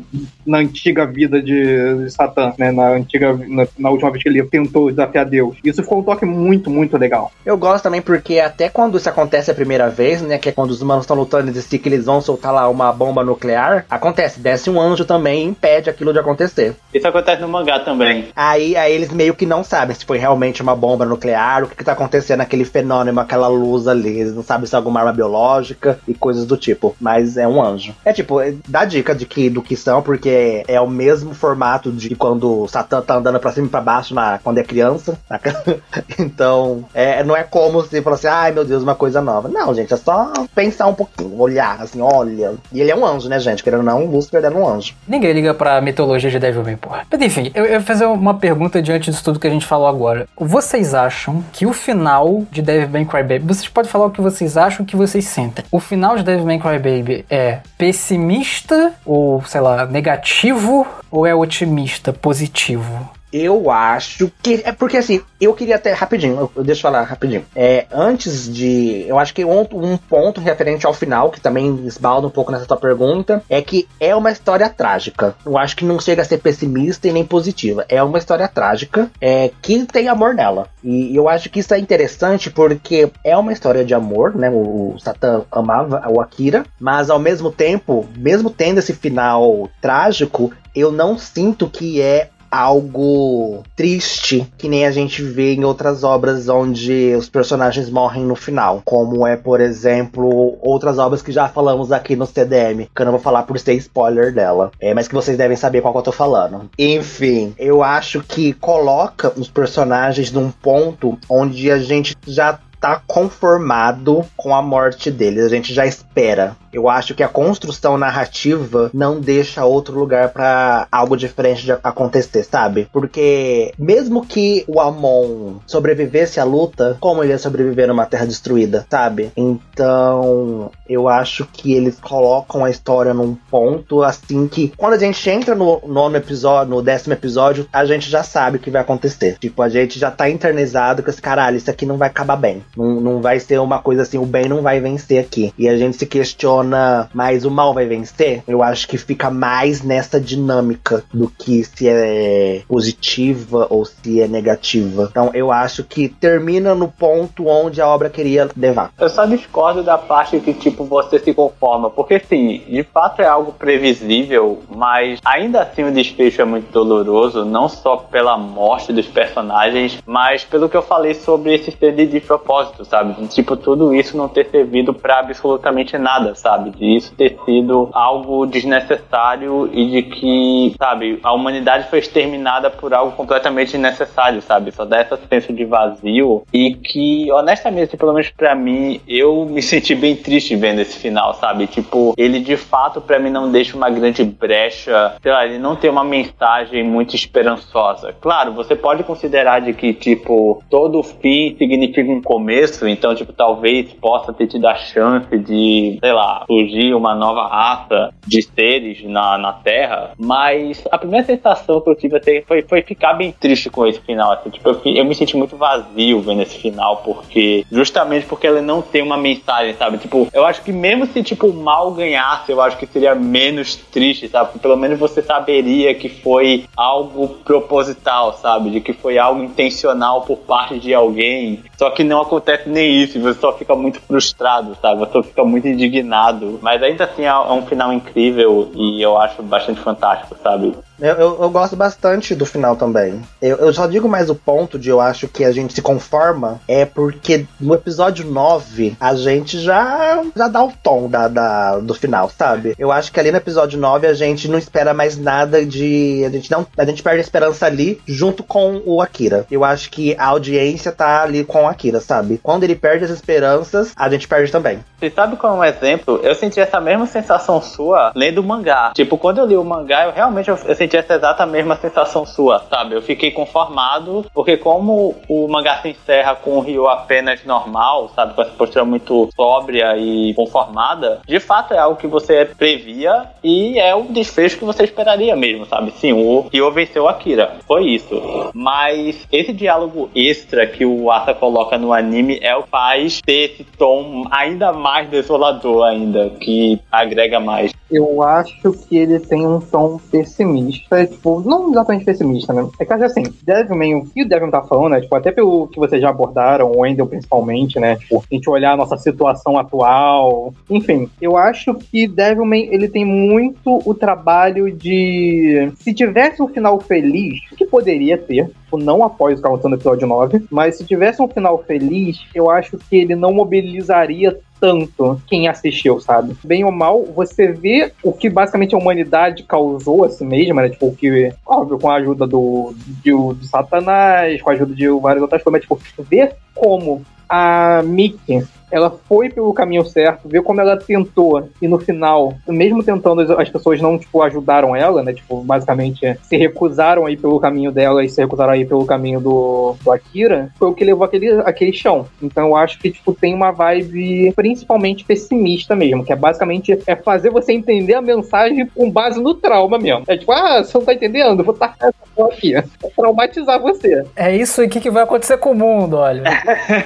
na 0.45 0.57
antiga 0.57 1.05
vida 1.05 1.41
de, 1.41 2.03
de 2.03 2.11
Satã, 2.11 2.53
né? 2.57 2.69
Na 2.69 2.89
antiga, 2.89 3.31
na, 3.47 3.65
na, 3.79 3.89
última 3.91 4.11
vez 4.11 4.21
que 4.21 4.27
ele 4.27 4.43
tentou 4.43 4.89
desafiar 4.89 5.25
Deus. 5.25 5.55
Isso 5.63 5.81
ficou 5.81 5.99
um 5.99 6.03
toque 6.03 6.25
muito, 6.25 6.69
muito 6.69 6.97
legal. 6.97 7.31
Eu 7.45 7.57
gosto 7.57 7.83
também 7.83 8.01
porque 8.01 8.39
até 8.39 8.67
quando 8.67 8.97
isso 8.97 9.07
acontece 9.07 9.49
a 9.49 9.55
primeira 9.55 9.89
vez, 9.89 10.21
né? 10.21 10.37
Que 10.37 10.49
é 10.49 10.51
quando 10.51 10.71
os 10.71 10.81
humanos 10.81 11.03
estão 11.03 11.15
lutando 11.15 11.49
e 11.49 11.53
dizem 11.53 11.79
que 11.79 11.87
eles 11.87 12.05
vão 12.05 12.19
soltar 12.19 12.51
lá 12.51 12.67
uma 12.67 12.91
bomba 12.91 13.23
nuclear, 13.23 13.85
acontece, 13.89 14.37
desce 14.41 14.69
um 14.69 14.77
anjo 14.77 15.05
também 15.05 15.55
impede 15.61 15.89
aquilo 15.89 16.11
de 16.11 16.19
acontecer. 16.19 16.75
Isso 16.91 17.07
acontece 17.07 17.41
no 17.41 17.47
mangá 17.47 17.79
também. 17.79 18.29
Aí, 18.35 18.75
aí 18.75 18.91
eles 18.91 19.11
meio 19.11 19.35
que 19.35 19.45
não 19.45 19.63
sabem 19.63 19.95
se 19.95 20.03
foi 20.03 20.17
realmente 20.17 20.61
uma 20.61 20.75
bomba 20.75 21.05
nuclear, 21.05 21.63
o 21.63 21.67
que, 21.67 21.75
que 21.75 21.83
tá 21.83 21.91
acontecendo, 21.91 22.41
aquele 22.41 22.65
fenômeno, 22.65 23.19
aquela 23.19 23.47
luz 23.47 23.87
ali. 23.87 24.19
Eles 24.19 24.33
não 24.33 24.43
sabem 24.43 24.65
se 24.65 24.73
é 24.73 24.77
alguma 24.77 24.99
arma 24.99 25.13
biológica 25.13 25.99
e 26.07 26.13
coisas 26.15 26.45
do 26.45 26.57
tipo. 26.57 26.95
Mas 26.99 27.37
é 27.37 27.47
um 27.47 27.63
anjo. 27.63 27.93
É 28.03 28.11
tipo, 28.11 28.39
dá 28.67 28.85
dica 28.85 29.13
de 29.13 29.25
que, 29.25 29.49
do 29.49 29.61
que 29.61 29.75
são, 29.75 30.01
porque 30.01 30.63
é 30.67 30.81
o 30.81 30.89
mesmo 30.89 31.35
formato 31.35 31.91
de 31.91 32.15
quando 32.15 32.63
o 32.63 32.67
Satã 32.67 33.01
tá 33.01 33.15
andando 33.15 33.39
pra 33.39 33.51
cima 33.51 33.67
e 33.67 33.69
pra 33.69 33.81
baixo 33.81 34.15
na, 34.15 34.39
quando 34.39 34.57
é 34.57 34.63
criança. 34.63 35.19
então, 36.17 36.85
é, 36.93 37.23
não 37.23 37.37
é 37.37 37.43
como 37.43 37.83
se 37.83 38.01
falar 38.01 38.15
assim, 38.15 38.27
ai 38.27 38.51
meu 38.51 38.65
Deus, 38.65 38.81
uma 38.81 38.95
coisa 38.95 39.21
nova. 39.21 39.47
Não, 39.47 39.73
gente, 39.75 39.93
é 39.93 39.97
só 39.97 40.33
pensar 40.55 40.87
um 40.87 40.95
pouquinho, 40.95 41.39
olhar, 41.39 41.81
assim, 41.81 42.01
olha. 42.01 42.55
E 42.71 42.81
ele 42.81 42.89
é 42.89 42.95
um 42.95 43.05
anjo, 43.05 43.29
né, 43.29 43.39
gente? 43.39 43.63
Querendo 43.63 43.79
ou 43.79 43.85
não, 43.85 44.05
o 44.05 44.11
Lúcifer 44.11 44.43
é 44.43 44.49
um 44.49 44.67
anjo. 44.67 44.95
Ninguém 45.07 45.33
liga 45.33 45.50
liga 45.51 45.53
pra 45.53 45.81
mitologia 45.81 46.29
de 46.29 46.39
Devilman, 46.39 46.77
porra. 46.77 47.05
Mas 47.09 47.21
enfim, 47.21 47.51
eu, 47.53 47.65
ia 47.65 47.81
fazer 47.81 48.05
uma 48.05 48.33
pergunta 48.33 48.81
diante 48.81 49.11
disso 49.11 49.23
tudo 49.23 49.39
que 49.39 49.47
a 49.47 49.49
gente 49.49 49.65
falou 49.65 49.87
agora. 49.87 50.27
Vocês 50.37 50.93
acham 50.93 51.43
que 51.53 51.65
o 51.65 51.73
final 51.73 52.43
de 52.51 52.61
Devilman 52.61 53.05
Crybaby, 53.05 53.39
vocês 53.39 53.67
podem 53.67 53.91
falar 53.91 54.05
o 54.05 54.11
que 54.11 54.21
vocês 54.21 54.57
acham, 54.57 54.83
o 54.83 54.87
que 54.87 54.95
vocês 54.95 55.25
sentem. 55.25 55.63
O 55.71 55.79
final 55.79 56.17
de 56.17 56.23
Devilman 56.23 56.59
Crybaby 56.59 57.25
é 57.29 57.59
pessimista 57.77 58.93
ou, 59.05 59.43
sei 59.45 59.61
lá, 59.61 59.85
negativo 59.85 60.87
ou 61.09 61.25
é 61.25 61.35
otimista, 61.35 62.13
positivo? 62.13 63.09
Eu 63.31 63.71
acho 63.71 64.31
que. 64.41 64.61
É 64.65 64.71
porque 64.71 64.97
assim, 64.97 65.21
eu 65.39 65.53
queria 65.53 65.75
até. 65.75 65.93
Rapidinho, 65.93 66.51
eu, 66.55 66.63
deixa 66.63 66.79
eu 66.79 66.91
falar 66.91 67.03
rapidinho. 67.03 67.45
É, 67.55 67.85
antes 67.91 68.51
de. 68.51 69.05
Eu 69.07 69.17
acho 69.17 69.33
que 69.33 69.45
um, 69.45 69.61
um 69.71 69.97
ponto 69.97 70.41
referente 70.41 70.85
ao 70.85 70.93
final, 70.93 71.31
que 71.31 71.39
também 71.39 71.85
esbalda 71.85 72.27
um 72.27 72.31
pouco 72.31 72.51
nessa 72.51 72.65
tua 72.65 72.77
pergunta, 72.77 73.43
é 73.49 73.61
que 73.61 73.87
é 73.99 74.15
uma 74.15 74.31
história 74.31 74.69
trágica. 74.69 75.35
Eu 75.45 75.57
acho 75.57 75.75
que 75.75 75.85
não 75.85 75.99
chega 75.99 76.21
a 76.21 76.25
ser 76.25 76.39
pessimista 76.39 77.07
e 77.07 77.13
nem 77.13 77.25
positiva. 77.25 77.85
É 77.87 78.03
uma 78.03 78.17
história 78.17 78.47
trágica 78.47 79.09
é, 79.19 79.51
que 79.61 79.85
tem 79.85 80.07
amor 80.07 80.33
nela. 80.33 80.67
E 80.83 81.15
eu 81.15 81.29
acho 81.29 81.49
que 81.49 81.59
isso 81.59 81.73
é 81.73 81.79
interessante 81.79 82.49
porque 82.49 83.11
é 83.23 83.37
uma 83.37 83.53
história 83.53 83.85
de 83.85 83.93
amor, 83.93 84.35
né? 84.35 84.49
O, 84.49 84.93
o 84.95 84.99
Satan 84.99 85.43
amava 85.51 86.03
o 86.09 86.19
Akira, 86.19 86.65
mas 86.79 87.09
ao 87.09 87.19
mesmo 87.19 87.51
tempo, 87.51 88.07
mesmo 88.17 88.49
tendo 88.49 88.79
esse 88.79 88.93
final 88.93 89.69
trágico, 89.81 90.51
eu 90.75 90.91
não 90.91 91.17
sinto 91.17 91.69
que 91.69 92.01
é 92.01 92.29
algo 92.51 93.63
triste 93.75 94.45
que 94.57 94.67
nem 94.67 94.85
a 94.85 94.91
gente 94.91 95.23
vê 95.23 95.53
em 95.53 95.63
outras 95.63 96.03
obras 96.03 96.49
onde 96.49 97.15
os 97.15 97.29
personagens 97.29 97.89
morrem 97.89 98.23
no 98.23 98.35
final, 98.35 98.81
como 98.83 99.25
é, 99.25 99.37
por 99.37 99.61
exemplo, 99.61 100.57
outras 100.61 100.97
obras 100.97 101.21
que 101.21 101.31
já 101.31 101.47
falamos 101.47 101.91
aqui 101.91 102.15
no 102.15 102.25
CDM, 102.25 102.87
que 102.93 103.01
eu 103.01 103.05
não 103.05 103.13
vou 103.13 103.21
falar 103.21 103.43
por 103.43 103.57
ser 103.57 103.73
spoiler 103.75 104.33
dela, 104.33 104.71
é, 104.79 104.93
mas 104.93 105.07
que 105.07 105.15
vocês 105.15 105.37
devem 105.37 105.55
saber 105.55 105.81
qual 105.81 105.93
que 105.93 105.99
eu 105.99 106.03
tô 106.03 106.11
falando. 106.11 106.69
Enfim, 106.77 107.55
eu 107.57 107.81
acho 107.81 108.21
que 108.21 108.53
coloca 108.53 109.31
os 109.37 109.49
personagens 109.49 110.31
num 110.31 110.51
ponto 110.51 111.17
onde 111.29 111.71
a 111.71 111.79
gente 111.79 112.15
já 112.27 112.59
tá 112.81 112.99
conformado 113.05 114.25
com 114.35 114.55
a 114.55 114.61
morte 114.61 115.11
deles, 115.11 115.45
a 115.45 115.49
gente 115.49 115.73
já 115.73 115.85
espera. 115.85 116.57
Eu 116.71 116.89
acho 116.89 117.13
que 117.13 117.23
a 117.23 117.27
construção 117.27 117.97
narrativa 117.97 118.89
não 118.93 119.19
deixa 119.19 119.65
outro 119.65 119.97
lugar 119.97 120.29
para 120.29 120.87
algo 120.91 121.17
diferente 121.17 121.63
de 121.63 121.71
acontecer, 121.71 122.43
sabe? 122.43 122.87
Porque 122.91 123.73
mesmo 123.77 124.25
que 124.25 124.63
o 124.67 124.79
Amon 124.79 125.55
sobrevivesse 125.65 126.39
à 126.39 126.43
luta, 126.43 126.97
como 126.99 127.23
ele 127.23 127.31
ia 127.31 127.37
sobreviver 127.37 127.87
numa 127.87 128.05
terra 128.05 128.25
destruída, 128.25 128.85
sabe? 128.89 129.31
Então, 129.35 130.71
eu 130.87 131.07
acho 131.07 131.45
que 131.51 131.73
eles 131.73 131.99
colocam 131.99 132.63
a 132.63 132.69
história 132.69 133.13
num 133.13 133.35
ponto 133.49 134.03
assim 134.03 134.47
que 134.47 134.71
quando 134.77 134.93
a 134.93 134.99
gente 134.99 135.29
entra 135.29 135.55
no 135.55 135.81
nono 135.87 136.15
episódio, 136.15 136.75
no 136.75 136.81
décimo 136.81 137.13
episódio, 137.13 137.67
a 137.71 137.85
gente 137.85 138.09
já 138.09 138.23
sabe 138.23 138.57
o 138.57 138.59
que 138.59 138.71
vai 138.71 138.81
acontecer. 138.81 139.37
Tipo, 139.39 139.61
a 139.61 139.69
gente 139.69 139.99
já 139.99 140.11
tá 140.11 140.29
internizado 140.29 141.03
com 141.03 141.09
esse 141.09 141.21
caralho, 141.21 141.57
isso 141.57 141.69
aqui 141.69 141.85
não 141.85 141.97
vai 141.97 142.09
acabar 142.09 142.35
bem. 142.35 142.63
Não, 142.75 142.99
não 142.99 143.21
vai 143.21 143.39
ser 143.39 143.59
uma 143.59 143.79
coisa 143.79 144.03
assim, 144.03 144.17
o 144.17 144.25
bem 144.25 144.47
não 144.47 144.61
vai 144.61 144.79
vencer 144.79 145.19
aqui. 145.19 145.53
E 145.57 145.67
a 145.67 145.77
gente 145.77 145.97
se 145.97 146.05
questiona 146.05 146.60
funciona 146.61 147.09
mais 147.13 147.45
o 147.45 147.51
mal 147.51 147.73
vai 147.73 147.85
vencer, 147.85 148.43
eu 148.47 148.63
acho 148.63 148.87
que 148.87 148.97
fica 148.97 149.29
mais 149.29 149.81
nessa 149.81 150.19
dinâmica 150.19 151.03
do 151.13 151.27
que 151.27 151.63
se 151.63 151.87
é 151.87 152.61
positiva 152.67 153.67
ou 153.69 153.85
se 153.85 154.21
é 154.21 154.27
negativa. 154.27 155.07
Então 155.09 155.31
eu 155.33 155.51
acho 155.51 155.83
que 155.83 156.07
termina 156.07 156.75
no 156.75 156.87
ponto 156.87 157.47
onde 157.47 157.81
a 157.81 157.87
obra 157.87 158.09
queria 158.09 158.49
levar. 158.55 158.91
Eu 158.99 159.09
só 159.09 159.25
discordo 159.25 159.83
da 159.83 159.97
parte 159.97 160.39
que, 160.39 160.53
tipo, 160.53 160.83
você 160.85 161.19
se 161.19 161.33
conforma, 161.33 161.89
porque 161.89 162.19
sim, 162.19 162.61
de 162.67 162.83
fato 162.83 163.21
é 163.21 163.27
algo 163.27 163.51
previsível, 163.53 164.61
mas 164.69 165.19
ainda 165.25 165.61
assim 165.61 165.83
o 165.83 165.91
desfecho 165.91 166.41
é 166.41 166.45
muito 166.45 166.71
doloroso, 166.71 167.43
não 167.45 167.67
só 167.67 167.97
pela 167.97 168.37
morte 168.37 168.93
dos 168.93 169.07
personagens, 169.07 170.01
mas 170.05 170.43
pelo 170.43 170.69
que 170.69 170.77
eu 170.77 170.81
falei 170.81 171.13
sobre 171.13 171.55
esse 171.55 171.71
ser 171.71 171.91
de 171.91 172.19
propósito, 172.19 172.83
sabe? 172.85 173.27
Tipo, 173.27 173.55
tudo 173.55 173.93
isso 173.93 174.17
não 174.17 174.27
ter 174.27 174.49
servido 174.49 174.93
para 174.93 175.19
absolutamente 175.19 175.97
nada, 175.97 176.35
sabe? 176.35 176.50
Sabe? 176.51 176.71
De 176.71 176.97
isso 176.97 177.13
ter 177.15 177.37
sido 177.45 177.89
algo 177.93 178.45
desnecessário 178.45 179.69
e 179.71 179.89
de 179.89 180.03
que, 180.03 180.75
sabe, 180.77 181.19
a 181.23 181.33
humanidade 181.33 181.89
foi 181.89 181.99
exterminada 181.99 182.69
por 182.69 182.93
algo 182.93 183.13
completamente 183.13 183.71
desnecessário, 183.71 184.41
sabe? 184.41 184.71
Só 184.71 184.83
dá 184.83 184.97
essa 184.97 185.17
de 185.53 185.65
vazio 185.65 186.43
e 186.53 186.73
que, 186.73 187.31
honestamente, 187.31 187.95
pelo 187.95 188.13
menos 188.13 188.29
para 188.29 188.53
mim, 188.53 188.99
eu 189.07 189.45
me 189.45 189.61
senti 189.61 189.95
bem 189.95 190.15
triste 190.15 190.55
vendo 190.55 190.79
esse 190.79 190.97
final, 190.99 191.33
sabe? 191.35 191.67
Tipo, 191.67 192.13
ele 192.17 192.39
de 192.39 192.57
fato 192.57 192.99
para 192.99 193.17
mim 193.17 193.29
não 193.29 193.51
deixa 193.51 193.77
uma 193.77 193.89
grande 193.89 194.23
brecha, 194.23 195.15
sei 195.21 195.31
lá, 195.31 195.45
ele 195.45 195.57
não 195.57 195.75
tem 195.75 195.89
uma 195.89 196.03
mensagem 196.03 196.83
muito 196.83 197.15
esperançosa. 197.15 198.13
Claro, 198.19 198.53
você 198.53 198.75
pode 198.75 199.03
considerar 199.03 199.61
de 199.61 199.73
que, 199.73 199.93
tipo, 199.93 200.61
todo 200.69 201.01
fim 201.01 201.55
significa 201.57 202.11
um 202.11 202.21
começo, 202.21 202.87
então, 202.87 203.15
tipo, 203.15 203.31
talvez 203.31 203.93
possa 203.93 204.33
ter 204.33 204.47
tido 204.47 204.67
a 204.67 204.75
chance 204.75 205.37
de, 205.37 205.97
sei 205.99 206.13
lá, 206.13 206.40
surgir 206.45 206.93
uma 206.93 207.15
nova 207.15 207.47
raça 207.47 208.13
de 208.25 208.41
seres 208.41 209.03
na, 209.03 209.37
na 209.37 209.53
Terra, 209.53 210.11
mas 210.17 210.83
a 210.91 210.97
primeira 210.97 211.25
sensação 211.25 211.81
que 211.81 211.89
eu 211.89 211.95
tive 211.95 212.17
até 212.17 212.41
foi, 212.47 212.61
foi 212.61 212.81
ficar 212.81 213.13
bem 213.13 213.31
triste 213.31 213.69
com 213.69 213.85
esse 213.85 213.99
final. 214.01 214.31
Assim, 214.31 214.49
tipo, 214.49 214.69
eu, 214.69 214.81
eu 214.85 215.05
me 215.05 215.15
senti 215.15 215.35
muito 215.35 215.55
vazio 215.55 216.21
vendo 216.21 216.41
esse 216.41 216.57
final, 216.57 216.97
porque 216.97 217.65
justamente 217.71 218.25
porque 218.25 218.47
ele 218.47 218.61
não 218.61 218.81
tem 218.81 219.01
uma 219.01 219.17
mensagem, 219.17 219.73
sabe? 219.75 219.97
Tipo, 219.97 220.27
eu 220.33 220.45
acho 220.45 220.61
que 220.61 220.71
mesmo 220.71 221.05
se 221.05 221.23
tipo 221.23 221.51
mal 221.53 221.91
ganhasse, 221.91 222.51
eu 222.51 222.61
acho 222.61 222.77
que 222.77 222.85
seria 222.85 223.15
menos 223.15 223.75
triste, 223.75 224.27
sabe? 224.27 224.51
Porque 224.51 224.59
pelo 224.59 224.77
menos 224.77 224.99
você 224.99 225.21
saberia 225.21 225.93
que 225.95 226.09
foi 226.09 226.65
algo 226.75 227.27
proposital, 227.43 228.33
sabe? 228.33 228.69
De 228.69 228.81
que 228.81 228.93
foi 228.93 229.17
algo 229.17 229.43
intencional 229.43 230.21
por 230.21 230.37
parte 230.37 230.79
de 230.79 230.93
alguém. 230.93 231.63
Só 231.77 231.89
que 231.89 232.03
não 232.03 232.21
acontece 232.21 232.69
nem 232.69 233.01
isso, 233.01 233.19
você 233.19 233.39
só 233.39 233.53
fica 233.53 233.75
muito 233.75 233.99
frustrado, 234.01 234.77
sabe? 234.81 234.99
Você 234.99 235.11
só 235.11 235.23
fica 235.23 235.43
muito 235.43 235.67
indignado 235.67 236.30
mas 236.61 236.81
ainda 236.81 237.03
assim 237.05 237.25
é 237.25 237.35
um 237.35 237.65
final 237.65 237.91
incrível 237.91 238.71
e 238.73 239.01
eu 239.01 239.17
acho 239.17 239.41
bastante 239.43 239.79
fantástico, 239.79 240.35
sabe? 240.41 240.75
Eu, 241.01 241.15
eu, 241.15 241.41
eu, 241.41 241.49
gosto 241.49 241.75
bastante 241.75 242.35
do 242.35 242.45
final 242.45 242.75
também. 242.75 243.21
Eu, 243.41 243.57
eu 243.57 243.73
só 243.73 243.87
digo 243.87 244.07
mais 244.07 244.29
o 244.29 244.35
ponto 244.35 244.77
de 244.77 244.89
eu 244.89 245.01
acho 245.01 245.27
que 245.27 245.43
a 245.43 245.51
gente 245.51 245.73
se 245.73 245.81
conforma 245.81 246.61
é 246.67 246.85
porque 246.85 247.45
no 247.59 247.73
episódio 247.73 248.25
9 248.25 248.95
a 248.99 249.15
gente 249.15 249.59
já, 249.59 250.21
já 250.35 250.47
dá 250.47 250.63
o 250.63 250.71
tom 250.83 251.09
da, 251.09 251.27
da, 251.27 251.79
do 251.79 251.95
final, 251.95 252.29
sabe? 252.29 252.75
Eu 252.77 252.91
acho 252.91 253.11
que 253.11 253.19
ali 253.19 253.31
no 253.31 253.37
episódio 253.37 253.79
9 253.79 254.05
a 254.05 254.13
gente 254.13 254.47
não 254.47 254.59
espera 254.59 254.93
mais 254.93 255.17
nada 255.17 255.65
de. 255.65 256.23
A 256.23 256.29
gente, 256.29 256.51
não, 256.51 256.67
a 256.77 256.85
gente 256.85 257.01
perde 257.01 257.17
a 257.17 257.21
esperança 257.21 257.65
ali 257.65 257.99
junto 258.05 258.43
com 258.43 258.81
o 258.85 259.01
Akira. 259.01 259.45
Eu 259.49 259.63
acho 259.63 259.89
que 259.89 260.15
a 260.17 260.27
audiência 260.27 260.91
tá 260.91 261.23
ali 261.23 261.43
com 261.43 261.63
o 261.63 261.67
Akira, 261.67 261.99
sabe? 261.99 262.39
Quando 262.43 262.63
ele 262.63 262.75
perde 262.75 263.05
as 263.05 263.11
esperanças, 263.11 263.91
a 263.95 264.07
gente 264.07 264.27
perde 264.27 264.51
também. 264.51 264.79
Você 264.99 265.09
sabe 265.09 265.35
qual 265.35 265.55
é 265.55 265.59
um 265.59 265.63
exemplo? 265.63 266.19
Eu 266.21 266.35
senti 266.35 266.59
essa 266.59 266.79
mesma 266.79 267.07
sensação 267.07 267.59
sua 267.59 268.11
lendo 268.15 268.39
o 268.39 268.43
mangá. 268.43 268.91
Tipo, 268.93 269.17
quando 269.17 269.39
eu 269.39 269.45
li 269.45 269.57
o 269.57 269.63
mangá, 269.63 270.05
eu 270.05 270.11
realmente 270.11 270.49
eu, 270.49 270.57
eu 270.65 270.75
senti 270.75 270.90
senti 270.91 270.97
essa 270.97 271.15
exata 271.15 271.45
mesma 271.45 271.75
sensação 271.77 272.25
sua, 272.25 272.59
sabe? 272.69 272.95
Eu 272.95 273.01
fiquei 273.01 273.31
conformado, 273.31 274.25
porque 274.33 274.57
como 274.57 275.15
o 275.29 275.47
mangá 275.47 275.77
se 275.77 275.89
encerra 275.89 276.35
com 276.35 276.57
o 276.57 276.59
Ryo 276.59 276.87
apenas 276.87 277.43
normal, 277.45 278.11
sabe? 278.13 278.33
Com 278.33 278.41
essa 278.41 278.51
postura 278.51 278.83
muito 278.83 279.29
sóbria 279.33 279.95
e 279.97 280.33
conformada, 280.33 281.21
de 281.25 281.39
fato 281.39 281.73
é 281.73 281.77
algo 281.77 281.95
que 281.95 282.07
você 282.07 282.45
previa 282.45 283.29
e 283.43 283.79
é 283.79 283.95
o 283.95 284.03
desfecho 284.03 284.57
que 284.57 284.65
você 284.65 284.83
esperaria 284.83 285.35
mesmo, 285.35 285.65
sabe? 285.65 285.91
Sim, 285.91 286.13
o 286.13 286.47
Ryo 286.51 286.71
venceu 286.71 287.07
Akira, 287.07 287.55
foi 287.65 287.85
isso. 287.85 288.51
Mas 288.53 289.25
esse 289.31 289.53
diálogo 289.53 290.09
extra 290.13 290.67
que 290.67 290.85
o 290.85 291.09
Asa 291.11 291.33
coloca 291.33 291.77
no 291.77 291.93
anime 291.93 292.39
é 292.41 292.55
o 292.55 292.63
que 292.63 292.69
faz 292.69 293.21
ter 293.21 293.51
esse 293.51 293.63
tom 293.63 294.25
ainda 294.31 294.73
mais 294.73 295.09
desolador 295.09 295.83
ainda, 295.85 296.29
que 296.29 296.79
agrega 296.91 297.39
mais. 297.39 297.71
Eu 297.89 298.21
acho 298.23 298.71
que 298.71 298.97
ele 298.97 299.19
tem 299.19 299.45
um 299.45 299.59
tom 299.59 299.99
pessimista 300.11 300.80
tipo, 301.09 301.41
não 301.41 301.69
exatamente 301.71 302.05
pessimista, 302.05 302.53
né? 302.53 302.67
É 302.79 302.85
que 302.85 302.93
assim, 302.93 303.23
Devilman, 303.43 303.95
o 303.95 304.05
que 304.05 304.23
o 304.23 304.27
Devilman 304.27 304.51
tá 304.51 304.61
falando, 304.61 304.91
né? 304.91 305.01
Tipo, 305.01 305.15
até 305.15 305.31
pelo 305.31 305.67
que 305.67 305.79
vocês 305.79 306.01
já 306.01 306.09
abordaram, 306.09 306.71
o 306.71 306.81
Wendell 306.81 307.07
principalmente, 307.07 307.79
né? 307.79 307.95
Tipo, 307.95 308.23
a 308.29 308.35
gente 308.35 308.49
olhar 308.49 308.73
a 308.73 308.77
nossa 308.77 308.97
situação 308.97 309.57
atual. 309.57 310.53
Enfim, 310.69 311.09
eu 311.21 311.37
acho 311.37 311.73
que 311.75 312.07
Devilman, 312.07 312.67
ele 312.71 312.87
tem 312.87 313.05
muito 313.05 313.81
o 313.85 313.93
trabalho 313.93 314.71
de. 314.71 315.71
Se 315.75 315.93
tivesse 315.93 316.41
um 316.41 316.47
final 316.47 316.79
feliz, 316.79 317.39
que 317.55 317.65
poderia 317.65 318.17
ter, 318.17 318.47
tipo, 318.47 318.77
não 318.77 319.03
após 319.03 319.39
o 319.39 319.45
aconteceu 319.45 319.69
no 319.69 319.75
episódio 319.75 320.07
9, 320.07 320.45
mas 320.49 320.77
se 320.77 320.85
tivesse 320.85 321.21
um 321.21 321.27
final 321.27 321.59
feliz, 321.63 322.19
eu 322.33 322.49
acho 322.49 322.77
que 322.77 322.97
ele 322.97 323.15
não 323.15 323.33
mobilizaria 323.33 324.37
tanto 324.61 325.19
quem 325.25 325.47
assistiu, 325.47 325.99
sabe? 325.99 326.37
Bem 326.43 326.63
ou 326.63 326.71
mal, 326.71 327.03
você 327.03 327.51
vê 327.51 327.91
o 328.03 328.13
que 328.13 328.29
basicamente 328.29 328.75
a 328.75 328.77
humanidade 328.77 329.41
causou 329.43 330.05
a 330.05 330.09
si 330.09 330.23
mesma, 330.23 330.61
né? 330.61 330.69
Tipo, 330.69 330.87
o 330.87 330.95
que, 330.95 331.33
óbvio, 331.43 331.79
com 331.79 331.89
a 331.89 331.95
ajuda 331.95 332.27
do, 332.27 332.73
do, 333.03 333.33
do 333.33 333.45
Satanás, 333.45 334.39
com 334.39 334.51
a 334.51 334.53
ajuda 334.53 334.75
de 334.75 334.87
várias 334.87 335.23
outras 335.23 335.41
coisas, 335.41 335.65
mas, 335.67 335.79
tipo, 335.79 336.03
ver 336.03 336.35
como 336.53 337.01
a 337.27 337.81
Mickey 337.83 338.45
ela 338.71 338.89
foi 339.07 339.29
pelo 339.29 339.53
caminho 339.53 339.85
certo, 339.85 340.27
ver 340.27 340.41
como 340.41 340.61
ela 340.61 340.77
tentou 340.77 341.49
e 341.61 341.67
no 341.67 341.79
final, 341.79 342.33
mesmo 342.47 342.83
tentando, 342.83 343.21
as 343.39 343.49
pessoas 343.49 343.81
não, 343.81 343.97
tipo, 343.97 344.21
ajudaram 344.21 344.75
ela, 344.75 345.03
né? 345.03 345.13
Tipo, 345.13 345.41
basicamente 345.41 346.17
se 346.23 346.37
recusaram 346.37 347.05
aí 347.05 347.17
pelo 347.17 347.39
caminho 347.39 347.71
dela 347.71 348.03
e 348.03 348.09
se 348.09 348.21
recusaram 348.21 348.53
aí 348.53 348.65
pelo 348.65 348.85
caminho 348.85 349.19
do, 349.19 349.75
do 349.83 349.91
Akira, 349.91 350.49
foi 350.57 350.69
o 350.69 350.73
que 350.73 350.85
levou 350.85 351.05
aquele, 351.05 351.31
aquele 351.41 351.73
chão. 351.73 352.05
Então 352.21 352.47
eu 352.47 352.55
acho 352.55 352.79
que, 352.79 352.91
tipo, 352.91 353.13
tem 353.13 353.33
uma 353.33 353.51
vibe 353.51 354.33
principalmente 354.35 355.03
pessimista 355.03 355.75
mesmo, 355.75 356.03
que 356.03 356.13
é 356.13 356.15
basicamente 356.15 356.77
é 356.87 356.95
fazer 356.95 357.29
você 357.29 357.53
entender 357.53 357.93
a 357.93 358.01
mensagem 358.01 358.65
com 358.67 358.89
base 358.89 359.21
no 359.21 359.33
trauma 359.33 359.77
mesmo. 359.77 360.03
É 360.07 360.17
tipo, 360.17 360.31
ah, 360.31 360.63
você 360.63 360.77
não 360.77 360.85
tá 360.85 360.93
entendendo? 360.93 361.43
Vou 361.43 361.53
tacar 361.53 361.89
essa 361.89 362.15
porra 362.15 362.29
aqui. 362.29 362.55
É 362.55 362.63
traumatizar 362.95 363.59
você. 363.59 364.03
É 364.15 364.35
isso 364.35 364.61
aqui 364.61 364.79
que 364.79 364.89
vai 364.89 365.03
acontecer 365.03 365.37
com 365.37 365.51
o 365.51 365.55
mundo, 365.55 365.97
olha. 365.97 366.23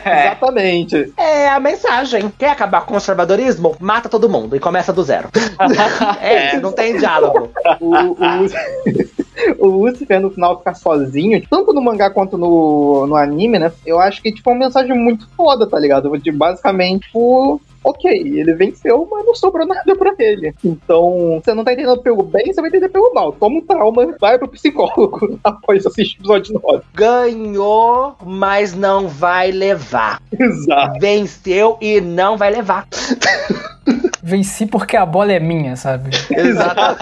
Exatamente. 0.05 1.13
É 1.17 1.49
a 1.49 1.59
mensagem. 1.75 2.31
Quer 2.37 2.49
acabar 2.49 2.81
com 2.81 2.91
o 2.91 2.93
conservadorismo? 2.93 3.75
Mata 3.79 4.09
todo 4.09 4.29
mundo 4.29 4.55
e 4.55 4.59
começa 4.59 4.93
do 4.93 5.03
zero. 5.03 5.29
é 6.21 6.59
não 6.59 6.71
tem 6.71 6.97
diálogo. 6.97 7.51
O, 7.79 7.93
o, 7.93 8.15
o 9.59 9.67
Lucifer 9.67 10.19
no 10.19 10.31
final 10.31 10.57
ficar 10.57 10.73
sozinho, 10.73 11.45
tanto 11.49 11.73
no 11.73 11.81
mangá 11.81 12.09
quanto 12.09 12.37
no, 12.37 13.05
no 13.05 13.15
anime, 13.15 13.59
né? 13.59 13.71
Eu 13.85 13.99
acho 13.99 14.21
que 14.21 14.31
tipo, 14.31 14.49
é 14.49 14.53
uma 14.53 14.65
mensagem 14.65 14.97
muito 14.97 15.27
foda, 15.35 15.67
tá 15.67 15.77
ligado? 15.77 16.17
De 16.17 16.31
basicamente, 16.31 17.07
tipo, 17.07 17.61
ok, 17.85 18.11
ele 18.11 18.53
venceu, 18.53 19.07
mas 19.09 19.25
não 19.25 19.35
sobrou 19.35 19.65
nada 19.65 19.95
pra 19.95 20.13
ele. 20.17 20.53
Então, 20.63 21.41
você 21.43 21.53
não 21.53 21.63
tá 21.63 21.73
entendendo 21.73 22.01
pelo 22.01 22.23
bem, 22.23 22.51
você 22.51 22.59
vai 22.59 22.69
entender 22.69 22.89
pelo 22.89 23.13
mal. 23.13 23.31
Toma 23.33 23.57
um 23.57 23.61
trauma, 23.61 24.15
vai 24.19 24.37
pro 24.37 24.47
psicólogo 24.47 25.39
após 25.43 25.85
assistir 25.85 26.17
o 26.17 26.21
episódio 26.21 26.61
9. 26.61 26.83
Ganhou, 26.93 28.15
mas 28.25 28.73
não 28.73 29.07
vai 29.07 29.51
levar. 29.51 30.21
Exato. 30.37 30.99
Venceu 30.99 31.77
e 31.79 32.01
não 32.01 32.37
vai 32.37 32.51
levar. 32.51 32.87
Venci 34.21 34.65
porque 34.65 34.97
a 34.97 35.05
bola 35.05 35.31
é 35.33 35.39
minha, 35.39 35.75
sabe? 35.75 36.09
Exato. 36.31 36.81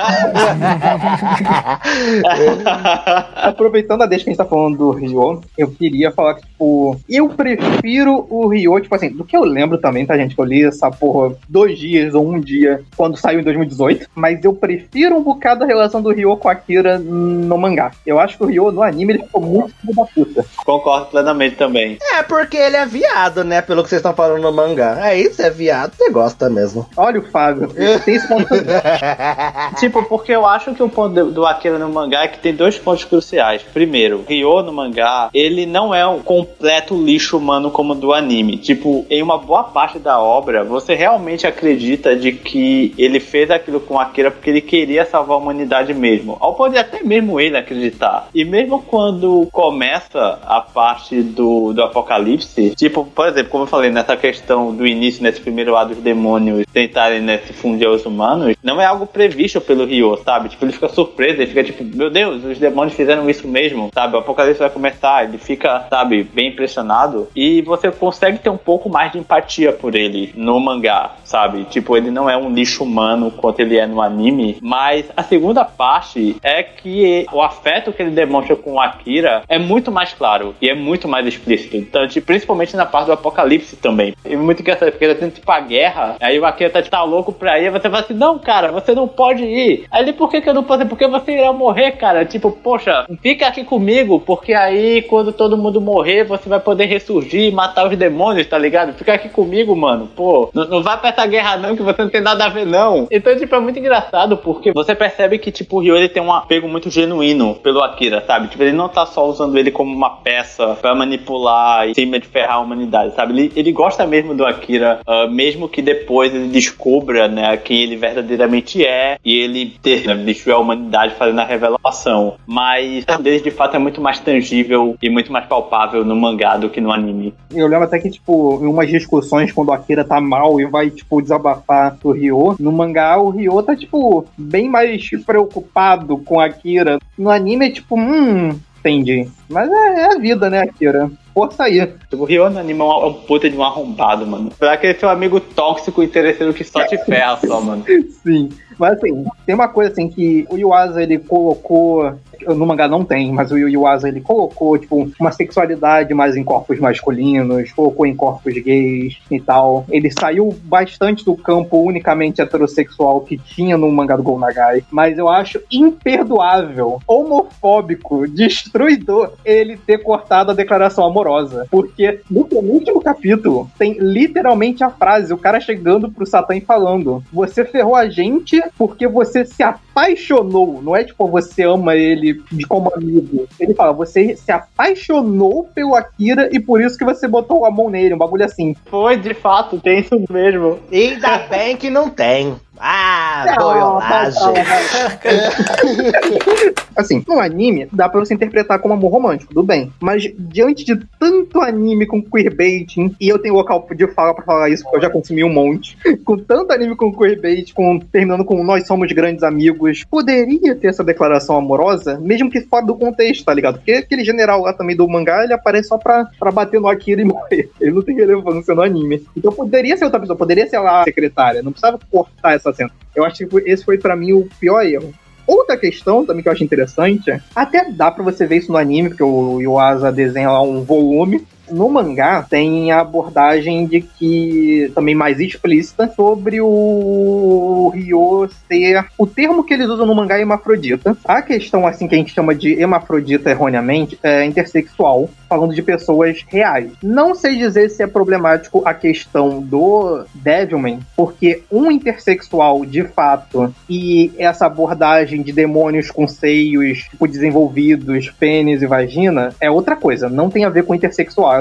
Aproveitando 3.35 4.01
a 4.01 4.05
deixa 4.05 4.26
que 4.26 4.30
a 4.30 4.34
gente 4.34 4.38
tá 4.38 4.45
falando 4.45 4.77
do 4.77 4.91
Ryo, 4.91 5.41
eu 5.57 5.72
queria 5.72 6.11
falar 6.11 6.35
que, 6.35 6.41
tipo, 6.41 6.99
eu 7.07 7.30
prefiro 7.30 8.27
o 8.30 8.49
Ryo, 8.49 8.77
tipo 8.81 8.93
assim, 8.93 9.10
do 9.10 9.23
que 9.23 9.38
eu 9.38 9.45
lembro 9.45 9.77
também, 9.77 10.05
tá, 10.05 10.18
gente? 10.18 10.35
Que 10.35 10.41
eu 10.41 10.45
li 10.45 10.65
essa 10.65 10.91
porra 10.91 11.34
dois 11.47 11.80
dias 11.80 12.14
ou 12.14 12.30
um 12.30 12.41
dia 12.41 12.84
quando 12.97 13.15
saiu 13.15 13.39
em 13.39 13.43
2018, 13.43 14.10
mas 14.14 14.43
eu 14.43 14.53
prefiro 14.53 15.15
um 15.15 15.23
bocado 15.23 15.64
a 15.64 15.68
relação 15.68 16.01
do 16.01 16.11
Ryo 16.11 16.35
com 16.35 16.49
a 16.49 16.51
Akira 16.51 16.99
no 16.99 17.57
mangá. 17.57 17.91
Eu 18.05 18.19
acho 18.19 18.38
que 18.38 18.43
o 18.43 18.47
Ryo 18.47 18.69
no 18.72 18.84
anime 18.84 19.14
ele 19.14 19.23
ficou 19.23 19.41
muito 19.41 19.73
filho 19.76 19.95
da 19.95 20.03
puta. 20.05 20.45
Concordo 20.65 21.05
plenamente 21.07 21.55
também. 21.55 21.97
É, 22.15 22.23
porque 22.23 22.57
ele 22.57 22.76
é 22.76 22.85
viado, 22.85 23.45
né? 23.45 23.61
Pelo 23.61 23.81
que 23.84 23.89
vocês 23.89 23.99
estão 23.99 24.14
falando 24.14 24.41
no 24.41 24.51
mangá. 24.51 25.10
É 25.10 25.18
isso, 25.18 25.41
é 25.41 25.49
viado, 25.49 25.93
você 25.95 26.10
gosta 26.10 26.49
mesmo. 26.49 26.73
Olha 26.95 27.20
o 27.20 27.24
Fábio, 27.24 27.68
tem 28.04 28.16
esse 28.16 28.28
ponto. 28.28 28.48
Tipo, 29.80 30.04
porque 30.04 30.32
eu 30.32 30.45
acho 30.45 30.74
que 30.74 30.84
o 30.84 30.90
ponto 30.90 31.14
do, 31.14 31.32
do 31.32 31.45
Akira 31.45 31.78
no 31.78 31.90
mangá 31.90 32.24
é 32.24 32.28
que 32.28 32.40
tem 32.40 32.54
dois 32.54 32.78
pontos 32.78 33.04
cruciais. 33.04 33.62
Primeiro, 33.74 34.24
Ryo 34.28 34.62
no 34.64 34.74
mangá, 34.74 35.30
ele 35.34 35.66
não 35.66 35.94
é 35.94 36.06
um 36.06 36.20
completo 36.20 36.95
lixo 36.95 37.38
humano 37.38 37.72
como 37.72 37.95
do 37.95 38.14
anime. 38.14 38.58
Tipo, 38.58 39.06
em 39.10 39.22
uma 39.22 39.38
boa 39.38 39.64
parte 39.64 40.00
da 40.00 40.20
obra, 40.20 40.64
você 40.64 40.95
realmente 40.95 41.45
acredita 41.48 42.16
de 42.16 42.32
que 42.32 42.94
ele 42.98 43.20
fez 43.20 43.50
aquilo 43.52 43.80
com 43.80 44.00
Akira 44.00 44.32
porque 44.32 44.50
ele 44.50 44.62
queria 44.62 45.06
salvar 45.06 45.36
a 45.36 45.40
humanidade 45.40 45.94
mesmo. 45.94 46.38
Ao 46.40 46.56
poder 46.56 46.80
até 46.80 47.04
mesmo 47.04 47.40
ele 47.40 47.58
acreditar. 47.58 48.28
E 48.34 48.45
mesmo 48.45 48.82
quando 48.82 49.48
começa 49.52 50.40
a 50.45 50.62
parte 50.62 51.22
do, 51.22 51.74
do 51.74 51.84
apocalipse, 51.84 52.74
tipo, 52.76 53.06
por 53.06 53.28
exemplo, 53.28 53.50
como 53.50 53.64
eu 53.64 53.68
falei, 53.68 53.91
nessa 53.91 54.16
questão 54.16 54.74
do 54.74 54.86
início, 54.86 55.24
nesse 55.24 55.41
primeiro 55.41 55.72
lado 55.72 55.94
dos 55.94 56.04
demônios 56.04 56.62
tentarem 56.65 57.22
né, 57.22 57.40
se 57.40 57.53
fundir 57.53 57.88
aos 57.88 58.06
humanos, 58.06 58.56
não 58.64 58.80
é 58.80 58.85
algo 58.85 59.06
previsto 59.06 59.60
pelo 59.61 59.85
Ryo, 59.85 60.18
sabe? 60.23 60.49
Tipo, 60.49 60.65
ele 60.65 60.73
fica 60.73 60.90
surpreso, 60.90 61.41
ele 61.41 61.48
fica 61.48 61.64
tipo, 61.64 61.84
meu 61.84 62.10
Deus, 62.10 62.44
os 62.44 62.57
demônios 62.57 62.95
fizeram 62.95 63.30
isso 63.30 63.48
mesmo, 63.48 63.90
sabe? 63.94 64.15
O 64.15 64.19
apocalipse 64.19 64.60
vai 64.60 64.69
começar, 64.69 65.23
ele 65.23 65.38
fica, 65.38 65.85
sabe, 65.90 66.23
bem 66.23 66.49
impressionado. 66.49 67.27
E 67.35 67.61
você 67.61 67.91
consegue 67.91 68.40
ter 68.40 68.49
um 68.49 68.57
pouco 68.57 68.90
mais 68.90 69.11
de 69.11 69.19
empatia 69.19 69.72
por 69.72 69.95
ele 69.95 70.34
no 70.35 70.60
mangá, 70.60 71.15
sabe? 71.23 71.65
Tipo, 71.65 71.98
ele 71.98 72.11
não 72.11 72.30
é 72.30 72.38
um 72.38 72.53
lixo 72.53 72.84
humano 72.84 73.31
quanto 73.31 73.60
ele 73.60 73.77
é 73.77 73.85
no 73.85 74.02
anime, 74.02 74.57
mas 74.61 75.06
a 75.15 75.23
segunda 75.23 75.65
parte 75.65 76.38
é 76.44 76.64
que 76.64 77.26
o 77.31 77.41
afeto 77.41 77.91
que 77.91 78.02
ele 78.02 78.11
demonstra 78.11 78.56
com 78.56 78.73
o 78.73 78.80
Akira 78.80 79.44
é 79.48 79.57
muito 79.57 79.91
mais 79.91 80.14
claro 80.14 80.56
e 80.61 80.69
é 80.69 80.76
muito 80.76 81.07
mais 81.07 81.26
explícito. 81.26 81.76
Então, 81.76 82.07
tipo, 82.07 82.27
principalmente 82.27 82.76
na 82.76 82.85
parte 82.85 83.07
do 83.07 83.14
apocalipse 83.14 83.76
também. 83.76 84.15
E 84.26 84.35
muito 84.35 84.61
engraçado, 84.61 84.91
porque 84.91 85.06
ele 85.06 85.15
tenta 85.15 85.35
tipo 85.35 85.52
a 85.52 85.60
guerra, 85.60 86.15
aí 86.19 86.40
o 86.40 86.45
Akira 86.54 86.70
tá, 86.70 86.82
tá 86.82 87.04
louco 87.04 87.32
pra 87.32 87.60
ir, 87.60 87.72
você 87.72 87.90
fala 87.90 88.00
assim, 88.00 88.14
não, 88.14 88.40
cara, 88.40 88.72
você 88.72 88.94
não 88.94 89.08
pode 89.08 89.44
ir. 89.44 89.86
Aí 89.92 90.04
ele, 90.04 90.14
por 90.14 90.30
que 90.30 90.42
que 90.42 90.50
eu 90.50 90.54
não 90.54 90.64
posso 90.64 90.84
ir? 90.84 90.88
Porque 90.88 91.08
você 91.08 91.34
irá 91.34 91.52
morrer, 91.52 91.92
cara. 91.92 92.26
Tipo, 92.26 92.52
poxa, 92.52 93.06
fica 93.22 93.48
aqui 93.48 93.64
comigo, 93.64 94.20
porque 94.20 94.54
aí 94.54 95.02
quando 95.04 95.34
todo 95.34 95.58
mundo 95.58 95.82
morrer, 95.82 96.24
você 96.24 96.48
vai 96.48 96.60
poder 96.60 96.86
ressurgir 96.86 97.50
e 97.50 97.52
matar 97.52 97.88
os 97.88 97.98
demônios, 97.98 98.48
tá 98.48 98.58
ligado? 98.58 98.94
Fica 98.94 99.14
aqui 99.14 99.30
comigo, 99.30 99.76
mano. 99.76 100.08
Pô, 100.16 100.50
não, 100.54 100.66
não 100.66 100.84
vai 100.84 100.98
pra 100.98 101.10
essa 101.10 101.26
guerra 101.26 101.58
não, 101.58 101.76
que 101.76 101.84
você 101.84 102.02
não 102.02 102.10
tem 102.10 102.22
nada 102.22 102.46
a 102.46 102.50
ver, 102.50 102.66
não. 102.66 103.08
Então, 103.12 103.36
tipo, 103.38 103.56
é 103.56 103.60
muito 103.60 103.80
engraçado, 103.80 104.38
porque 104.38 104.72
você 104.72 104.96
percebe 104.96 105.38
que, 105.38 105.52
tipo, 105.52 105.78
o 105.78 105.80
Ryo, 105.80 105.98
ele 105.98 106.10
tem 106.10 106.22
um 106.22 106.32
apego 106.32 106.68
muito 106.68 106.90
genuíno 106.90 107.56
pelo 107.56 107.82
Akira, 107.82 108.24
sabe? 108.26 108.48
Tipo, 108.48 108.64
ele 108.64 108.72
não 108.72 108.90
tá 108.90 109.06
só 109.06 109.28
usando 109.28 109.58
ele 109.58 109.72
como 109.72 109.94
uma 109.94 110.10
peça 110.10 110.78
pra 110.82 110.96
manipular 110.96 111.88
e 111.90 111.96
cima 111.96 112.20
de 112.20 112.28
ferrar 112.28 112.56
a 112.56 112.60
humanidade, 112.60 113.16
sabe? 113.16 113.34
Ele, 113.34 113.52
ele 113.56 113.72
gosta 113.72 114.06
mesmo 114.06 114.34
do 114.36 114.46
Akira, 114.46 115.00
uh, 115.08 115.30
mesmo 115.30 115.68
que 115.68 115.82
depois 115.82 116.34
ele 116.44 116.52
descubra, 116.52 117.28
né, 117.28 117.56
quem 117.57 117.82
ele 117.82 117.95
verdadeiramente 117.95 118.86
é 118.86 119.18
e 119.24 119.40
ele 119.40 119.78
ter, 119.82 120.06
né, 120.06 120.15
destruir 120.15 120.53
a 120.53 120.60
humanidade 120.60 121.15
fazendo 121.15 121.40
a 121.40 121.45
revelação. 121.45 122.36
Mas 122.45 123.06
deles, 123.22 123.41
de 123.41 123.52
fato, 123.52 123.76
é 123.76 123.80
muito 123.80 124.02
mais 124.02 124.20
tangível 124.20 124.95
e 125.02 125.10
muito 125.10 125.32
mais 125.32 125.45
palpável 125.45 126.03
no 126.03 126.15
mangá 126.15 126.57
do 126.57 126.70
que 126.70 126.82
no 126.82 126.91
anime. 126.91 127.34
Eu 127.52 127.68
lembro 127.68 127.86
até 127.86 127.99
que, 127.99 128.10
tipo, 128.10 128.60
em 128.61 128.68
umas 128.68 128.90
discussões, 128.90 129.52
quando 129.52 129.70
o 129.70 129.74
Akira 129.74 130.03
tá 130.03 130.20
mal 130.20 130.60
e 130.60 130.65
vai, 130.65 130.90
tipo, 130.90 131.22
desabafar 131.22 131.98
o 132.03 132.11
Ryo, 132.11 132.56
no 132.60 132.72
mangá 132.72 133.18
o 133.18 133.30
Ryo 133.30 133.61
tá, 133.64 133.76
tipo, 133.76 134.26
bem 134.38 134.70
mais 134.70 135.10
preocupado 135.26 136.18
com 136.18 136.40
a 136.40 136.45
Akira. 136.45 136.99
No 137.18 137.30
anime 137.30 137.68
é 137.68 137.72
tipo, 137.72 137.95
hum, 137.95 138.57
entendi. 138.80 139.28
Mas 139.49 139.70
é, 139.70 140.02
é 140.02 140.15
a 140.15 140.18
vida, 140.18 140.49
né, 140.49 140.61
Akira? 140.61 141.10
Força 141.34 141.64
aí. 141.64 141.81
O 142.11 142.49
no 142.49 142.60
anime 142.60 142.80
é 142.80 142.84
um, 142.84 142.91
é 142.91 143.05
um 143.07 143.14
puta 143.14 143.49
de 143.49 143.57
um 143.57 143.64
arrombado, 143.64 144.26
mano. 144.26 144.51
Será 144.57 144.77
que 144.77 144.85
ele 144.85 144.93
é 144.93 144.99
seu 144.99 145.10
amigo 145.10 145.39
tóxico 145.39 146.03
e 146.03 146.05
interesseiro 146.05 146.53
que 146.53 146.64
só 146.64 146.85
te 146.85 146.97
ferra 146.97 147.39
só, 147.45 147.60
mano? 147.60 147.84
Sim. 148.23 148.49
Mas 148.77 148.93
assim, 148.93 149.26
tem 149.45 149.55
uma 149.55 149.68
coisa 149.68 149.91
assim 149.91 150.10
que 150.10 150.45
o 150.49 150.57
Yuasa 150.57 151.01
ele 151.01 151.18
colocou. 151.18 152.14
No 152.48 152.65
mangá 152.65 152.88
não 152.88 153.03
tem, 153.03 153.32
mas 153.32 153.52
o 153.52 153.57
Yuasa 153.57 154.07
ele 154.07 154.22
colocou, 154.22 154.78
tipo, 154.78 155.10
uma 155.20 155.32
sexualidade 155.32 156.14
mais 156.14 156.36
em 156.36 156.44
corpos 156.44 156.80
masculinos, 156.80 157.72
colocou 157.72 158.06
em 158.06 158.15
corpos 158.15 158.53
gays 158.53 159.18
e 159.30 159.40
tal. 159.40 159.86
Ele 159.90 160.11
saiu 160.11 160.56
bastante 160.64 161.26
do 161.26 161.36
campo 161.36 161.78
unicamente 161.78 162.41
heterossexual 162.41 163.22
que 163.22 163.38
tinha 163.38 163.78
no 163.78 163.91
mangá 163.91 164.15
do 164.15 164.24
Go 164.24 164.38
Nagai. 164.38 164.84
Mas 164.91 165.18
eu 165.18 165.30
acho 165.30 165.61
imperdoável, 165.72 166.99
homofóbico, 167.07 168.28
destruidor, 168.30 169.34
ele 169.44 169.78
ter 169.78 169.99
cortado 169.99 170.52
a 170.52 170.56
declaração 170.56 171.06
amorosa. 171.06 171.68
Porque 171.70 172.22
no 172.30 172.45
penúltimo 172.45 173.02
capítulo 173.02 173.70
tem 173.78 173.98
literalmente 173.99 174.84
a 174.84 174.90
frase, 174.90 175.34
o 175.34 175.38
cara 175.38 175.60
chegando 175.60 176.10
pro 176.10 176.26
Satan 176.26 176.57
e 176.57 176.61
falando: 176.61 177.24
Você 177.32 177.65
ferrou 177.65 177.95
a 177.95 178.10
gente 178.10 178.61
porque 178.78 179.07
você 179.07 179.45
se 179.45 179.64
apaixonou. 179.94 180.82
Não 180.82 180.95
é 180.95 181.03
tipo, 181.03 181.28
você 181.28 181.64
ama 181.64 181.95
ele 181.95 182.41
de 182.52 182.65
como 182.65 182.91
amigo. 182.94 183.48
Ele 183.60 183.74
fala, 183.74 183.94
você 183.94 184.36
se 184.36 184.52
apaixonou 184.52 185.70
pelo 185.74 185.95
Akira 185.95 186.49
e 186.52 186.60
por 186.60 186.82
isso 186.82 186.98
que 186.98 187.06
você 187.06 187.28
botou 187.28 187.65
a 187.65 187.72
mão 187.72 187.90
nele, 187.90 188.15
um 188.15 188.18
bagulho 188.18 188.44
assim. 188.44 188.76
Foi, 188.86 189.15
de 189.15 189.34
fato, 189.34 189.80
tem 189.80 189.99
isso 189.99 190.22
mesmo. 190.30 190.80
Ainda 190.91 191.38
bem 191.48 191.78
que 191.78 191.90
não 191.90 192.10
tem. 192.10 192.56
Ah, 192.80 193.56
boiolagem. 193.58 194.54
assim, 196.95 197.24
no 197.28 197.40
anime, 197.40 197.88
dá 197.91 198.10
pra 198.10 198.20
você 198.20 198.34
interpretar 198.34 198.80
como 198.80 198.94
amor 198.94 199.12
romântico, 199.12 199.54
tudo 199.54 199.66
bem. 199.66 199.91
Mas 200.00 200.24
diante 200.38 200.84
de 200.84 200.95
tanto 201.20 201.62
anime 201.62 202.06
com 202.06 202.22
queerbaiting, 202.22 203.16
e 203.20 203.30
eu 203.30 203.40
tenho 203.40 203.54
local 203.54 203.88
de 203.95 204.08
fala 204.08 204.34
pra 204.34 204.44
falar 204.44 204.70
isso, 204.70 204.84
porque 204.84 204.98
eu 204.98 205.02
já 205.02 205.10
consumi 205.10 205.44
um 205.44 205.54
monte, 205.54 205.98
com 206.26 206.38
tanto 206.38 206.72
anime 206.72 206.95
com 206.95 207.14
queerbait, 207.14 207.74
com, 207.74 208.00
terminando 208.00 208.45
com 208.45 208.64
nós 208.64 208.88
somos 208.88 209.12
grandes 209.12 209.44
amigos, 209.44 210.04
poderia 210.10 210.76
ter 210.76 210.88
essa 210.88 211.04
declaração 211.04 211.58
amorosa, 211.58 212.20
mesmo 212.20 212.50
que 212.50 212.62
fora 212.62 212.86
do 212.86 212.95
contexto, 212.95 213.45
tá 213.45 213.54
ligado? 213.54 213.76
Porque 213.76 213.94
aquele 213.94 214.24
general 214.24 214.62
lá 214.62 214.74
também 214.74 214.95
do 214.95 215.08
mangá, 215.08 215.44
ele 215.44 215.54
aparece 215.54 215.90
só 215.90 215.98
pra, 215.98 216.26
pra 216.40 216.52
bater 216.52 216.80
no 216.80 216.88
Akira 216.88 217.22
e 217.22 217.26
morrer. 217.26 217.70
Ele 217.80 217.91
não 217.91 218.02
tem 218.02 218.16
relevância 218.16 218.74
no 218.74 218.82
anime. 218.82 219.24
Então 219.36 219.52
poderia 219.52 219.98
ser 219.98 220.06
outra 220.06 220.20
pessoa, 220.20 220.38
poderia 220.38 220.68
ser 220.68 220.80
lá 220.80 221.02
a 221.02 221.04
secretária, 221.04 221.62
não 221.62 221.72
precisava 221.72 222.00
cortar 222.10 222.56
essa 222.56 222.62
cena. 222.72 222.91
Eu 223.15 223.26
acho 223.26 223.45
que 223.45 223.57
esse 223.69 223.84
foi 223.84 223.98
para 223.98 224.15
mim 224.15 224.34
o 224.34 224.48
pior 224.60 224.85
erro. 224.85 225.14
Outra 225.45 225.76
questão 225.76 226.26
também 226.26 226.41
que 226.41 226.48
eu 226.48 226.53
acho 226.53 226.64
interessante, 226.64 227.31
até 227.53 227.91
dá 227.91 228.10
para 228.10 228.23
você 228.23 228.45
ver 228.45 228.57
isso 228.57 228.72
no 228.72 228.77
anime, 228.77 229.10
porque 229.10 229.23
o 229.23 229.60
Yuasa 229.60 230.11
desenha 230.11 230.49
lá 230.49 230.61
um 230.61 230.84
volume 230.84 231.45
no 231.74 231.90
mangá 231.90 232.45
tem 232.48 232.91
a 232.91 233.02
abordagem 233.02 233.86
de 233.86 234.02
que, 234.02 234.91
também 234.94 235.16
mais 235.16 235.40
explícita, 235.40 236.12
sobre 236.16 236.62
o 236.62 237.91
Ryo 237.94 238.50
ser. 238.68 239.06
O 239.18 239.26
termo 239.26 239.64
que 239.64 239.74
eles 239.74 239.88
usam 239.88 240.06
no 240.06 240.16
mangá 240.16 240.38
é 240.38 240.41
hemafrodita. 240.41 241.18
A 241.26 241.41
questão, 241.41 241.88
assim, 241.88 242.08
que 242.08 242.16
a 242.16 242.18
gente 242.18 242.34
chama 242.34 242.54
de 242.54 242.80
hemafrodita 242.80 243.50
erroneamente 243.50 244.20
é 244.22 244.45
intersexual, 244.45 245.30
falando 245.50 245.74
de 245.74 245.82
pessoas 245.82 246.44
reais. 246.48 246.91
Não 247.02 247.36
sei 247.36 247.58
dizer 247.58 247.90
se 247.90 248.04
é 248.04 248.08
problemático 248.08 248.82
a 248.86 248.94
questão 248.94 249.62
do 249.62 250.26
Devilman, 250.34 251.00
porque 251.16 251.64
um 251.72 251.91
intersexual 251.91 252.86
de 252.86 253.04
fato 253.04 253.74
e 253.90 254.32
essa 254.38 254.66
abordagem 254.66 255.41
de 255.41 255.52
demônios 255.52 256.12
com 256.12 256.28
seios 256.28 257.04
tipo, 257.04 257.28
desenvolvidos, 257.28 258.30
pênis 258.32 258.82
e 258.82 258.88
vagina, 258.88 259.54
é 259.60 259.70
outra 259.70 259.95
coisa. 259.95 260.30
Não 260.30 260.50
tem 260.50 260.66
a 260.66 260.70
ver 260.70 260.84
com 260.84 260.95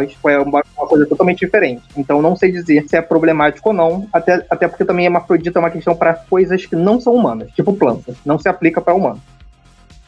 intersexuais, 0.05 0.37
é 0.37 0.41
uma, 0.41 0.63
uma 0.77 0.87
coisa 0.87 1.07
totalmente 1.07 1.41
diferente. 1.41 1.83
Então 1.97 2.23
não 2.23 2.37
sei 2.37 2.53
dizer 2.53 2.85
se 2.89 2.97
é 2.97 3.03
problemático 3.03 3.69
ou 3.69 3.75
não, 3.75 4.07
até, 4.13 4.45
até 4.49 4.69
porque 4.69 4.85
também 4.85 5.07
hemafrodita 5.07 5.59
é 5.59 5.61
uma 5.61 5.71
questão 5.71 5.95
para 5.95 6.15
coisas 6.15 6.67
que 6.67 6.77
não 6.77 7.01
são 7.01 7.15
humanas, 7.15 7.51
tipo 7.53 7.73
plantas. 7.75 8.17
Não 8.25 8.39
se 8.39 8.49
aplica 8.49 8.81
para 8.81 8.95
humanos. 8.95 9.21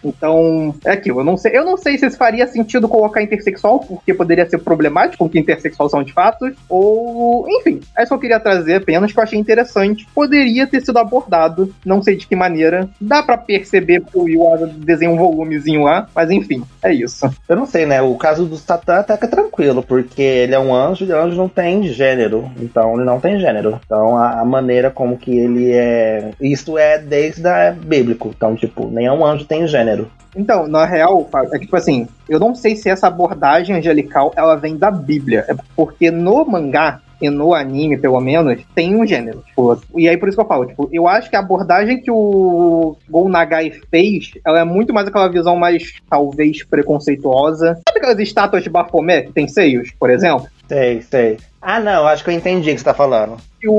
Então, 0.09 0.75
é 0.85 0.93
aquilo. 0.93 1.21
Eu 1.21 1.25
não 1.25 1.37
sei, 1.37 1.57
eu 1.57 1.65
não 1.65 1.77
sei 1.77 1.99
se 1.99 2.11
faria 2.11 2.47
sentido 2.47 2.89
colocar 2.89 3.23
intersexual, 3.23 3.81
porque 3.81 4.15
poderia 4.15 4.49
ser 4.49 4.59
problemático, 4.59 5.29
que 5.29 5.39
intersexual 5.39 5.89
são 5.89 6.03
de 6.03 6.13
fato, 6.13 6.51
ou. 6.69 7.47
Enfim, 7.49 7.81
é 7.97 8.05
só 8.07 8.15
eu 8.15 8.19
queria 8.19 8.41
trazer 8.41 8.77
apenas 8.77 9.13
que 9.13 9.19
eu 9.19 9.23
achei 9.23 9.39
interessante. 9.39 10.07
Poderia 10.15 10.67
ter 10.67 10.81
sido 10.81 10.99
abordado, 10.99 11.75
não 11.85 12.03
sei 12.03 12.17
de 12.17 12.27
que 12.27 12.37
maneira. 12.37 12.89
Dá 13.01 13.23
para 13.23 13.37
perceber 13.37 14.03
que 14.03 14.17
o 14.17 14.29
Iwasa 14.29 14.67
desenha 14.67 15.11
um 15.11 15.17
volumezinho 15.17 15.83
lá, 15.83 16.09
mas 16.15 16.31
enfim, 16.31 16.63
é 16.83 16.93
isso. 16.93 17.29
Eu 17.49 17.57
não 17.57 17.67
sei, 17.67 17.87
né? 17.87 18.01
O 18.01 18.15
caso 18.15 18.47
do 18.47 18.57
Satã 18.57 18.97
até 18.97 19.17
que 19.17 19.25
é 19.25 19.29
tranquilo, 19.29 19.83
porque 19.83 20.23
ele 20.23 20.55
é 20.55 20.59
um 20.59 20.75
anjo 20.75 21.05
e 21.05 21.13
anjo 21.13 21.37
não 21.37 21.49
tem 21.49 21.83
gênero. 21.85 22.51
Então 22.61 22.95
ele 22.95 23.05
não 23.05 23.21
tem 23.21 23.39
gênero. 23.39 23.81
Então 23.85 24.17
a, 24.17 24.41
a 24.41 24.45
maneira 24.45 24.91
como 24.91 25.19
que 25.19 25.37
ele 25.37 25.73
é. 25.73 26.31
Isso 26.41 26.79
é 26.79 26.99
desde 26.99 27.47
a 27.47 27.73
bíblico. 27.73 28.33
Então, 28.35 28.55
tipo, 28.55 28.89
nenhum 28.89 29.25
anjo 29.25 29.45
tem 29.45 29.67
gênero. 29.67 29.94
Então, 30.37 30.67
na 30.67 30.85
real, 30.85 31.29
é 31.53 31.59
tipo 31.59 31.77
assim, 31.77 32.09
eu 32.29 32.41
não 32.41 32.55
sei 32.55 32.77
se 32.77 32.89
essa 32.89 33.07
abordagem 33.07 33.77
angelical 33.77 34.33
ela 34.37 34.57
vem 34.57 34.77
da 34.77 34.91
Bíblia. 34.91 35.45
É 35.49 35.55
porque 35.77 36.11
no 36.11 36.45
mangá, 36.45 37.01
e 37.21 37.31
no 37.31 37.55
anime, 37.55 37.97
pelo 37.97 38.21
menos, 38.21 38.61
tem 38.75 38.95
um 38.95 39.07
gênero. 39.07 39.43
Tipo, 39.47 39.81
e 39.97 40.09
aí 40.09 40.17
por 40.17 40.29
isso 40.29 40.37
que 40.37 40.43
eu 40.43 40.47
falo, 40.47 40.67
tipo, 40.67 40.89
eu 40.93 41.09
acho 41.09 41.31
que 41.31 41.37
a 41.37 41.39
abordagem 41.39 42.01
que 42.01 42.11
o 42.11 42.97
Gol 43.09 43.29
Nagai 43.29 43.73
fez, 43.91 44.33
ela 44.45 44.61
é 44.61 44.65
muito 44.65 44.93
mais 44.93 45.09
aquela 45.09 45.29
visão 45.29 45.57
mais, 45.57 45.95
talvez, 46.09 46.65
preconceituosa. 46.65 47.79
Sabe 47.89 47.99
aquelas 47.99 48.19
estátuas 48.19 48.63
de 48.63 48.71
Baphomet 48.71 49.29
que 49.29 49.33
tem 49.33 49.49
seios, 49.49 49.91
por 49.99 50.11
exemplo? 50.11 50.47
Sei, 50.69 51.03
sei. 51.03 51.39
Ah, 51.61 51.81
não, 51.81 52.07
acho 52.07 52.23
que 52.23 52.31
eu 52.31 52.35
entendi 52.35 52.71
o 52.71 52.75
que 52.75 52.79
você 52.79 52.85
tá 52.85 52.95
falando. 52.95 53.37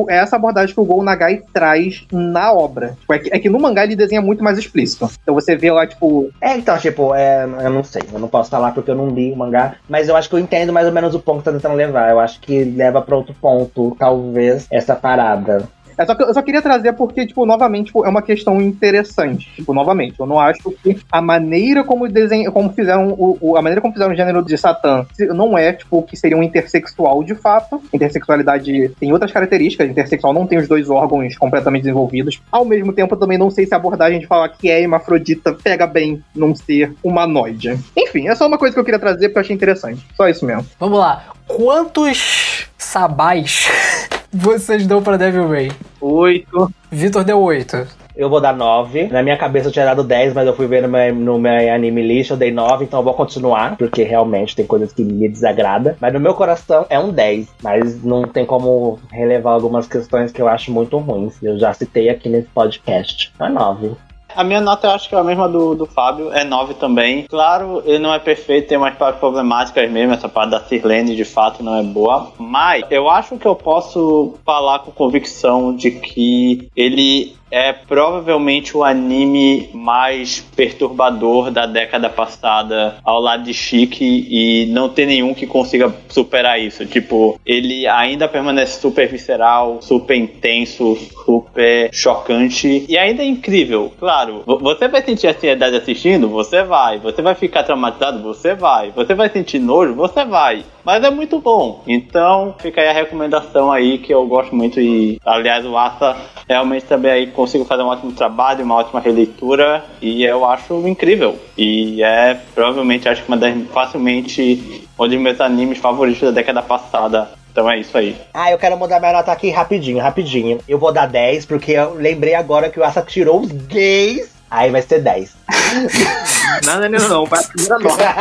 É 0.09 0.17
essa 0.17 0.35
abordagem 0.35 0.73
que 0.73 0.81
o 0.81 0.85
Gol 0.85 1.03
Nagai 1.03 1.43
traz 1.53 2.03
na 2.11 2.51
obra. 2.51 2.97
Tipo, 2.99 3.13
é, 3.13 3.19
que, 3.19 3.33
é, 3.33 3.39
que, 3.39 3.49
no 3.49 3.59
mangá 3.59 3.83
ele 3.83 3.95
desenha 3.95 4.21
muito 4.21 4.43
mais 4.43 4.57
explícito. 4.57 5.09
Então 5.21 5.35
você 5.35 5.55
vê 5.55 5.71
lá, 5.71 5.85
tipo. 5.85 6.31
É, 6.41 6.57
então, 6.57 6.75
tipo, 6.79 7.13
é, 7.13 7.43
eu 7.43 7.69
não 7.69 7.83
sei. 7.83 8.01
Eu 8.11 8.17
não 8.17 8.27
posso 8.27 8.49
falar 8.49 8.71
porque 8.71 8.89
eu 8.89 8.95
não 8.95 9.09
li 9.09 9.31
o 9.31 9.35
mangá. 9.35 9.75
Mas 9.87 10.09
eu 10.09 10.15
acho 10.15 10.27
que 10.27 10.35
eu 10.35 10.39
entendo 10.39 10.73
mais 10.73 10.87
ou 10.87 10.93
menos 10.93 11.13
o 11.13 11.19
ponto 11.19 11.39
que 11.39 11.45
tá 11.45 11.51
tentando 11.51 11.75
levar. 11.75 12.09
Eu 12.09 12.19
acho 12.19 12.39
que 12.39 12.63
leva 12.63 13.01
pra 13.01 13.15
outro 13.15 13.35
ponto, 13.39 13.95
talvez, 13.99 14.65
essa 14.71 14.95
parada. 14.95 15.69
É 15.97 16.05
só 16.05 16.15
que 16.15 16.23
eu 16.23 16.33
só 16.33 16.41
queria 16.41 16.61
trazer 16.61 16.93
porque, 16.93 17.25
tipo, 17.25 17.45
novamente, 17.45 17.87
tipo, 17.87 18.05
é 18.05 18.09
uma 18.09 18.21
questão 18.21 18.61
interessante. 18.61 19.49
Tipo, 19.55 19.73
novamente, 19.73 20.19
eu 20.19 20.25
não 20.25 20.39
acho 20.39 20.71
que 20.71 20.97
a 21.11 21.21
maneira 21.21 21.83
como 21.83 22.07
desenho, 22.07 22.51
como 22.51 22.71
fizeram 22.71 23.09
o, 23.09 23.37
o, 23.41 23.57
a 23.57 23.61
maneira 23.61 23.81
como 23.81 23.93
fizeram 23.93 24.13
o 24.13 24.15
gênero 24.15 24.43
de 24.43 24.57
Satã 24.57 25.05
não 25.33 25.57
é, 25.57 25.73
tipo, 25.73 26.01
que 26.03 26.17
seria 26.17 26.37
um 26.37 26.43
intersexual 26.43 27.23
de 27.23 27.35
fato. 27.35 27.81
Intersexualidade 27.93 28.89
tem 28.99 29.11
outras 29.11 29.31
características. 29.31 29.89
Intersexual 29.89 30.33
não 30.33 30.47
tem 30.47 30.57
os 30.57 30.67
dois 30.67 30.89
órgãos 30.89 31.37
completamente 31.37 31.83
desenvolvidos. 31.83 32.41
Ao 32.51 32.65
mesmo 32.65 32.93
tempo, 32.93 33.15
eu 33.15 33.19
também 33.19 33.37
não 33.37 33.49
sei 33.49 33.65
se 33.65 33.73
a 33.73 33.77
abordagem 33.77 34.19
de 34.19 34.27
falar 34.27 34.49
que 34.49 34.69
é 34.69 34.81
hermafrodita 34.81 35.53
pega 35.53 35.87
bem 35.87 36.23
num 36.35 36.55
ser 36.55 36.93
humanoide. 37.03 37.77
Enfim, 37.97 38.27
é 38.27 38.35
só 38.35 38.47
uma 38.47 38.57
coisa 38.57 38.73
que 38.73 38.79
eu 38.79 38.85
queria 38.85 38.99
trazer 38.99 39.29
porque 39.29 39.39
eu 39.39 39.41
achei 39.41 39.55
interessante. 39.55 40.05
Só 40.15 40.27
isso 40.27 40.45
mesmo. 40.45 40.65
Vamos 40.79 40.99
lá. 40.99 41.23
Quantos 41.47 42.67
sabais 42.77 43.69
vocês 44.33 44.85
dão 44.87 45.01
pra 45.01 45.17
Devil 45.17 45.47
May? 45.47 45.71
Oito. 46.01 46.71
Vitor 46.91 47.23
deu 47.23 47.39
oito. 47.41 47.87
Eu 48.15 48.29
vou 48.29 48.39
dar 48.39 48.55
9. 48.55 49.07
Na 49.07 49.21
minha 49.21 49.37
cabeça 49.37 49.67
eu 49.67 49.71
tinha 49.71 49.85
dado 49.85 50.03
10, 50.03 50.33
mas 50.33 50.47
eu 50.47 50.55
fui 50.55 50.67
ver 50.67 50.81
no 50.81 50.87
meu, 50.87 51.13
no 51.13 51.37
meu 51.37 51.73
anime 51.73 52.01
list, 52.01 52.31
eu 52.31 52.37
dei 52.37 52.49
9, 52.49 52.85
então 52.85 52.99
eu 52.99 53.03
vou 53.03 53.13
continuar, 53.13 53.75
porque 53.75 54.03
realmente 54.03 54.55
tem 54.55 54.65
coisas 54.65 54.93
que 54.93 55.03
me 55.03 55.27
desagrada. 55.27 55.97
Mas 55.99 56.13
no 56.13 56.19
meu 56.19 56.33
coração 56.33 56.85
é 56.89 56.97
um 56.97 57.11
10, 57.11 57.47
mas 57.61 58.01
não 58.03 58.23
tem 58.23 58.45
como 58.45 58.99
relevar 59.11 59.51
algumas 59.51 59.85
questões 59.87 60.31
que 60.31 60.41
eu 60.41 60.47
acho 60.47 60.71
muito 60.71 60.97
ruins. 60.97 61.35
Eu 61.43 61.59
já 61.59 61.73
citei 61.73 62.09
aqui 62.09 62.29
nesse 62.29 62.47
podcast. 62.47 63.33
É 63.37 63.49
9. 63.49 63.91
A 64.35 64.43
minha 64.43 64.59
nota 64.59 64.87
eu 64.87 64.91
acho 64.91 65.07
que 65.07 65.15
é 65.15 65.17
a 65.17 65.23
mesma 65.23 65.47
do, 65.47 65.75
do 65.75 65.85
Fábio, 65.85 66.31
é 66.33 66.43
9 66.43 66.73
também. 66.75 67.23
Claro, 67.23 67.81
ele 67.85 67.99
não 67.99 68.13
é 68.13 68.19
perfeito, 68.19 68.67
tem 68.67 68.77
umas 68.77 68.95
partes 68.95 69.19
problemáticas 69.19 69.89
mesmo, 69.89 70.13
essa 70.13 70.27
parte 70.27 70.51
da 70.51 70.59
Sirlene 70.59 71.15
de 71.15 71.25
fato 71.25 71.63
não 71.63 71.75
é 71.77 71.83
boa. 71.83 72.31
Mas 72.37 72.83
eu 72.89 73.09
acho 73.09 73.37
que 73.37 73.45
eu 73.45 73.55
posso 73.55 74.35
falar 74.45 74.79
com 74.79 74.91
convicção 74.91 75.73
de 75.73 75.91
que 75.91 76.69
ele 76.75 77.35
é 77.55 77.71
provavelmente 77.71 78.75
o 78.75 78.83
anime 78.83 79.69
mais 79.73 80.41
perturbador 80.57 81.49
da 81.49 81.65
década 81.65 82.09
passada 82.09 82.97
ao 83.01 83.21
lado 83.21 83.43
de 83.43 83.53
Chique 83.53 84.27
e 84.29 84.65
não 84.73 84.89
tem 84.89 85.05
nenhum 85.05 85.33
que 85.33 85.47
consiga 85.47 85.95
superar 86.09 86.59
isso. 86.59 86.85
Tipo, 86.85 87.39
ele 87.45 87.87
ainda 87.87 88.27
permanece 88.27 88.81
super 88.81 89.07
visceral, 89.07 89.77
super 89.81 90.17
intenso, 90.17 90.97
super 91.23 91.89
chocante 91.93 92.85
e 92.89 92.97
ainda 92.97 93.23
é 93.23 93.25
incrível. 93.25 93.93
Claro, 93.97 94.43
você 94.45 94.89
vai 94.89 95.01
sentir 95.01 95.27
ansiedade 95.27 95.77
assistindo? 95.77 96.27
Você 96.27 96.61
vai. 96.61 96.99
Você 96.99 97.21
vai 97.21 97.35
ficar 97.35 97.63
traumatizado? 97.63 98.21
Você 98.21 98.53
vai. 98.53 98.91
Você 98.91 99.13
vai 99.13 99.29
sentir 99.29 99.59
nojo? 99.59 99.95
Você 99.95 100.25
vai. 100.25 100.65
Mas 100.83 101.03
é 101.03 101.09
muito 101.09 101.39
bom. 101.39 101.81
Então, 101.87 102.53
fica 102.59 102.79
aí 102.79 102.89
a 102.89 102.93
recomendação 102.93 103.71
aí 103.71 103.97
que 103.97 104.13
eu 104.13 104.27
gosto 104.27 104.55
muito 104.55 104.79
e, 104.79 105.19
aliás, 105.25 105.65
o 105.65 105.75
Asa 105.75 106.15
realmente 106.47 106.85
também 106.85 107.11
aí 107.11 107.27
consigo 107.45 107.65
fazer 107.65 107.83
um 107.83 107.87
ótimo 107.87 108.11
trabalho, 108.11 108.65
uma 108.65 108.75
ótima 108.75 108.99
releitura 108.99 109.85
e 110.01 110.23
eu 110.23 110.43
acho 110.45 110.87
incrível. 110.87 111.37
E 111.57 112.03
é 112.03 112.37
provavelmente 112.53 113.07
acho 113.07 113.21
que 113.21 113.27
uma 113.27 113.37
das 113.37 113.55
facilmente 113.71 114.89
um 114.99 115.07
dos 115.07 115.19
meus 115.19 115.39
animes 115.39 115.77
favoritos 115.77 116.21
da 116.21 116.31
década 116.31 116.61
passada. 116.61 117.29
Então 117.51 117.69
é 117.69 117.79
isso 117.79 117.97
aí. 117.97 118.17
Ah, 118.33 118.51
eu 118.51 118.57
quero 118.57 118.77
mudar 118.77 118.99
minha 118.99 119.13
nota 119.13 119.31
aqui 119.31 119.49
rapidinho, 119.49 119.99
rapidinho. 119.99 120.59
Eu 120.67 120.77
vou 120.77 120.91
dar 120.91 121.05
10, 121.05 121.45
porque 121.45 121.71
eu 121.71 121.93
lembrei 121.93 122.33
agora 122.33 122.69
que 122.69 122.79
o 122.79 122.83
Asa 122.83 123.01
tirou 123.01 123.41
os 123.41 123.51
gays 123.51 124.35
Aí 124.49 124.71
vai 124.71 124.81
ser 124.81 125.01
10. 125.01 125.35
não, 126.65 126.79
não, 126.79 126.89
não, 126.89 127.09
não. 127.09 127.25
Vai 127.25 127.39
a 127.39 127.47
primeira 127.47 127.79
nota. 127.79 128.15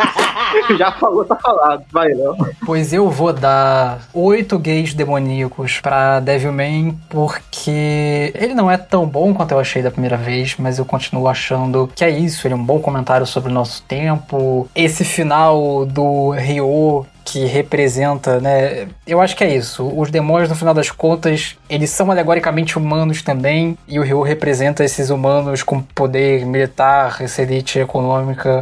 Já 0.77 0.91
falou, 0.93 1.25
tá 1.25 1.35
falado. 1.35 1.83
Vai, 1.91 2.09
não. 2.09 2.35
Pois 2.65 2.93
eu 2.93 3.09
vou 3.09 3.33
dar 3.33 3.99
8 4.13 4.57
gays 4.59 4.93
demoníacos 4.93 5.79
pra 5.79 6.19
Devilman, 6.19 6.97
porque 7.09 8.31
ele 8.35 8.53
não 8.53 8.69
é 8.69 8.77
tão 8.77 9.05
bom 9.05 9.33
quanto 9.33 9.51
eu 9.51 9.59
achei 9.59 9.81
da 9.81 9.91
primeira 9.91 10.17
vez, 10.17 10.55
mas 10.57 10.79
eu 10.79 10.85
continuo 10.85 11.27
achando 11.27 11.89
que 11.95 12.03
é 12.03 12.09
isso. 12.09 12.47
Ele 12.47 12.53
é 12.53 12.57
um 12.57 12.63
bom 12.63 12.79
comentário 12.79 13.25
sobre 13.25 13.51
o 13.51 13.53
nosso 13.53 13.81
tempo. 13.83 14.67
Esse 14.75 15.03
final 15.03 15.85
do 15.85 16.31
Ryo 16.31 17.05
que 17.25 17.43
representa, 17.45 18.39
né? 18.39 18.87
Eu 19.05 19.19
acho 19.19 19.35
que 19.35 19.43
é 19.43 19.53
isso. 19.53 19.91
Os 19.97 20.11
demônios, 20.11 20.47
no 20.47 20.55
final 20.55 20.75
das 20.75 20.91
contas, 20.91 21.57
eles 21.67 21.89
são 21.89 22.11
alegoricamente 22.11 22.77
humanos 22.77 23.23
também, 23.23 23.75
e 23.87 23.99
o 23.99 24.03
Ryu 24.03 24.21
representa 24.21 24.83
esses 24.83 25.09
humanos 25.09 25.63
com 25.63 25.81
poder 25.81 26.45
militar, 26.45 27.17
essa 27.19 27.41
elite 27.41 27.79
econômica. 27.79 28.05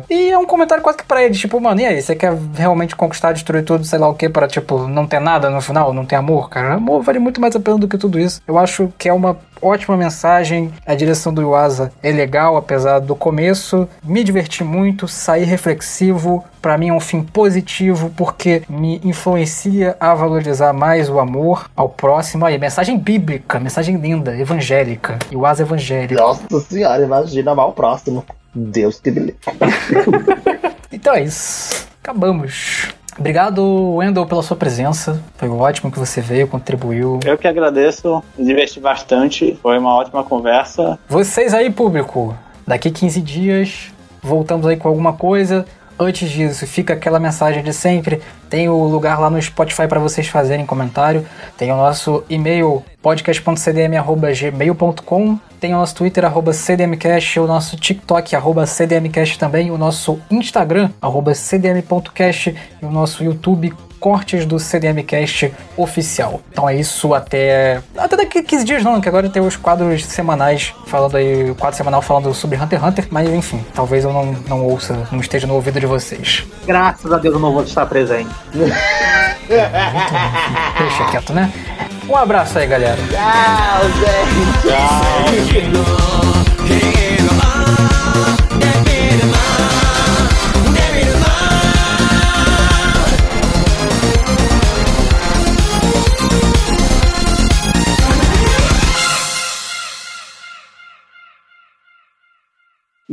E 0.09 0.31
é 0.31 0.37
um 0.37 0.45
comentário 0.45 0.83
quase 0.83 0.97
que 0.97 1.05
pra 1.05 1.23
ele, 1.23 1.33
tipo, 1.33 1.59
mano, 1.59 1.79
e 1.81 1.85
aí, 1.85 2.01
você 2.01 2.15
quer 2.15 2.33
realmente 2.55 2.95
conquistar, 2.95 3.31
destruir 3.33 3.63
tudo, 3.63 3.85
sei 3.85 3.99
lá 3.99 4.07
o 4.07 4.13
que, 4.13 4.29
para 4.29 4.47
tipo, 4.47 4.87
não 4.87 5.05
ter 5.05 5.19
nada 5.19 5.49
no 5.49 5.61
final, 5.61 5.93
não 5.93 6.05
ter 6.05 6.15
amor, 6.15 6.49
cara? 6.49 6.75
Amor 6.75 7.01
vale 7.01 7.19
muito 7.19 7.39
mais 7.39 7.55
a 7.55 7.59
pena 7.59 7.77
do 7.77 7.87
que 7.87 7.97
tudo 7.97 8.19
isso. 8.19 8.41
Eu 8.47 8.57
acho 8.57 8.91
que 8.97 9.09
é 9.09 9.13
uma 9.13 9.37
ótima 9.63 9.95
mensagem. 9.95 10.71
A 10.85 10.93
direção 10.93 11.33
do 11.33 11.41
Yuasa 11.41 11.91
é 12.03 12.11
legal, 12.11 12.57
apesar 12.57 12.99
do 12.99 13.15
começo. 13.15 13.87
Me 14.03 14.23
diverti 14.23 14.63
muito, 14.63 15.07
saí 15.07 15.43
reflexivo. 15.43 16.43
Para 16.61 16.77
mim 16.77 16.89
é 16.89 16.93
um 16.93 16.99
fim 16.99 17.23
positivo 17.23 18.11
porque 18.15 18.63
me 18.69 19.01
influencia 19.03 19.95
a 19.99 20.13
valorizar 20.13 20.73
mais 20.73 21.09
o 21.09 21.19
amor 21.19 21.69
ao 21.75 21.89
próximo. 21.89 22.45
Aí, 22.45 22.57
mensagem 22.57 22.97
bíblica, 22.97 23.59
mensagem 23.59 23.97
linda, 23.97 24.37
evangélica. 24.37 25.17
Yuasa 25.31 25.63
evangélico. 25.63 26.21
Nossa 26.21 26.59
senhora, 26.61 27.03
imagina 27.03 27.51
amar 27.51 27.67
o 27.67 27.73
próximo. 27.73 28.23
Deus 28.53 28.99
que 28.99 29.11
beleza. 29.11 29.37
então 30.91 31.13
é 31.13 31.23
isso. 31.23 31.87
Acabamos. 32.01 32.89
Obrigado, 33.17 33.95
Wendel, 33.95 34.25
pela 34.25 34.41
sua 34.41 34.57
presença. 34.57 35.21
Foi 35.37 35.47
ótimo 35.47 35.91
que 35.91 35.99
você 35.99 36.19
veio, 36.19 36.47
contribuiu. 36.47 37.19
Eu 37.23 37.37
que 37.37 37.47
agradeço, 37.47 38.23
me 38.37 38.45
diverti 38.45 38.79
bastante. 38.79 39.57
Foi 39.61 39.77
uma 39.77 39.93
ótima 39.93 40.23
conversa. 40.23 40.97
Vocês 41.07 41.53
aí, 41.53 41.69
público, 41.69 42.35
daqui 42.65 42.89
15 42.89 43.21
dias 43.21 43.93
voltamos 44.23 44.65
aí 44.65 44.77
com 44.77 44.87
alguma 44.87 45.13
coisa. 45.13 45.65
Antes 45.99 46.29
disso, 46.29 46.65
fica 46.65 46.93
aquela 46.93 47.19
mensagem 47.19 47.61
de 47.63 47.73
sempre. 47.73 48.21
Tem 48.49 48.69
o 48.69 48.83
lugar 48.83 49.19
lá 49.19 49.29
no 49.29 49.39
Spotify 49.41 49.85
para 49.87 49.99
vocês 49.99 50.27
fazerem 50.27 50.65
comentário. 50.65 51.25
Tem 51.57 51.69
o 51.71 51.77
nosso 51.77 52.23
e-mail 52.29 52.83
podcast.cdm.gmail.com. 53.01 55.39
Tem 55.59 55.73
o 55.73 55.77
nosso 55.77 55.95
Twitter, 55.95 56.25
CDMcast, 56.53 57.39
o 57.39 57.47
nosso 57.47 57.75
TikTok, 57.77 58.35
CDMcast 58.67 59.39
também, 59.39 59.71
o 59.71 59.77
nosso 59.77 60.19
Instagram, 60.29 60.91
CDM.cast 61.33 62.53
e 62.81 62.85
o 62.85 62.91
nosso 62.91 63.23
YouTube, 63.23 63.73
cortes 64.03 64.45
do 64.45 64.59
CDMcast 64.59 65.53
oficial. 65.77 66.41
Então 66.51 66.67
é 66.67 66.75
isso 66.75 67.13
até. 67.13 67.81
Até 67.97 68.17
daqui 68.17 68.43
15 68.43 68.65
dias 68.65 68.83
não, 68.83 68.99
que 68.99 69.07
agora 69.07 69.29
tem 69.29 69.41
os 69.41 69.55
quadros 69.55 70.05
semanais 70.05 70.73
falando 70.87 71.15
aí, 71.15 71.51
o 71.51 71.55
quadro 71.55 71.77
semanal 71.77 72.01
falando 72.01 72.33
sobre 72.33 72.57
Hunter 72.57 72.79
x 72.79 72.87
Hunter, 72.89 73.07
mas 73.09 73.29
enfim, 73.29 73.65
talvez 73.73 74.03
eu 74.03 74.11
não, 74.11 74.33
não 74.45 74.65
ouça, 74.65 75.07
não 75.09 75.21
esteja 75.21 75.47
no 75.47 75.53
ouvido 75.53 75.79
de 75.79 75.85
vocês. 75.85 76.45
Graças 76.67 77.13
a 77.13 77.17
Deus 77.17 77.35
eu 77.35 77.39
não 77.39 77.53
vou 77.53 77.63
estar 77.63 77.85
presente. 77.85 78.29
Deixa 78.53 78.75
quieto, 81.09 81.31
né? 81.31 81.49
Um 82.09 82.17
abraço 82.17 82.59
aí, 82.59 82.67
galera. 82.67 82.97
Tchau, 83.09 83.83
gente. 85.47 87.02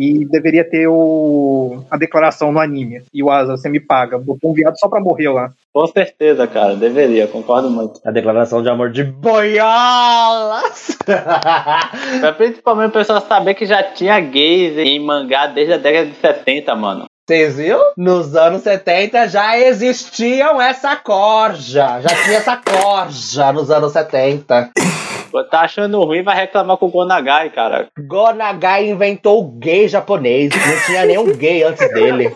E 0.01 0.25
deveria 0.25 0.65
ter 0.65 0.87
o, 0.89 1.85
a 1.91 1.99
declaração 1.99 2.51
no 2.51 2.59
anime. 2.59 3.03
E 3.13 3.23
o 3.23 3.31
Asa, 3.31 3.55
você 3.55 3.69
me 3.69 3.79
paga. 3.79 4.17
Botou 4.17 4.51
um 4.51 4.55
viado 4.55 4.79
só 4.79 4.89
pra 4.89 4.99
morrer 4.99 5.29
lá. 5.29 5.51
Com 5.75 5.87
certeza, 5.89 6.47
cara, 6.47 6.75
deveria, 6.75 7.27
concordo 7.27 7.69
muito. 7.69 8.01
A 8.03 8.11
declaração 8.11 8.63
de 8.63 8.71
amor 8.71 8.91
de 8.91 9.05
boiolas. 9.05 10.97
Pra 11.05 12.33
principalmente 12.33 12.89
o 12.89 12.93
pessoal 12.95 13.21
saber 13.21 13.53
que 13.53 13.67
já 13.67 13.83
tinha 13.83 14.19
gays 14.21 14.79
em 14.79 14.99
mangá 14.99 15.47
desde 15.49 15.75
a 15.75 15.77
década 15.77 16.07
de 16.07 16.17
70, 16.17 16.75
mano. 16.77 17.05
Vocês 17.29 17.59
viram? 17.59 17.93
Nos 17.95 18.35
anos 18.35 18.63
70 18.63 19.29
já 19.29 19.59
existiam 19.59 20.63
essa 20.63 20.97
corja. 20.97 22.01
Já 22.01 22.25
tinha 22.25 22.39
essa 22.39 22.57
corja 22.57 23.53
nos 23.53 23.71
anos 23.71 23.93
70. 23.93 24.71
Tá 25.51 25.61
achando 25.61 26.03
ruim, 26.05 26.23
vai 26.23 26.37
reclamar 26.37 26.77
com 26.77 26.87
o 26.87 26.91
Gonagai, 26.91 27.51
cara. 27.51 27.89
Gonagai 27.99 28.89
inventou 28.89 29.41
o 29.41 29.51
gay 29.59 29.89
japonês. 29.89 30.51
Não 30.55 30.87
tinha 30.87 31.05
nenhum 31.05 31.33
gay 31.37 31.63
antes 31.63 31.89
dele. 31.93 32.35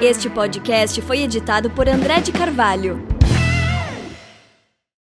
Este 0.00 0.28
podcast 0.28 1.00
foi 1.00 1.22
editado 1.22 1.70
por 1.70 1.88
André 1.88 2.20
de 2.20 2.30
Carvalho. 2.30 3.15